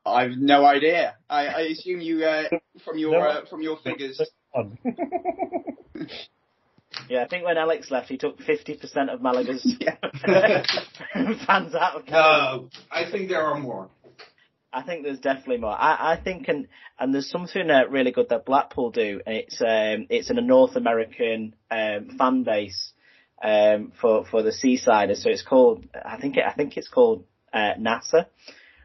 I've 0.05 0.37
no 0.37 0.64
idea. 0.66 1.16
I, 1.30 1.47
I 1.47 1.61
assume 1.72 2.01
you 2.01 2.24
uh, 2.24 2.45
from 2.85 2.99
your 2.99 3.12
No. 3.12 3.20
uh, 3.26 3.47
from 3.47 3.62
your 3.62 3.78
figures. 3.78 4.20
On. 6.99 7.07
Yeah, 7.09 7.22
I 7.22 7.28
think 7.28 7.45
when 7.45 7.57
Alex 7.59 7.90
left, 7.90 8.09
he 8.09 8.16
took 8.16 8.38
50% 8.38 9.12
of 9.12 9.20
Malaga's 9.20 9.62
fans 11.47 11.74
out 11.74 11.97
of 11.97 12.09
No, 12.09 12.68
I 12.90 13.11
think 13.11 13.28
there 13.28 13.42
are 13.42 13.59
more. 13.59 13.90
I 14.72 14.82
think 14.82 15.05
there's 15.05 15.20
definitely 15.20 15.59
more. 15.59 15.70
I, 15.70 16.14
I 16.14 16.20
think, 16.22 16.49
and 16.49 16.66
and 16.99 17.14
there's 17.14 17.30
something 17.30 17.70
uh, 17.70 17.84
really 17.88 18.11
good 18.11 18.30
that 18.30 18.45
Blackpool 18.45 18.90
do, 18.90 19.20
and 19.24 19.36
it's 19.36 19.61
um, 19.61 20.07
it's 20.11 20.30
in 20.30 20.38
a 20.38 20.42
North 20.42 20.74
American 20.74 21.55
um, 21.70 22.16
fan 22.18 22.42
base 22.42 22.92
um, 23.42 23.92
for 24.01 24.24
for 24.26 24.42
the 24.42 24.51
Seasiders. 24.51 25.22
So 25.22 25.30
it's 25.30 25.42
called, 25.42 25.86
I 25.95 26.20
think 26.20 26.36
it, 26.36 26.45
I 26.45 26.53
think 26.53 26.76
it's 26.76 26.88
called 26.88 27.24
uh, 27.53 27.74
NASA, 27.78 28.26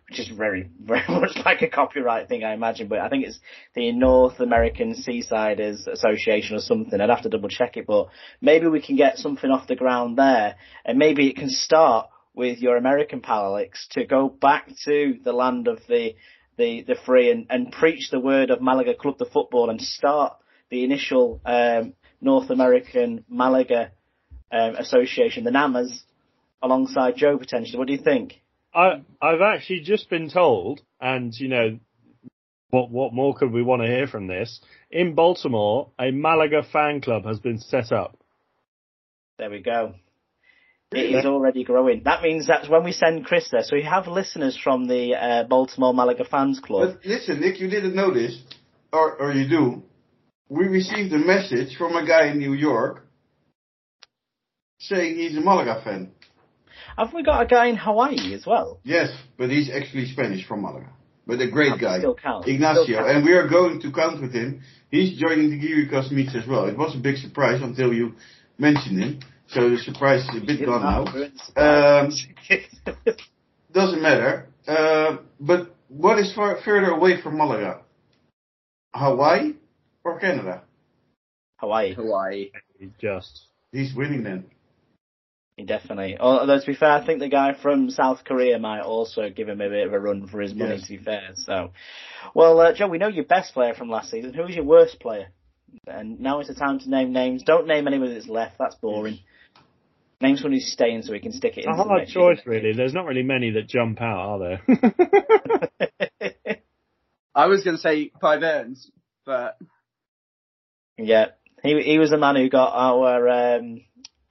which 0.09 0.19
is 0.19 0.29
very 0.29 0.69
very 0.79 1.03
much 1.07 1.37
like 1.45 1.61
a 1.61 1.69
copyright 1.69 2.27
thing, 2.27 2.43
I 2.43 2.53
imagine. 2.53 2.87
But 2.87 2.99
I 2.99 3.09
think 3.09 3.25
it's 3.25 3.39
the 3.75 3.91
North 3.91 4.39
American 4.39 4.95
Seasiders 4.95 5.87
Association 5.87 6.55
or 6.55 6.59
something. 6.59 6.99
I'd 6.99 7.09
have 7.09 7.23
to 7.23 7.29
double 7.29 7.49
check 7.49 7.77
it, 7.77 7.85
but 7.87 8.07
maybe 8.41 8.67
we 8.67 8.81
can 8.81 8.95
get 8.95 9.17
something 9.17 9.49
off 9.49 9.67
the 9.67 9.75
ground 9.75 10.17
there, 10.17 10.55
and 10.85 10.97
maybe 10.97 11.27
it 11.27 11.35
can 11.35 11.49
start 11.49 12.09
with 12.33 12.59
your 12.59 12.77
American 12.77 13.21
pal 13.21 13.45
Alex 13.45 13.87
to 13.91 14.05
go 14.05 14.29
back 14.29 14.69
to 14.85 15.19
the 15.23 15.33
land 15.33 15.67
of 15.67 15.79
the 15.87 16.15
the, 16.57 16.83
the 16.83 16.95
free 17.05 17.31
and, 17.31 17.47
and 17.49 17.71
preach 17.71 18.11
the 18.11 18.19
word 18.19 18.49
of 18.49 18.61
Malaga 18.61 18.93
Club 18.93 19.17
the 19.17 19.25
Football 19.25 19.69
and 19.69 19.81
start 19.81 20.33
the 20.69 20.83
initial 20.83 21.39
um, 21.45 21.93
North 22.21 22.49
American 22.49 23.23
Malaga 23.29 23.91
um, 24.51 24.75
Association, 24.75 25.45
the 25.45 25.51
NAMAs, 25.51 26.01
alongside 26.61 27.15
Joe 27.15 27.37
potentially. 27.37 27.77
What 27.77 27.87
do 27.87 27.93
you 27.93 28.03
think? 28.03 28.41
I 28.73 29.01
I've 29.21 29.41
actually 29.41 29.81
just 29.81 30.09
been 30.09 30.29
told, 30.29 30.81
and 30.99 31.33
you 31.33 31.47
know, 31.47 31.79
what 32.69 32.91
what 32.91 33.13
more 33.13 33.35
could 33.35 33.51
we 33.51 33.63
want 33.63 33.81
to 33.81 33.87
hear 33.87 34.07
from 34.07 34.27
this? 34.27 34.61
In 34.91 35.15
Baltimore, 35.15 35.91
a 35.99 36.11
Malaga 36.11 36.63
fan 36.63 37.01
club 37.01 37.25
has 37.25 37.39
been 37.39 37.59
set 37.59 37.91
up. 37.91 38.17
There 39.37 39.49
we 39.49 39.61
go. 39.61 39.95
It 40.91 41.15
is 41.15 41.25
already 41.25 41.63
growing. 41.63 42.01
That 42.05 42.23
means 42.23 42.47
that 42.47 42.67
when 42.67 42.83
we 42.83 42.91
send 42.91 43.25
Chris 43.25 43.49
there, 43.51 43.63
so 43.63 43.75
we 43.75 43.83
have 43.83 44.07
listeners 44.07 44.57
from 44.57 44.87
the 44.87 45.13
uh, 45.13 45.43
Baltimore 45.43 45.93
Malaga 45.93 46.25
Fans 46.25 46.59
Club. 46.59 46.95
But 46.95 47.05
listen, 47.05 47.41
Nick, 47.41 47.59
you 47.59 47.69
didn't 47.69 47.93
know 47.95 48.11
this, 48.11 48.41
or 48.91 49.15
or 49.17 49.31
you 49.31 49.47
do. 49.47 49.83
We 50.49 50.65
received 50.65 51.13
a 51.13 51.19
message 51.19 51.77
from 51.77 51.95
a 51.95 52.07
guy 52.07 52.27
in 52.27 52.39
New 52.39 52.53
York 52.53 53.05
saying 54.79 55.17
he's 55.17 55.37
a 55.37 55.41
Malaga 55.41 55.81
fan. 55.83 56.11
Have 56.99 57.13
we 57.13 57.23
got 57.23 57.41
a 57.41 57.45
guy 57.45 57.67
in 57.67 57.77
Hawaii 57.77 58.33
as 58.33 58.45
well? 58.45 58.81
Yes, 58.83 59.09
but 59.37 59.49
he's 59.49 59.71
actually 59.73 60.05
Spanish 60.07 60.45
from 60.45 60.63
Malaga. 60.63 60.89
But 61.25 61.39
a 61.39 61.49
great 61.49 61.69
That 61.71 61.79
guy, 61.79 61.97
still 61.99 62.13
counts. 62.13 62.43
Still 62.45 62.55
Ignacio, 62.55 62.97
counts. 62.97 63.11
and 63.13 63.25
we 63.25 63.31
are 63.31 63.47
going 63.47 63.79
to 63.81 63.91
count 63.93 64.21
with 64.21 64.33
him. 64.33 64.61
He's 64.91 65.17
joining 65.17 65.49
the 65.49 65.59
GearyCast 65.65 66.11
meets 66.11 66.35
as 66.35 66.45
well. 66.45 66.65
It 66.65 66.77
was 66.77 66.95
a 66.95 66.99
big 66.99 67.15
surprise 67.15 67.61
until 67.61 67.93
you 67.93 68.15
mentioned 68.57 68.99
him, 69.01 69.19
so 69.47 69.69
the 69.69 69.77
surprise 69.77 70.27
is 70.27 70.43
a 70.43 70.45
bit 70.45 70.65
gone 70.65 70.81
now. 71.55 72.01
Um, 72.01 72.11
doesn't 73.71 74.01
matter. 74.01 74.47
Uh, 74.67 75.19
but 75.39 75.73
what 75.87 76.19
is 76.19 76.33
far 76.33 76.57
further 76.65 76.89
away 76.89 77.21
from 77.21 77.37
Malaga? 77.37 77.79
Hawaii 78.93 79.53
or 80.03 80.19
Canada? 80.19 80.63
Hawaii. 81.59 81.93
Hawaii. 81.93 82.51
Just 82.99 83.43
He's 83.71 83.93
winning 83.95 84.23
then. 84.23 84.45
Definitely. 85.65 86.17
Although 86.19 86.59
to 86.59 86.65
be 86.65 86.75
fair, 86.75 86.91
I 86.91 87.05
think 87.05 87.19
the 87.19 87.29
guy 87.29 87.53
from 87.53 87.89
South 87.89 88.23
Korea 88.23 88.59
might 88.59 88.81
also 88.81 89.29
give 89.29 89.49
him 89.49 89.61
a 89.61 89.69
bit 89.69 89.87
of 89.87 89.93
a 89.93 89.99
run 89.99 90.27
for 90.27 90.39
his 90.41 90.53
money. 90.53 90.75
Yes. 90.75 90.87
To 90.87 90.97
be 90.97 91.03
fair, 91.03 91.29
so 91.35 91.71
well, 92.33 92.59
uh, 92.59 92.73
Joe, 92.73 92.87
we 92.87 92.97
know 92.97 93.07
your 93.07 93.25
best 93.25 93.53
player 93.53 93.73
from 93.73 93.89
last 93.89 94.09
season. 94.11 94.33
Who 94.33 94.43
was 94.43 94.55
your 94.55 94.65
worst 94.65 94.99
player? 94.99 95.27
And 95.85 96.19
now 96.19 96.39
is 96.39 96.47
the 96.47 96.53
time 96.55 96.79
to 96.79 96.89
name 96.89 97.11
names. 97.13 97.43
Don't 97.43 97.67
name 97.67 97.87
anyone 97.87 98.13
that's 98.13 98.27
left. 98.27 98.57
That's 98.57 98.75
boring. 98.75 99.19
Name 100.21 100.35
someone 100.35 100.53
who's 100.53 100.71
staying 100.71 101.03
so 101.03 101.13
we 101.13 101.19
can 101.19 101.31
stick 101.31 101.53
it 101.57 101.59
It's 101.59 101.67
a 101.67 101.71
in. 101.71 101.77
hard 101.77 102.07
choice, 102.07 102.39
really. 102.45 102.73
There's 102.73 102.93
not 102.93 103.05
really 103.05 103.23
many 103.23 103.51
that 103.51 103.67
jump 103.69 104.01
out, 104.01 104.17
are 104.17 104.39
there? 104.39 104.61
I 107.35 107.45
was 107.47 107.63
going 107.63 107.77
to 107.77 107.81
say 107.81 108.11
Peybernes, 108.21 108.87
but 109.25 109.57
yeah, 110.97 111.27
he 111.63 111.81
he 111.81 111.99
was 111.99 112.09
the 112.09 112.17
man 112.17 112.35
who 112.35 112.49
got 112.49 112.73
our 112.73 113.29
um, 113.29 113.81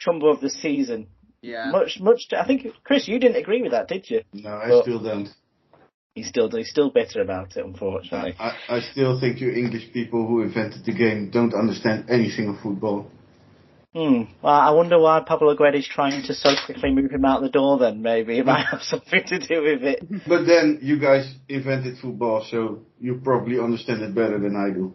Trumbo 0.05 0.35
of 0.35 0.41
the 0.41 0.51
season. 0.51 1.07
Yeah. 1.49 1.71
Much, 1.71 1.99
much. 2.01 2.27
I 2.37 2.47
think 2.47 2.67
Chris, 2.85 3.09
you 3.09 3.19
didn't 3.19 3.37
agree 3.37 3.63
with 3.63 3.73
that, 3.73 3.89
did 3.89 4.09
you? 4.11 4.23
No, 4.33 4.51
I 4.51 4.69
Well- 4.69 4.83
still 4.83 5.03
don't. 5.03 5.29
He's 6.15 6.27
still 6.29 6.51
he's 6.51 6.69
still 6.69 6.91
bitter 6.91 7.21
about 7.23 7.57
it, 7.57 7.65
unfortunately. 7.65 8.35
I, 8.41 8.51
I 8.69 8.81
still 8.81 9.21
think 9.21 9.41
you 9.41 9.53
English 9.53 9.93
people 9.93 10.27
who 10.27 10.43
invented 10.43 10.85
the 10.85 10.93
game 10.93 11.31
don't 11.31 11.55
understand 11.55 12.07
anything 12.11 12.49
of 12.49 12.57
football. 12.61 13.07
Hmm. 13.95 14.23
Well, 14.43 14.53
I 14.53 14.71
wonder 14.73 14.99
why 14.99 15.21
Pablo 15.25 15.55
Guede's 15.55 15.87
trying 15.87 16.23
to 16.25 16.35
so 16.35 16.51
quickly 16.67 16.91
move 16.91 17.13
him 17.13 17.25
out 17.25 17.41
the 17.43 17.49
door. 17.49 17.79
Then 17.79 18.03
maybe 18.03 18.37
it 18.39 18.45
might 18.47 18.67
have 18.67 18.83
something 18.95 19.23
to 19.29 19.39
do 19.39 19.63
with 19.63 19.85
it. 19.85 20.01
But 20.27 20.45
then 20.47 20.81
you 20.83 20.99
guys 20.99 21.33
invented 21.49 21.99
football, 21.99 22.45
so 22.51 22.81
you 22.99 23.21
probably 23.23 23.61
understand 23.61 24.03
it 24.03 24.13
better 24.13 24.41
than 24.41 24.57
I 24.57 24.75
do. 24.75 24.95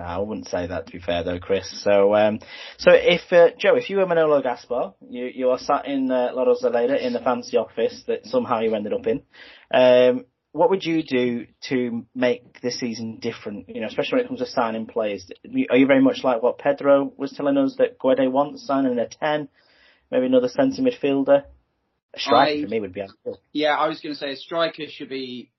I 0.00 0.18
wouldn't 0.18 0.48
say 0.48 0.66
that 0.66 0.86
to 0.86 0.92
be 0.92 0.98
fair 1.00 1.22
though, 1.24 1.38
Chris. 1.38 1.82
So, 1.82 2.14
um, 2.14 2.40
so 2.78 2.90
if 2.92 3.32
uh, 3.32 3.50
Joe, 3.58 3.76
if 3.76 3.90
you 3.90 3.98
were 3.98 4.06
Manolo 4.06 4.42
Gaspar, 4.42 4.94
you 5.08 5.26
you 5.26 5.50
are 5.50 5.58
sat 5.58 5.86
in 5.86 6.10
uh, 6.10 6.30
La 6.34 6.44
Rosaleda 6.44 7.00
in 7.00 7.12
the 7.12 7.20
fancy 7.20 7.56
office 7.56 8.02
that 8.06 8.26
somehow 8.26 8.60
you 8.60 8.74
ended 8.74 8.92
up 8.92 9.06
in. 9.06 9.22
Um, 9.72 10.24
what 10.52 10.70
would 10.70 10.84
you 10.84 11.02
do 11.02 11.46
to 11.68 12.06
make 12.14 12.60
this 12.60 12.80
season 12.80 13.18
different? 13.20 13.68
You 13.68 13.80
know, 13.80 13.86
especially 13.86 14.16
when 14.16 14.24
it 14.24 14.28
comes 14.28 14.40
to 14.40 14.46
signing 14.46 14.86
players. 14.86 15.30
Are 15.70 15.76
you 15.76 15.86
very 15.86 16.02
much 16.02 16.24
like 16.24 16.42
what 16.42 16.58
Pedro 16.58 17.12
was 17.16 17.32
telling 17.32 17.56
us 17.56 17.76
that 17.78 17.98
Guede 18.00 18.32
wants, 18.32 18.66
signing 18.66 18.98
a 18.98 19.08
ten, 19.08 19.48
maybe 20.10 20.26
another 20.26 20.48
centre 20.48 20.82
midfielder? 20.82 21.44
A 22.14 22.18
striker 22.18 22.58
I- 22.58 22.62
for 22.62 22.68
me 22.68 22.80
would 22.80 22.92
be 22.92 23.02
ideal. 23.02 23.40
Yeah, 23.52 23.76
I 23.76 23.86
was 23.88 24.00
going 24.00 24.14
to 24.14 24.18
say 24.18 24.32
a 24.32 24.36
striker 24.36 24.86
should 24.88 25.08
be 25.08 25.52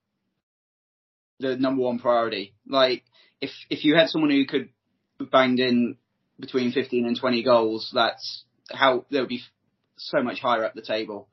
the 1.39 1.55
number 1.55 1.81
one 1.83 1.99
priority. 1.99 2.53
Like, 2.67 3.03
if 3.41 3.51
if 3.69 3.83
you 3.83 3.95
had 3.95 4.09
someone 4.09 4.31
who 4.31 4.45
could 4.45 4.69
banged 5.31 5.59
in 5.59 5.97
between 6.39 6.71
15 6.71 7.05
and 7.05 7.19
20 7.19 7.43
goals, 7.43 7.91
that's 7.93 8.43
how 8.71 9.05
they 9.11 9.19
would 9.19 9.29
be 9.29 9.41
so 9.97 10.23
much 10.23 10.39
higher 10.39 10.65
up 10.65 10.73
the 10.73 10.81
table. 10.81 11.27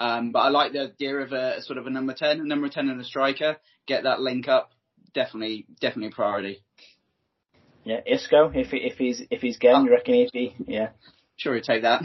Um, 0.00 0.32
but 0.32 0.40
I 0.40 0.48
like 0.48 0.72
the 0.72 0.82
idea 0.82 1.16
of 1.16 1.32
a 1.32 1.60
sort 1.62 1.78
of 1.78 1.86
a 1.86 1.90
number 1.90 2.14
10, 2.14 2.40
a 2.40 2.44
number 2.44 2.68
10 2.68 2.88
and 2.88 3.00
a 3.00 3.04
striker. 3.04 3.56
Get 3.86 4.04
that 4.04 4.20
link 4.20 4.48
up. 4.48 4.70
Definitely, 5.14 5.66
definitely 5.80 6.08
a 6.08 6.14
priority. 6.14 6.62
Yeah, 7.84 8.00
Isco, 8.06 8.52
if 8.54 8.68
he, 8.68 8.78
if 8.78 8.98
he's 8.98 9.22
if 9.30 9.40
he's 9.40 9.56
game, 9.56 9.84
you 9.84 9.90
reckon 9.90 10.14
he'd 10.14 10.32
be 10.32 10.54
yeah. 10.66 10.90
Sure, 11.36 11.54
he'd 11.54 11.64
take 11.64 11.82
that. 11.82 12.02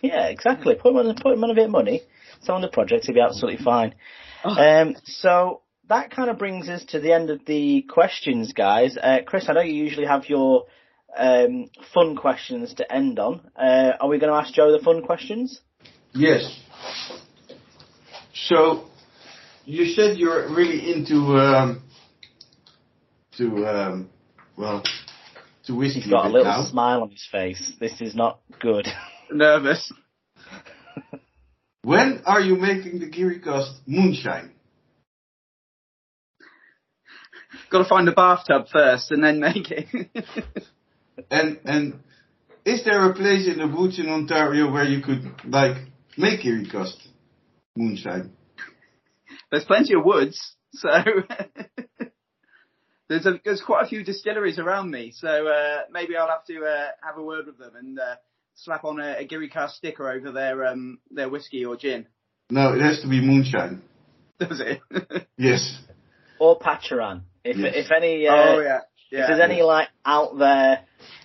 Yeah, 0.00 0.26
exactly. 0.26 0.74
Put 0.74 0.90
him 0.90 0.98
on 0.98 1.14
put 1.14 1.32
him 1.32 1.44
on 1.44 1.50
a 1.50 1.54
bit 1.54 1.64
of 1.66 1.70
money. 1.70 2.02
It's 2.38 2.48
on 2.48 2.60
the 2.60 2.68
project, 2.68 3.06
he'll 3.06 3.14
be 3.14 3.20
absolutely 3.20 3.64
fine. 3.64 3.94
Oh. 4.44 4.50
Um, 4.50 4.96
so 5.04 5.62
that 5.88 6.10
kind 6.10 6.30
of 6.30 6.38
brings 6.38 6.68
us 6.68 6.84
to 6.88 7.00
the 7.00 7.12
end 7.12 7.30
of 7.30 7.44
the 7.46 7.82
questions, 7.82 8.52
guys. 8.52 8.96
Uh, 8.96 9.18
Chris, 9.26 9.46
I 9.48 9.52
know 9.52 9.60
you 9.60 9.74
usually 9.74 10.06
have 10.06 10.28
your 10.28 10.64
um, 11.16 11.70
fun 11.92 12.16
questions 12.16 12.74
to 12.74 12.92
end 12.92 13.18
on. 13.18 13.40
Uh, 13.56 13.92
are 14.00 14.08
we 14.08 14.18
going 14.18 14.32
to 14.32 14.38
ask 14.38 14.54
Joe 14.54 14.72
the 14.72 14.82
fun 14.82 15.02
questions? 15.02 15.60
Yes. 16.12 16.58
So, 18.32 18.86
you 19.64 19.86
said 19.86 20.18
you're 20.18 20.54
really 20.54 20.92
into 20.92 21.16
um, 21.36 21.82
to 23.36 23.66
um, 23.66 24.10
well 24.56 24.82
to 25.66 25.74
whiskey 25.74 26.00
He's 26.00 26.10
got 26.10 26.26
a 26.26 26.28
little 26.28 26.44
now. 26.44 26.64
smile 26.64 27.02
on 27.02 27.10
his 27.10 27.26
face. 27.30 27.72
This 27.80 28.00
is 28.00 28.14
not 28.14 28.40
good. 28.60 28.86
Nervous. 29.30 29.92
When 31.82 32.22
are 32.24 32.40
you 32.40 32.56
making 32.56 33.00
the 33.00 33.10
GearyCast 33.10 33.80
moonshine? 33.86 34.52
Got 37.74 37.82
to 37.82 37.88
find 37.88 38.08
a 38.08 38.12
bathtub 38.12 38.68
first 38.72 39.10
and 39.10 39.24
then 39.24 39.40
make 39.40 39.68
it. 39.68 39.88
And 41.30 41.60
and 41.64 42.00
is 42.64 42.84
there 42.84 43.08
a 43.08 43.14
place 43.14 43.48
in 43.48 43.58
the 43.58 43.68
woods 43.68 44.00
in 44.00 44.08
Ontario 44.08 44.70
where 44.70 44.84
you 44.84 45.00
could 45.00 45.24
like 45.44 45.76
make 46.16 46.40
GearyCast 46.40 46.96
moonshine? 47.76 48.32
there's 49.50 49.64
plenty 49.64 49.94
of 49.94 50.04
woods, 50.04 50.54
so 50.72 50.88
there's 53.08 53.26
a, 53.26 53.40
there's 53.44 53.62
quite 53.62 53.84
a 53.84 53.88
few 53.88 54.04
distilleries 54.04 54.58
around 54.58 54.90
me. 54.90 55.12
So 55.12 55.46
uh, 55.46 55.82
maybe 55.90 56.16
I'll 56.16 56.28
have 56.28 56.44
to 56.46 56.64
uh, 56.64 56.88
have 57.04 57.16
a 57.16 57.22
word 57.22 57.46
with 57.46 57.58
them 57.58 57.76
and 57.76 57.98
uh, 57.98 58.16
slap 58.54 58.84
on 58.84 59.00
a, 59.00 59.20
a 59.20 59.26
GearyCast 59.26 59.70
sticker 59.70 60.10
over 60.10 60.32
their 60.32 60.66
um, 60.66 60.98
their 61.10 61.28
whiskey 61.28 61.64
or 61.64 61.76
gin. 61.76 62.06
No, 62.50 62.74
it 62.74 62.80
has 62.80 63.00
to 63.02 63.08
be 63.08 63.20
moonshine. 63.20 63.82
Does 64.40 64.60
it? 64.60 64.80
Yes. 65.36 65.78
Or 66.38 66.58
Pacharan. 66.58 67.22
If 67.44 67.56
Yes. 67.58 67.72
if 67.76 67.92
any, 67.92 68.26
uh, 68.26 68.34
oh 68.34 68.60
yeah, 68.60 68.80
yeah. 69.10 69.20
if 69.22 69.28
there's 69.28 69.40
any 69.40 69.62
like 69.62 69.88
out 70.04 70.38
there 70.38 70.80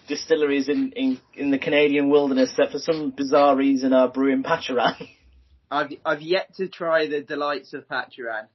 distilleries 0.07 0.67
in, 0.67 0.91
in 0.95 1.19
in 1.33 1.51
the 1.51 1.57
Canadian 1.59 2.09
wilderness 2.09 2.53
that 2.57 2.71
for 2.71 2.79
some 2.79 3.11
bizarre 3.11 3.55
reason 3.55 3.93
are 3.93 4.07
brewing 4.09 4.43
Pacharan. 4.43 4.95
I've 5.71 5.91
I've 6.05 6.21
yet 6.21 6.55
to 6.55 6.67
try 6.67 7.07
the 7.07 7.21
delights 7.21 7.73
of 7.73 7.87
Pacharan. 7.87 8.47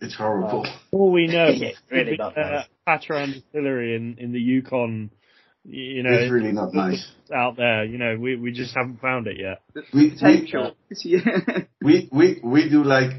It's 0.00 0.14
horrible. 0.14 0.66
All 0.92 1.10
we 1.10 1.26
know, 1.26 1.48
Yeah, 1.54 1.70
really 1.90 2.04
could 2.04 2.10
be, 2.12 2.16
not 2.18 2.38
uh, 2.38 2.50
nice. 2.50 2.66
Patron 2.86 3.32
Distillery 3.32 3.96
in 3.96 4.16
in 4.18 4.32
the 4.32 4.40
Yukon. 4.40 5.10
You 5.62 6.02
know, 6.02 6.12
it's 6.12 6.32
really 6.32 6.52
not 6.52 6.72
nice. 6.72 7.06
out 7.34 7.56
there. 7.58 7.84
You 7.84 7.98
know, 7.98 8.16
we 8.18 8.36
we 8.36 8.50
just 8.50 8.74
haven't 8.74 9.00
found 9.00 9.26
it 9.26 9.36
yet. 9.38 9.60
We, 9.92 10.04
we, 10.04 10.10
potential. 10.10 10.74
yeah. 11.04 11.20
we, 11.82 12.08
we, 12.10 12.40
we 12.42 12.70
do 12.70 12.82
like, 12.82 13.10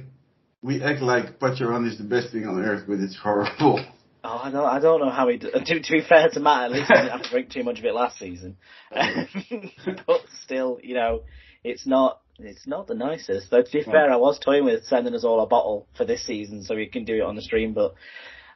we 0.62 0.82
act 0.82 1.02
like 1.02 1.40
Pacharan 1.40 1.88
is 1.88 1.98
the 1.98 2.04
best 2.04 2.32
thing 2.32 2.46
on 2.48 2.64
earth, 2.64 2.84
but 2.88 3.00
it's 3.00 3.18
horrible. 3.18 3.84
Oh, 4.24 4.40
I 4.44 4.52
don't, 4.52 4.66
I 4.66 4.80
don't 4.80 5.00
know 5.00 5.10
how 5.10 5.30
he. 5.30 5.38
d- 5.38 5.50
To, 5.66 5.80
to 5.80 5.92
be 5.92 6.02
fair 6.08 6.30
to 6.30 6.40
Matt, 6.40 6.66
at 6.66 6.72
least 6.74 6.90
he 6.90 6.94
didn't 6.94 7.10
have 7.10 7.24
to 7.24 7.30
drink 7.32 7.50
too 7.50 7.64
much 7.64 7.80
of 7.80 7.86
it 7.86 7.96
last 7.96 8.20
season. 8.20 8.56
but 8.92 10.22
still, 10.44 10.78
you 10.84 10.94
know, 10.94 11.24
it's 11.64 11.88
not. 11.88 12.22
It's 12.38 12.68
not 12.68 12.86
the 12.86 12.94
nicest. 12.94 13.50
Though 13.50 13.64
to 13.64 13.72
be 13.72 13.82
fair, 13.82 14.12
I 14.12 14.18
was 14.18 14.38
toying 14.38 14.66
with 14.66 14.84
sending 14.86 15.16
us 15.16 15.24
all 15.24 15.42
a 15.42 15.48
bottle 15.48 15.88
for 15.98 16.06
this 16.06 16.24
season 16.24 16.64
so 16.64 16.76
we 16.76 16.86
can 16.86 17.04
do 17.04 17.16
it 17.16 17.22
on 17.22 17.36
the 17.36 17.42
stream, 17.42 17.74
but 17.74 17.96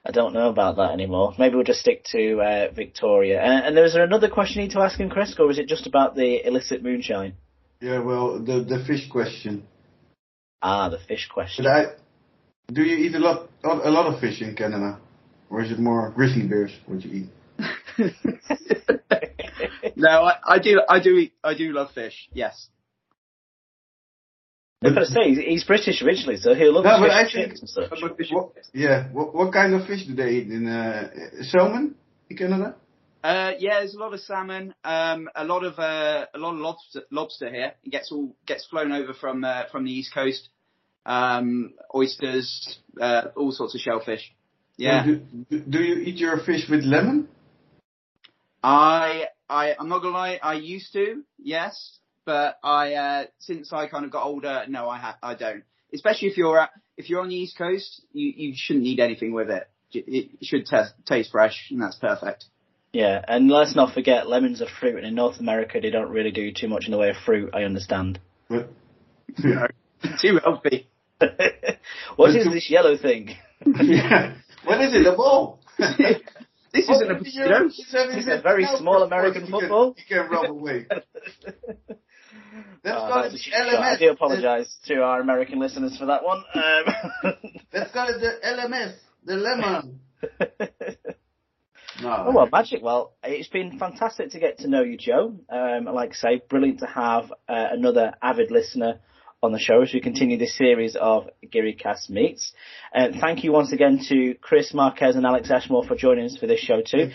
I 0.06 0.12
don't 0.12 0.34
know 0.34 0.50
about 0.50 0.76
that 0.76 0.92
anymore. 0.92 1.34
Maybe 1.40 1.56
we'll 1.56 1.64
just 1.64 1.80
stick 1.80 2.04
to 2.12 2.40
uh, 2.42 2.72
Victoria. 2.72 3.42
Uh, 3.42 3.62
and 3.66 3.76
there 3.76 3.84
was 3.84 3.94
there 3.94 4.04
another 4.04 4.30
question 4.30 4.62
you 4.62 4.68
need 4.68 4.74
to 4.74 4.82
ask 4.82 5.00
him, 5.00 5.10
Chris, 5.10 5.36
or 5.40 5.50
is 5.50 5.58
it 5.58 5.68
just 5.68 5.88
about 5.88 6.16
the 6.16 6.46
illicit 6.48 6.84
moonshine? 6.84 7.34
Yeah, 7.82 8.00
well, 8.00 8.40
the, 8.40 8.64
the 8.64 8.84
fish 8.86 9.10
question. 9.10 9.68
Ah, 10.68 10.90
the 10.90 10.98
fish 11.08 11.28
question. 11.32 11.68
I, 11.68 11.86
do 12.74 12.82
you 12.82 12.96
eat 13.06 13.14
a 13.14 13.20
lot, 13.20 13.50
a 13.64 13.92
lot 13.92 14.08
of 14.12 14.20
fish 14.20 14.42
in 14.42 14.56
Canada? 14.56 15.00
Or 15.52 15.62
is 15.62 15.70
it 15.72 15.78
more 15.78 16.10
grizzly 16.16 16.48
bears 16.48 16.72
what 16.88 17.04
you 17.06 17.12
eat? 17.22 17.30
no, 19.96 20.10
I, 20.10 20.34
I 20.56 20.60
do. 20.60 20.82
I 20.90 21.00
do. 21.00 21.18
eat- 21.18 21.34
I 21.44 21.54
do 21.54 21.72
love 21.72 21.92
fish. 21.94 22.30
Yes. 22.34 22.70
I've 24.84 24.94
got 24.96 25.02
to 25.02 25.06
say, 25.06 25.30
he's, 25.30 25.38
he's 25.38 25.64
British 25.64 26.02
originally, 26.02 26.38
so 26.38 26.54
he'll 26.56 26.74
love 26.74 26.84
No, 26.86 26.98
but 27.00 27.06
fish 27.10 27.14
I 27.14 27.22
and 27.22 27.32
think- 27.32 27.48
chips 27.50 27.60
and 27.62 27.70
such. 27.70 27.92
I'm 28.04 28.16
fish- 28.16 28.32
What, 28.32 28.50
yeah, 28.74 29.08
what, 29.10 29.36
what 29.36 29.54
kind 29.54 29.76
of 29.76 29.86
fish 29.86 30.06
do 30.08 30.16
they 30.16 30.30
eat 30.32 30.48
in 30.52 30.68
uh, 30.68 31.10
salmon 31.44 31.94
in 32.30 32.38
Canada? 32.38 32.76
Uh, 33.24 33.52
yeah, 33.60 33.80
there's 33.80 33.94
a 33.96 34.00
lot 34.00 34.14
of 34.16 34.20
salmon, 34.20 34.74
um, 34.84 35.30
a 35.36 35.44
lot 35.46 35.64
of 35.64 35.78
uh, 35.80 36.26
a 36.34 36.38
lot 36.38 36.54
of 36.54 36.60
lobster, 36.60 37.02
lobster 37.12 37.50
here. 37.50 37.74
It 37.84 37.90
gets 37.92 38.12
all 38.12 38.36
gets 38.46 38.66
flown 38.68 38.92
over 38.92 39.14
from 39.14 39.44
uh, 39.44 39.64
from 39.72 39.84
the 39.86 39.92
east 39.92 40.14
coast. 40.14 40.50
Um, 41.06 41.74
oysters, 41.94 42.80
uh, 43.00 43.26
all 43.36 43.52
sorts 43.52 43.76
of 43.76 43.82
shellfish. 43.82 44.34
Yeah, 44.78 45.06
Do, 45.06 45.22
do, 45.50 45.60
do 45.60 45.80
you 45.82 45.96
eat 46.02 46.16
your 46.18 46.38
fish 46.40 46.68
with 46.70 46.84
lemon? 46.84 47.30
I 48.64 49.26
I 49.50 49.76
I'm 49.80 49.88
not 49.90 50.02
gonna 50.02 50.18
lie, 50.18 50.40
I 50.42 50.56
used 50.56 50.92
to, 50.94 51.24
yes, 51.38 52.00
but 52.26 52.58
I 52.64 52.94
uh, 52.94 53.26
since 53.40 53.72
I 53.72 53.88
kind 53.88 54.06
of 54.06 54.12
got 54.12 54.26
older, 54.26 54.66
no, 54.68 54.90
I 54.90 54.98
ha- 54.98 55.18
I 55.22 55.36
don't. 55.36 55.64
Especially 55.94 56.28
if 56.30 56.38
you're 56.38 56.60
at, 56.60 56.72
if 56.98 57.10
you're 57.10 57.22
on 57.22 57.30
the 57.30 57.36
east 57.36 57.58
coast, 57.58 58.02
you 58.12 58.34
you 58.36 58.54
shouldn't 58.56 58.84
need 58.84 59.00
anything 59.00 59.34
with 59.34 59.50
it. 59.50 59.70
It 59.94 60.06
it 60.08 60.30
should 60.42 60.66
ta 60.66 60.88
taste 61.06 61.32
fresh, 61.32 61.68
and 61.70 61.82
that's 61.82 61.96
perfect. 61.96 62.46
Yeah, 62.92 63.24
and 63.28 63.50
let's 63.50 63.76
not 63.76 63.94
forget 63.94 64.28
lemons 64.28 64.62
are 64.62 64.68
fruit, 64.80 64.96
and 64.98 65.06
in 65.06 65.16
North 65.16 65.40
America 65.40 65.80
they 65.82 65.92
don't 65.92 66.10
really 66.10 66.32
do 66.32 66.52
too 66.52 66.68
much 66.68 66.86
in 66.86 66.92
the 66.92 66.98
way 66.98 67.10
of 67.10 67.18
fruit. 67.18 67.52
I 67.54 67.64
understand. 67.64 68.20
But, 68.50 68.70
Too 70.22 70.40
healthy. 70.44 70.88
What 72.16 72.36
is 72.36 72.46
this 72.52 72.70
yellow 72.70 72.98
thing? 72.98 73.30
yeah. 73.66 74.36
What 74.64 74.82
is 74.82 74.94
it? 74.94 75.04
The 75.04 75.16
ball? 75.16 75.60
This 76.74 76.90
isn't 76.90 77.10
a 77.10 77.16
potato. 77.16 77.70
It's 77.70 78.28
a 78.28 78.42
very 78.42 78.66
small 78.66 79.02
American 79.04 79.48
football. 79.50 79.96
You 79.98 80.04
can 80.10 80.30
rub 80.30 80.50
away. 80.50 80.86
Let's 80.90 81.08
Oh, 82.86 83.08
call 83.08 83.08
that 83.16 83.26
it 83.28 83.32
was 83.32 83.32
the 83.32 83.38
cheap. 83.40 83.54
I 83.54 83.96
do 83.98 84.10
apologise 84.12 84.76
to 84.88 84.96
our 84.96 85.22
American 85.22 85.60
listeners 85.60 85.98
for 85.98 86.08
that 86.08 86.22
one. 86.26 86.44
Um, 86.54 87.34
Let's 87.74 87.94
call 87.94 88.08
it 88.10 88.20
the 88.20 88.46
LMS. 88.46 88.96
The 89.24 89.36
lemon. 89.36 90.00
No. 92.02 92.10
Oh 92.28 92.32
well, 92.34 92.50
magic. 92.52 92.84
Well, 92.84 93.14
it's 93.24 93.48
been 93.48 93.80
fantastic 93.80 94.32
to 94.32 94.40
get 94.40 94.58
to 94.60 94.68
know 94.68 94.84
you, 94.84 94.98
Joe. 94.98 95.34
Um, 95.50 95.86
like 95.86 96.10
I 96.12 96.14
say, 96.16 96.42
brilliant 96.50 96.80
to 96.80 96.88
have 96.88 97.32
uh, 97.48 97.68
another 97.72 98.16
avid 98.22 98.52
listener 98.52 99.00
on 99.46 99.52
the 99.52 99.60
show 99.60 99.82
as 99.84 99.94
we 99.94 100.02
continue 100.02 100.38
this 100.38 100.58
series 100.58 100.96
of 101.00 101.30
GearyCast 101.54 102.10
meets. 102.10 102.52
And 102.94 103.16
thank 103.22 103.44
you 103.44 103.52
once 103.52 103.72
again 103.72 104.00
to 104.10 104.34
Chris 104.42 104.74
Marquez 104.74 105.16
and 105.16 105.26
Alex 105.26 105.50
Ashmore 105.52 105.86
for 105.86 105.96
joining 105.96 106.26
us 106.26 106.38
for 106.38 106.48
this 106.48 106.60
show 106.60 106.82
too. 106.82 107.12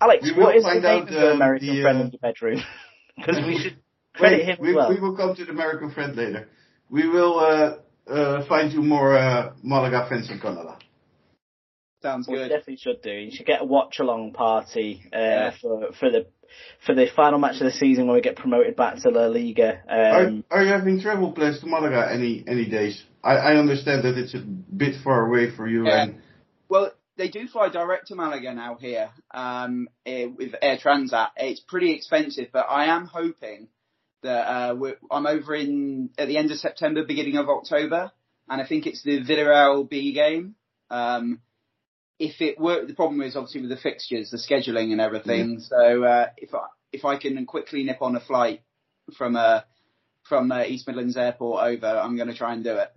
Alex, 0.00 0.30
what 0.36 0.56
is 0.56 0.64
the 0.64 0.74
name 0.74 0.84
out, 0.84 1.08
of 1.08 1.10
your 1.10 1.30
um, 1.30 1.36
American 1.36 1.68
the, 1.76 1.82
friend 1.82 1.98
uh, 1.98 2.04
in 2.04 2.10
your 2.10 2.18
bedroom? 2.20 2.60
Because 3.14 3.44
we 3.46 3.58
should 3.58 3.76
credit 4.14 4.38
Wait, 4.38 4.44
him 4.46 4.56
we, 4.60 4.74
well. 4.74 4.88
we 4.88 4.98
will 4.98 5.14
come 5.14 5.36
to 5.36 5.44
the 5.44 5.50
American 5.52 5.90
friend 5.92 6.16
later. 6.16 6.48
We 6.88 7.06
will 7.06 7.38
uh, 7.38 8.10
uh, 8.10 8.46
find 8.46 8.72
you 8.72 8.82
more 8.82 9.14
uh, 9.14 9.52
Malaga 9.62 10.06
fans 10.08 10.30
in 10.30 10.40
Canada. 10.40 10.78
Sounds 12.02 12.26
We 12.26 12.36
good. 12.36 12.48
definitely 12.48 12.78
should 12.78 13.02
do. 13.02 13.10
You 13.12 13.30
should 13.30 13.46
get 13.46 13.60
a 13.60 13.64
watch 13.64 13.98
along 14.00 14.32
party 14.32 15.02
uh, 15.12 15.18
Yeah. 15.18 15.50
for 15.60 15.92
for 15.92 16.10
the 16.10 16.26
for 16.84 16.94
the 16.94 17.06
final 17.14 17.38
match 17.38 17.60
of 17.60 17.66
the 17.66 17.72
season 17.72 18.06
when 18.06 18.16
we 18.16 18.20
get 18.20 18.36
promoted 18.36 18.76
back 18.76 18.96
to 19.02 19.10
La 19.10 19.26
Liga. 19.26 19.80
Um, 19.88 20.44
are, 20.50 20.58
are 20.58 20.64
you 20.64 20.70
having 20.72 21.00
travel 21.00 21.32
plans 21.32 21.60
to 21.60 21.66
Malaga 21.66 22.12
any 22.12 22.44
any 22.46 22.68
days? 22.68 23.02
I, 23.22 23.36
I 23.36 23.56
understand 23.56 24.04
that 24.04 24.18
it's 24.18 24.34
a 24.34 24.40
bit 24.40 24.96
far 25.02 25.26
away 25.26 25.54
for 25.54 25.68
you. 25.68 25.86
Yeah. 25.86 26.02
And 26.02 26.22
Well, 26.68 26.92
they 27.16 27.28
do 27.28 27.46
fly 27.46 27.68
direct 27.68 28.08
to 28.08 28.14
Malaga 28.14 28.54
now 28.54 28.76
here 28.80 29.10
um, 29.32 29.88
eh, 30.06 30.26
with 30.26 30.54
Air 30.60 30.78
Transat. 30.78 31.28
It's 31.36 31.60
pretty 31.60 31.92
expensive, 31.92 32.48
but 32.52 32.66
I 32.68 32.86
am 32.86 33.06
hoping 33.06 33.68
that 34.22 34.48
uh, 34.48 34.74
we're, 34.74 34.96
I'm 35.10 35.26
over 35.26 35.54
in 35.54 36.10
at 36.16 36.28
the 36.28 36.36
end 36.36 36.50
of 36.50 36.58
September, 36.58 37.04
beginning 37.04 37.36
of 37.36 37.48
October, 37.48 38.12
and 38.48 38.60
I 38.60 38.66
think 38.66 38.86
it's 38.86 39.02
the 39.02 39.20
Villarreal 39.20 39.88
B 39.88 40.12
game. 40.12 40.54
Um, 40.90 41.40
if 42.22 42.40
it 42.40 42.58
were, 42.58 42.86
the 42.86 42.94
problem 42.94 43.20
is 43.22 43.34
obviously 43.34 43.62
with 43.62 43.70
the 43.70 43.76
fixtures, 43.76 44.30
the 44.30 44.36
scheduling 44.38 44.92
and 44.92 45.00
everything. 45.00 45.58
So 45.58 46.04
uh, 46.04 46.26
if 46.36 46.54
I 46.54 46.66
if 46.92 47.04
I 47.04 47.16
can 47.18 47.44
quickly 47.46 47.82
nip 47.82 48.00
on 48.00 48.14
a 48.14 48.20
flight 48.20 48.62
from 49.18 49.34
uh, 49.36 49.60
from 50.28 50.52
uh, 50.52 50.62
East 50.64 50.86
Midlands 50.86 51.16
Airport 51.16 51.64
over, 51.64 51.86
I'm 51.86 52.16
going 52.16 52.28
to 52.28 52.34
try 52.36 52.52
and 52.54 52.62
do 52.62 52.76
it. 52.76 52.90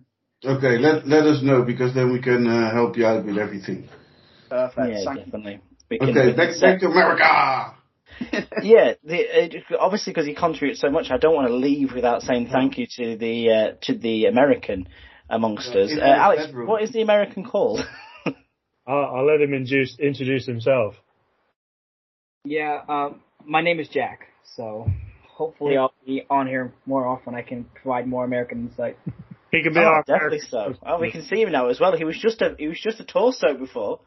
okay, 0.46 0.78
let 0.78 1.08
let 1.08 1.26
us 1.26 1.42
know 1.42 1.64
because 1.64 1.96
then 1.96 2.14
we 2.14 2.22
can 2.22 2.46
uh, 2.46 2.72
help 2.72 2.98
you 2.98 3.06
out 3.08 3.26
with 3.26 3.38
everything. 3.40 3.90
Perfect. 4.50 4.78
yeah, 4.94 5.06
Thank 5.06 5.26
definitely. 5.26 5.60
We 5.90 5.98
can- 5.98 6.10
Okay, 6.10 6.28
we 6.28 6.34
can 6.34 6.38
back 6.38 6.62
back 6.62 6.80
to 6.82 6.88
America. 6.88 7.76
yeah, 8.62 8.94
the, 9.04 9.18
it, 9.18 9.64
obviously 9.80 10.14
because 10.14 10.28
he 10.28 10.36
contributes 10.36 10.80
so 10.80 10.90
much, 10.90 11.08
I 11.10 11.18
don't 11.18 11.34
want 11.36 11.48
to 11.48 11.56
leave 11.56 11.94
without 11.94 12.22
saying 12.22 12.50
thank 12.52 12.78
you 12.78 12.86
to 12.98 13.18
the 13.18 13.50
uh, 13.50 13.72
to 13.88 13.98
the 13.98 14.26
American 14.26 14.88
amongst 15.30 15.74
Yeah, 15.74 15.82
us. 15.82 15.92
Uh, 15.98 16.06
Alex, 16.06 16.46
bedroom. 16.46 16.68
what 16.68 16.84
is 16.84 16.92
the 16.92 17.02
American 17.02 17.44
called? 17.44 17.80
I'll, 18.88 19.18
I'll 19.18 19.26
let 19.26 19.42
him 19.42 19.54
introduce, 19.54 19.98
introduce 20.00 20.46
himself. 20.46 20.96
Yeah, 22.44 22.82
um, 22.88 23.22
my 23.46 23.62
name 23.62 23.80
is 23.80 23.88
Jack, 23.88 24.28
so 24.56 24.88
hopefully 25.28 25.78
I'll 25.78 25.94
be 26.06 26.24
on 26.30 26.48
here 26.48 26.74
more 26.86 27.06
often. 27.08 27.34
I 27.34 27.42
can 27.42 27.66
provide 27.82 28.08
more 28.08 28.24
American 28.26 28.68
insight. 28.70 28.98
He 29.52 29.64
can 29.64 29.74
be 29.74 29.80
oh, 29.80 29.84
our 29.84 30.04
definitely 30.04 30.42
so. 30.50 30.74
Oh, 30.86 31.00
we 31.00 31.12
can 31.12 31.22
see 31.24 31.42
him 31.42 31.50
now 31.54 31.70
as 31.70 31.80
well. 31.80 31.96
He 31.96 32.04
was 32.04 32.18
just 32.20 32.42
a 32.42 32.56
he 32.60 32.68
was 32.68 32.78
just 32.84 33.00
a 33.00 33.06
torso 33.06 33.54
before. 33.58 34.02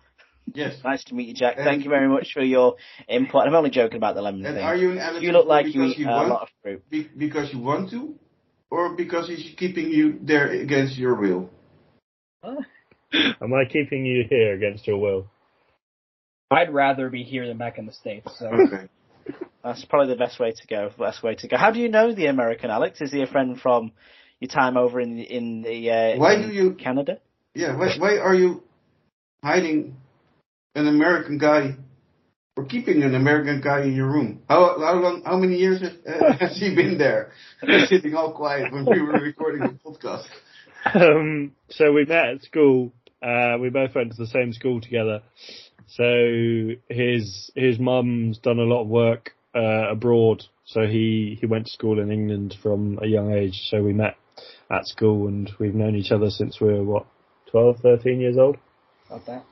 Yes. 0.52 0.74
Nice 0.84 1.02
to 1.04 1.14
meet 1.14 1.28
you, 1.28 1.34
Jack. 1.34 1.54
And- 1.56 1.64
Thank 1.64 1.84
you 1.84 1.90
very 1.90 2.06
much 2.06 2.32
for 2.34 2.42
your 2.42 2.74
input. 3.08 3.46
I'm 3.46 3.54
only 3.54 3.70
joking 3.70 3.96
about 3.96 4.14
the 4.14 4.20
lemon 4.20 4.44
And 4.44 4.56
thing. 4.56 4.64
are 4.64 4.76
you 4.76 4.90
an 4.92 4.98
Alex 4.98 5.22
you 5.22 5.32
look 5.32 5.46
like 5.46 5.72
you 5.74 5.84
eat 5.84 5.96
you 5.98 6.06
a 6.06 6.10
want 6.10 6.28
lot 6.28 6.42
of 6.42 6.48
fruit. 6.62 6.90
be, 6.90 7.08
because 7.16 7.50
you 7.54 7.60
want 7.60 7.88
to, 7.92 8.16
or 8.70 8.94
because 8.94 9.28
he's 9.28 9.54
keeping 9.56 9.90
you 9.90 10.18
there 10.20 10.48
against 10.50 10.98
your 10.98 11.14
will? 11.14 11.48
Am 13.12 13.52
I 13.54 13.64
keeping 13.70 14.04
you 14.04 14.24
here 14.28 14.54
against 14.54 14.86
your 14.86 14.98
will? 14.98 15.26
I'd 16.50 16.72
rather 16.72 17.08
be 17.10 17.22
here 17.24 17.46
than 17.46 17.58
back 17.58 17.78
in 17.78 17.86
the 17.86 17.92
States, 17.92 18.30
so. 18.38 18.46
Okay. 18.46 18.88
That's 19.62 19.84
probably 19.84 20.14
the 20.14 20.18
best 20.18 20.40
way 20.40 20.52
to 20.52 20.66
go. 20.66 20.90
Best 20.98 21.22
way 21.22 21.34
to 21.34 21.48
go. 21.48 21.56
How 21.56 21.70
do 21.70 21.78
you 21.80 21.88
know 21.88 22.14
the 22.14 22.26
American 22.26 22.70
Alex? 22.70 23.00
Is 23.00 23.12
he 23.12 23.22
a 23.22 23.26
friend 23.26 23.60
from 23.60 23.92
your 24.40 24.48
time 24.48 24.76
over 24.76 25.00
in 25.00 25.16
the, 25.16 25.22
in 25.22 25.62
the 25.62 25.90
uh, 25.90 26.18
Why 26.18 26.34
in 26.34 26.48
do 26.48 26.54
you- 26.54 26.74
Canada? 26.74 27.18
Yeah. 27.54 27.76
Why 27.76 27.88
why 27.98 28.18
are 28.18 28.34
you 28.34 28.62
hiding 29.42 29.96
an 30.74 30.86
American 30.86 31.38
guy 31.38 31.74
or 32.56 32.64
keeping 32.66 33.02
an 33.02 33.14
American 33.14 33.60
guy 33.60 33.82
in 33.82 33.94
your 33.94 34.06
room? 34.06 34.42
How 34.48 34.78
how 34.78 34.94
long? 34.94 35.22
How 35.26 35.36
many 35.36 35.56
years 35.56 35.80
has, 35.80 35.92
uh, 36.06 36.32
has 36.40 36.56
he 36.58 36.74
been 36.74 36.96
there? 36.98 37.32
Sitting 37.88 38.14
all 38.14 38.32
quiet 38.32 38.72
when 38.72 38.86
we 38.86 39.02
were 39.02 39.12
recording 39.20 39.60
the 39.62 39.90
podcast. 39.90 40.24
Um, 40.94 41.52
so 41.70 41.92
we 41.92 42.04
met 42.04 42.28
at 42.28 42.42
school. 42.44 42.92
Uh, 43.22 43.58
we 43.60 43.70
both 43.70 43.94
went 43.94 44.12
to 44.12 44.16
the 44.16 44.26
same 44.26 44.52
school 44.52 44.80
together. 44.80 45.22
So 45.88 46.70
his 46.88 47.50
his 47.54 47.78
mum's 47.78 48.38
done 48.38 48.58
a 48.58 48.62
lot 48.62 48.82
of 48.82 48.88
work 48.88 49.32
uh, 49.54 49.90
abroad. 49.90 50.44
So 50.64 50.86
he 50.86 51.36
he 51.40 51.46
went 51.46 51.66
to 51.66 51.72
school 51.72 52.00
in 52.00 52.12
England 52.12 52.56
from 52.62 52.98
a 53.02 53.06
young 53.06 53.32
age. 53.32 53.58
So 53.70 53.82
we 53.82 53.92
met 53.92 54.16
at 54.70 54.86
school, 54.86 55.28
and 55.28 55.50
we've 55.58 55.74
known 55.74 55.96
each 55.96 56.12
other 56.12 56.30
since 56.30 56.60
we 56.60 56.68
were 56.68 56.84
what 56.84 57.06
12, 57.50 57.78
13 57.80 58.20
years 58.20 58.36
old. 58.36 58.58
About 59.06 59.26
that. 59.26 59.44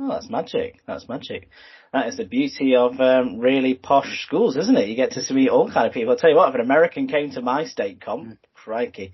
Oh, 0.00 0.08
that's 0.08 0.28
magic. 0.30 0.80
That's 0.86 1.08
magic. 1.08 1.48
That 1.92 2.08
is 2.08 2.16
the 2.16 2.24
beauty 2.24 2.76
of 2.76 3.00
um, 3.00 3.38
really 3.38 3.74
posh 3.74 4.24
schools, 4.26 4.56
isn't 4.56 4.76
it? 4.76 4.88
You 4.88 4.96
get 4.96 5.12
to 5.12 5.34
meet 5.34 5.48
all 5.48 5.70
kind 5.70 5.86
of 5.86 5.92
people. 5.92 6.10
I'll 6.10 6.18
tell 6.18 6.30
you 6.30 6.36
what, 6.36 6.48
if 6.50 6.54
an 6.54 6.60
American 6.60 7.08
came 7.08 7.30
to 7.32 7.40
my 7.40 7.64
state 7.64 8.00
com, 8.00 8.38
crikey, 8.54 9.12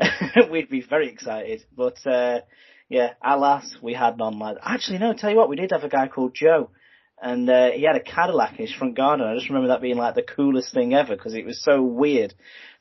we'd 0.50 0.70
be 0.70 0.80
very 0.80 1.08
excited. 1.08 1.64
But 1.76 2.04
uh, 2.06 2.40
yeah, 2.88 3.14
alas, 3.22 3.76
we 3.82 3.94
had 3.94 4.18
none 4.18 4.38
like 4.38 4.56
Actually, 4.62 4.98
no, 4.98 5.14
tell 5.14 5.30
you 5.30 5.36
what, 5.36 5.48
we 5.48 5.56
did 5.56 5.72
have 5.72 5.84
a 5.84 5.88
guy 5.88 6.08
called 6.08 6.34
Joe. 6.34 6.70
And 7.22 7.48
uh, 7.48 7.70
he 7.70 7.84
had 7.84 7.96
a 7.96 8.02
Cadillac 8.02 8.58
in 8.58 8.66
his 8.66 8.74
front 8.74 8.96
garden. 8.96 9.26
I 9.26 9.34
just 9.34 9.48
remember 9.48 9.68
that 9.68 9.80
being 9.80 9.96
like 9.96 10.14
the 10.14 10.22
coolest 10.22 10.74
thing 10.74 10.94
ever 10.94 11.16
because 11.16 11.34
it 11.34 11.46
was 11.46 11.62
so 11.62 11.80
weird 11.80 12.34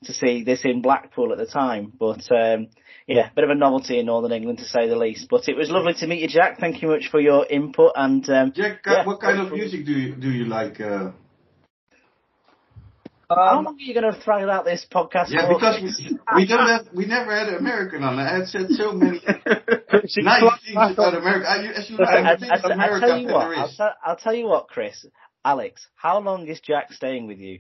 to 0.04 0.14
see 0.14 0.44
this 0.44 0.66
in 0.66 0.82
Blackpool 0.82 1.32
at 1.32 1.38
the 1.38 1.46
time. 1.46 1.94
But 1.98 2.30
um, 2.32 2.68
yeah, 3.08 3.30
bit 3.36 3.44
of 3.44 3.52
a 3.52 3.56
novelty 3.56 4.00
in 4.00 4.08
Northern 4.08 4.32
England 4.32 4.58
to 4.60 4.66
say 4.66 4.90
the 4.90 4.98
least. 4.98 5.28
But 5.30 5.48
it 5.48 5.56
was 5.56 5.70
lovely 5.70 5.94
to 5.94 6.08
meet 6.08 6.22
you, 6.22 6.28
Jack. 6.28 6.60
Thank 6.60 6.82
you 6.82 6.90
much 6.90 7.10
for 7.10 7.22
your 7.22 7.46
input. 7.46 7.94
And 7.96 8.28
um, 8.30 8.52
Jack, 8.54 8.82
yeah, 8.86 9.06
what 9.06 9.22
kind 9.22 9.40
of 9.40 9.52
music 9.52 9.86
do 9.86 9.94
you 9.94 10.16
do 10.16 10.30
you 10.30 10.46
like? 10.46 10.82
Uh, 10.82 11.12
How 13.36 13.58
Um, 13.60 13.66
long 13.66 13.76
are 13.76 13.80
you 13.80 13.94
going 13.94 14.12
to 14.14 14.20
drag 14.24 14.48
out 14.50 14.66
this 14.66 14.86
podcast 14.92 15.28
yeah, 15.30 15.48
for? 15.48 15.56
because 15.56 15.82
we, 15.82 16.20
we 16.36 16.46
don't 16.48 16.68
have 16.68 16.88
we 16.94 17.06
never 17.06 17.32
had 17.38 17.48
an 17.50 17.56
American 17.56 18.04
on. 18.04 18.20
I 18.20 18.38
had 18.38 18.48
said 18.48 18.70
so 18.70 18.92
many 18.94 19.20
She 20.08 20.22
nice 20.22 20.42
flies 20.42 20.60
things 20.66 20.94
about 20.94 21.14
on- 21.14 21.22
America. 21.22 21.48
I, 21.50 21.58
as 21.80 21.90
you 21.90 21.98
I, 22.00 22.18
I'm 22.18 22.26
I, 22.26 22.34
the 22.36 22.40
biggest 22.42 22.66
I, 22.66 22.70
I 22.70 22.74
America 22.74 23.06
tell 23.08 23.18
you 23.18 23.28
fan 23.28 23.34
what, 23.36 23.48
there 23.50 23.58
I'll, 23.58 23.68
is. 23.70 23.78
tell- 23.78 23.96
I'll 24.06 24.16
tell 24.18 24.34
you 24.34 24.46
what, 24.46 24.68
Chris. 24.68 25.06
Alex, 25.46 25.88
how 25.96 26.20
long 26.20 26.48
is 26.48 26.60
Jack 26.62 26.94
staying 26.94 27.28
with 27.28 27.40
you? 27.40 27.60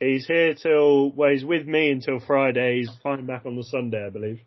He's 0.00 0.26
here 0.26 0.54
till, 0.54 1.10
well, 1.12 1.30
he's 1.30 1.44
with 1.44 1.66
me 1.66 1.90
until 1.90 2.20
Friday. 2.20 2.78
He's 2.80 2.90
flying 3.02 3.26
back 3.26 3.46
on 3.46 3.56
the 3.56 3.64
Sunday, 3.64 4.04
I 4.06 4.10
believe. 4.10 4.40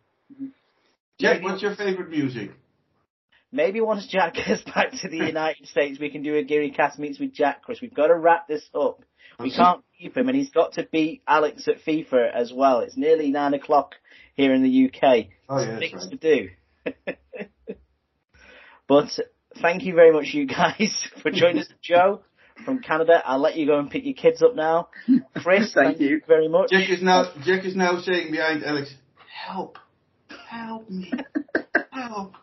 Jack, 1.18 1.42
what's 1.42 1.62
your 1.62 1.74
favorite 1.74 2.10
music? 2.10 2.50
Maybe 3.50 3.80
once 3.80 4.06
Jack 4.06 4.34
gets 4.46 4.62
back 4.62 4.92
to 5.00 5.08
the 5.08 5.16
United 5.16 5.66
States, 5.66 5.98
we 5.98 6.10
can 6.10 6.22
do 6.22 6.36
a 6.36 6.44
Geary 6.44 6.70
Cast 6.70 6.98
meets 6.98 7.18
with 7.18 7.32
Jack, 7.32 7.62
Chris. 7.62 7.80
We've 7.80 7.94
got 7.94 8.08
to 8.08 8.14
wrap 8.14 8.46
this 8.46 8.62
up. 8.74 9.00
We 9.38 9.52
can't 9.52 9.84
keep 9.98 10.16
him, 10.16 10.28
and 10.28 10.36
he's 10.36 10.50
got 10.50 10.72
to 10.74 10.88
beat 10.90 11.22
Alex 11.26 11.68
at 11.68 11.84
FIFA 11.84 12.32
as 12.34 12.52
well. 12.52 12.80
It's 12.80 12.96
nearly 12.96 13.30
nine 13.30 13.54
o'clock 13.54 13.94
here 14.34 14.52
in 14.52 14.62
the 14.62 14.86
UK. 14.86 15.26
Oh 15.48 15.60
yeah, 15.60 15.78
Things 15.78 16.08
right. 16.10 16.20
to 16.20 16.38
do. 16.38 16.50
but 18.88 19.08
thank 19.62 19.84
you 19.84 19.94
very 19.94 20.12
much, 20.12 20.34
you 20.34 20.46
guys, 20.46 21.08
for 21.22 21.30
joining 21.30 21.60
us. 21.60 21.68
Joe 21.80 22.22
from 22.64 22.80
Canada, 22.80 23.22
I'll 23.24 23.40
let 23.40 23.56
you 23.56 23.66
go 23.66 23.78
and 23.78 23.88
pick 23.88 24.04
your 24.04 24.14
kids 24.14 24.42
up 24.42 24.56
now. 24.56 24.88
Chris, 25.36 25.72
Thank 25.74 25.98
thank, 25.98 26.00
you. 26.00 26.20
very 26.26 26.48
much. 26.48 26.70
Jack 26.70 26.90
is 26.90 27.02
now 27.02 27.26
Jack 27.44 27.64
is 27.64 27.76
now 27.76 28.00
saying 28.00 28.32
behind 28.32 28.64
Alex, 28.64 28.92
help, 29.46 29.78
help 30.50 30.90
me, 30.90 31.12
help, 31.92 32.34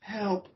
help. 0.00 0.48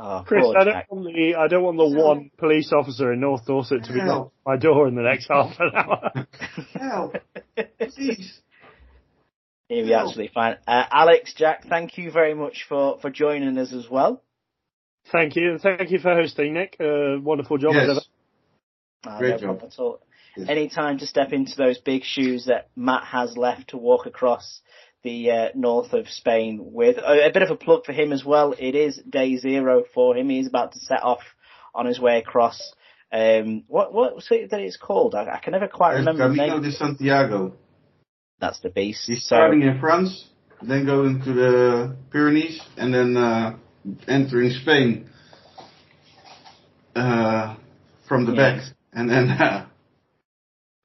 Oh, 0.00 0.22
Chris, 0.26 0.44
I 0.56 0.64
don't 0.64 0.84
want 0.90 1.04
the 1.14 1.34
I 1.34 1.48
don't 1.48 1.62
want 1.64 1.76
the 1.76 1.88
one 2.00 2.30
police 2.38 2.72
officer 2.72 3.12
in 3.12 3.20
North 3.20 3.44
Dorset 3.46 3.84
to 3.84 3.92
be 3.92 3.98
knocking 3.98 4.30
at 4.46 4.46
my 4.46 4.56
door 4.56 4.86
in 4.86 4.94
the 4.94 5.02
next 5.02 5.28
half 5.30 5.56
an 5.58 5.70
hour. 5.74 6.26
Help, 6.74 7.16
please. 7.80 8.40
He'll 9.68 9.84
be 9.86 9.92
absolutely 9.92 10.30
fine. 10.32 10.56
Uh, 10.66 10.84
Alex, 10.90 11.34
Jack, 11.36 11.64
thank 11.68 11.98
you 11.98 12.10
very 12.10 12.32
much 12.34 12.64
for, 12.68 12.98
for 13.00 13.10
joining 13.10 13.58
us 13.58 13.70
as 13.72 13.86
well. 13.90 14.22
Thank 15.12 15.36
you, 15.36 15.50
and 15.52 15.60
thank 15.60 15.90
you 15.90 15.98
for 15.98 16.14
hosting, 16.14 16.54
Nick. 16.54 16.76
Uh, 16.80 17.20
wonderful 17.20 17.58
job 17.58 17.74
as 17.74 17.82
ever. 17.82 17.92
Yes, 17.94 18.08
Uh, 19.06 19.18
Great 19.18 19.30
no 19.32 19.36
job. 19.36 19.58
problem 19.58 19.70
at 19.72 19.78
all. 19.78 20.00
Yes. 20.38 20.46
Any 20.48 20.68
time 20.68 20.98
to 20.98 21.06
step 21.06 21.32
into 21.32 21.56
those 21.56 21.78
big 21.78 22.02
shoes 22.04 22.46
that 22.46 22.68
Matt 22.76 23.04
has 23.04 23.36
left 23.36 23.68
to 23.70 23.76
walk 23.76 24.06
across 24.06 24.60
the 25.02 25.30
uh, 25.30 25.48
north 25.54 25.92
of 25.92 26.08
Spain 26.08 26.58
with. 26.60 26.96
A, 26.98 27.26
a 27.28 27.32
bit 27.32 27.42
of 27.42 27.50
a 27.50 27.56
plug 27.56 27.84
for 27.84 27.92
him 27.92 28.12
as 28.12 28.24
well. 28.24 28.54
It 28.58 28.74
is 28.74 29.00
day 29.08 29.36
zero 29.36 29.84
for 29.94 30.16
him. 30.16 30.28
He's 30.28 30.48
about 30.48 30.72
to 30.72 30.80
set 30.80 31.02
off 31.02 31.20
on 31.74 31.86
his 31.86 32.00
way 32.00 32.18
across. 32.18 32.72
Um, 33.12 33.64
what 33.68 33.92
what 33.94 34.14
was 34.14 34.26
it 34.30 34.50
that 34.50 34.60
it's 34.60 34.76
called? 34.76 35.14
I, 35.14 35.36
I 35.36 35.38
can 35.42 35.52
never 35.52 35.68
quite 35.68 35.94
remember 35.94 36.28
Camino 36.28 36.54
name. 36.54 36.62
de 36.62 36.72
Santiago. 36.72 37.54
That's 38.40 38.60
the 38.60 38.68
beast. 38.70 39.04
He's 39.06 39.22
So 39.22 39.36
starting 39.36 39.62
in 39.62 39.80
France, 39.80 40.26
then 40.62 40.84
going 40.84 41.22
to 41.22 41.32
the 41.32 41.96
Pyrenees, 42.12 42.60
and 42.76 42.92
then 42.92 43.16
uh, 43.16 43.56
entering 44.06 44.50
Spain 44.50 45.08
uh, 46.94 47.56
from 48.08 48.26
the 48.26 48.32
Yeah. 48.32 48.56
back, 48.56 48.62
and 48.92 49.08
then 49.10 49.30
uh, 49.30 49.66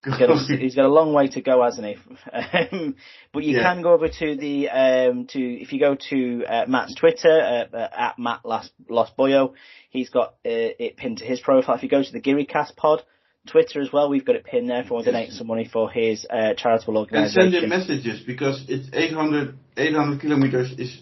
He's 0.05 0.17
got, 0.17 0.29
a, 0.29 0.35
he's 0.59 0.75
got 0.75 0.85
a 0.85 0.89
long 0.93 1.13
way 1.13 1.27
to 1.29 1.41
go, 1.41 1.63
hasn't 1.63 1.87
he? 1.87 1.95
Um, 2.33 2.95
but 3.31 3.43
you 3.43 3.55
Yeah. 3.57 3.63
can 3.63 3.81
go 3.81 3.93
over 3.93 4.07
to 4.09 4.35
the 4.35 4.69
um, 4.69 5.27
to 5.27 5.39
if 5.39 5.71
you 5.73 5.79
go 5.79 5.95
to 6.09 6.45
uh, 6.45 6.65
Matt's 6.67 6.95
Twitter 6.95 7.29
uh, 7.73 7.75
uh, 7.75 7.89
at 7.95 8.19
Matt 8.19 8.41
Las, 8.45 8.69
Los 8.89 9.09
Boyo, 9.17 9.53
he's 9.89 10.09
got 10.09 10.29
uh, 10.45 10.75
it 10.85 10.97
pinned 10.97 11.19
to 11.19 11.25
his 11.25 11.39
profile. 11.39 11.75
If 11.75 11.83
you 11.83 11.89
go 11.89 12.03
to 12.03 12.11
the 12.11 12.21
GearyCast 12.21 12.75
Pod 12.75 13.03
Twitter 13.47 13.81
as 13.81 13.91
well, 13.91 14.09
we've 14.09 14.25
got 14.25 14.35
it 14.35 14.43
pinned 14.45 14.69
there. 14.69 14.79
If 14.81 14.89
you 14.89 14.93
want 14.93 15.05
to 15.05 15.11
Yes. 15.11 15.19
donate 15.19 15.33
some 15.33 15.47
money 15.47 15.69
for 15.71 15.89
his 15.89 16.25
uh, 16.29 16.53
charitable 16.55 16.97
organization. 16.97 17.41
and 17.41 17.51
send 17.53 17.63
him 17.63 17.69
messages 17.69 18.21
because 18.25 18.65
it's 18.67 18.89
800, 18.93 19.55
800 19.77 20.19
kilometers 20.21 20.71
is 20.77 21.01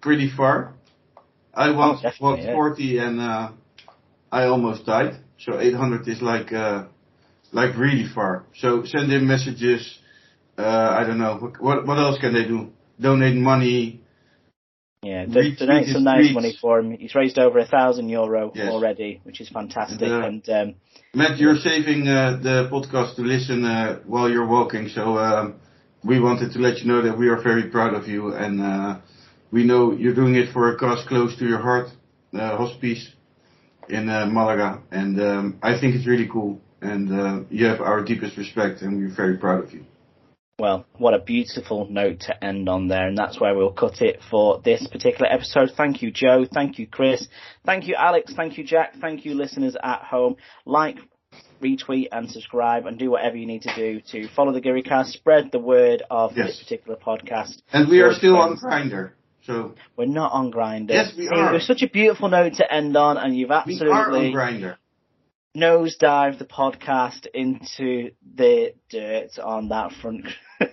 pretty 0.00 0.30
far. 0.36 0.74
I 1.54 1.70
once 1.72 2.00
Oh, 2.04 2.10
walked 2.20 2.42
yeah. 2.44 2.52
40 2.52 2.98
and 2.98 3.20
uh, 3.20 3.50
I 4.30 4.44
almost 4.44 4.86
died. 4.86 5.16
So 5.38 5.58
800 5.60 6.06
is 6.08 6.20
like 6.22 6.52
uh, 6.52 6.84
like 7.52 7.76
really 7.76 8.06
far. 8.14 8.44
So 8.56 8.84
send 8.84 9.10
him 9.12 9.26
messages. 9.26 9.98
Uh, 10.56 10.62
I 11.00 11.04
don't 11.06 11.18
know 11.18 11.52
what 11.60 11.86
what 11.86 11.98
else 11.98 12.18
can 12.18 12.34
they 12.34 12.44
do? 12.44 12.70
Donate 13.00 13.36
money. 13.36 14.00
Yeah, 15.02 15.26
do- 15.26 15.54
donate 15.54 15.88
some 15.88 16.02
nice 16.02 16.28
tweets. 16.28 16.34
money 16.34 16.56
for 16.60 16.80
him. 16.80 16.90
He's 16.98 17.14
raised 17.14 17.38
over 17.38 17.58
a 17.60 17.66
thousand 17.66 18.08
euro 18.08 18.50
Yes. 18.54 18.72
already, 18.72 19.20
which 19.22 19.40
is 19.40 19.48
fantastic. 19.48 20.02
And, 20.02 20.12
uh, 20.12 20.26
And 20.26 20.48
um, 20.50 20.74
Matt, 21.14 21.38
you're 21.38 21.56
saving 21.56 22.08
uh, 22.08 22.38
the 22.42 22.68
podcast 22.70 23.14
to 23.16 23.22
listen 23.22 23.64
uh, 23.64 24.00
while 24.06 24.28
you're 24.28 24.46
walking, 24.46 24.88
so 24.88 25.16
um, 25.18 25.54
we 26.04 26.18
wanted 26.20 26.52
to 26.52 26.58
let 26.58 26.78
you 26.80 26.86
know 26.88 27.00
that 27.02 27.16
we 27.16 27.28
are 27.28 27.40
very 27.40 27.64
proud 27.70 27.94
of 27.94 28.08
you, 28.08 28.34
and 28.34 28.60
uh, 28.60 28.98
we 29.52 29.64
know 29.64 29.92
you're 29.92 30.14
doing 30.14 30.34
it 30.34 30.52
for 30.52 30.74
a 30.74 30.76
cause 30.76 31.04
close 31.06 31.36
to 31.38 31.46
your 31.46 31.60
heart, 31.60 31.88
uh, 32.34 32.56
hospice 32.56 33.12
in 33.88 34.08
uh, 34.08 34.26
Malaga, 34.26 34.82
and 34.90 35.20
um, 35.20 35.58
I 35.62 35.78
think 35.80 35.94
it's 35.94 36.06
really 36.06 36.28
cool, 36.30 36.60
and 36.80 37.12
uh, 37.12 37.40
you 37.50 37.66
have 37.66 37.80
our 37.80 38.02
deepest 38.04 38.36
respect, 38.36 38.82
and 38.82 38.98
we're 38.98 39.14
very 39.14 39.36
proud 39.36 39.64
of 39.64 39.72
you. 39.72 39.84
Well, 40.58 40.86
what 40.96 41.14
a 41.14 41.20
beautiful 41.20 41.86
note 41.88 42.20
to 42.22 42.44
end 42.44 42.68
on 42.68 42.88
there, 42.88 43.06
and 43.06 43.16
that's 43.16 43.40
where 43.40 43.54
we'll 43.54 43.72
cut 43.72 44.02
it 44.02 44.18
for 44.28 44.60
this 44.64 44.84
particular 44.88 45.30
episode. 45.32 45.70
Thank 45.76 46.02
you, 46.02 46.10
Joe. 46.10 46.46
Thank 46.52 46.80
you, 46.80 46.86
Chris. 46.88 47.28
Thank 47.64 47.86
you, 47.86 47.94
Alex. 47.94 48.34
Thank 48.34 48.58
you, 48.58 48.64
Jack. 48.64 48.94
Thank 49.00 49.24
you, 49.24 49.34
listeners 49.34 49.76
at 49.80 50.02
home. 50.02 50.34
Like, 50.66 50.96
retweet, 51.62 52.08
and 52.10 52.28
subscribe, 52.28 52.86
and 52.86 52.98
do 52.98 53.08
whatever 53.08 53.36
you 53.36 53.46
need 53.46 53.62
to 53.62 53.74
do 53.76 54.00
to 54.10 54.28
follow 54.34 54.52
the 54.52 54.60
GearyCast, 54.60 55.12
spread 55.12 55.52
the 55.52 55.60
word 55.60 56.02
of 56.10 56.36
Yes. 56.36 56.48
this 56.48 56.62
particular 56.64 56.98
podcast. 56.98 57.62
And 57.72 57.88
we 57.88 58.00
are 58.00 58.12
still 58.14 58.36
on. 58.36 58.56
Grindr, 58.56 59.12
so 59.42 59.74
We're 59.96 60.06
not 60.06 60.32
on 60.32 60.50
Grindr. 60.50 60.90
Yes, 60.90 61.12
we 61.16 61.28
are. 61.28 61.50
It 61.50 61.52
was 61.52 61.66
such 61.68 61.82
a 61.82 61.88
beautiful 61.88 62.28
note 62.28 62.54
to 62.54 62.72
end 62.72 62.96
on, 62.96 63.16
and 63.16 63.36
you've 63.36 63.50
we 63.50 63.54
are 63.54 63.58
on 63.58 63.66
absolutely 63.66 64.32
Grindr. 64.32 64.76
Nosedive 65.58 66.38
the 66.38 66.44
podcast 66.44 67.26
into 67.34 68.12
the 68.34 68.74
dirt 68.90 69.38
on 69.42 69.68
that 69.70 69.92
front. 70.00 70.26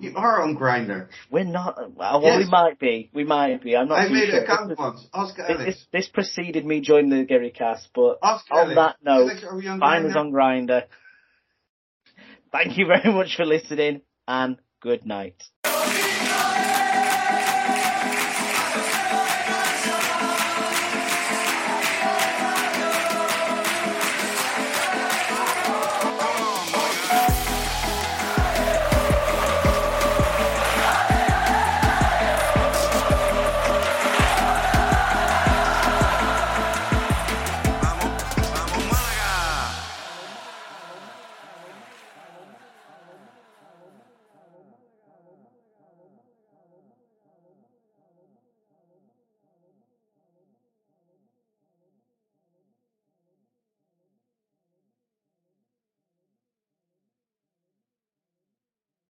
We 0.00 0.12
are 0.14 0.42
on 0.42 0.56
Grindr. 0.56 1.08
We're 1.28 1.42
not. 1.44 1.92
Well, 1.96 2.20
we 2.20 2.46
might 2.46 2.78
be. 2.78 3.10
We 3.12 3.24
might 3.24 3.62
be. 3.64 3.76
I'm 3.76 3.88
not 3.88 3.98
I 3.98 4.08
made 4.08 4.30
sure. 4.30 4.44
account 4.44 4.78
once. 4.78 5.06
Ask 5.12 5.36
This, 5.36 5.46
Alex. 5.48 5.64
this, 5.64 5.86
this 5.92 6.08
preceded 6.08 6.64
me 6.64 6.80
joining 6.80 7.10
the 7.10 7.26
GearyCast, 7.26 7.88
but 7.94 8.18
Ask 8.22 8.46
on 8.52 8.70
Alex. 8.70 8.76
that 8.76 8.96
note, 9.04 9.30
Alex, 9.30 9.44
on 9.68 9.80
find 9.80 10.06
us 10.06 10.16
on 10.16 10.30
Grindr. 10.30 10.84
Thank 12.52 12.78
you 12.78 12.86
very 12.86 13.12
much 13.12 13.34
for 13.36 13.44
listening, 13.44 14.02
and 14.28 14.56
good 14.80 15.04
night. 15.04 15.42